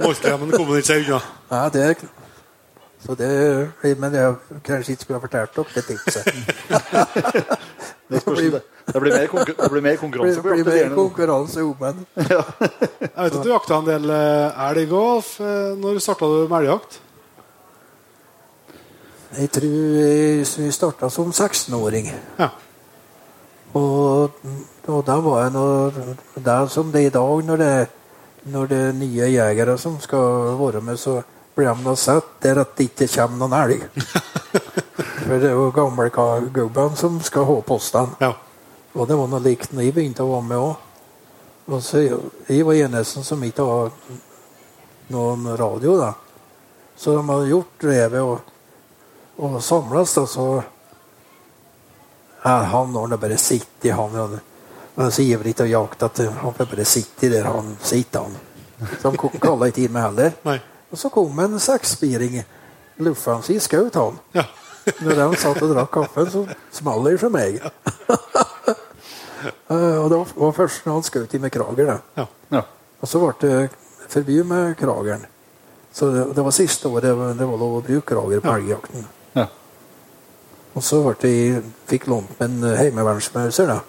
Målkremen 0.00 0.56
kom 0.56 0.78
ikke 0.78 0.94
seg 0.94 1.10
unna. 1.10 1.26
Ja, 1.52 1.68
det 1.68 1.90
er 1.90 2.24
det, 3.14 3.96
men 4.00 4.14
jeg 4.14 4.34
kanskje 4.64 4.92
ikke 4.92 5.02
skulle 5.02 5.18
ha 5.18 5.22
fortalt 5.22 5.56
dere 5.56 5.66
det 5.74 5.84
tipset. 5.86 6.24
det, 8.10 8.20
spørs 8.20 8.40
det, 8.40 8.62
det, 8.92 9.00
blir 9.00 9.14
mer 9.14 9.26
konkur 9.30 9.54
det 9.54 9.70
blir 9.70 9.84
mer 9.86 9.96
konkurranse 10.00 10.42
på 10.42 10.48
blir 10.48 10.64
mer 10.64 10.72
det 10.72 10.82
det 10.82 10.90
nå. 10.90 10.96
konkurranse 10.96 11.62
om 11.62 11.76
den. 11.80 12.06
Jeg 13.06 13.24
vet 13.24 13.38
at 13.38 13.42
du 13.44 13.50
jakta 13.50 13.78
en 13.80 13.88
del 13.88 14.10
eh, 14.10 14.68
elg 14.68 14.92
òg. 14.92 15.34
Når 15.82 15.98
starta 16.04 16.28
du 16.30 16.46
med 16.48 16.58
elgjakt? 16.60 17.00
Jeg 19.36 19.50
tror 19.50 19.96
jeg- 20.00 20.64
vi 20.64 20.70
starta 20.72 21.10
som 21.10 21.32
16-åring. 21.32 22.12
Ja. 22.38 22.48
Og, 23.74 24.30
og 24.86 25.06
da 25.06 25.16
var 25.20 25.42
jeg 25.42 25.52
noe, 25.52 25.90
det 26.36 26.52
er 26.52 26.66
som 26.72 26.92
det 26.92 27.02
er 27.02 27.06
i 27.06 27.10
dag, 27.10 27.44
når 27.44 27.56
det, 27.56 27.88
når 28.44 28.66
det 28.66 28.78
er 28.88 28.92
nye 28.92 29.28
jegere 29.32 29.78
som 29.78 30.00
skal 30.00 30.56
være 30.60 30.80
med, 30.80 30.96
så 30.96 31.22
blir 31.56 31.72
de 31.84 31.94
sett 31.96 32.28
der 32.44 32.60
at 32.62 32.74
det 32.76 32.90
ikke 32.90 33.08
kommer 33.16 33.40
noen 33.42 33.56
elg. 33.56 33.86
For 35.26 35.38
det 35.42 35.48
er 35.50 35.54
jo 35.56 35.70
gamle 35.74 36.10
ka- 36.14 36.96
som 36.96 37.20
skal 37.24 37.44
ha 37.48 37.56
postene. 37.66 38.14
Ja. 38.20 38.32
Og 38.94 39.08
det 39.08 39.16
var 39.18 39.28
noe 39.28 39.42
likt 39.44 39.72
når 39.72 39.82
jeg 39.88 39.94
begynte 39.96 40.24
å 40.24 40.30
være 40.34 40.48
med 40.50 40.62
òg. 40.62 40.76
Og 41.66 41.82
så 41.82 42.04
jeg 42.06 42.62
var 42.64 42.78
eneste 42.78 43.24
som 43.26 43.42
ikke 43.42 43.64
hadde 43.66 44.20
noen 45.10 45.48
radio, 45.58 45.96
da. 45.98 46.12
Så 46.96 47.16
de 47.16 47.24
hadde 47.26 47.50
gjort 47.50 47.84
revet 47.84 48.22
og, 48.22 48.52
og 49.42 49.56
samles, 49.62 50.14
da, 50.16 50.26
så 50.30 50.46
ja, 52.44 52.54
Han 52.70 52.94
har 52.96 53.16
bare 53.18 53.36
sittet, 53.36 53.92
han. 53.92 54.14
Han 54.14 54.38
han 54.96 55.06
er 55.06 55.10
så 55.12 55.22
ivrig 55.28 55.52
til 55.58 55.66
å 55.66 55.82
jakte 55.82 56.06
at 56.08 56.18
han 56.40 56.54
bare 56.56 56.84
sitte 56.88 57.28
der 57.28 57.44
han 57.44 57.74
sitter, 57.84 58.24
han. 58.24 58.36
Så 59.00 59.10
han 59.10 59.40
kaller 59.42 59.68
ikke 59.68 59.82
inn 59.84 59.92
meg 59.92 60.06
heller. 60.06 60.30
Nei. 60.46 60.54
Og 60.92 60.98
så 61.00 61.10
kom 61.10 61.38
en 61.42 61.58
seksspiring. 61.60 62.38
Luffa 63.02 63.34
han 63.36 63.42
seg, 63.46 63.60
skjøt 63.64 63.94
han. 64.00 64.18
Ja. 64.36 64.44
Når 65.02 65.18
han 65.20 65.34
satt 65.36 65.62
og 65.66 65.72
drakk 65.74 65.90
kaffen, 65.96 66.28
så 66.30 66.44
smalt 66.72 67.08
det 67.10 67.16
for 67.20 67.34
meg. 67.34 67.60
Eh, 69.70 69.96
og 70.00 70.10
det 70.10 70.16
var- 70.18 70.52
først 70.56 70.86
når 70.86 70.92
han 70.96 71.02
skjøt 71.06 71.34
i 71.34 71.38
med 71.38 71.50
krager. 71.52 71.90
Ja. 72.16 72.24
Ja. 72.50 72.60
Og 73.02 73.08
så 73.08 73.18
ble 73.20 73.34
det 73.48 73.70
forby 74.08 74.40
med 74.42 74.76
krageren. 74.80 75.26
Så 75.92 76.08
det, 76.10 76.22
det 76.34 76.44
var 76.44 76.50
siste 76.56 76.88
året 76.88 77.02
det 77.02 77.46
var- 77.46 77.58
lov 77.58 77.76
å 77.78 77.82
bruke 77.84 78.06
krager 78.14 78.40
på 78.40 78.54
elgjakten. 78.56 79.04
Ja. 79.36 79.46
Og 80.74 80.82
så 80.82 81.02
ble 81.04 81.14
det, 81.20 81.62
fikk 81.86 82.06
lånt 82.08 82.32
med 82.40 82.48
en 82.50 82.76
heimevernsmauser. 82.76 83.66
da. 83.66 83.80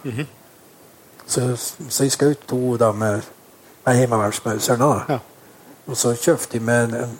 så, 1.26 1.56
så 1.56 2.04
jeg 2.04 2.12
skjøt 2.12 2.46
to 2.46 2.76
da 2.76 2.92
med, 2.92 3.22
med 3.86 3.96
heimevernsmauserne. 3.96 4.78
da. 4.78 5.04
Ja. 5.16 5.18
Og 5.88 5.96
så 5.96 6.12
kjøpte 6.20 6.58
jeg 6.58 6.62
med 6.68 6.92
en, 6.94 7.18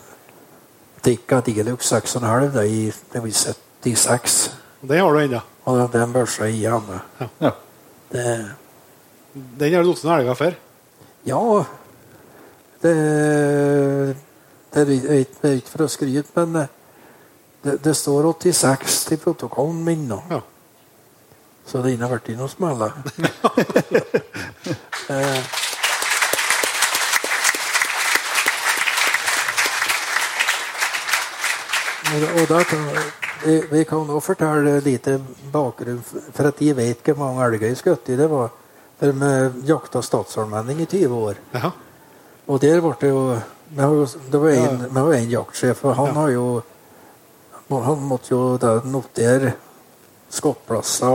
Dicka 1.05 1.39
Tikka 1.41 1.63
Dilux 1.63 1.87
6,5 1.93 2.49
da, 2.53 2.63
i 2.67 2.89
det 3.13 3.21
var 3.23 3.27
i 3.27 3.31
76. 3.31 4.51
Den 4.81 4.99
har 4.99 5.13
du 5.15 5.19
ennå. 5.19 5.39
Og 5.65 5.79
den 5.93 6.13
børsa 6.13 6.45
i 6.49 6.59
hjemme. 6.59 6.99
Ja. 7.41 7.51
Det, 8.11 8.25
Den 9.59 9.73
har 9.73 9.83
du 9.85 9.93
tatt 9.93 10.03
noen 10.03 10.19
elger 10.19 10.35
før. 10.39 10.55
ja 11.25 11.39
Det, 12.81 12.93
det 14.73 14.81
er 14.81 14.91
ikke- 15.19 15.41
det 15.41 15.49
er 15.51 15.55
ikke 15.59 15.69
for 15.73 15.83
å 15.83 15.87
skryte, 15.89 16.45
men 16.45 16.67
det, 17.63 17.77
det 17.83 17.95
står 17.95 18.29
86 18.33 19.11
i 19.11 19.17
protokollen 19.17 19.83
min 19.85 20.07
nå. 20.07 20.21
Ja. 20.29 20.39
Så 21.65 21.81
det 21.83 21.91
har 21.99 22.09
i 22.29 22.35
noen 22.35 22.49
smeller. 22.49 22.93
Og, 32.09 32.45
da 32.49 32.63
kan, 32.65 32.87
vi, 33.43 33.59
vi 33.71 33.83
kan 33.87 34.07
nå 34.07 34.19
fortelle 34.23 34.79
litt 34.85 35.07
bakgrunn, 35.53 36.01
for 36.03 36.49
at 36.49 36.57
de 36.59 36.73
vet 36.77 37.05
hvor 37.05 37.19
mange 37.21 37.45
elger 37.45 37.69
jeg 37.69 37.81
skjøt. 37.83 38.11
Det 38.17 38.29
var 38.31 38.49
for 38.99 39.11
vi 39.11 39.51
jakta 39.65 40.01
statsallmenning 40.01 40.81
i 40.81 40.85
20 40.85 41.15
år. 41.15 41.35
Ja. 41.51 41.71
Og 42.47 42.59
der 42.61 42.81
ble 42.81 42.95
det 42.99 43.09
jo 43.09 43.37
Det 43.69 44.39
var 44.41 44.49
en, 44.49 44.95
har 44.95 45.13
en 45.13 45.29
jaktsjef, 45.29 45.85
og 45.85 45.95
han 45.95 46.15
har 46.15 46.29
jo 46.29 46.61
Han 47.69 48.01
måtte 48.01 48.33
jo 48.33 48.57
notere 48.83 49.53
skottplasser 50.29 51.05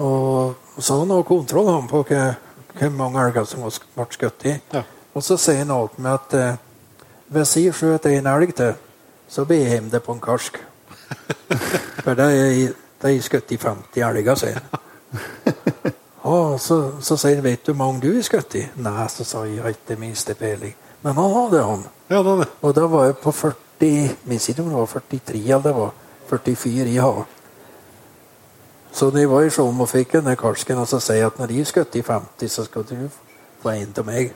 og, 0.00 0.54
og 0.76 0.82
så 0.82 0.98
han 0.98 1.10
har 1.10 1.22
kontroll 1.22 1.68
han 1.68 1.88
på 1.88 2.02
hvor 2.04 2.92
mange 2.96 3.20
elger 3.20 3.44
som 3.44 3.64
ble 3.64 4.06
skutt 4.10 4.44
i. 4.48 4.54
Ja. 4.72 4.82
Og 5.12 5.24
så 5.24 5.36
sier 5.36 5.58
han 5.58 5.72
alt 5.74 5.98
med 5.98 6.14
at 6.14 6.36
eh, 6.38 6.60
hvis 7.28 7.56
jeg 7.56 7.74
skjøt 7.76 8.06
en 8.08 8.28
elg 8.30 8.54
til, 8.56 8.78
så 9.30 9.44
blir 9.46 9.62
jeg 9.62 9.76
hjemme 9.76 9.90
det 9.92 10.02
på 10.02 10.12
en 10.12 10.22
karsk. 10.22 10.58
For 12.04 12.18
det 12.18 12.26
er, 12.26 12.76
det 13.02 13.10
er 13.16 13.22
skutt 13.22 13.52
i 13.54 13.58
50 13.60 14.06
elger, 14.10 14.34
sier 14.38 14.58
han. 14.58 14.86
Og 16.30 16.60
så, 16.60 16.76
så 17.00 17.16
sier 17.16 17.38
han 17.38 17.44
'Vet 17.44 17.66
du 17.66 17.72
hvor 17.72 17.84
mange 17.84 18.00
du 18.02 18.14
har 18.14 18.22
skutt 18.22 18.54
i?' 18.54 18.68
Nei, 18.76 19.08
så 19.08 19.24
sa 19.24 19.44
jeg, 19.44 19.54
jeg 19.54 19.62
har 19.62 19.74
ikke 19.74 19.96
minste 20.00 20.34
peiling. 20.34 20.74
Men 21.02 21.14
han 21.14 21.32
hadde 21.32 21.64
han. 21.64 21.84
Ja, 22.10 22.22
den, 22.22 22.44
Og 22.62 22.74
da 22.74 22.86
var 22.86 23.04
jeg 23.04 23.16
på 23.16 23.32
40 23.32 24.16
Minns 24.24 24.48
ikke 24.48 24.62
om 24.62 24.68
det 24.68 24.76
var 24.76 24.86
43 24.86 25.38
eller 25.38 25.62
det 25.62 25.74
var 25.74 25.92
44 26.28 26.94
jeg 26.94 27.02
hadde. 27.02 27.24
Så 28.92 29.10
jeg 29.14 29.30
var 29.30 29.40
i 29.40 29.50
Skjolm 29.50 29.80
og 29.80 29.88
fikk 29.88 30.12
denne 30.12 30.36
karsken, 30.36 30.78
og 30.78 30.88
så 30.88 30.98
sier 31.00 31.16
jeg 31.16 31.26
at 31.26 31.38
når 31.38 31.46
de 31.46 31.56
har 31.56 31.64
skutt 31.64 31.96
i 31.96 32.02
50, 32.02 32.48
så 32.50 32.64
skal 32.64 32.82
du 32.82 33.08
en 33.68 33.92
til 33.92 34.06
meg. 34.08 34.32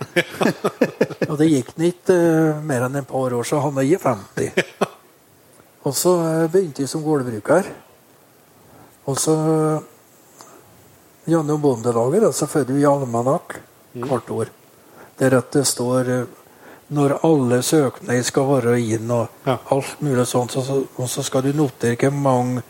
og 1.31 1.39
det 1.41 1.49
gikk 1.49 1.73
ikke 1.79 2.19
uh, 2.19 2.61
mer 2.61 2.85
enn 2.87 3.01
et 3.01 3.09
par 3.09 3.33
år, 3.33 3.45
så 3.49 3.63
han 3.65 3.81
er 3.81 3.89
i 3.89 3.97
50. 3.97 4.53
Og 5.85 5.97
så 5.97 6.15
uh, 6.21 6.51
begynte 6.53 6.85
jeg 6.85 6.93
som 6.93 7.03
gårdbruker. 7.05 7.73
Og 9.09 9.19
så 9.21 9.35
gjennom 11.25 11.61
Bondelaget 11.61 12.23
da, 12.25 12.33
så 12.33 12.47
får 12.49 12.69
vi 12.73 12.85
almanakk 12.89 13.59
hvert 13.95 14.31
år. 14.31 14.53
Der 15.19 15.37
at 15.39 15.53
det 15.53 15.65
står 15.69 16.09
når 16.95 17.19
alle 17.25 17.63
søknader 17.63 18.23
skal 18.23 18.49
være 18.49 18.79
inn 18.81 19.11
og 19.11 19.29
Ja. 19.47 19.59
alt 19.71 20.01
mulig 20.01 20.27
sånt. 20.27 20.53
Så, 20.53 20.85
og 20.97 21.09
så 21.09 21.23
skal 21.23 21.43
du 21.43 21.53
notere 21.53 21.97
hvor 21.97 22.11
mange 22.11 22.63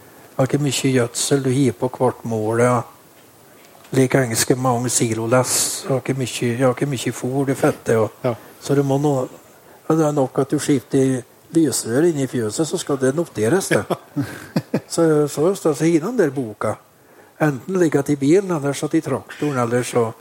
mye 0.59 0.90
gjødsel 0.90 1.43
du 1.43 1.51
gir 1.51 1.72
på 1.72 1.89
hvert 1.89 2.24
mål. 2.24 2.60
Ja. 2.60 2.82
Engelsk 3.95 4.51
hvor 4.51 4.62
mange 4.62 4.91
siloless 4.91 5.87
og 5.89 6.03
har 6.07 6.19
mye, 6.19 6.51
ja, 6.59 6.73
hvor 6.73 6.91
mye 6.91 7.12
fôr 7.12 7.47
du 7.47 7.55
fetter. 7.55 7.97
Og, 7.97 8.11
Ja. 8.25 8.35
Så 8.61 8.75
det 8.75 8.85
må 8.85 8.99
nå 8.99 9.29
ja, 9.89 9.95
det 9.95 10.07
er 10.07 10.12
nok 10.12 10.39
at 10.39 10.51
du 10.51 10.59
skifter 10.59 11.23
lysrør 11.55 12.09
inni 12.09 12.25
i 12.25 12.27
fjøset, 12.27 12.66
så 12.66 12.79
skal 12.81 12.97
det 13.01 13.15
noteres. 13.15 13.69
det. 13.69 13.85
så 14.89 15.29
så 15.29 15.55
står 15.55 15.77
det 15.79 15.89
i 15.89 15.99
den 15.99 16.19
der 16.19 16.31
boka. 16.31 16.75
Enten 17.41 17.79
ligger 17.79 18.03
det 18.03 18.12
i 18.12 18.16
bilen, 18.16 18.51
eller 18.51 18.73
så 18.73 18.89
i 18.93 19.01
traktoren, 19.01 19.59
eller 19.59 19.83
så 19.83 20.12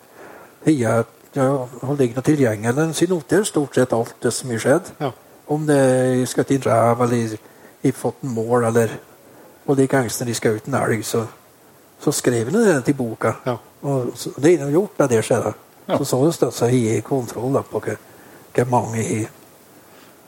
ja, 0.65 1.67
han 1.81 1.95
ligger 1.97 2.21
tilgjengelig. 2.21 2.95
Så 2.95 3.05
jeg 3.05 3.09
noterer 3.09 3.43
stort 3.43 3.75
sett 3.75 3.93
alt 3.93 4.15
det 4.21 4.33
som 4.33 4.49
har 4.49 4.59
skjedd. 4.59 4.91
Ja. 4.99 5.11
Om 5.47 5.65
det 5.67 5.77
er 5.77 6.25
skutt 6.25 6.51
en 6.51 6.65
ræv, 6.65 7.01
eller 7.01 7.37
i 7.83 7.91
fått 7.91 8.23
en 8.23 8.35
mål, 8.35 8.63
eller 8.63 8.99
Og 9.65 9.79
engelsk 9.79 10.19
når 10.19 10.27
de 10.27 10.33
skjøt 10.35 10.65
en 10.67 10.73
elg, 10.75 11.05
så, 11.05 11.21
så 12.03 12.11
skrev 12.11 12.51
han 12.51 12.65
det 12.65 12.81
til 12.89 12.97
boka. 12.99 13.35
Ja. 13.47 13.57
Og 13.83 14.11
så, 14.19 14.33
det 14.37 14.57
er 14.57 14.71
gjort, 14.73 14.97
da 14.99 15.07
det 15.11 15.21
skjedde. 15.23 15.53
Ja. 15.87 15.97
Så 15.97 16.07
så 16.07 16.19
det 16.23 16.35
støtt 16.35 16.55
seg 16.55 16.75
i 16.75 16.99
kontroll 17.05 17.55
da, 17.55 17.63
på 17.67 17.81
hvor 17.83 18.69
mange 18.69 19.01
i 19.01 19.23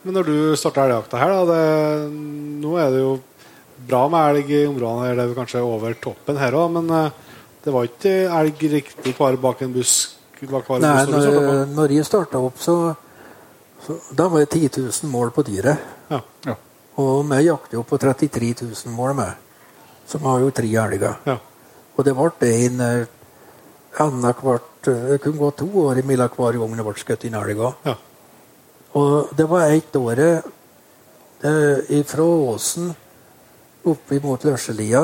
Men 0.03 0.18
når 0.19 0.27
du 0.27 0.38
starta 0.60 0.85
elgjakta 0.85 1.18
her, 1.18 1.31
da 1.31 1.45
det, 1.49 2.11
Nå 2.61 2.76
er 2.77 2.91
det 2.93 2.99
jo 3.02 3.14
bra 3.88 4.03
med 4.11 4.35
elg 4.35 4.52
i 4.52 4.65
områdene 4.68 5.07
her, 5.07 5.15
det 5.15 5.23
er 5.26 5.38
kanskje 5.38 5.64
over 5.64 5.95
toppen 6.02 6.38
her 6.39 6.56
òg, 6.57 6.69
men 6.77 6.91
eh, 6.95 7.23
det 7.65 7.73
var 7.73 7.88
ikke 7.88 8.14
elg 8.39 8.68
riktig 8.76 9.15
bare 9.18 9.39
bak 9.41 9.64
en 9.65 9.73
busk? 9.73 10.14
Bak 10.45 10.68
Nei, 10.84 10.93
busk 11.07 11.31
når, 11.31 11.65
når 11.73 11.95
jeg 11.95 12.06
starta 12.06 12.41
opp, 12.43 12.60
så, 12.61 12.93
så 13.85 13.95
Da 14.11 14.27
var 14.30 14.43
det 14.43 14.52
10 14.52 14.81
000 14.84 15.11
mål 15.11 15.31
på 15.34 15.45
dyret. 15.47 15.81
Ja. 16.11 16.19
Ja. 16.45 16.56
Og 17.02 17.26
vi 17.30 17.39
jakter 17.45 17.80
jo 17.80 17.84
på 17.88 17.97
33 17.99 18.53
000 18.61 18.93
mål 18.95 19.15
med. 19.18 19.41
Som 20.07 20.27
har 20.27 20.43
jo 20.43 20.52
tre 20.53 20.69
elger. 20.69 21.15
Ja. 21.26 21.38
Og 21.96 22.04
det 22.06 22.14
ble 22.18 22.50
en 22.66 22.82
eh, 22.84 23.06
annethvert 24.04 24.88
eh, 24.92 25.06
Det 25.14 25.22
kunne 25.24 25.40
gå 25.40 25.52
to 25.62 25.68
år 25.86 26.02
mellom 26.06 26.30
hver 26.36 26.60
gang 26.60 26.76
det 26.78 26.86
ble 26.88 26.96
skutt 27.00 27.24
inn 27.28 27.38
elg. 27.40 27.62
Ja. 27.86 27.96
Og 28.96 29.32
det 29.36 29.46
var 29.52 29.72
ett 29.72 29.96
året 29.96 30.46
eh, 31.44 32.04
fra 32.08 32.24
Åsen 32.24 32.94
opp 33.86 34.12
mot 34.24 34.44
Lørselia 34.48 35.02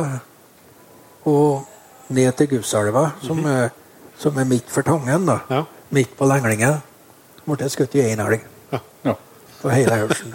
og 1.30 1.68
ned 2.12 2.32
til 2.40 2.48
Gusselva, 2.56 3.12
som, 3.22 3.44
er, 3.46 3.70
som 4.18 4.38
er 4.42 4.48
midt 4.50 4.72
for 4.74 4.82
Tangen. 4.82 5.28
da. 5.30 5.38
Ja. 5.52 5.64
Midt 5.94 6.16
på 6.18 6.26
Lenglingen. 6.26 6.80
Ble 7.46 7.58
jeg 7.62 7.72
skutt 7.76 7.96
i 8.00 8.06
én 8.10 8.24
elg 8.26 8.42
Ja. 9.04 9.14
på 9.62 9.70
hele 9.70 9.96
Haugen. 10.02 10.34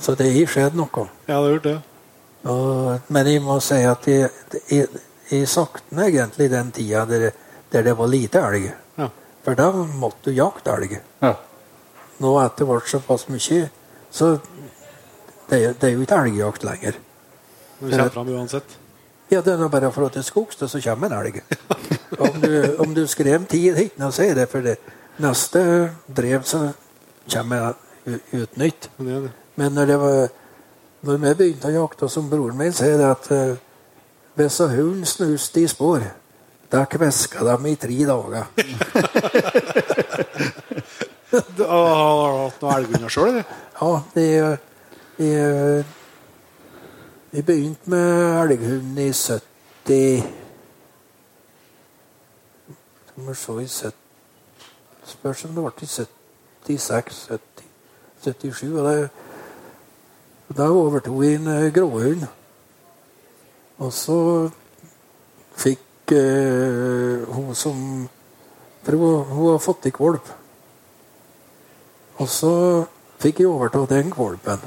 Så 0.00 0.14
det 0.16 0.30
har 0.32 0.48
skjedd 0.48 0.76
noe. 0.78 1.04
ja, 1.28 1.34
det 1.34 1.34
har 1.36 1.50
gjort 1.50 1.66
det. 1.68 1.76
Og, 2.48 3.00
men 3.12 3.26
jeg 3.28 3.42
må 3.44 3.58
si 3.60 3.82
at 3.84 4.06
jeg, 4.08 4.30
jeg, 4.70 4.86
jeg 5.30 5.48
sakna 5.48 6.06
egentlig 6.08 6.50
den 6.50 6.70
tida 6.74 7.04
der, 7.06 7.30
der 7.72 7.82
det 7.86 7.94
var 7.98 8.08
lite 8.10 8.40
elg. 8.42 8.70
Ja. 8.98 9.08
For 9.44 9.54
da 9.58 9.70
måtte 9.72 10.30
du 10.30 10.36
jakte 10.36 10.74
elg. 10.74 10.96
Ja. 11.22 11.34
Nå 12.20 12.34
etter 12.42 12.68
hvert 12.68 12.88
såpass 12.90 13.28
mye, 13.32 13.70
så 14.12 14.34
det, 15.48 15.56
er- 15.62 15.72
det 15.80 15.84
er 15.88 15.94
jo 15.94 16.02
ikke 16.04 16.18
elgjakt 16.26 16.64
lenger. 16.66 16.98
Du 17.80 17.88
kommer 17.90 18.10
fram 18.12 18.28
uansett. 18.28 18.76
Ja, 19.30 19.40
det 19.46 19.54
er 19.54 19.68
bare 19.70 19.92
for 19.94 20.04
at 20.08 20.12
til 20.16 20.20
er 20.24 20.26
skogs, 20.26 20.56
da, 20.58 20.66
så 20.68 20.80
kommer 20.82 21.06
en 21.06 21.20
elg. 21.26 21.40
Om 22.18 22.40
du, 22.42 22.76
om 22.82 22.94
du 22.94 23.04
skrev 23.06 23.44
tid 23.48 23.78
ikke 23.78 24.00
noe 24.02 24.10
så 24.12 24.24
er 24.26 24.34
det 24.34 24.48
for 24.50 24.60
det 24.66 24.76
neste 25.22 25.62
drev, 26.10 26.42
så 26.44 26.72
kommer 27.30 27.62
jeg 28.10 28.20
ut 28.42 28.56
nytt. 28.58 28.88
Men 28.98 29.06
det 29.06 29.14
er 29.14 29.22
det. 29.28 29.32
Når, 29.70 29.86
det 29.86 29.98
var, 30.02 30.28
når 31.06 31.18
vi 31.22 31.34
begynte 31.38 31.70
å 31.70 31.74
jakte, 31.76 32.08
som 32.10 32.28
broren 32.32 32.58
min 32.58 32.72
sier, 32.74 32.98
det 32.98 33.06
at 33.14 33.30
eh, 34.40 34.48
Hvis 34.48 34.58
hunden 34.58 35.06
snuste 35.06 35.60
i 35.60 35.68
spor, 35.68 36.02
da 36.72 36.84
kveska 36.84 37.44
de 37.44 37.70
i 37.70 37.76
tre 37.76 38.04
dager. 38.06 38.44
Du 41.30 41.62
har 41.62 42.32
hatt 42.34 42.62
noen 42.62 42.74
elghunder 42.74 43.12
sjøl, 43.12 43.28
eller? 43.28 43.44
Ja, 43.78 43.90
de, 44.16 44.24
de, 45.14 45.28
de 47.30 47.42
begynte 47.46 47.92
med 47.92 48.08
elghund 48.40 48.98
i 48.98 49.12
70 49.14 50.24
Skal 53.06 53.28
vi 53.28 53.34
se 53.38 53.52
i 53.62 53.68
70 53.68 54.00
Spørs 55.10 55.44
om 55.44 55.54
det 55.54 55.62
ble 55.64 55.86
i 55.86 55.88
76, 55.90 57.16
70, 57.30 57.64
77. 58.22 59.10
Og 60.48 60.56
da 60.58 60.68
overtok 60.68 61.16
vi 61.20 61.34
en 61.34 61.48
eh, 61.50 61.72
gråhund. 61.74 62.26
Og 63.80 63.92
så 63.96 64.18
fikk 65.60 66.12
eh, 66.16 67.24
hun 67.32 67.54
som 67.56 68.08
For 68.84 68.96
hun, 68.96 69.24
hun 69.28 69.52
har 69.52 69.60
fått 69.60 69.88
i 69.90 69.92
valp. 69.92 70.28
Og 72.20 72.28
så 72.28 72.52
fikk 73.20 73.42
jeg 73.42 73.50
overta 73.50 73.84
den 73.90 74.12
valpen. 74.16 74.62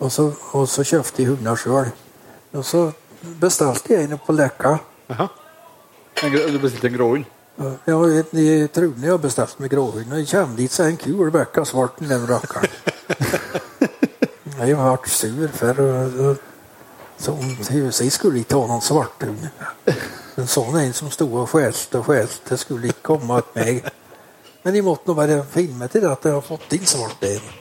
Og 0.00 0.12
så, 0.12 0.30
og 0.56 0.64
så 0.68 0.84
kjøpte 0.84 1.22
jeg 1.22 1.30
hunder 1.32 1.60
sjøl. 1.60 1.92
Og 2.56 2.64
så 2.64 2.86
bestilte 3.40 3.92
jeg 3.92 4.08
en 4.08 4.20
på 4.20 4.32
Leka. 4.32 4.78
Aha. 5.12 5.28
Du 6.22 6.58
bestilte 6.62 6.88
en 6.88 6.96
gråhund? 6.96 7.28
Ja, 7.86 7.98
jeg, 8.10 8.24
jeg 8.32 8.72
trodde 8.74 9.04
jeg 9.04 9.12
hadde 9.12 9.22
bestilt 9.22 9.60
meg 9.60 9.70
gråhund. 9.70 10.08
Når 10.08 10.22
jeg 10.22 10.30
kommer 10.32 10.56
dit, 10.58 10.72
så 10.72 10.86
er 10.86 10.94
en 10.94 11.00
kul 11.04 11.30
bekka 11.34 11.64
svart 11.68 12.00
den 12.00 12.26
rakkeren. 12.28 12.72
Jeg 14.54 14.76
ble 14.78 15.10
sur, 15.10 15.48
for 15.52 15.80
uh, 15.82 16.36
så 17.18 17.34
jeg 18.02 18.12
skulle 18.12 18.42
ikke 18.42 18.58
ha 18.58 18.68
noen 18.68 18.84
svartunge. 18.84 19.50
En 20.38 20.48
sånn 20.50 20.78
en 20.80 20.94
som 20.96 21.12
sto 21.14 21.28
og 21.30 21.46
skjelte 21.52 22.00
og 22.00 22.08
skjelte, 22.08 22.58
skulle 22.58 22.90
ikke 22.90 23.06
komme 23.12 23.38
til 23.52 23.60
meg. 23.60 23.92
Men 24.64 24.74
de 24.74 24.82
måtte 24.82 25.10
nå 25.10 25.14
bare 25.18 25.42
finne 25.52 25.78
meg 25.84 25.92
til 25.92 26.06
at 26.08 26.24
jeg 26.24 26.34
har 26.34 26.44
fått 26.44 26.72
inn 26.74 26.88
svart 26.88 27.22
en. 27.28 27.52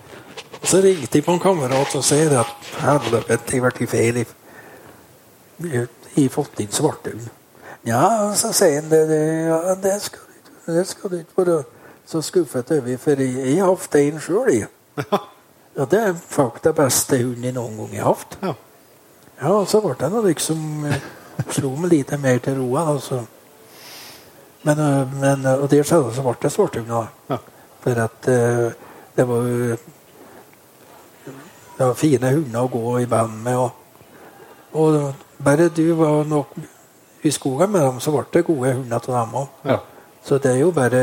Så 0.64 0.80
ringte 0.82 1.12
de 1.18 1.22
på 1.22 1.36
en 1.36 1.44
kamerat 1.44 1.96
og 2.00 2.06
sier 2.08 2.34
at 2.40 2.68
helvete, 2.80 3.58
jeg 3.58 3.64
ble 3.64 3.88
feil. 3.92 4.22
Jeg 5.68 5.88
har 6.16 6.30
fått 6.34 6.64
inn 6.64 6.72
svartunge. 6.74 7.30
Ja, 7.84 8.32
så 8.40 8.54
sier 8.56 8.80
han 8.80 8.90
det, 8.92 9.04
ja, 9.50 9.76
det 9.84 9.98
skal 10.06 10.24
du 10.24 10.38
ikke 10.40 10.78
det 10.78 10.86
skal 10.88 11.12
du 11.12 11.18
ikke 11.20 11.42
være 11.42 11.64
så 12.08 12.22
skuffet 12.24 12.72
over, 12.72 12.98
for 12.98 13.20
jeg 13.20 13.58
har 13.60 13.68
hatt 13.68 13.96
en 14.00 14.20
sjøl, 14.24 14.52
jeg. 14.54 14.72
Ja, 15.74 15.88
det 15.90 16.00
er 16.00 16.12
faktisk 16.14 16.68
den 16.68 16.76
beste 16.78 17.18
hunden 17.18 17.46
jeg 17.48 17.56
noen 17.56 17.80
gang 17.80 17.94
har 17.98 18.12
hatt. 18.12 18.36
Ja. 18.44 18.52
Ja, 19.44 19.66
så 19.68 19.82
ble 19.84 19.96
det 20.00 20.08
noe 20.12 20.24
liksom 20.30 20.86
eh, 20.88 21.08
Slo 21.52 21.74
meg 21.76 21.92
litt 21.92 22.12
mer 22.22 22.38
til 22.44 22.56
roa. 22.62 22.86
Altså. 22.94 23.24
Men, 24.64 24.80
eh, 24.80 25.16
men 25.20 25.44
eh, 25.50 25.60
Og 25.60 25.68
det 25.72 25.82
skjedde 25.84 26.14
så 26.16 26.24
ble 26.24 26.36
det 26.40 26.52
svarthund. 26.54 26.88
da. 26.88 27.08
Ja. 27.34 27.40
For 27.84 28.00
at 28.00 28.28
det 29.18 29.26
var 29.28 29.48
jo 29.50 29.74
det 31.74 31.88
var 31.90 31.98
fine 31.98 32.30
hunder 32.32 32.62
å 32.64 32.70
gå 32.72 32.92
i 33.02 33.08
band 33.10 33.42
med. 33.44 33.58
Og, 33.60 34.78
og 34.80 35.42
bare 35.44 35.68
du 35.74 35.84
var 36.00 36.24
nok 36.30 36.54
i 37.28 37.32
skogen 37.34 37.74
med 37.74 37.82
dem, 37.84 38.00
så 38.00 38.14
ble 38.14 38.24
det 38.32 38.46
gode 38.48 38.72
hunder 38.78 39.04
til 39.04 39.18
dem 39.18 39.36
òg. 39.42 39.58
Ja. 39.68 39.80
Så 40.24 40.38
det 40.40 40.54
er 40.54 40.62
jo 40.62 40.72
bare, 40.72 41.02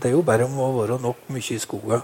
det 0.00 0.08
er 0.08 0.16
jo 0.16 0.24
bare 0.26 0.48
om 0.48 0.58
å 0.58 0.72
være 0.80 0.98
nok 1.04 1.28
mye 1.30 1.54
i 1.54 1.62
skogen. 1.62 2.02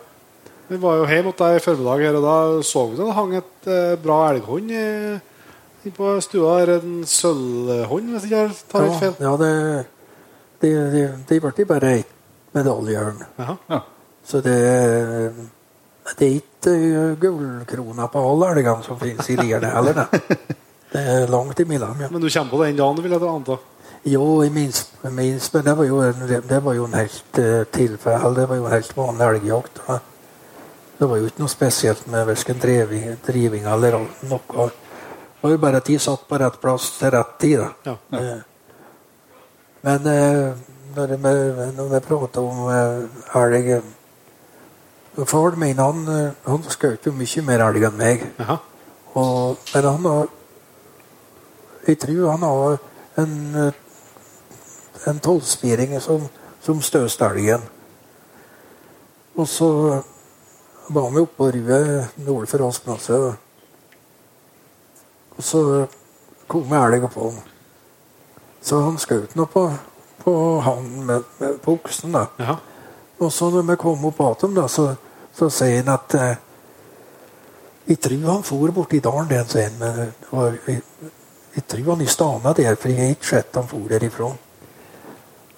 Vi 0.69 0.79
var 0.85 1.01
jo 1.01 1.09
hjemme 1.11 1.33
hos 1.33 1.41
deg 1.41 1.57
i 1.57 1.65
formiddag, 1.65 2.05
her, 2.07 2.21
og 2.21 2.29
da 2.29 2.37
så 2.69 2.85
vi 2.93 3.01
det 3.01 3.17
hang 3.17 3.35
et 3.41 3.71
bra 4.05 4.21
elghund 4.31 4.71
inne 4.71 5.19
på 5.91 6.21
stua. 6.21 6.59
her, 6.61 6.79
En 6.79 7.05
sølvhånd, 7.07 8.13
hvis 8.15 8.25
ikke 8.25 8.37
jeg 8.37 8.51
tar 8.69 8.87
helt 8.87 9.01
feil. 9.01 9.15
Ja, 9.21 9.37
det, 9.37 9.87
de, 10.63 10.71
de, 10.93 11.03
de 11.29 11.41
ble 11.41 11.67
bare 11.67 11.97
ett 11.99 12.13
medaljehjørn. 12.55 13.25
Ja. 13.39 13.81
Så 14.25 14.41
det, 14.41 14.59
det 16.19 16.27
er 16.29 16.37
ikke 16.37 16.75
eh, 16.77 17.17
gullkrona 17.21 18.07
på 18.13 18.23
alle 18.31 18.53
elgene 18.55 18.87
som 18.87 19.01
finnes 19.01 19.31
i 19.33 19.37
lierne 19.41 19.73
heller. 19.73 20.05
Det. 20.05 20.39
det 20.93 21.03
er 21.17 21.27
langt 21.33 21.61
imellom. 21.61 22.01
Ja. 22.01 22.11
Men 22.13 22.23
du 22.23 22.31
kommer 22.31 22.51
på 22.51 22.65
den 22.65 22.77
dagen, 22.79 23.03
vil 23.03 23.17
jeg 23.17 23.29
anta? 23.29 23.59
Jo, 24.05 24.43
minst, 24.51 24.93
jeg 25.03 25.13
men 25.13 25.65
det 25.65 25.77
var 25.79 25.85
jo 25.87 26.01
en, 26.03 26.23
det 26.49 26.65
var 26.65 26.75
jo 26.75 26.87
en 26.89 26.95
helt 26.99 27.39
uh, 27.39 27.63
tilfelle. 27.71 28.35
Det 28.35 28.49
var 28.49 28.57
jo 28.57 28.67
en 28.67 28.73
helt 28.73 28.97
vanlig 28.97 29.29
elgjakt. 29.29 29.83
Det 30.99 31.09
var 31.09 31.19
jo 31.19 31.29
ikke 31.31 31.43
noe 31.43 31.51
spesielt 31.51 32.07
med 32.11 32.27
verken 32.27 32.59
driving, 32.63 33.05
driving 33.27 33.67
eller 33.67 34.01
noe. 34.31 34.71
Det 35.43 35.49
var 35.49 35.57
jo 35.57 35.59
bare 35.59 35.79
at 35.83 35.89
de 35.91 35.99
satt 35.99 36.21
på 36.29 36.39
rett 36.39 36.61
plass 36.63 36.85
til 37.01 37.11
rett 37.11 37.31
tid. 37.43 37.59
da. 37.59 37.71
Ja. 37.85 38.19
Eh, 38.19 38.43
Men 39.83 40.07
eh, 40.07 40.53
når 40.95 41.07
vi, 41.17 41.17
når 41.75 41.89
vi 41.91 42.01
prater 42.07 42.41
om 42.47 42.69
eh, 42.71 43.41
elg 43.41 43.83
Faren 45.27 45.59
min 45.59 45.79
han, 45.83 46.07
han 46.47 46.63
skjøt 46.71 47.07
jo 47.07 47.13
mye 47.13 47.43
mer 47.45 47.65
elg 47.67 47.83
enn 47.85 47.99
meg. 47.99 48.23
Og, 49.19 49.59
men 49.75 49.85
han 49.85 50.07
har 50.07 50.29
Jeg 51.89 51.99
tror 51.99 52.31
han 52.31 52.47
har 52.47 52.79
en, 53.19 53.73
en 55.11 55.19
tolvspiring 55.21 55.99
som, 56.01 56.29
som 56.63 56.81
støste 56.81 57.27
elgen. 57.27 57.67
Og 59.35 59.49
så 59.49 59.69
var 60.89 61.11
vi 61.11 61.27
på 61.27 61.51
Rue 61.51 62.07
nord 62.17 62.47
for 62.47 62.69
Aspnasset. 62.69 63.35
Og 65.43 65.47
så 65.47 65.87
kom 66.47 66.73
elgen 66.73 67.09
på 67.11 67.25
han. 67.31 67.39
Så 68.63 68.79
han 68.79 68.99
skjøt 69.03 69.33
nå 69.35 69.49
på, 69.51 69.65
på 70.23 70.35
han 70.63 70.85
med, 71.07 71.25
med, 71.41 71.57
på 71.65 71.75
oksen. 71.81 72.13
da. 72.15 72.29
Ja. 72.39 72.55
Og 73.19 73.33
så 73.33 73.49
når 73.51 73.67
vi 73.73 73.77
kom 73.83 74.05
opp 74.07 74.21
igjen, 74.23 74.61
så, 74.71 74.85
så 75.35 75.49
sier 75.51 75.81
han 75.83 75.91
at 75.97 76.15
eh, 76.15 76.37
Jeg 77.89 77.99
tror 77.99 78.29
han 78.29 78.45
for 78.47 78.71
borti 78.71 79.01
dalen, 79.03 79.27
den, 79.33 79.49
sier 79.51 79.67
han. 79.67 79.81
Men 79.81 79.99
det 79.99 80.31
var, 80.31 80.55
jeg, 80.69 81.11
jeg 81.57 81.67
tror 81.75 81.91
han 81.91 82.07
i 82.07 82.07
stana 82.07 82.55
der, 82.55 82.79
for 82.79 82.95
jeg 82.95 83.01
har 83.03 83.17
ikke 83.17 83.31
sett 83.33 83.59
han 83.59 83.67
for 83.67 83.91
derifra. 83.91 84.31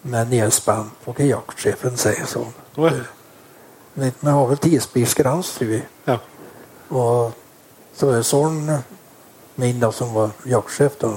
Men 0.09 0.33
jeg 0.33 0.47
er 0.47 0.57
spent 0.57 0.97
på 1.05 1.13
hva 1.13 1.29
jaktsjefen 1.29 2.01
sier 2.01 2.25
sånn. 2.25 2.57
Å. 2.81 2.89
Vi 2.89 4.09
vi 4.25 4.31
har 4.33 4.49
vel 4.49 4.59
tidsbiskrans, 4.59 5.53
tror 5.59 5.77
jeg. 5.77 5.85
Ja. 6.09 6.17
Og 6.89 7.37
så 7.95 8.09
er 8.17 8.25
sønnen 8.27 8.94
min 9.55 9.81
da, 9.81 9.93
som 9.93 10.15
var 10.15 10.35
jaktsjef, 10.49 10.99
da. 11.01 11.13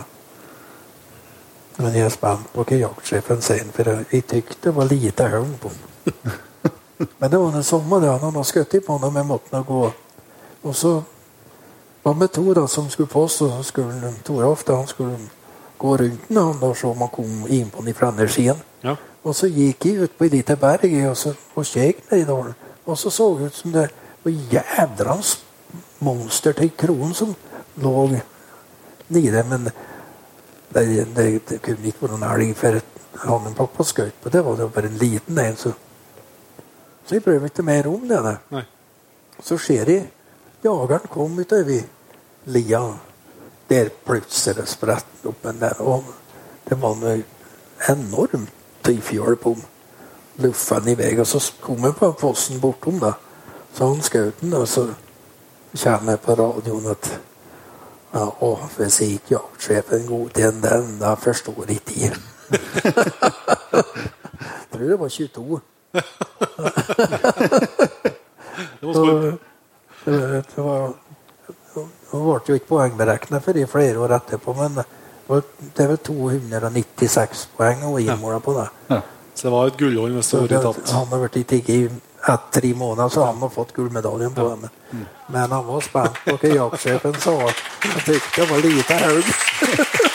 Men 1.77 1.93
jeg 1.93 2.07
er 2.07 2.13
spent 2.13 2.49
på 2.53 2.65
hva 2.65 2.79
jaktsjefen 2.81 3.41
sier, 3.45 3.67
for 3.73 3.91
jeg, 3.93 4.23
tykte 4.25 4.69
det 4.69 4.75
var 4.75 4.89
lite 4.89 5.27
høvn 5.29 5.55
på 5.61 5.71
den. 5.73 6.37
Men 7.19 7.31
det 7.31 7.37
var 7.37 7.55
en 7.55 7.63
sommer 7.63 8.01
da 8.01 8.15
han 8.15 8.31
hadde 8.31 8.45
skutt 8.49 8.73
på 8.85 8.97
den, 9.01 9.13
med 9.13 9.27
måten 9.29 9.53
nå 9.53 9.63
gå. 9.67 9.81
Og 10.63 10.75
så 10.75 10.93
var 12.03 12.15
det 12.17 12.31
to 12.33 12.53
da, 12.53 12.65
som 12.67 12.89
skulle 12.89 13.11
på 13.11 13.23
oss, 13.27 13.41
og 13.45 13.51
så 13.59 13.67
skulle 13.67 14.13
Toralf 14.25 14.63
da, 14.65 14.79
han 14.81 14.89
skulle 14.89 15.17
gå 15.77 15.97
rundt 15.97 16.29
den, 16.29 16.37
han 16.37 16.59
da, 16.61 16.73
så 16.73 16.91
om 16.91 17.05
han 17.05 17.13
kom 17.13 17.45
inn 17.49 17.69
på 17.69 17.85
den 17.85 17.97
fra 17.97 18.09
andre 18.09 18.27
siden. 18.27 18.61
Ja. 18.81 18.95
Og 19.23 19.35
så 19.35 19.49
gikk 19.51 19.85
jeg 19.85 20.07
ut 20.07 20.17
på 20.17 20.25
et 20.25 20.37
lite 20.37 20.55
berg 20.57 20.93
og, 21.09 21.17
så, 21.17 21.33
og 21.55 21.65
kjekk 21.67 22.05
ned 22.09 22.23
i 22.23 22.27
dalen. 22.29 22.55
Og 22.87 22.97
så 22.97 23.11
så 23.11 23.27
det 23.37 23.51
ut 23.51 23.55
som 23.55 23.73
det 23.75 23.89
var 24.23 24.37
jædrans 24.53 25.37
monster 25.99 26.55
til 26.57 26.71
kron 26.77 27.13
som 27.13 27.35
lå 27.81 28.07
nede. 29.07 29.43
Men 29.43 29.69
det, 30.69 30.85
det, 31.15 31.27
det 31.49 31.61
kunne 31.61 31.87
ikke 31.87 32.05
være 32.05 32.17
noen 32.17 32.29
elg, 32.31 32.55
for 32.57 32.79
han 33.23 33.53
på 33.57 33.85
skjøt 33.85 34.19
på 34.21 34.29
det, 34.29 34.43
var 34.45 34.57
det 34.57 34.71
bare 34.73 34.91
en 34.91 34.99
liten 35.01 35.39
en. 35.41 35.57
Så, 35.57 35.73
så 37.05 37.15
jeg 37.15 37.23
prøver 37.23 37.49
ikke 37.49 37.65
mer 37.65 37.87
om 37.89 38.07
det. 38.07 38.37
Så 39.43 39.57
ser 39.61 39.89
jeg 39.89 40.09
jageren 40.63 41.09
kom 41.11 41.39
utover 41.39 41.85
lia. 42.45 42.83
Der 43.67 43.89
plutselig 44.05 44.67
spredt 44.71 45.25
opp 45.27 45.45
en 45.45 45.59
der. 45.59 45.81
Og 45.81 46.05
det 46.69 46.77
var 46.81 46.95
noe 46.95 47.23
enormt 47.89 48.53
tøyfjøl 48.83 49.35
på 49.41 49.55
ham. 49.55 49.65
Luffa 50.43 50.79
han 50.79 50.91
i 50.93 50.95
vei. 50.95 51.11
Og 51.19 51.27
så 51.27 51.41
kom 51.61 51.83
jeg 51.83 51.97
på 51.99 52.13
fossen 52.21 52.61
bortom, 52.63 53.01
da. 53.03 53.13
Så 53.75 53.89
han 53.91 54.01
skjøt 54.01 54.41
den, 54.41 54.53
og 54.57 54.67
så 54.67 54.87
kommer 55.83 56.15
jeg 56.15 56.23
på 56.23 56.37
radioen 56.39 56.87
at 56.93 57.09
ja, 58.17 58.25
å, 58.41 58.49
hvis 58.77 58.97
jeg 59.03 59.11
ikke 59.19 59.35
jaktsjefen 59.37 60.01
godkjenner 60.09 60.71
den, 60.81 60.97
da 61.01 61.11
forstår 61.21 61.57
jeg 61.69 61.77
ikke 61.81 61.95
jeg. 62.01 62.13
Tror 64.73 64.87
det 64.89 64.97
var 64.99 65.09
22. 65.13 65.61
Det 68.79 68.85
var 68.87 68.93
Så, 68.93 69.05
det, 70.05 70.57
var 70.57 70.93
Hun 72.11 72.21
ble 72.23 72.39
jo 72.47 72.53
ikke 72.57 72.69
poengberegna 72.71 73.37
før 73.43 73.55
i 73.61 73.65
flere 73.69 73.97
år 74.01 74.11
etterpå, 74.17 74.49
men 74.57 74.71
det 74.79 74.85
var- 75.27 75.43
er 75.83 75.87
vel 75.91 75.97
296 76.07 77.47
poeng 77.57 77.79
hun 77.83 77.99
innmåla 78.01 78.39
på 78.39 78.51
det. 78.57 78.67
Så 79.35 79.41
det 79.47 79.51
var 79.53 79.67
et 79.67 79.77
gullhånd 79.77 80.13
hvis 80.17 80.29
det 80.31 80.39
hadde 80.39 80.47
blitt 80.47 80.63
tatt. 80.65 80.89
han 80.95 81.07
har 81.11 81.19
i 81.37 81.43
tigg 81.43 81.69
i 81.69 81.89
etter 82.33 82.61
tre 82.61 82.73
måneder 82.75 83.09
så 83.09 83.23
hadde 83.25 83.39
han 83.39 83.53
fått 83.53 83.73
gullmedaljen 83.75 84.33
på 84.35 84.49
henne. 84.49 84.69
Mm. 84.91 85.05
Men 85.27 85.51
han 85.51 85.65
var 85.67 85.81
spent 85.85 86.19
på 86.25 86.35
hva 86.41 86.53
jaktsjefen 86.55 87.15
sa. 87.23 87.37
Han 87.39 88.01
syntes 88.03 88.27
det 88.35 88.49
var 88.51 88.65
lite 88.65 88.99
haug. 89.03 89.31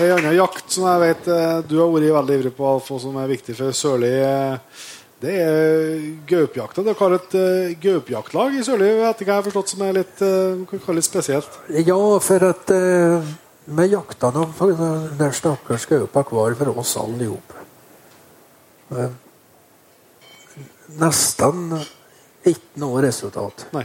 Ei 0.00 0.08
anna 0.14 0.30
jakt 0.32 0.70
som 0.72 0.86
jeg 0.88 1.00
vet 1.02 1.26
eh, 1.28 1.58
du 1.68 1.74
har 1.76 1.90
vært 1.92 2.14
veldig 2.14 2.36
ivrig 2.38 2.54
på, 2.56 2.64
Alf, 2.64 2.86
og 2.94 3.02
som 3.02 3.18
er 3.20 3.28
viktig 3.28 3.52
for 3.58 3.76
Sørli, 3.76 4.14
eh, 4.24 4.86
det 5.20 5.34
er 5.36 5.98
gaupejakta. 6.30 6.84
Dere 6.86 6.96
har 6.96 7.16
et 7.18 7.34
eh, 7.36 7.66
uh, 7.68 7.74
gaupejaktlag 7.82 8.56
i 8.56 8.64
Sørli 8.64 8.88
etter 9.10 9.28
hva 9.28 9.36
jeg 9.36 9.50
forstått, 9.50 9.74
som 9.74 9.84
er 9.84 9.98
litt, 9.98 10.22
uh, 10.24 10.94
litt 10.96 11.08
spesielt? 11.08 11.58
Ja, 11.84 12.00
for 12.24 12.48
at 12.54 12.72
uh 12.72 13.30
vi 13.64 13.86
jakta 13.86 14.30
dem, 14.30 14.52
for 14.52 14.72
den 15.18 15.32
stakkars 15.32 15.86
gaupa 15.86 16.22
hver 16.26 16.54
for 16.58 16.78
oss 16.78 16.96
alle. 16.96 17.30
Eh, 18.90 19.10
nesten 21.00 21.76
ikke 22.46 22.80
noe 22.82 23.02
resultat. 23.04 23.66
Nei. 23.76 23.84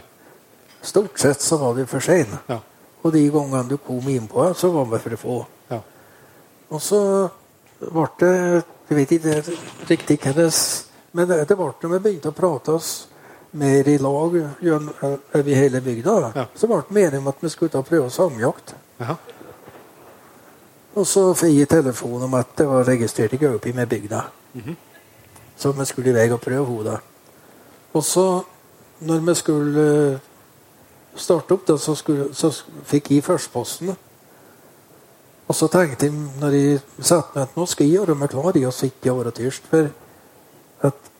Stort 0.85 1.19
sett 1.19 1.41
så 1.41 1.57
var 1.57 1.75
det 1.75 1.87
for 1.89 1.99
sein. 2.03 2.31
Ja. 2.47 2.59
Og 3.05 3.13
de 3.13 3.25
gangene 3.29 3.69
du 3.69 3.77
kom 3.77 4.07
innpå, 4.09 4.53
så 4.57 4.71
var 4.73 4.85
vi 4.89 5.01
for 5.03 5.17
få. 5.21 5.35
Ja. 5.69 5.81
Og 6.69 6.81
så 6.81 7.01
ble 7.79 8.07
det 8.19 8.63
Jeg 8.85 8.97
vet 8.99 9.11
ikke 9.17 9.55
riktig 9.89 10.19
hva 10.21 10.33
Men 11.17 11.27
det 11.27 11.47
det 11.49 11.55
ble 11.57 11.71
når 11.81 11.89
vi 11.89 11.99
begynte 12.03 12.29
å 12.29 12.35
prate 12.37 12.73
oss 12.75 13.07
mer 13.57 13.87
i 13.87 13.97
lag 13.97 14.35
over 14.35 15.55
hele 15.55 15.81
bygda, 15.81 16.31
Ja. 16.35 16.45
så 16.55 16.67
ble 16.67 16.83
vi 16.89 17.01
enige 17.01 17.17
om 17.17 17.27
at 17.27 17.41
vi 17.41 17.49
skulle 17.49 17.71
ta 17.71 17.81
prøve 17.81 18.05
prøve 18.05 18.09
samjakt. 18.11 18.75
Jaha. 18.99 19.15
Og 20.95 21.07
så 21.07 21.25
fikk 21.35 21.57
jeg 21.59 21.69
telefon 21.69 22.23
om 22.23 22.37
at 22.39 22.53
det 22.57 22.67
var 22.69 22.87
registrert 22.87 23.33
i 23.35 23.39
Gaupi 23.41 23.73
med 23.75 23.89
bygda. 23.91 24.21
Så 25.57 25.71
vi 25.71 25.85
skulle 25.85 26.09
i 26.09 26.15
vei 26.15 26.29
og 26.31 26.41
prøve 26.41 26.65
henne. 26.65 26.99
Og 27.95 28.03
så, 28.03 28.43
når 28.99 29.19
vi 29.19 29.35
skulle 29.35 29.83
eh, 30.13 30.19
starte 31.15 31.55
opp, 31.55 31.67
da, 31.67 31.77
så, 31.77 31.95
skulle, 31.95 32.33
så 32.35 32.51
fikk 32.83 33.11
jeg 33.11 33.23
førsteposten. 33.23 33.95
Og 35.47 35.55
så 35.55 35.67
tenkte 35.71 36.09
jeg, 36.09 36.15
når 36.41 36.57
jeg 36.57 36.79
satte 36.99 37.35
meg 37.35 37.47
at 37.47 37.55
nå 37.55 37.65
skal 37.69 37.87
jeg 37.87 37.99
gjøre 37.99 38.17
meg 38.19 38.31
klar 38.33 38.57
i 38.57 38.65
å 38.67 38.73
sitte 38.75 39.07
i 39.07 39.13
åretyrst, 39.13 39.67
for 39.71 39.91
at 40.89 41.11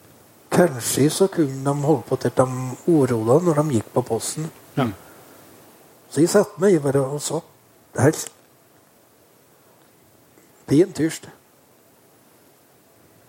kanskje 0.51 1.09
så 1.13 1.27
kunne 1.31 1.63
de 1.63 1.87
holde 1.87 2.03
på 2.09 2.19
til 2.19 2.33
de 2.35 2.47
uroa 2.87 3.39
når 3.43 3.61
de 3.61 3.77
gikk 3.77 3.91
på 3.93 4.03
posten. 4.07 4.49
Ja. 4.75 4.89
Så 6.11 6.23
jeg 6.23 6.31
satte 6.31 6.63
meg 6.63 6.79
bare 6.83 7.03
og 7.05 7.21
satt 7.23 8.01
helt 8.01 8.25
pent 10.67 10.99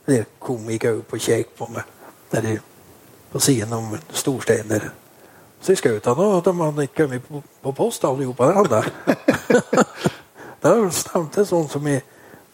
Det 0.07 0.25
kom 0.41 0.71
jeg 0.71 0.87
opp 0.93 1.13
og 1.13 1.21
kjekk 1.21 1.55
på 1.59 1.69
meg 1.73 1.85
der 2.31 2.43
de 2.43 2.59
på 3.33 3.41
siden 3.41 3.73
om 3.73 3.97
storsteiner. 4.15 4.91
Så 5.61 5.73
jeg 5.75 5.81
skjøt 5.81 6.07
han, 6.07 6.21
og 6.21 6.45
de 6.45 6.53
hadde 6.61 6.85
ikke 6.87 7.05
kommet 7.05 7.25
på, 7.27 7.43
på 7.63 7.73
post 7.73 8.03
der 8.03 8.53
hadde. 8.61 8.83
det 10.63 10.75
stemte 10.95 11.45
sånn 11.45 11.69
som 11.69 11.89
jeg, 11.91 12.05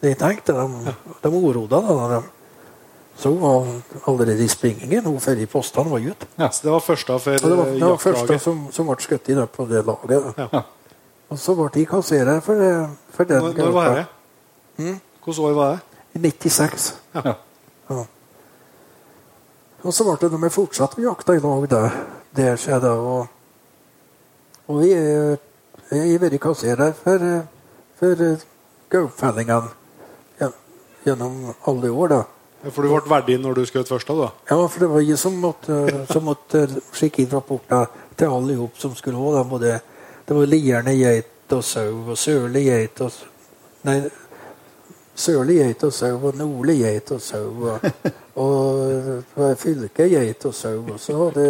de 0.01 0.13
tenkte. 0.19 0.53
De, 0.53 0.95
de 1.23 1.29
oroa 1.31 1.67
da. 1.69 1.81
når 1.81 2.15
de 2.15 2.21
så 3.17 3.29
var 3.37 3.67
allerede 4.09 4.43
i 4.43 4.47
springingen 4.49 5.05
hun 5.05 5.19
før 5.21 5.37
i 5.37 5.45
postene 5.45 5.91
var 5.91 6.01
ute. 6.01 6.27
Så 6.49 6.65
det 6.65 6.71
var 6.71 6.79
første 6.81 7.19
for 7.19 7.31
jaktlaget? 7.31 7.51
det 7.51 7.59
var, 7.59 7.67
eh, 7.67 7.79
det 7.79 7.89
var 7.91 7.97
første 8.01 8.39
som, 8.39 8.63
som 8.73 8.89
ble 8.89 8.97
skutt 9.05 9.29
i 9.29 9.37
det 9.37 9.45
på 9.53 9.65
det 9.69 9.83
laget. 9.85 10.33
Ja. 10.37 10.63
Og 11.29 11.39
så 11.39 11.55
ble 11.57 11.69
de 11.73 11.85
kasserer 11.85 12.41
for, 12.41 12.65
for 13.13 13.29
den 13.29 13.45
Når, 13.45 13.53
når 13.61 13.71
var 13.77 13.95
det? 13.99 14.05
Mm. 14.77 14.99
Hvilket 15.23 15.43
år 15.43 15.53
var 15.57 15.71
det? 15.71 15.79
I 16.13 16.19
96. 16.19 16.87
Ja. 17.13 17.35
Ja. 17.89 18.05
Og 19.83 19.93
så 19.93 20.05
ble 20.07 20.15
det 20.21 20.31
når 20.31 20.45
vi 20.45 20.53
fortsatte 20.55 21.01
å 21.01 21.05
jakte 21.09 21.35
i 21.35 21.41
lag 21.43 21.65
der. 21.69 21.95
Det 22.33 22.53
skjedde 22.61 22.91
og, 22.97 23.27
og 24.67 24.79
vi 24.81 24.93
er, 24.95 25.35
har 25.91 26.21
vært 26.23 26.39
kasserer 26.41 26.93
for, 26.97 27.25
for 27.99 28.23
gaupfellingene 28.93 29.73
gjennom 31.03 31.53
alle 31.67 31.89
år. 31.91 32.07
da. 32.07 32.21
Ja, 32.63 32.71
For 32.71 32.85
du 32.85 32.93
ble 32.93 33.11
verdig 33.11 33.37
når 33.43 33.59
du 33.59 33.65
skjøt 33.67 33.91
først? 33.91 34.07
da? 34.07 34.29
Ja, 34.49 34.55
for 34.67 34.79
det 34.79 34.89
var 34.93 35.03
jeg 35.03 35.19
som 35.19 35.35
måtte, 35.43 36.05
som 36.07 36.23
måtte 36.29 36.63
skikke 36.95 37.25
inn 37.25 37.33
rapporter 37.33 37.91
til 38.15 38.31
alle 38.31 38.55
ihop 38.55 38.79
som 38.79 38.95
skulle 38.95 39.19
ha 39.19 39.33
dem. 39.39 39.49
Både, 39.51 39.73
det 40.23 40.37
var 40.37 40.47
lierne 40.47 40.95
geit 40.95 41.51
og 41.53 41.63
sau, 41.67 41.91
og 42.07 42.17
sørlig 42.17 42.65
geit 42.69 43.03
og 43.03 43.21
Nei, 43.83 43.97
sørlig 45.15 45.59
geit 45.61 45.83
og 45.83 45.93
sau, 45.93 46.17
og 46.17 46.35
nordlig 46.37 46.79
geit 46.85 47.11
og 47.11 47.21
sau. 47.21 47.77
Og, 48.35 49.23
og 49.35 49.57
fylke 49.59 50.09
geit 50.09 50.45
og 50.45 50.55
sau. 50.57 50.79
Og 50.93 50.99
så 50.99 51.17
var 51.17 51.37
det 51.37 51.49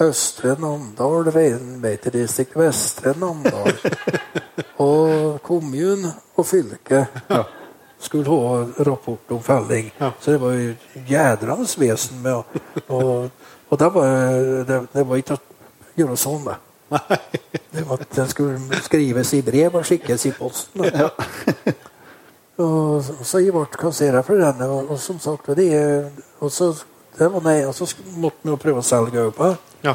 Østre 0.00 0.56
Namdal 0.60 1.30
reinbeitedistrikt, 1.32 2.56
Vestre 2.58 3.14
Namdal. 3.18 3.78
Og 4.84 5.38
kommunen 5.42 6.10
og 6.36 6.44
fylket 6.46 7.06
skulle 7.98 8.28
ha 8.28 8.84
rapport 8.84 9.32
om 9.32 9.40
felling. 9.42 9.88
Så 10.20 10.34
det 10.34 10.40
var 10.40 10.52
jo 10.52 10.74
jædrans 11.08 11.78
vesen 11.80 12.20
med 12.22 12.32
å 12.36 12.44
Og, 12.88 13.30
og 13.70 13.78
det, 13.78 13.88
var, 13.94 14.04
det, 14.68 14.80
det 14.92 15.06
var 15.08 15.16
ikke 15.16 15.38
å 15.38 15.40
gjøre 15.96 16.16
sånn, 16.20 16.44
det. 16.44 16.58
Det 17.72 17.86
var 17.88 18.04
at 18.04 18.12
den 18.14 18.28
skulle 18.28 18.82
skrives 18.84 19.32
i 19.34 19.42
brev 19.42 19.80
og 19.80 19.88
skikkes 19.88 20.26
i 20.28 20.34
posten. 20.36 20.84
da. 20.92 21.08
Og 22.58 23.02
så- 23.04 23.16
så 23.24 23.38
jeg 23.44 23.52
ble 23.52 23.66
kasserer 23.76 24.22
for 24.24 24.36
denne, 24.40 24.64
og, 24.70 24.90
og 24.90 24.98
som 24.98 25.18
sagt 25.20 25.46
det, 25.56 26.10
og 26.40 26.50
så, 26.50 26.70
det 27.18 27.28
var 27.32 27.40
nei, 27.44 27.64
og 27.68 27.74
så 27.74 27.84
måtte 28.16 28.42
vi 28.44 28.50
jo 28.50 28.56
prøve 28.56 28.80
å 28.80 28.84
selge 28.86 29.12
gaupa. 29.12 29.56
Ja. 29.84 29.94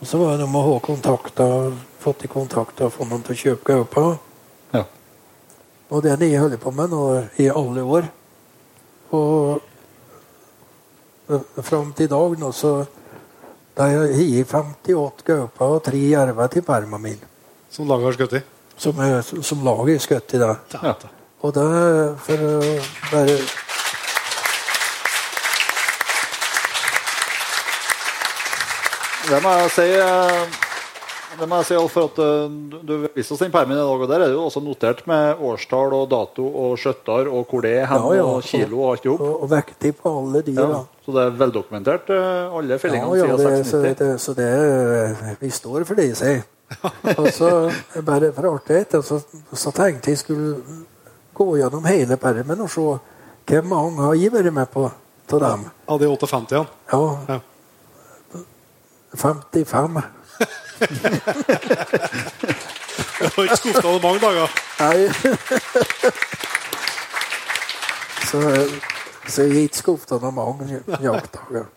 Og 0.00 0.06
så 0.06 0.18
var 0.18 0.36
det 0.36 0.44
om 0.44 0.56
å 0.56 0.62
ha 0.66 0.78
kontakter, 0.84 1.72
fått 2.02 2.24
i 2.24 2.28
kontakt 2.28 2.80
og 2.82 2.92
få 2.92 3.06
noen 3.08 3.22
til 3.24 3.34
å 3.34 3.40
kjøpe 3.42 3.64
gaupa. 3.64 4.18
Ja. 4.74 4.84
Og 5.90 6.02
det 6.02 6.12
er 6.12 6.16
det 6.16 6.30
jeg 6.32 6.40
holder 6.42 6.58
på 6.58 6.72
med 6.74 6.90
nå 6.90 7.02
i 7.38 7.48
alle 7.48 7.80
år. 7.84 8.08
Og 9.12 9.60
eh, 11.30 11.62
fram 11.62 11.92
til 11.96 12.04
i 12.08 12.12
dag 12.12 12.36
nå, 12.40 12.52
så 12.52 12.74
da 13.76 13.86
har 13.88 14.08
jeg 14.12 14.44
58 14.44 15.24
gauper 15.24 15.76
og 15.78 15.82
tre 15.86 15.96
jerver 16.10 16.48
til 16.52 16.62
perma 16.66 16.98
min. 17.00 17.20
Som 17.72 17.88
laget 17.88 18.04
har 18.10 18.18
skutt 18.18 18.36
i? 18.36 18.42
Som, 18.76 19.00
som 19.42 19.64
laget 19.64 19.94
har 19.96 20.04
skutt 20.08 20.34
i. 20.34 20.38
da. 20.42 20.56
Ja. 20.82 20.94
Og 21.42 21.56
er 21.56 22.14
for 22.26 22.44
å 22.48 22.58
bare 23.10 23.36
Det 29.30 29.38
må 29.44 29.52
jeg 29.62 29.70
si. 29.76 29.88
eh, 30.02 30.58
Det 31.40 31.46
må 31.48 31.56
jeg 31.62 31.66
si 31.70 31.74
Alf, 31.80 31.94
at 31.96 32.18
eh, 32.20 32.48
du- 32.70 32.80
du 32.84 33.08
viste 33.16 33.32
oss 33.32 33.38
den 33.40 33.50
permen 33.50 33.72
i 33.72 33.80
dag, 33.80 34.00
og 34.02 34.08
der 34.08 34.20
er 34.20 34.26
det 34.28 34.34
jo 34.34 34.42
også 34.50 34.60
notert 34.62 35.06
med 35.06 35.38
årstall 35.40 35.94
og 35.96 36.10
dato 36.10 36.44
og 36.44 36.76
skjøtter 36.76 37.26
og 37.32 37.46
hvor 37.48 37.62
det 37.62 37.72
er 37.80 37.86
hen, 37.86 38.02
Ja, 38.02 38.12
ja. 38.16 38.22
og 38.24 38.42
kilo 38.42 38.82
og 38.82 38.90
alt 38.92 39.06
i 39.06 39.08
hop. 39.08 39.20
og, 39.20 39.42
og 39.42 39.48
vektig 39.50 39.94
på 39.96 40.12
alle 40.12 40.42
dyr. 40.42 40.60
Ja. 40.60 40.66
da. 40.66 40.84
Så 41.06 41.12
det 41.16 41.22
er 41.24 41.30
veldokumentert, 41.40 42.10
eh, 42.10 42.52
alle 42.58 42.78
fellingene 42.78 43.16
Ja, 43.16 43.24
ja, 43.24 43.36
siden 43.38 43.56
det, 43.56 43.66
så, 43.66 43.82
det, 43.82 44.20
så 44.20 44.34
det 44.34 45.38
Vi 45.40 45.50
står 45.50 45.84
for 45.86 45.94
det, 45.94 46.16
sier. 46.16 46.42
Og 47.18 47.28
så 47.32 47.72
bare 48.04 48.32
for 48.32 48.52
artighet 48.54 48.92
så, 49.04 49.22
så 49.54 49.72
tenkte 49.72 50.10
jeg 50.10 50.18
skulle 50.18 50.60
gå 51.34 51.46
gjennom 51.58 51.84
hele 51.88 52.16
permen 52.20 52.60
og 52.64 52.70
se 52.70 52.80
hvor 53.52 53.62
mange 53.66 54.02
har 54.06 54.14
jeg 54.18 54.32
vært 54.32 54.52
med 54.54 54.66
på 54.72 54.84
av 55.32 55.40
dem. 55.40 55.64
Av 55.88 55.98
de 56.00 56.06
58, 56.08 56.54
ja. 56.56 56.64
Ja, 56.92 57.18
Ja. 57.28 57.40
55. 59.16 60.02
Du 63.22 63.28
har 63.36 63.44
ikke 63.44 63.56
skuffa 63.56 63.88
det 63.92 64.02
mange 64.02 64.20
dager. 64.20 64.48
Nei. 64.80 64.98
så, 68.26 68.40
så 69.28 69.42
jeg 69.46 69.50
er 69.50 69.66
ikke 69.68 69.78
skuffet 69.78 70.12
av 70.16 70.32
mange 70.34 70.80
jaktdager. 71.02 71.68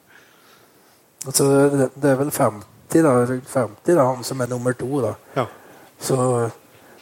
Så 1.25 1.45
det, 1.45 1.89
det 2.01 2.11
er 2.11 2.17
vel 2.19 2.31
50, 2.33 3.03
da, 3.05 3.13
50, 3.29 3.93
da, 3.93 4.07
han 4.09 4.23
som 4.25 4.41
er 4.41 4.49
nummer 4.51 4.73
to. 4.77 4.89
da. 5.05 5.13
Ja. 5.37 5.45
Så 6.01 6.17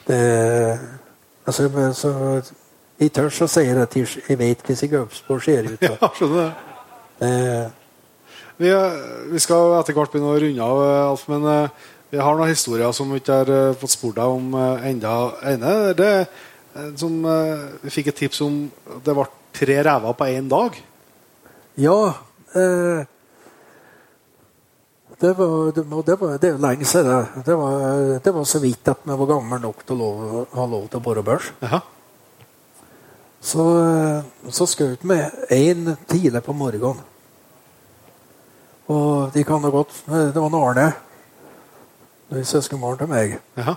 det 0.07 0.19
altså, 1.45 1.69
så, 1.93 2.11
Jeg 2.99 3.13
tør 3.13 3.29
å 3.29 3.47
si 3.49 3.63
at 3.69 3.95
jeg 3.95 4.37
vet 4.39 4.61
hvordan 4.61 4.91
gaupspor 4.91 5.41
ser 5.43 5.71
ut. 5.71 5.81
ja, 5.87 6.11
skjønner 6.13 6.45
det. 6.45 7.71
Vi, 8.57 8.69
eh, 8.69 9.03
vi 9.33 9.41
skal 9.41 9.79
etter 9.79 9.95
hvert 9.97 10.13
begynne 10.13 10.31
å 10.31 10.39
runde 10.39 10.65
av, 10.65 10.81
eh, 10.85 11.09
Alf, 11.09 11.27
men 11.31 11.45
eh, 11.49 11.85
vi 12.13 12.21
har 12.21 12.37
noen 12.37 12.51
historier 12.51 12.93
som 12.93 13.09
vi 13.09 13.21
ikke 13.21 13.39
har 13.41 13.77
fått 13.81 13.95
spurt 13.95 14.19
deg 14.19 14.35
om 14.35 14.53
enda 14.85 15.13
ene. 15.49 15.71
Det 15.97 16.11
som 16.97 17.15
Vi 17.81 17.89
fikk 17.93 18.11
et 18.11 18.19
tips 18.21 18.41
om 18.45 18.59
det 19.05 19.15
ble 19.17 19.25
tre 19.53 19.79
rever 19.85 20.13
på 20.13 20.27
én 20.29 20.49
dag. 20.49 20.77
ja 21.75 22.13
eh, 22.53 23.05
det, 25.19 25.33
var, 25.37 25.71
det, 25.71 25.83
var, 25.83 26.03
det, 26.03 26.15
var, 26.19 26.37
det 26.37 26.47
er 26.47 26.55
jo 26.55 26.61
lenge 26.63 26.85
siden. 26.85 27.43
Det 27.45 27.55
var, 27.55 28.19
det 28.23 28.33
var 28.33 28.45
så 28.49 28.59
vidt 28.59 28.87
at 28.91 29.03
vi 29.03 29.17
var 29.19 29.29
gamle 29.29 29.59
nok 29.63 29.83
til 29.85 29.95
å 29.95 29.99
lov, 29.99 30.47
ha 30.53 30.65
lov 30.67 30.87
til 30.89 30.99
å 30.99 31.05
bore 31.05 31.23
børs. 31.25 31.51
Aha. 31.63 31.81
Så, 33.43 33.63
eh, 33.83 34.49
så 34.55 34.67
skjøt 34.71 35.03
vi 35.03 35.17
én 35.51 35.95
tidlig 36.07 36.41
på 36.45 36.55
morgenen. 36.55 37.01
Og 38.91 39.31
de 39.31 39.43
kan 39.47 39.63
ha 39.63 39.69
gått 39.71 39.93
Det 40.07 40.35
var 40.35 40.55
Arne. 40.59 40.93
Det 42.29 42.39
er 42.39 42.47
søskenbarn 42.47 42.97
til 42.97 43.11
meg. 43.11 43.37
Aha. 43.59 43.75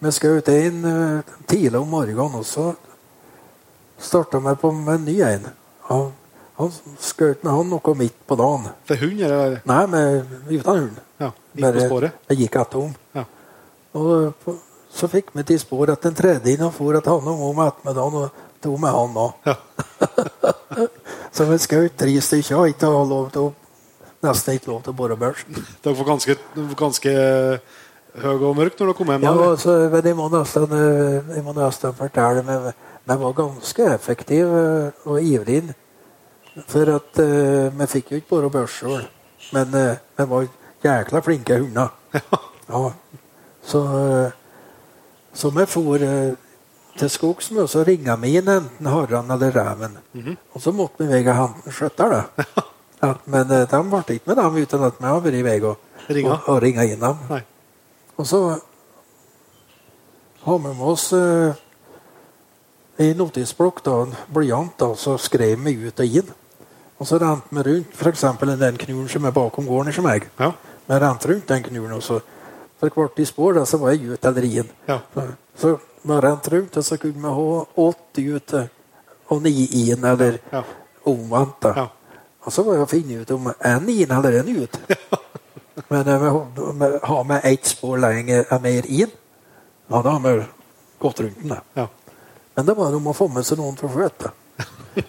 Vi 0.00 0.12
skjøt 0.12 0.48
én 0.52 0.84
eh, 0.84 1.34
tidlig 1.48 1.80
om 1.80 1.88
morgenen, 1.88 2.40
og 2.40 2.44
så 2.44 2.72
starta 3.98 4.40
vi 4.44 4.56
på 4.60 4.72
med 4.72 4.94
en 4.94 5.04
ny 5.04 5.20
en. 5.24 5.46
Han, 5.88 6.10
han 6.56 6.72
skjøt 6.72 7.42
med 7.44 7.52
han 7.52 7.68
noe 7.68 7.94
midt 7.98 8.16
på 8.28 8.38
dagen. 8.40 8.70
For 8.88 9.02
hund, 9.02 9.20
eller? 9.20 9.58
Nei, 9.68 9.82
med, 9.92 10.36
uten 10.48 10.70
hund. 10.70 11.02
Ja, 11.20 11.30
gikk 11.52 11.76
på 11.76 11.84
sporet. 11.90 12.22
Jeg 12.30 12.40
gikk 12.44 12.56
etter 12.62 12.86
ham. 12.86 12.94
Ja. 13.16 13.24
Og 13.96 14.48
så 14.96 15.08
fikk 15.12 15.34
vi 15.36 15.44
til 15.44 15.60
spor 15.60 15.92
at 15.92 16.04
den 16.04 16.16
tredje 16.16 16.54
inn 16.54 16.64
og 16.64 16.72
for 16.76 16.96
at 16.96 17.08
han 17.10 17.24
med 17.26 17.62
ettermiddagen 17.66 18.18
og 18.22 18.42
to 18.64 18.76
med 18.80 18.96
han 18.96 19.20
òg. 19.20 19.32
Ja. 19.46 19.56
Så 21.36 21.44
vi 21.44 21.58
skjøt 21.60 21.96
tre 22.00 22.12
stykker 22.24 22.62
og 22.62 22.70
ikke 22.72 22.88
har 22.88 23.08
lov 23.08 23.30
til 23.34 23.50
å 23.50 23.54
nesten 24.24 24.56
ikke 24.56 24.70
lov 24.72 24.82
til 24.84 24.94
å 24.94 24.96
bore 24.96 25.18
børs. 25.20 25.44
Dere 25.84 25.96
var 25.98 26.08
ganske, 26.08 26.36
ganske 26.78 27.12
høy 28.16 28.34
og 28.34 28.56
mørk 28.56 28.78
når 28.78 28.88
dere 28.88 28.96
kom 28.96 29.12
hjem? 29.12 29.26
Ja, 29.28 29.34
altså, 29.50 29.74
men 29.92 30.08
jeg 30.08 30.16
må 30.16 30.28
nesten, 30.32 30.72
eh, 30.72 31.34
jeg 31.36 31.44
må 31.44 31.52
nesten 31.56 31.96
fortelle 31.98 32.44
men 32.46 32.70
jeg 32.72 33.20
var 33.20 33.36
ganske 33.36 33.90
effektiv 33.92 34.54
og 35.04 35.18
ivrige. 35.20 35.76
For 36.64 36.88
at 36.88 37.20
uh, 37.20 37.68
vi 37.78 37.86
fikk 37.90 38.12
jo 38.12 38.20
ikke 38.20 38.32
bare 38.32 38.50
børs 38.52 38.78
sjøl. 38.80 39.04
Men 39.52 39.74
uh, 39.76 39.98
vi 40.16 40.26
var 40.30 40.46
jækla 40.84 41.20
flinke 41.24 41.58
hunder. 41.60 41.92
Ja. 42.66 42.80
Så, 43.66 43.78
uh, 43.78 44.30
så 45.34 45.50
vi 45.54 45.66
for 45.70 46.02
til 46.96 47.10
skogs 47.12 47.50
og 47.52 47.68
så 47.68 47.84
ringa 47.84 48.16
vi 48.18 48.32
inn 48.38 48.48
enten 48.48 48.88
harran 48.88 49.30
eller 49.30 49.52
reven. 49.52 49.98
Og 50.54 50.62
så 50.64 50.72
måtte 50.72 51.04
vi 51.04 51.12
veie 51.12 51.34
henten 51.36 51.72
skjøtter, 51.72 52.14
da. 52.14 52.46
Ja, 53.02 53.10
men 53.28 53.44
de 53.46 53.66
ble 53.68 54.00
ikke 54.16 54.30
med 54.32 54.38
dem 54.40 54.56
uten 54.56 54.84
at 54.86 54.98
vi 54.98 55.04
har 55.04 55.20
vært 55.20 55.36
i 55.36 55.42
vei 55.44 55.58
og, 55.60 55.76
Ringa? 56.08 56.32
og, 56.32 56.48
og 56.48 56.62
ringa 56.64 56.86
inn 56.88 57.02
dem. 57.02 57.18
Nei. 57.28 57.42
Og 58.16 58.26
så 58.26 58.40
har 60.46 60.58
vi 60.64 60.72
med 60.72 60.86
oss 60.88 61.04
i 63.04 63.12
notisblokk 63.14 63.84
da, 63.84 63.98
en 64.06 64.16
blyant, 64.32 64.72
da, 64.80 64.94
så 64.96 65.18
skrev 65.20 65.60
vi 65.68 65.76
ut 65.84 66.00
og 66.00 66.18
inn. 66.22 66.34
Og 66.98 67.06
så 67.06 67.18
rant 67.20 67.44
vi 67.50 67.62
rundt 67.62 67.92
f.eks. 67.98 68.24
den 68.60 68.78
knuren 68.80 69.08
som 69.12 69.24
er 69.28 69.34
bakom 69.36 69.66
gården 69.68 69.92
som 69.92 70.06
jeg. 70.08 70.28
Ja. 70.40 70.52
Vi 70.86 70.98
rant 71.02 71.26
rundt 71.26 71.46
den 71.48 71.62
knuren, 71.66 71.92
og 71.98 72.02
så 72.02 72.20
for 72.80 72.92
hvert 72.92 73.18
i 73.20 73.24
spor 73.28 73.54
da, 73.56 73.64
så 73.68 73.78
var 73.80 73.92
jeg 73.94 74.14
ut 74.16 74.24
eller 74.28 74.44
inn. 74.44 74.70
Ja. 74.88 74.98
Så, 75.14 75.26
så 75.56 75.74
vi 76.06 76.18
rant 76.24 76.48
rundt, 76.52 76.76
og 76.76 76.84
så 76.84 76.96
kunne 77.00 77.20
vi 77.20 77.34
ha 77.36 77.64
åtte 77.86 78.24
ute 78.36 78.62
og 79.28 79.42
ni 79.42 79.52
inn, 79.84 80.04
eller 80.04 80.38
Ja. 80.52 80.62
omvendt. 81.04 81.60
da. 81.60 81.72
Ja. 81.76 81.86
Og 82.46 82.52
så 82.52 82.62
var 82.62 82.74
jeg 82.76 82.82
å 82.84 82.90
finne 82.90 83.20
ut 83.22 83.30
om 83.34 83.48
en 83.60 83.88
inn 83.90 84.10
eller 84.12 84.40
en 84.40 84.48
ut. 84.62 84.78
Men 85.90 86.08
eh, 86.08 86.18
vi, 86.22 86.30
vi 86.78 86.90
har 87.02 87.24
vi 87.28 87.40
ett 87.52 87.66
spor 87.66 87.98
lenger 87.98 88.46
enn 88.54 88.62
mer 88.62 88.86
inn, 88.88 89.10
ja, 89.90 90.02
da 90.02 90.10
har 90.16 90.20
vi 90.24 90.44
gått 91.02 91.20
rundt 91.20 91.42
den. 91.42 91.58
Ja. 91.74 91.88
Men 92.56 92.66
det 92.66 92.74
var 92.78 92.94
om 92.96 93.06
å 93.10 93.14
få 93.14 93.28
med 93.28 93.44
seg 93.46 93.58
noen 93.60 93.76
til 93.76 93.88
å 93.88 93.92
skjøte. 93.92 94.30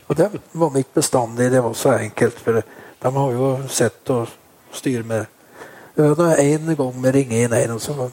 Og 0.07 0.15
det 0.15 0.30
var 0.51 0.77
ikke 0.77 0.99
bestandig 0.99 1.51
det 1.51 1.64
var 1.64 1.73
så 1.73 1.95
enkelt. 1.97 2.39
For 2.43 2.61
de 2.99 3.11
har 3.18 3.31
jo 3.31 3.49
sett 3.69 4.09
og 4.14 4.27
styr 4.72 5.03
med 5.03 5.26
Det 5.95 6.35
en 6.38 6.76
gang 6.76 6.97
vi 7.03 7.11
ringte 7.11 7.38
inn 7.41 7.53
en, 7.53 7.72
og 7.73 7.81
så 7.81 8.11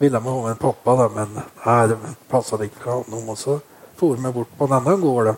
ville 0.00 0.18
de 0.18 0.24
ha 0.24 0.50
en 0.50 0.56
pappa, 0.56 0.94
da, 0.96 1.08
men 1.12 1.34
nei, 1.36 1.80
det 1.90 1.98
passet 2.30 2.62
ikke 2.64 2.80
for 2.80 3.02
han. 3.02 3.28
Og 3.28 3.36
så 3.38 3.58
for 4.00 4.16
vi 4.16 4.32
bort 4.32 4.54
på 4.56 4.64
en 4.64 4.78
annen 4.78 5.02
gård. 5.02 5.34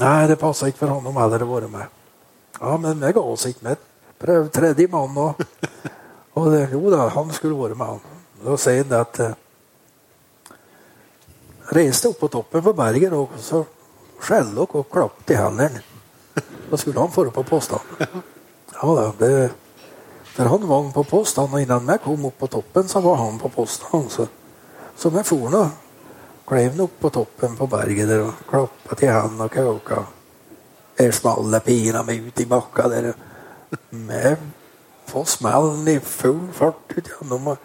Nei, 0.00 0.26
det 0.30 0.38
passet 0.40 0.72
ikke 0.72 0.86
for 0.86 0.94
han 0.94 1.10
om 1.10 1.20
heller 1.20 1.44
å 1.44 1.50
være 1.50 1.68
med. 1.68 1.92
Ja, 2.56 2.78
men 2.80 3.02
vi 3.02 3.12
ga 3.12 3.20
oss 3.20 3.44
ikke 3.50 3.68
med. 3.68 3.82
Prøv 4.16 4.48
tredje 4.48 4.88
mann 4.88 5.18
og, 5.20 5.42
og 6.38 6.48
det, 6.54 6.62
Jo 6.72 6.88
da, 6.92 7.10
han 7.12 7.34
skulle 7.36 7.58
vært 7.58 7.76
med, 7.76 7.98
han. 7.98 8.22
Da 8.46 8.56
sier 8.60 8.80
han 8.80 8.92
det 8.94 9.02
at 9.02 9.20
eh, 9.26 9.36
reiste 11.76 12.08
opp 12.08 12.22
på 12.22 12.32
toppen 12.32 12.64
på 12.64 12.72
berget 12.76 13.12
og 13.16 13.36
så 13.42 13.66
dere 14.24 14.66
og 14.66 14.88
klappet 14.92 15.34
i 15.34 15.38
hendene. 15.38 15.82
Da 16.70 16.76
skulle 16.76 17.00
han 17.00 17.10
det 17.14 17.32
på 17.32 17.42
påstand. 17.42 17.80
Ja 18.82 19.12
det, 19.18 19.50
der 20.36 20.44
han 20.44 20.68
var 20.68 20.90
på 20.92 21.04
påstand, 21.04 21.54
og 21.54 21.60
innan 21.60 21.88
jeg 21.88 22.02
kom 22.04 22.26
opp 22.28 22.38
på 22.38 22.46
toppen, 22.46 22.88
så 22.88 23.00
var 23.00 23.16
han 23.16 23.38
på 23.38 23.48
påstand. 23.48 24.10
Så, 24.10 24.26
så 24.96 25.10
jeg 25.10 25.26
for 25.26 25.50
nå. 25.50 25.62
Klev 26.46 26.80
opp 26.80 26.98
på 27.00 27.10
toppen 27.10 27.56
på 27.56 27.66
berget 27.66 28.08
der 28.08 28.26
og 28.26 28.42
klappet 28.50 29.02
i 29.02 29.08
hendene 29.10 29.48
og 29.48 29.54
kauka. 29.54 30.02
Jeg 30.98 31.14
smalt 31.14 31.64
pina 31.64 32.02
meg 32.02 32.28
ut 32.28 32.40
i 32.40 32.48
bakka 32.48 32.88
der. 32.92 33.14
Med 33.90 34.36
få 35.06 35.24
smellen 35.24 35.88
i 35.88 35.98
full 36.00 36.48
fart 36.52 36.92
ut 36.96 37.08
gjennom. 37.08 37.52
Og, 37.52 37.58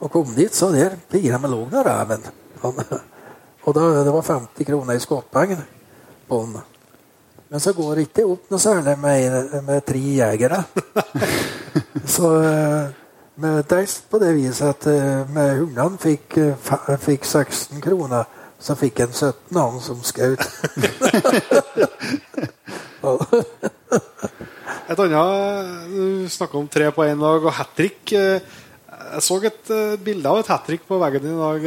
og 0.00 0.12
kom 0.12 0.34
dit, 0.34 0.54
så 0.54 0.70
der 0.72 0.96
pina 1.10 1.38
meg 1.38 1.52
lå 1.52 1.64
der 1.72 1.86
reven. 1.86 2.24
Og 2.62 3.74
da, 3.76 3.88
det 4.00 4.14
var 4.14 4.24
50 4.24 4.64
kroner 4.64 4.96
i 4.96 5.02
skottpenger 5.02 5.66
den. 6.36 6.58
Men 7.48 7.60
så 7.60 7.72
går 7.72 7.94
det 7.96 8.02
ikke 8.08 8.26
opp 8.28 8.50
noe 8.52 8.60
særlig 8.60 8.98
med, 9.00 9.52
med 9.64 9.84
tre 9.88 10.00
jegere. 10.18 10.58
så 12.16 12.32
eh, 12.44 12.90
med 13.40 13.62
deist 13.70 14.10
på 14.10 14.20
det 14.20 14.34
viset 14.36 14.68
at 14.68 14.88
eh, 14.92 15.30
med 15.32 15.54
hundene 15.62 16.00
fikk, 16.02 16.36
eh, 16.42 16.98
fikk 17.00 17.24
16 17.24 17.80
kroner, 17.84 18.28
så 18.60 18.76
fikk 18.76 19.00
en 19.00 19.14
17 19.14 19.56
han 19.56 19.80
som 19.80 20.02
skjøt. 20.04 20.44
Et 24.88 25.00
annet 25.04 25.88
Du 25.92 26.28
snakka 26.32 26.58
om 26.58 26.68
tre 26.68 26.90
på 26.92 27.04
én 27.06 27.20
dag 27.20 27.44
og 27.44 27.54
hat 27.54 27.72
trick. 27.76 28.12
Jeg 28.12 29.22
så 29.24 29.36
et 29.44 29.70
bilde 30.04 30.28
av 30.28 30.40
et 30.40 30.50
hat 30.50 30.64
trick 30.66 30.82
på 30.88 30.98
veggen 31.00 31.28
i 31.28 31.36
dag. 31.38 31.60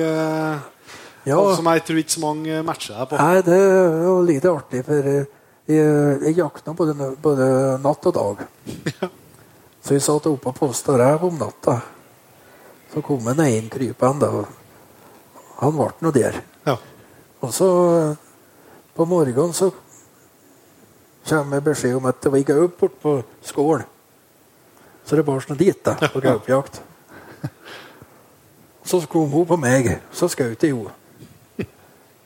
Ja. 1.28 1.38
Som 1.56 1.70
jeg 1.70 1.84
tror 1.86 2.02
ikke 2.02 2.16
så 2.16 2.24
mange 2.24 2.62
matcher 2.66 2.98
deg 2.98 3.10
på. 3.12 3.20
Nei, 3.22 3.42
det 3.46 3.58
er 3.58 3.98
jo 4.08 4.14
litt 4.26 4.48
artig, 4.50 4.82
for 4.88 5.10
eh, 5.12 5.28
jeg, 5.70 6.22
jeg 6.26 6.38
jakta 6.40 6.74
både, 6.78 7.12
både 7.22 7.50
natt 7.84 8.08
og 8.10 8.16
dag. 8.18 8.42
Så 9.82 9.96
jeg 9.98 10.06
satt 10.06 10.28
oppe 10.30 10.50
på 10.50 10.56
posta 10.66 10.98
rev 10.98 11.28
om 11.30 11.38
natta. 11.42 11.78
Så 12.92 13.04
kom 13.06 13.30
en 13.32 13.44
inn 13.46 13.70
krypende, 13.72 14.28
og 14.30 14.50
han 15.62 15.78
ble 15.78 15.92
nå 16.02 16.12
der. 16.16 16.42
Ja. 16.68 16.76
Og 17.42 17.54
så 17.56 17.70
eh, 18.02 18.28
på 18.98 19.08
morgenen 19.10 19.54
så 19.58 19.72
kommer 21.30 21.62
beskjed 21.64 22.00
om 22.00 22.08
at 22.10 22.22
det 22.22 22.32
var 22.34 22.48
gaup 22.50 22.80
bort 22.80 22.98
på 23.02 23.18
skålen. 23.46 23.86
Så 25.06 25.18
det 25.18 25.26
bar 25.26 25.42
sånn 25.42 25.60
dit, 25.60 25.78
da, 25.86 25.96
på 26.14 26.22
gaupejakt. 26.22 26.82
Så 28.90 29.00
kom 29.10 29.30
hun 29.30 29.46
på 29.50 29.58
meg, 29.62 29.88
så 30.14 30.28
skjøt 30.30 30.64
jeg 30.66 30.74
henne. 30.74 30.94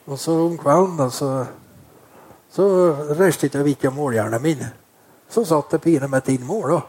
Og 0.05 0.19
så 0.21 0.35
om 0.45 0.57
kvelden 0.57 0.97
da, 0.99 1.07
så, 1.09 1.29
så 2.53 2.65
reiste 3.17 3.49
jeg 3.49 3.73
ikke 3.73 3.93
måljernet 3.93 4.43
mine. 4.43 4.69
Så 5.29 5.41
satt 5.47 5.73
det 5.73 5.81
pine 5.81 6.07
mitt 6.11 6.29
inn 6.29 6.45
mål, 6.45 6.75
da. 6.75 6.81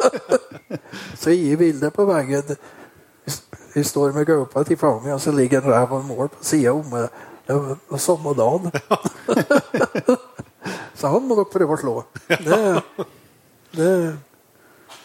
så 1.20 1.32
jeg 1.32 1.40
gir 1.40 1.60
bildet 1.62 1.96
på 1.96 2.04
veggen. 2.08 2.52
Vi 3.72 3.84
står 3.86 4.12
med 4.12 4.28
gaupa 4.28 4.64
til 4.68 4.76
fanget, 4.78 5.14
og 5.14 5.22
så 5.24 5.32
ligger 5.32 5.62
en 5.62 5.72
rev 5.72 5.94
og 5.94 6.02
en 6.02 6.10
mål 6.10 6.28
på 6.34 6.44
sida 6.44 6.74
om 6.74 7.98
samme 7.98 8.34
dagen. 8.36 8.68
så 10.98 11.14
han 11.14 11.24
må 11.24 11.38
dere 11.38 11.50
prøve 11.50 11.78
å 11.78 11.80
slå. 11.80 11.96
Det, 12.28 12.60
det, 13.78 13.90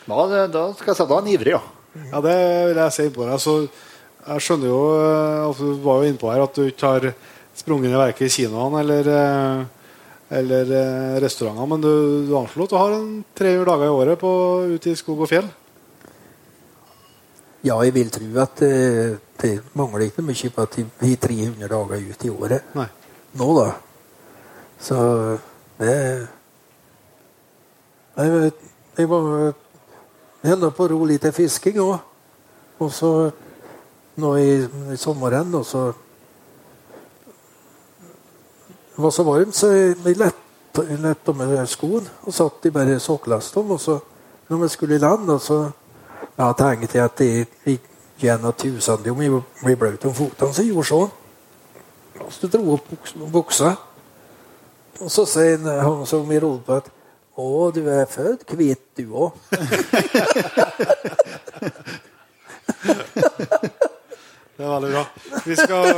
Da, 0.06 0.46
da 0.52 0.68
skal 0.76 0.92
jeg 0.92 1.00
sette 1.00 1.16
han 1.16 1.32
ivrig, 1.32 1.56
ja. 1.56 1.64
Ja, 2.12 2.20
det 2.20 2.36
vil 2.70 2.80
jeg 2.84 2.94
si 2.94 3.06
på 3.16 3.24
deg. 3.24 3.40
Så 3.40 3.54
jeg 4.26 4.46
skjønner 4.46 4.72
jo 4.72 4.82
altså, 5.50 5.72
at 5.72 5.80
Du 5.80 5.86
var 5.86 6.02
jo 6.02 6.12
innpå 6.12 6.32
her 6.34 6.44
at 6.46 6.56
du 6.56 6.64
ikke 6.66 6.94
har 6.96 7.10
sprunget 7.56 7.94
i 7.94 8.00
verken 8.00 8.32
kinoene 8.32 8.82
eller, 8.82 9.12
eh, 9.16 9.60
eller 10.40 10.72
eh, 10.80 11.20
restauranter, 11.24 11.70
men 11.72 11.84
du, 11.84 11.92
du 12.28 12.34
anslår 12.38 12.68
at 12.68 12.74
du 12.74 12.80
har 12.80 12.98
en 12.98 13.12
300 13.38 13.70
dager 13.70 13.86
i 13.86 13.96
året 14.00 14.20
på, 14.20 14.32
ute 14.76 14.92
i 14.92 14.98
skog 15.00 15.24
og 15.24 15.32
fjell? 15.32 15.48
ja, 17.66 17.76
jeg 17.82 17.96
vil 17.96 18.12
tro 18.14 18.28
at 18.42 18.60
det, 18.62 19.18
det 19.42 19.54
mangler 19.74 20.08
ikke 20.08 20.24
mye 20.26 20.52
på 20.54 20.66
at 20.66 20.78
vi 20.78 20.86
har 21.02 21.22
300 21.22 21.70
dager 21.72 22.10
ut 22.10 22.26
i 22.26 22.30
året. 22.30 22.74
Nei. 22.78 22.88
nå, 23.34 23.48
da. 23.58 23.72
Så 24.80 24.98
det 25.80 26.28
Jeg, 28.16 28.32
vet, 28.32 28.60
jeg 28.98 29.10
var 29.10 29.24
enda 30.46 30.70
holdt 30.70 30.76
på 30.78 30.86
å 30.86 30.92
ro 30.94 31.06
litt 31.10 31.26
til 31.26 31.34
fisking 31.36 31.82
òg. 31.84 31.98
Og 32.80 32.92
så 32.94 33.10
nå 34.22 34.36
i, 34.40 34.50
i 34.94 34.98
sommeren, 34.98 35.56
og 35.56 35.66
så 35.66 35.94
Det 38.96 39.04
var 39.04 39.12
så 39.12 39.24
varmt, 39.28 39.56
så 39.56 39.68
jeg, 39.68 39.96
jeg 40.06 40.16
lette, 40.16 40.82
jeg 40.88 41.00
lette 41.04 41.34
med 41.36 41.68
skoen 41.68 42.06
og 42.24 42.32
satt 42.34 42.64
i 42.64 42.72
bare 42.72 42.96
sokkelestene. 43.04 43.74
Og 43.76 43.80
så, 43.84 43.98
når 44.48 44.58
vi 44.62 44.68
skulle 44.72 44.96
i 44.96 45.02
land, 45.04 45.28
og 45.34 45.42
så 45.44 45.58
ja, 46.38 46.48
tenkte 46.56 46.96
jeg 46.96 47.04
at 47.04 47.18
det 47.20 47.48
gikk 47.66 47.84
gjennom 48.24 48.54
tusen 48.56 49.10
om 49.12 49.22
jeg 49.22 49.32
ble 49.66 49.76
bløt 49.82 50.06
om 50.08 50.16
føttene, 50.16 50.54
så 50.56 50.62
jeg 50.64 50.72
gjorde 50.72 50.88
sånn. 50.94 51.12
Og 52.24 52.32
så 52.32 52.48
dro 52.48 52.64
opp 52.78 52.88
buks- 52.94 53.18
buksa. 53.36 53.76
Og 55.02 55.10
så 55.12 55.26
sier 55.28 55.60
han, 55.60 56.06
som 56.08 56.24
vi 56.30 56.40
rodde 56.40 56.64
på 56.64 56.74
at 56.80 56.88
å, 57.36 57.68
du 57.76 57.84
er 57.92 58.08
født 58.08 58.48
hvit, 58.56 58.80
du 58.96 59.12
òg. 59.12 59.36
Det 64.56 64.64
er 64.64 64.72
veldig 64.72 64.92
bra. 64.94 65.06
Vi 65.44 65.56
skal 65.56 65.90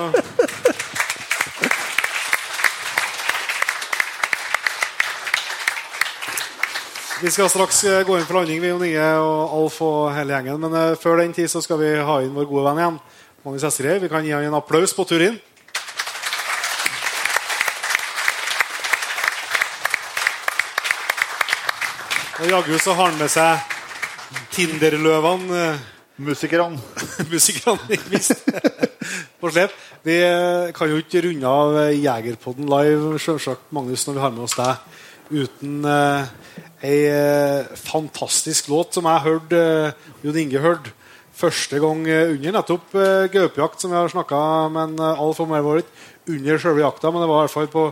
Vi 7.22 7.32
skal 7.34 7.50
straks 7.50 7.84
eh, 7.84 8.04
gå 8.06 8.14
inn 8.18 8.26
for 8.30 8.38
landing, 8.38 8.60
vi 8.62 8.70
og 8.70 8.82
nye 8.84 9.06
og 9.18 9.54
Alf 9.58 9.78
og 9.82 10.12
hele 10.14 10.36
gjengen. 10.36 10.60
Men 10.62 10.76
eh, 10.78 10.98
før 11.02 11.18
den 11.18 11.34
tid 11.34 11.50
så 11.50 11.64
skal 11.66 11.80
vi 11.82 11.90
ha 11.98 12.18
inn 12.22 12.36
vår 12.36 12.46
gode 12.46 12.66
venn 12.68 12.82
igjen. 12.82 13.00
Magnus 13.42 13.66
Esterøy. 13.66 13.98
Vi 14.04 14.10
kan 14.12 14.26
gi 14.26 14.36
han 14.36 14.46
en 14.46 14.58
applaus 14.58 14.94
på 14.94 15.06
tur 15.10 15.24
inn. 15.26 15.40
Og 22.38 22.50
jaggu 22.52 22.78
så 22.78 22.94
har 22.94 23.10
han 23.10 23.18
med 23.18 23.34
seg 23.34 24.46
Tinderløvene 24.54 25.62
eh, 25.64 25.86
Musikerne. 26.18 26.80
musikerne, 27.32 27.80
ikke 27.94 28.10
minst. 28.10 28.42
Vi 30.08 30.16
eh, 30.24 30.72
kan 30.74 30.90
jo 30.90 30.98
ikke 31.02 31.22
runde 31.28 31.50
av 31.50 31.76
eh, 31.82 31.98
Jegerpodden 32.02 32.70
live, 32.72 33.20
selvsagt, 33.22 33.68
Magnus, 33.76 34.06
når 34.08 34.16
vi 34.18 34.24
har 34.24 34.34
med 34.34 34.46
oss 34.46 34.56
deg, 34.58 34.86
uten 35.30 35.86
eh, 35.86 36.30
ei 36.88 37.00
eh, 37.12 37.70
fantastisk 37.82 38.70
låt 38.72 38.98
som 38.98 39.10
jeg 39.10 39.26
hørte, 39.28 39.62
eh, 39.62 40.16
Jon 40.24 40.42
Inge 40.42 40.64
hørte, 40.64 40.94
første 41.38 41.82
gang 41.84 42.02
under 42.08 42.56
nettopp 42.56 42.98
eh, 42.98 43.30
gaupejakt, 43.34 43.82
som 43.84 43.94
vi 43.94 44.00
har 44.00 44.10
snakka 44.14 44.42
med 44.74 44.84
en, 44.88 45.00
eh, 45.12 45.24
om 45.28 45.54
her, 45.54 45.66
var 45.66 45.84
ikke 45.84 46.38
under 46.38 46.62
selve 46.66 46.86
jakta, 46.86 47.12
men 47.12 47.24
det 47.24 47.30
var 47.30 47.42
i 47.42 47.46
hvert 47.46 47.58
fall 47.58 47.74
på 47.74 47.88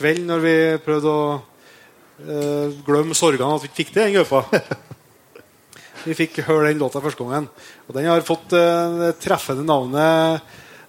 kvelden 0.00 0.30
når 0.32 0.46
vi 0.46 0.56
prøvde 0.86 1.16
å 1.16 1.26
eh, 2.24 2.78
glemme 2.86 3.18
sorgene 3.18 3.58
at 3.58 3.66
vi 3.66 3.70
ikke 3.70 3.82
fikk 3.84 3.94
til 3.94 4.08
den 4.08 4.16
gaupa. 4.18 4.46
Vi 6.06 6.16
fikk 6.16 6.40
høre 6.46 6.70
den 6.70 6.80
låta 6.80 7.02
første 7.02 7.24
gangen. 7.24 7.48
Og 7.86 7.96
den 7.96 8.08
har 8.08 8.24
fått 8.24 8.54
eh, 8.56 8.98
det 9.00 9.10
treffende 9.20 9.66
navnet 9.68 10.40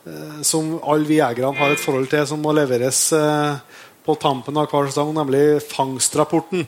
eh, 0.08 0.40
som 0.48 0.78
alle 0.80 1.10
vi 1.10 1.20
jegerne 1.20 1.58
har 1.60 1.74
et 1.74 1.84
forhold 1.84 2.08
til, 2.12 2.24
som 2.30 2.42
må 2.44 2.54
leveres 2.56 3.10
eh, 3.18 3.82
på 4.06 4.16
tampen 4.22 4.58
av 4.58 4.72
hver 4.72 4.90
sesong, 4.90 5.14
nemlig 5.18 5.60
Fangstrapporten. 5.68 6.66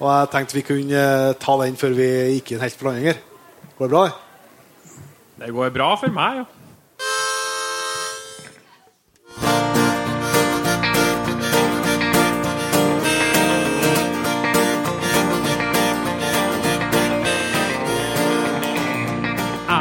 Og 0.00 0.06
jeg 0.08 0.30
tenkte 0.32 0.56
vi 0.58 0.66
kunne 0.68 1.02
ta 1.40 1.56
den 1.60 1.76
før 1.80 1.96
vi 1.96 2.08
gikk 2.36 2.54
inn 2.54 2.64
helt 2.64 2.78
på 2.80 2.88
landing 2.88 3.10
her. 3.10 3.20
Går 3.78 3.88
det 3.88 3.94
bra? 3.96 4.06
Det 5.40 5.52
går 5.56 5.76
bra 5.76 5.92
for 6.00 6.12
meg, 6.12 6.42
ja. 6.42 6.59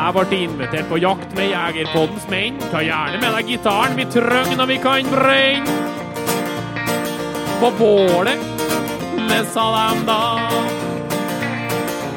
Jeg 0.10 0.15
ble 0.26 0.38
invitert 0.41 0.88
på 0.90 0.98
jakt 0.98 1.34
med 1.38 1.52
Jegerpoddens 1.52 2.23
menn. 2.31 2.56
Ta 2.72 2.80
gjerne 2.81 3.19
med 3.22 3.36
deg 3.36 3.49
gitaren, 3.52 3.91
vi 3.94 4.07
trenger 4.10 4.56
når 4.57 4.68
vi 4.72 4.77
kan 4.81 5.10
brenne. 5.11 5.76
På 7.60 7.69
bålet, 7.77 8.41
det 9.30 9.44
sa 9.53 9.68
dem 9.76 10.02
da. 10.07 10.18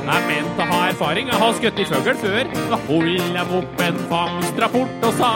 Jeg 0.07 0.25
mente 0.31 0.65
å 0.65 0.71
ha 0.71 0.79
erfaring, 0.87 1.29
jeg 1.29 1.41
har 1.43 1.53
skutt 1.59 1.83
i 1.85 1.87
fugl 1.91 2.17
før. 2.23 2.49
Da 2.71 2.79
holdt 2.87 3.37
jeg 3.37 3.59
opp 3.61 3.85
en 3.85 4.01
fangstrapport 4.15 5.07
og 5.11 5.19
sa 5.21 5.35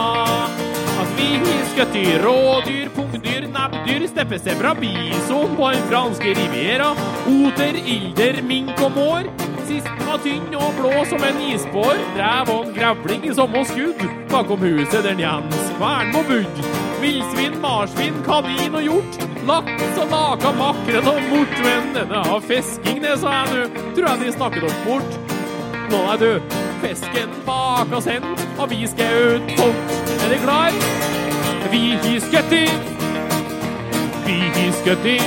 at 0.97 1.13
vi 1.19 1.29
skutt 1.75 1.99
i 2.01 2.07
rådyr, 2.25 2.89
pungdyr, 2.97 3.51
nebbdyr, 3.53 4.09
steppesebra, 4.09 4.73
bison 4.81 5.53
på 5.61 5.75
den 5.75 5.85
franske 5.93 6.33
riviera, 6.41 6.95
oter, 7.29 7.77
ilder, 7.85 8.41
mink 8.49 8.81
og 8.81 8.97
mår. 8.97 9.29
Sisten 9.67 10.07
var 10.07 10.21
tynn 10.23 10.53
og 10.55 10.77
blå 10.79 10.93
som 11.11 11.23
en 11.27 11.39
isbår, 11.43 11.99
drev 12.15 12.51
en 12.55 12.69
grevling 12.75 13.25
i 13.27 13.33
samme 13.35 13.65
skudd. 13.67 14.03
Bakom 14.31 14.61
huset 14.63 15.03
den 15.03 15.19
Jens 15.19 15.57
Kvernmo 15.75 16.23
bodde. 16.29 16.69
Villsvin, 17.01 17.57
marsvin, 17.61 18.15
kanin 18.29 18.77
og 18.79 18.85
hjort. 18.87 19.19
Laks 19.49 19.99
og 20.03 20.13
laka 20.13 20.53
makrell 20.55 21.11
og 21.11 21.19
mort. 21.33 21.57
Men 21.65 21.91
denne 21.97 22.23
har 22.29 22.45
fisking, 22.47 23.01
det 23.03 23.17
sa 23.23 23.33
jeg 23.41 23.57
nå. 23.57 23.83
Tror 23.97 24.07
jeg 24.13 24.23
de 24.23 24.37
snakket 24.37 24.69
oss 24.69 24.79
bort. 24.87 25.19
Nå 25.91 26.03
er 26.13 26.23
du 26.23 26.31
fisken 26.85 27.35
bak 27.49 27.91
og 27.91 28.05
sendt, 28.07 28.47
og 28.59 28.71
vi 28.71 28.87
skal 28.87 29.35
ut 29.35 29.53
fort. 29.59 29.99
Er 30.21 30.31
du 30.31 30.39
klar? 30.47 30.79
Vi 31.75 31.83
har 32.07 32.23
skutt 32.29 32.55
i. 32.55 32.65
Vi 34.31 34.39
har 34.47 34.73
skutt 34.79 35.11
i. 35.17 35.19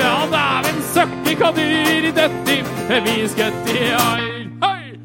Ja, 0.00 0.16
dæven 0.32 0.82
søkke 0.94 1.36
hva 1.36 1.52
dyr 1.56 2.08
i 2.08 2.16
dette. 2.16 2.59
Vi 2.90 3.28
skutt 3.28 3.68
i 3.70 3.92
all. 3.94 4.24
Hei! 4.62 4.98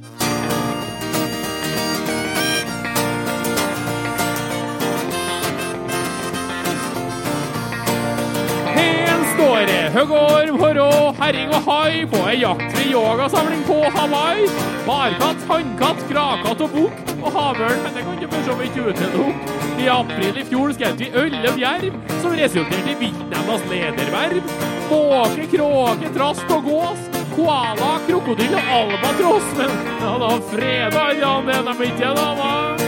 Her 8.74 9.22
står 9.36 9.60
det 9.70 9.92
høgorm, 9.94 10.58
horrå, 10.58 10.88
herring 11.20 11.54
og 11.54 11.70
hai 11.70 12.08
på 12.10 12.24
ei 12.26 12.40
jaktfri 12.42 12.90
yogasamling 12.90 13.62
på 13.70 13.78
Hawaii. 13.94 14.50
Barkatt, 14.88 15.46
hannkatt, 15.52 16.02
gravkatt 16.10 16.64
og 16.66 16.74
bukk 16.74 17.14
og 17.20 17.32
havørn, 17.38 17.84
men 17.84 17.94
det 17.94 18.08
kan 18.08 18.18
du 18.18 18.26
for 18.32 18.48
så 18.50 18.56
vidt 18.64 18.80
utelukke. 18.82 19.60
I 19.78 19.92
april 19.94 20.40
i 20.42 20.48
fjor 20.50 20.74
skjøt 20.74 21.04
vi 21.04 21.12
elleve 21.14 21.62
jerv, 21.62 22.02
som 22.18 22.34
resulterte 22.34 22.96
i 22.96 22.98
viltnemndas 23.04 23.70
lederverv. 23.70 24.58
Måke, 24.90 25.46
kråke, 25.54 26.18
trast 26.18 26.58
og 26.58 26.66
gås. 26.66 27.15
Koala, 27.36 28.00
krokodille 28.08 28.58
og 28.58 28.94
albatross. 28.94 29.48
Men 29.58 29.72
ja, 30.02 30.14
da 30.22 30.32
freda 30.52 31.06
Jan 31.20 31.50
det 31.50 31.62
de 31.68 31.76
ikke 31.90 32.12
da 32.16 32.28
var. 32.40 32.84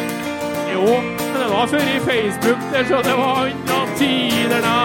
Jo, 0.74 0.86
men 1.02 1.40
det 1.42 1.50
var 1.52 1.68
før 1.68 1.88
i 1.96 2.00
Facebook, 2.06 2.60
der 2.74 2.84
så 2.88 3.02
det 3.04 3.16
var 3.18 3.50
unna 3.50 3.80
tider 3.98 4.62
da. 4.64 4.78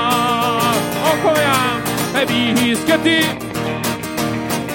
Og 1.07 1.25
kom 1.25 1.37
igjen, 1.37 1.83
vi 2.31 2.43
har 2.59 2.77
skutt 2.83 3.07
i. 3.07 3.21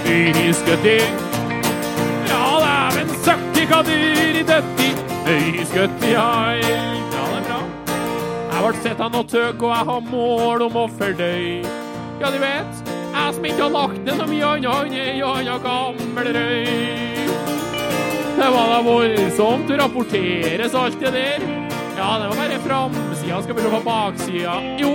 Vi 0.08 0.20
har 0.32 0.86
i. 0.86 1.00
Ja, 2.30 2.44
dæven 2.64 3.16
er 3.28 3.68
hva 3.72 3.82
dyr 3.88 4.40
i 4.40 4.44
døtti. 4.48 4.92
Vi 5.28 6.14
har 6.14 6.54
i. 6.56 6.76
Ja, 7.16 7.26
det. 7.48 7.64
Jeg 8.52 8.64
ble 8.64 8.78
sett 8.84 9.02
av 9.04 9.12
noe 9.12 9.28
tøk, 9.28 9.62
og 9.62 9.74
jeg 9.74 9.90
har 9.92 10.06
mål 10.12 10.64
om 10.70 10.80
å 10.80 10.88
fordøye. 11.00 11.76
Ja, 12.22 12.32
du 12.32 12.40
vet, 12.42 12.97
jeg 13.18 13.36
som 13.36 13.46
ikke 13.50 13.64
har 13.64 13.74
lagt 13.74 14.02
ned 14.06 14.20
så 14.20 14.28
mye 14.30 14.50
annet 14.54 14.74
enn 14.78 15.22
ei 15.28 15.60
gammel 15.64 16.32
røy. 16.38 17.28
Det 18.38 18.50
var 18.54 18.68
da 18.70 18.82
voldsomt 18.86 19.72
å 19.74 19.78
rapporteres 19.82 20.76
alt 20.78 21.00
det 21.02 21.14
der. 21.16 21.46
Ja, 21.98 22.12
det 22.22 22.28
var 22.30 22.38
bare 22.38 22.60
framsida, 22.62 23.40
skal 23.42 23.58
vi 23.58 23.64
se 23.66 23.72
på 23.74 23.80
baksida. 23.88 24.58
Jo, 24.78 24.92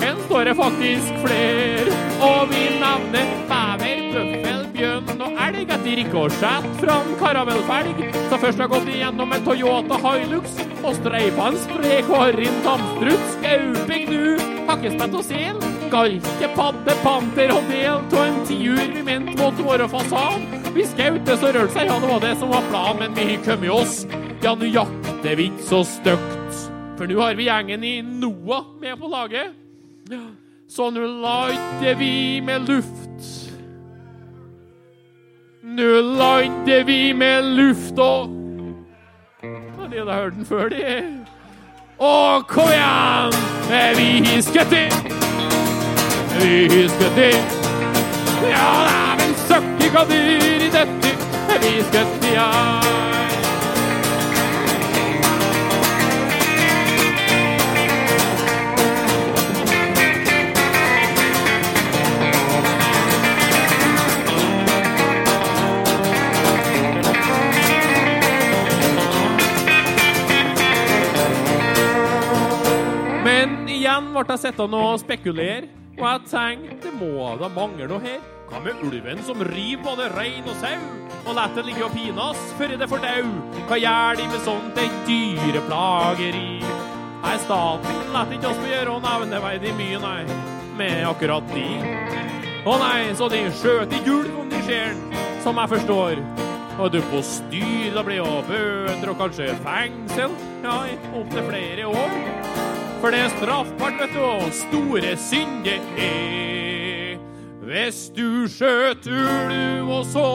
her 0.00 0.16
står 0.24 0.48
det 0.48 0.54
faktisk 0.58 1.20
flere. 1.22 1.98
Og 2.26 2.50
vi 2.50 2.64
nevner 2.80 3.30
bever, 3.52 4.02
bøffel, 4.16 4.64
bjørn 4.74 5.22
og 5.28 5.38
elg 5.46 5.70
etter 5.76 6.00
rikosjett 6.00 6.66
fra 6.80 6.96
en 7.04 7.14
karamellfelg 7.22 8.02
som 8.16 8.42
først 8.42 8.64
har 8.64 8.72
gått 8.74 8.90
igjennom 8.90 9.36
en 9.36 9.46
Toyota 9.46 10.00
Hilux 10.08 10.58
og 10.80 10.96
streifa 10.98 11.52
en 11.52 11.60
sprek 11.62 12.10
harrin 12.10 12.58
tamstruts, 12.66 13.38
gaupe, 13.44 14.00
gnu, 14.10 14.50
hakkespett 14.72 15.16
og 15.20 15.24
sel, 15.30 15.62
galte, 15.90 16.48
padde, 16.56 16.94
panter 17.04 17.52
og 17.54 17.66
del 17.70 17.88
av 17.90 18.14
en 18.22 18.40
tiur 18.48 18.80
vi 18.94 19.02
mente 19.06 19.36
måtte 19.38 19.64
være 19.66 19.88
fasan. 19.90 20.46
Vi 20.74 20.84
skjøt 20.86 21.24
det 21.26 21.36
så 21.40 21.50
rørte 21.50 21.74
seg, 21.74 21.90
ja, 21.90 21.98
det 21.98 22.10
var 22.10 22.22
det 22.22 22.34
som 22.38 22.52
var 22.52 22.66
planen, 22.70 23.00
men 23.02 23.16
vi 23.18 23.26
har 23.32 23.44
kommet 23.46 23.74
oss. 23.74 23.96
Ja, 24.44 24.54
nå 24.54 24.70
jakter 24.70 25.36
vi 25.36 25.48
ikke 25.50 25.66
så 25.66 25.82
stygt, 25.84 26.60
for 26.98 27.10
nå 27.10 27.18
har 27.20 27.36
vi 27.38 27.48
gjengen 27.48 27.84
i 27.84 27.94
NOAH 28.06 28.68
med 28.80 29.00
på 29.00 29.10
laget. 29.10 29.56
Så 30.70 30.90
nå 30.94 31.06
lander 31.20 31.98
vi 31.98 32.14
med 32.46 32.68
luft. 32.70 33.26
Nå 35.62 35.90
lander 36.16 36.84
vi 36.88 37.00
med 37.14 37.44
luft 37.58 37.98
og 37.98 38.36
Ja, 39.42 39.86
De 39.88 39.98
hadde 39.98 40.14
hørt 40.14 40.34
den 40.36 40.46
før, 40.46 40.68
de. 40.68 40.84
Og 41.98 42.46
kom 42.48 42.68
igjen! 42.68 43.34
Vi 43.70 43.76
har 44.28 45.29
skutt 46.50 47.16
det. 47.16 47.34
Ja, 48.50 48.66
dæven 48.88 49.34
søkke 49.46 49.90
hva 49.94 50.02
dyr 50.10 50.64
i 50.66 50.70
dette. 50.74 51.12
Vi 51.62 51.72
i, 51.92 52.32
ja. 52.34 52.50
Men 73.24 73.68
igjen 73.68 74.10
ble 74.14 74.24
jeg 74.32 74.40
sittende 74.48 74.80
og 74.80 74.98
spekulere, 75.02 75.68
og 76.00 76.06
jeg 76.08 76.20
tenkte 76.30 76.88
det 76.88 76.92
må 76.96 77.30
da 77.36 77.48
mangle 77.52 77.86
noe 77.90 78.00
her. 78.00 78.20
Hva 78.50 78.58
med 78.64 78.80
ulven 78.82 79.20
som 79.22 79.42
river 79.46 79.82
både 79.84 80.08
rein 80.16 80.46
og 80.48 80.56
sau, 80.58 80.86
og 81.20 81.34
lar 81.36 81.52
det 81.54 81.66
ligge 81.68 81.84
og 81.86 81.92
pines 81.94 82.40
før 82.58 82.72
det 82.80 82.88
får 82.90 83.02
dau? 83.04 83.28
Hva 83.68 83.78
gjør 83.78 84.18
de 84.18 84.28
med 84.32 84.46
sånt 84.46 84.80
et 84.80 84.96
dyreplageri? 85.06 86.62
Nei, 87.20 87.34
staten 87.44 88.14
lar 88.14 88.32
ikke 88.32 88.48
oss 88.48 88.58
få 88.58 88.70
gjøre 88.70 88.96
nevneverdig 89.04 89.74
mye, 89.78 90.00
nei, 90.02 90.38
med 90.80 91.04
akkurat 91.10 91.52
de. 91.52 91.68
Å 92.64 92.78
nei, 92.80 93.12
så 93.16 93.28
de 93.30 93.44
skjøt 93.60 93.92
i 93.94 94.00
ulv 94.08 94.40
om 94.40 94.48
de 94.50 94.64
ser 94.64 94.96
den, 94.96 95.20
som 95.44 95.60
jeg 95.60 95.74
forstår. 95.76 96.24
Og 96.80 96.88
du 96.94 96.98
på 97.12 97.20
styr, 97.28 97.92
da 97.92 98.02
blir 98.06 98.22
jo 98.22 98.40
bøter 98.48 99.12
og 99.12 99.20
kanskje 99.20 99.52
fengsel. 99.66 100.34
Ja, 100.64 100.80
opptil 101.12 101.46
flere 101.52 101.92
år. 101.92 102.59
For 103.00 103.10
det 103.10 103.20
er 103.20 103.28
straffbart, 103.38 103.92
vet 104.00 104.10
du, 104.14 104.20
og 104.20 104.52
store 104.52 105.16
synder 105.16 105.80
er. 105.98 107.16
Hvis 107.64 108.10
du 108.16 108.48
skjøt 108.50 109.06
ulv 109.06 109.88
og 109.88 110.04
så 110.04 110.26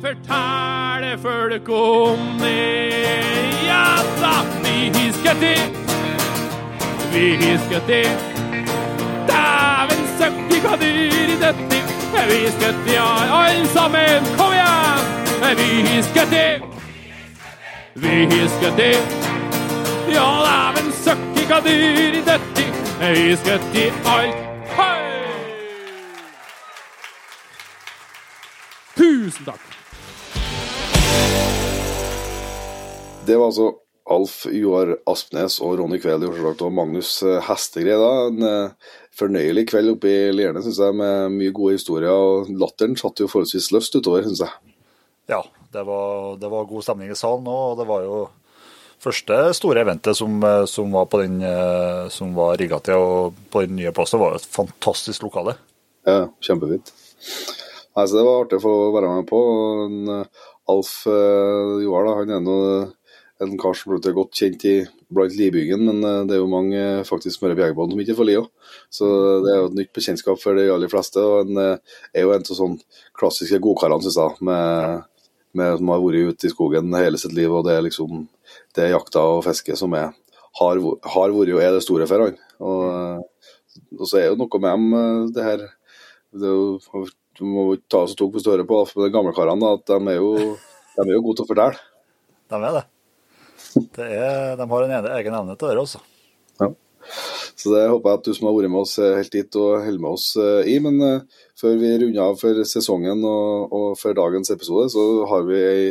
forteller 0.00 1.16
folk 1.20 1.68
om 1.68 2.22
det. 2.40 2.94
Ja 3.66 3.98
da, 4.22 4.32
vi 4.64 4.88
husker 4.96 5.36
det. 5.40 5.60
Vi 7.12 7.26
husker 7.42 7.84
det. 7.90 8.06
Dæven 9.28 10.02
søkki 10.16 10.64
hva 10.64 10.80
dyr 10.80 11.20
i 11.20 11.38
dette. 11.44 11.84
Vi 12.16 12.42
husker 12.46 12.72
det, 12.72 12.92
ja, 12.94 13.08
alle 13.42 13.68
sammen. 13.76 14.32
Kom 14.40 14.56
igjen! 14.56 15.04
Vi 15.60 15.70
husker 15.92 16.24
det. 16.32 16.50
Vi 17.94 18.24
husker 18.24 18.76
det. 18.80 18.94
Ja, 20.16 20.28
dæven 20.46 20.92
søkke 21.04 21.35
hva 21.46 21.60
dyr 21.62 22.16
i 22.18 22.22
dette. 22.26 22.62
høyest 22.98 23.46
i 23.46 23.56
det 23.72 23.86
alt. 24.10 24.38
Hei! 24.74 25.00
Tusen 28.96 29.46
takk. 29.46 29.66
Det 33.26 33.36
var 33.36 33.50
altså 33.50 33.68
Alf 34.10 34.34
Joar 34.54 34.94
Aspnes 35.10 35.58
og 35.62 35.76
Ronny 35.80 35.98
Kveld 36.02 36.26
og 36.26 36.72
Magnus 36.72 37.18
eh, 37.26 37.38
Hestegreid. 37.46 38.02
da. 38.02 38.10
En 38.30 38.46
eh, 38.46 38.96
fornøyelig 39.18 39.66
kveld 39.70 39.92
oppe 39.96 40.10
i 40.10 40.32
Lierne, 40.34 40.62
syns 40.64 40.80
jeg, 40.82 40.94
med 40.98 41.34
mye 41.34 41.54
gode 41.54 41.76
historier. 41.78 42.10
og 42.10 42.50
Latteren 42.50 42.98
satt 42.98 43.22
jo 43.22 43.30
forholdsvis 43.30 43.70
løst 43.74 43.94
utover, 43.98 44.26
syns 44.26 44.42
jeg. 44.42 44.74
Ja, 45.30 45.42
det 45.74 45.86
var, 45.86 46.36
det 46.42 46.50
var 46.50 46.70
god 46.70 46.86
stemning 46.86 47.10
i 47.10 47.18
salen 47.18 47.46
òg, 47.50 47.72
og 47.74 47.80
det 47.82 47.88
var 47.90 48.06
jo 48.06 48.18
første 49.02 49.38
store 49.58 49.82
eventet 49.84 50.18
som, 50.18 50.36
eh, 50.44 50.64
som 50.70 50.92
var 50.92 51.06
på 51.10 51.22
den 51.22 51.40
eh, 51.42 52.32
var 52.36 52.58
rigga 52.60 52.80
til 52.84 53.02
og 53.02 53.38
på 53.50 53.66
den 53.66 53.76
nye 53.76 53.92
plassen. 53.92 54.20
Var 54.20 54.34
jo 54.34 54.42
et 54.42 54.54
fantastisk 54.58 55.26
lokale. 55.26 55.56
Ja, 56.06 56.28
kjempefint. 56.40 56.92
Nei, 57.96 58.04
Det 58.06 58.22
var 58.26 58.44
artig 58.44 58.60
å 58.60 58.66
få 58.66 58.74
være 58.94 59.14
med 59.16 59.26
på. 59.26 59.40
En, 59.86 60.08
eh, 60.20 60.44
Alf 60.68 61.06
eh, 61.06 61.82
Joar 61.84 62.06
da, 62.06 62.14
han 62.20 62.30
er 62.30 62.40
nå 62.42 62.58
en 63.40 63.58
kar 63.60 63.74
som 63.76 63.92
er 63.92 64.14
godt 64.16 64.32
kjent 64.32 64.64
i 64.64 64.76
blant 65.12 65.34
Libyggen, 65.36 65.84
men 65.84 66.00
det 66.26 66.34
er 66.34 66.40
jo 66.40 66.48
mange 66.48 66.80
faktisk 67.04 67.42
Møre 67.42 67.54
Bjergbånd 67.58 67.92
som 67.92 68.00
ikke 68.00 68.16
får 68.16 68.26
li. 68.26 68.36
Så 68.90 69.08
det 69.44 69.52
er 69.52 69.58
jo 69.60 69.66
et 69.70 69.76
nytt 69.80 69.92
bekjentskap 69.96 70.40
for 70.40 70.56
de 70.56 70.70
aller 70.72 70.90
fleste. 70.90 71.20
og 71.20 71.52
eh, 71.52 71.98
er 72.14 72.24
jo 72.26 72.32
en 72.32 72.46
av 72.46 72.58
sånne 72.60 73.02
klassiske 73.18 73.60
godkarene, 73.62 74.02
syns 74.04 74.18
jeg, 74.20 74.46
med, 74.48 75.04
med, 75.52 75.76
som 75.78 75.92
har 75.92 76.02
vært 76.04 76.32
ute 76.32 76.48
i 76.48 76.54
skogen 76.54 76.96
hele 76.96 77.20
sitt 77.20 77.36
liv. 77.36 77.52
og 77.52 77.66
Det 77.66 77.76
er 77.76 77.86
liksom 77.86 78.26
det 78.76 78.92
jakta 78.92 79.24
og 79.36 79.44
fisket 79.46 79.78
som 79.80 79.94
er, 79.96 80.12
har, 80.60 80.80
har 81.12 81.34
vært 81.34 81.54
og 81.54 81.62
er 81.62 81.76
det 81.76 81.84
store 81.84 82.08
for 82.08 82.26
han. 82.26 82.40
Og, 82.60 82.82
eh, 82.88 83.52
og 83.98 84.08
så 84.08 84.20
er 84.20 84.30
jo 84.30 84.40
noe 84.40 84.62
med 84.62 84.70
dem, 84.70 84.88
eh, 85.00 85.22
det 85.36 85.46
her 85.46 85.64
det 86.36 86.50
jo, 86.52 87.06
Du 87.36 87.44
må 87.44 87.66
ikke 87.74 87.90
ta 87.92 87.98
så 88.08 88.16
tok 88.16 88.32
på 88.32 88.40
større 88.40 88.64
på 88.64 88.80
de 88.96 89.12
gamle 89.12 89.34
karene, 89.36 89.74
at 89.76 89.84
de 89.90 89.96
er, 90.08 90.16
jo, 90.16 90.54
de 90.96 91.04
er 91.04 91.16
jo 91.18 91.24
gode 91.24 91.36
til 91.36 91.44
å 91.44 91.50
fortelle. 91.50 91.82
De 92.46 92.58
er 92.62 92.76
det. 92.76 92.82
det 93.96 94.04
er, 94.06 94.52
de 94.54 94.64
har 94.70 94.84
en 94.84 95.08
egen 95.16 95.34
evne 95.34 95.56
til 95.58 95.68
det 95.68 95.80
også. 95.80 95.98
Ja. 96.62 96.68
Så 97.58 97.72
det 97.72 97.80
håper 97.90 98.12
jeg 98.12 98.20
at 98.20 98.28
du 98.28 98.36
som 98.36 98.46
har 98.46 98.54
vært 98.54 98.70
med 98.70 98.84
oss 98.84 98.94
eh, 99.02 99.16
helt 99.18 99.34
dit 99.34 99.58
og 99.58 99.82
holder 99.82 100.04
med 100.04 100.14
oss 100.14 100.26
i. 100.38 100.76
Men 100.84 101.26
før 101.58 101.74
vi 101.80 101.90
runder 101.98 102.22
av 102.22 102.38
for 102.38 102.62
sesongen 102.70 103.24
og, 103.26 103.74
og 103.74 103.88
for 103.98 104.16
dagens 104.16 104.54
episode, 104.54 104.86
så 104.94 105.04
har 105.32 105.44
vi 105.50 105.58
ei 105.58 105.82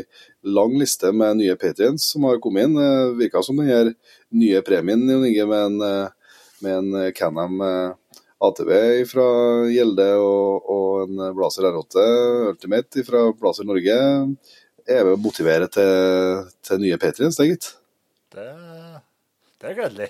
lang 0.46 0.78
liste 0.80 1.12
med 1.12 1.40
nye 1.42 1.56
patrients 1.60 2.12
som 2.14 2.26
har 2.30 2.40
kommet 2.44 2.68
inn. 2.68 2.78
Det 2.78 3.18
Virka 3.20 3.44
som 3.44 3.58
den 3.60 3.70
her 3.70 3.92
nye 4.30 4.62
premien 4.66 5.06
med 5.06 5.54
en, 5.60 5.80
eh, 5.82 6.10
med 6.66 6.78
en 6.78 7.14
Canham 7.14 7.62
eh, 7.62 8.20
ATV 8.46 9.06
fra 9.10 9.30
Gjelde 9.72 10.10
og, 10.22 10.70
og 10.70 10.92
en 11.06 11.24
Blazer 11.38 11.70
R8 11.72 12.06
Ultimate 12.52 13.06
fra 13.08 13.24
Blazer 13.40 13.68
Norge 13.68 13.98
er 14.86 15.02
med 15.02 15.16
å 15.16 15.22
motivere 15.22 15.68
til, 15.72 16.46
til 16.66 16.84
nye 16.84 17.00
patrients, 17.02 17.40
det 17.40 17.50
gitt. 17.50 17.72
Det, 18.36 18.46
det 19.62 19.72
er 19.72 19.78
gledelig. 19.80 20.10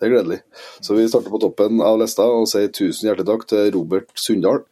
Det 0.00 0.08
er 0.08 0.14
gledelig. 0.14 0.40
Så 0.84 0.96
vi 0.96 1.06
starter 1.08 1.32
på 1.32 1.40
toppen 1.40 1.80
av 1.84 1.98
lista 2.00 2.26
og 2.28 2.48
sier 2.50 2.72
tusen 2.72 3.08
hjertelig 3.08 3.28
takk 3.30 3.48
til 3.48 3.72
Robert 3.76 4.12
Sundal, 4.18 4.62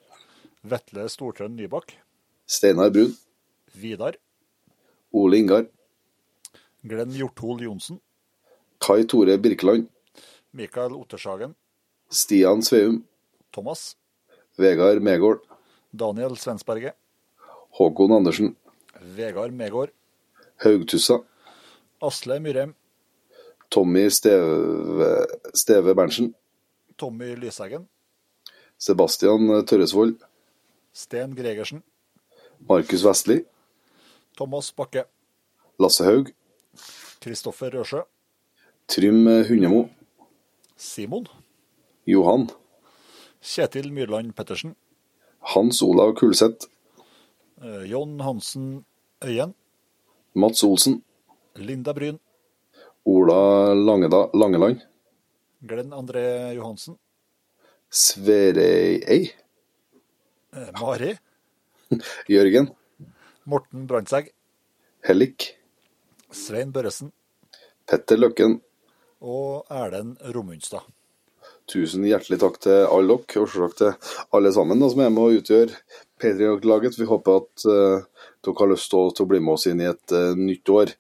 Vetle 0.69 1.07
Stortrønd 1.09 1.57
Nybakk, 1.57 1.95
Steinar 2.49 2.93
Brun, 2.93 3.15
Vidar, 3.79 4.19
Ole 5.13 5.39
Ingar, 5.39 5.67
Glenn 6.85 7.11
Hjorthol 7.11 7.63
Johnsen, 7.63 8.01
Kai 8.79 9.05
Tore 9.05 9.39
Birkeland, 9.39 9.89
Mikael 10.53 10.93
Ottershagen, 10.95 11.55
Stian 12.11 12.63
Sveum, 12.63 13.05
Thomas, 13.53 13.97
Vegard 14.59 15.03
Megård, 15.03 15.41
Daniel 15.93 16.37
Svensberget, 16.37 16.95
Håkon 17.71 18.13
Andersen, 18.13 18.57
Vegard 19.17 19.53
Megård, 19.53 19.91
Haugtussa, 20.65 21.23
Asle 22.01 22.41
Myrheim, 22.41 22.75
Tommy 23.71 24.11
Steve, 24.11 25.27
Steve 25.55 25.95
Berntsen, 25.95 26.35
Tommy 26.97 27.35
Lyseggen, 27.37 27.89
Sebastian 28.79 29.65
Tørresvold, 29.67 30.21
Sten 30.93 31.35
Gregersen, 31.35 31.83
Markus 32.69 33.05
Vestli, 33.05 33.45
Thomas 34.39 34.71
Bakke, 34.71 35.03
Lasse 35.83 36.05
Haug, 36.07 36.29
Kristoffer 37.19 37.73
Røsjø, 37.75 38.05
Trym 38.87 39.27
Hundemo, 39.49 39.89
Simon, 40.79 41.27
Johan, 42.07 42.47
Kjetil 43.43 43.91
Myrland 43.91 44.37
Pettersen, 44.39 44.77
Hans 45.55 45.83
Olav 45.83 46.15
Kulseth, 46.15 46.71
eh, 47.65 47.83
John 47.91 48.21
Hansen 48.23 48.85
Øyen, 49.25 49.57
Mats 50.35 50.63
Olsen, 50.63 51.03
Linda 51.57 51.93
Bryn, 51.93 52.21
Ola 53.05 53.75
Langeda, 53.75 54.29
Langeland, 54.35 54.87
Glenn 55.67 55.91
André 55.91 56.55
Johansen, 56.55 56.95
Sverei, 57.91 59.33
eh, 60.55 60.71
Mari, 60.79 61.17
Jørgen, 62.29 62.71
Morten 63.49 63.87
Brandtzæg, 63.89 64.27
Hellik, 65.09 65.55
Svein 66.29 66.69
Børresen 66.69 67.15
Petter 67.89 68.19
Løkken, 68.21 68.59
og 69.25 69.65
Erlend 69.73 70.19
Romundstad. 70.35 70.85
Tusen 71.69 72.05
hjertelig 72.05 72.39
takk 72.43 72.59
til 72.61 72.85
alle 72.85 73.17
dere, 73.17 73.41
og 73.41 73.49
selvsagt 73.49 73.81
til 73.81 74.13
alle 74.37 74.53
sammen 74.53 74.85
da, 74.85 74.91
som 74.93 75.01
er 75.01 75.15
med 75.15 75.23
å 75.23 75.39
utgjøre 75.39 75.81
Patriot-laget. 76.21 76.99
Vi 77.01 77.09
håper 77.09 77.41
at 77.41 77.65
uh, 77.65 78.29
dere 78.45 78.57
har 78.61 78.71
lyst 78.75 78.93
til 78.93 79.25
å, 79.25 79.29
bli 79.33 79.41
med 79.41 79.55
oss 79.55 79.65
inn 79.71 79.81
i 79.81 79.89
et 79.89 80.17
uh, 80.17 80.37
nytt 80.37 80.75
år. 80.75 80.93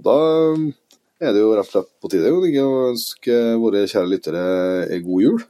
Og 0.00 0.06
Da 0.08 0.18
eh, 0.26 0.66
er 1.22 1.36
det 1.36 1.44
jo 1.44 1.54
rett 1.54 1.70
og 1.70 1.76
slett 1.76 1.90
på 2.02 2.10
tide 2.10 2.34
å 2.34 2.74
ønske 2.88 3.40
våre 3.62 3.86
kjære 3.86 4.10
lyttere 4.10 4.44
en 4.88 5.06
god 5.06 5.26
jul. 5.28 5.42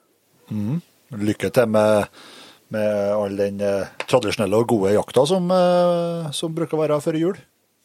Lykke 1.32 1.52
til 1.54 1.72
med, 1.72 2.24
med 2.73 3.12
all 3.15 3.36
den 3.36 3.61
eh, 3.61 3.90
tradisjonelle 4.09 4.62
og 4.62 4.70
gode 4.73 4.94
jakta 4.94 5.24
som, 5.28 5.49
eh, 5.53 6.31
som 6.36 6.55
bruker 6.57 6.78
å 6.78 6.82
være 6.82 7.01
før 7.05 7.19
jul. 7.20 7.40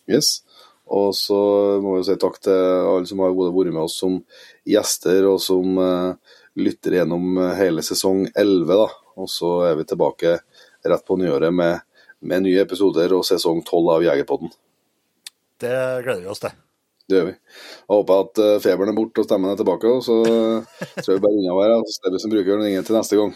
Yes. 0.10 0.42
Og 0.88 1.12
så 1.18 1.38
må 1.84 1.98
vi 1.98 2.06
si 2.08 2.16
takk 2.20 2.38
til 2.44 2.56
alle 2.56 3.08
som 3.10 3.20
har 3.24 3.34
vært 3.36 3.74
med 3.74 3.84
oss 3.84 3.98
som 4.00 4.22
gjester, 4.68 5.28
og 5.28 5.42
som 5.44 5.82
eh, 5.84 6.38
lytter 6.64 7.02
gjennom 7.02 7.42
hele 7.58 7.84
sesong 7.86 8.26
11. 8.32 8.72
Da. 8.72 8.88
Og 9.20 9.32
så 9.32 9.52
er 9.68 9.76
vi 9.80 9.88
tilbake 9.90 10.38
rett 10.88 11.04
på 11.08 11.18
nyåret 11.20 11.52
med, 11.54 11.84
med 12.24 12.48
nye 12.48 12.64
episoder 12.64 13.12
og 13.18 13.26
sesong 13.28 13.60
12 13.66 13.92
av 13.98 14.08
Jegerpodden. 14.08 14.54
Det 15.60 15.76
gleder 16.06 16.24
vi 16.24 16.32
oss 16.32 16.44
til. 16.44 16.56
Det 17.08 17.16
gjør 17.16 17.28
vi. 17.30 17.36
Jeg 17.36 17.94
håper 17.94 18.24
at 18.24 18.42
feberen 18.64 18.92
er 18.92 18.98
borte 18.98 19.24
og 19.24 19.28
stemmen 19.28 19.52
er 19.52 19.60
tilbake, 19.60 19.92
og 19.92 20.04
så 20.06 20.18
tror 21.02 21.14
jeg 21.14 21.24
bare 21.24 21.40
unna 21.40 21.56
hver, 21.58 21.76
så 21.84 21.98
ser 21.98 22.10
er 22.10 22.16
vi 22.16 22.24
som 22.24 22.34
bruker 22.34 22.60
den 22.60 22.72
ingen 22.72 22.88
til 22.88 23.00
neste 23.00 23.20
gang. 23.20 23.36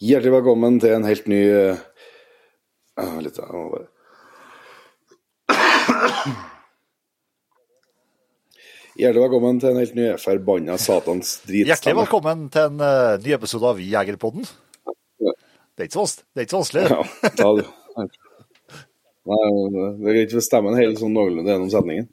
Hjertelig 0.00 0.30
velkommen 0.32 0.78
til 0.80 0.94
en 0.96 1.02
helt 1.04 1.26
ny 1.28 1.38
ah, 2.96 3.18
Litt, 3.20 3.36
jeg 3.36 3.52
må 3.52 3.68
bare 3.68 3.84
Hjertelig 8.96 9.24
velkommen 9.26 9.60
til 9.60 9.68
en 9.74 9.80
helt 9.82 9.98
ny 9.98 10.06
forbanna 10.22 10.78
satans 10.80 11.34
Hjertelig 11.44 11.98
velkommen 11.98 12.46
til 12.54 12.70
en 12.70 12.80
uh, 12.80 13.20
ny 13.20 13.34
episode 13.36 13.68
av 13.74 13.82
Jegerpodden. 13.84 14.48
Ja. 15.20 15.36
Det 15.76 15.84
er 15.84 15.88
ikke 15.90 16.00
så, 16.00 16.24
vanskelig. 16.48 16.88
Ja, 16.88 17.00
det. 17.60 17.68
Nei, 18.00 19.36
det 19.68 19.84
er 19.84 20.16
greit 20.16 20.32
hvis 20.32 20.48
stemmen 20.48 20.80
holder 20.80 20.96
sånn 20.96 21.12
noenlunde 21.12 21.52
gjennom 21.52 21.72
setningen. 21.76 22.08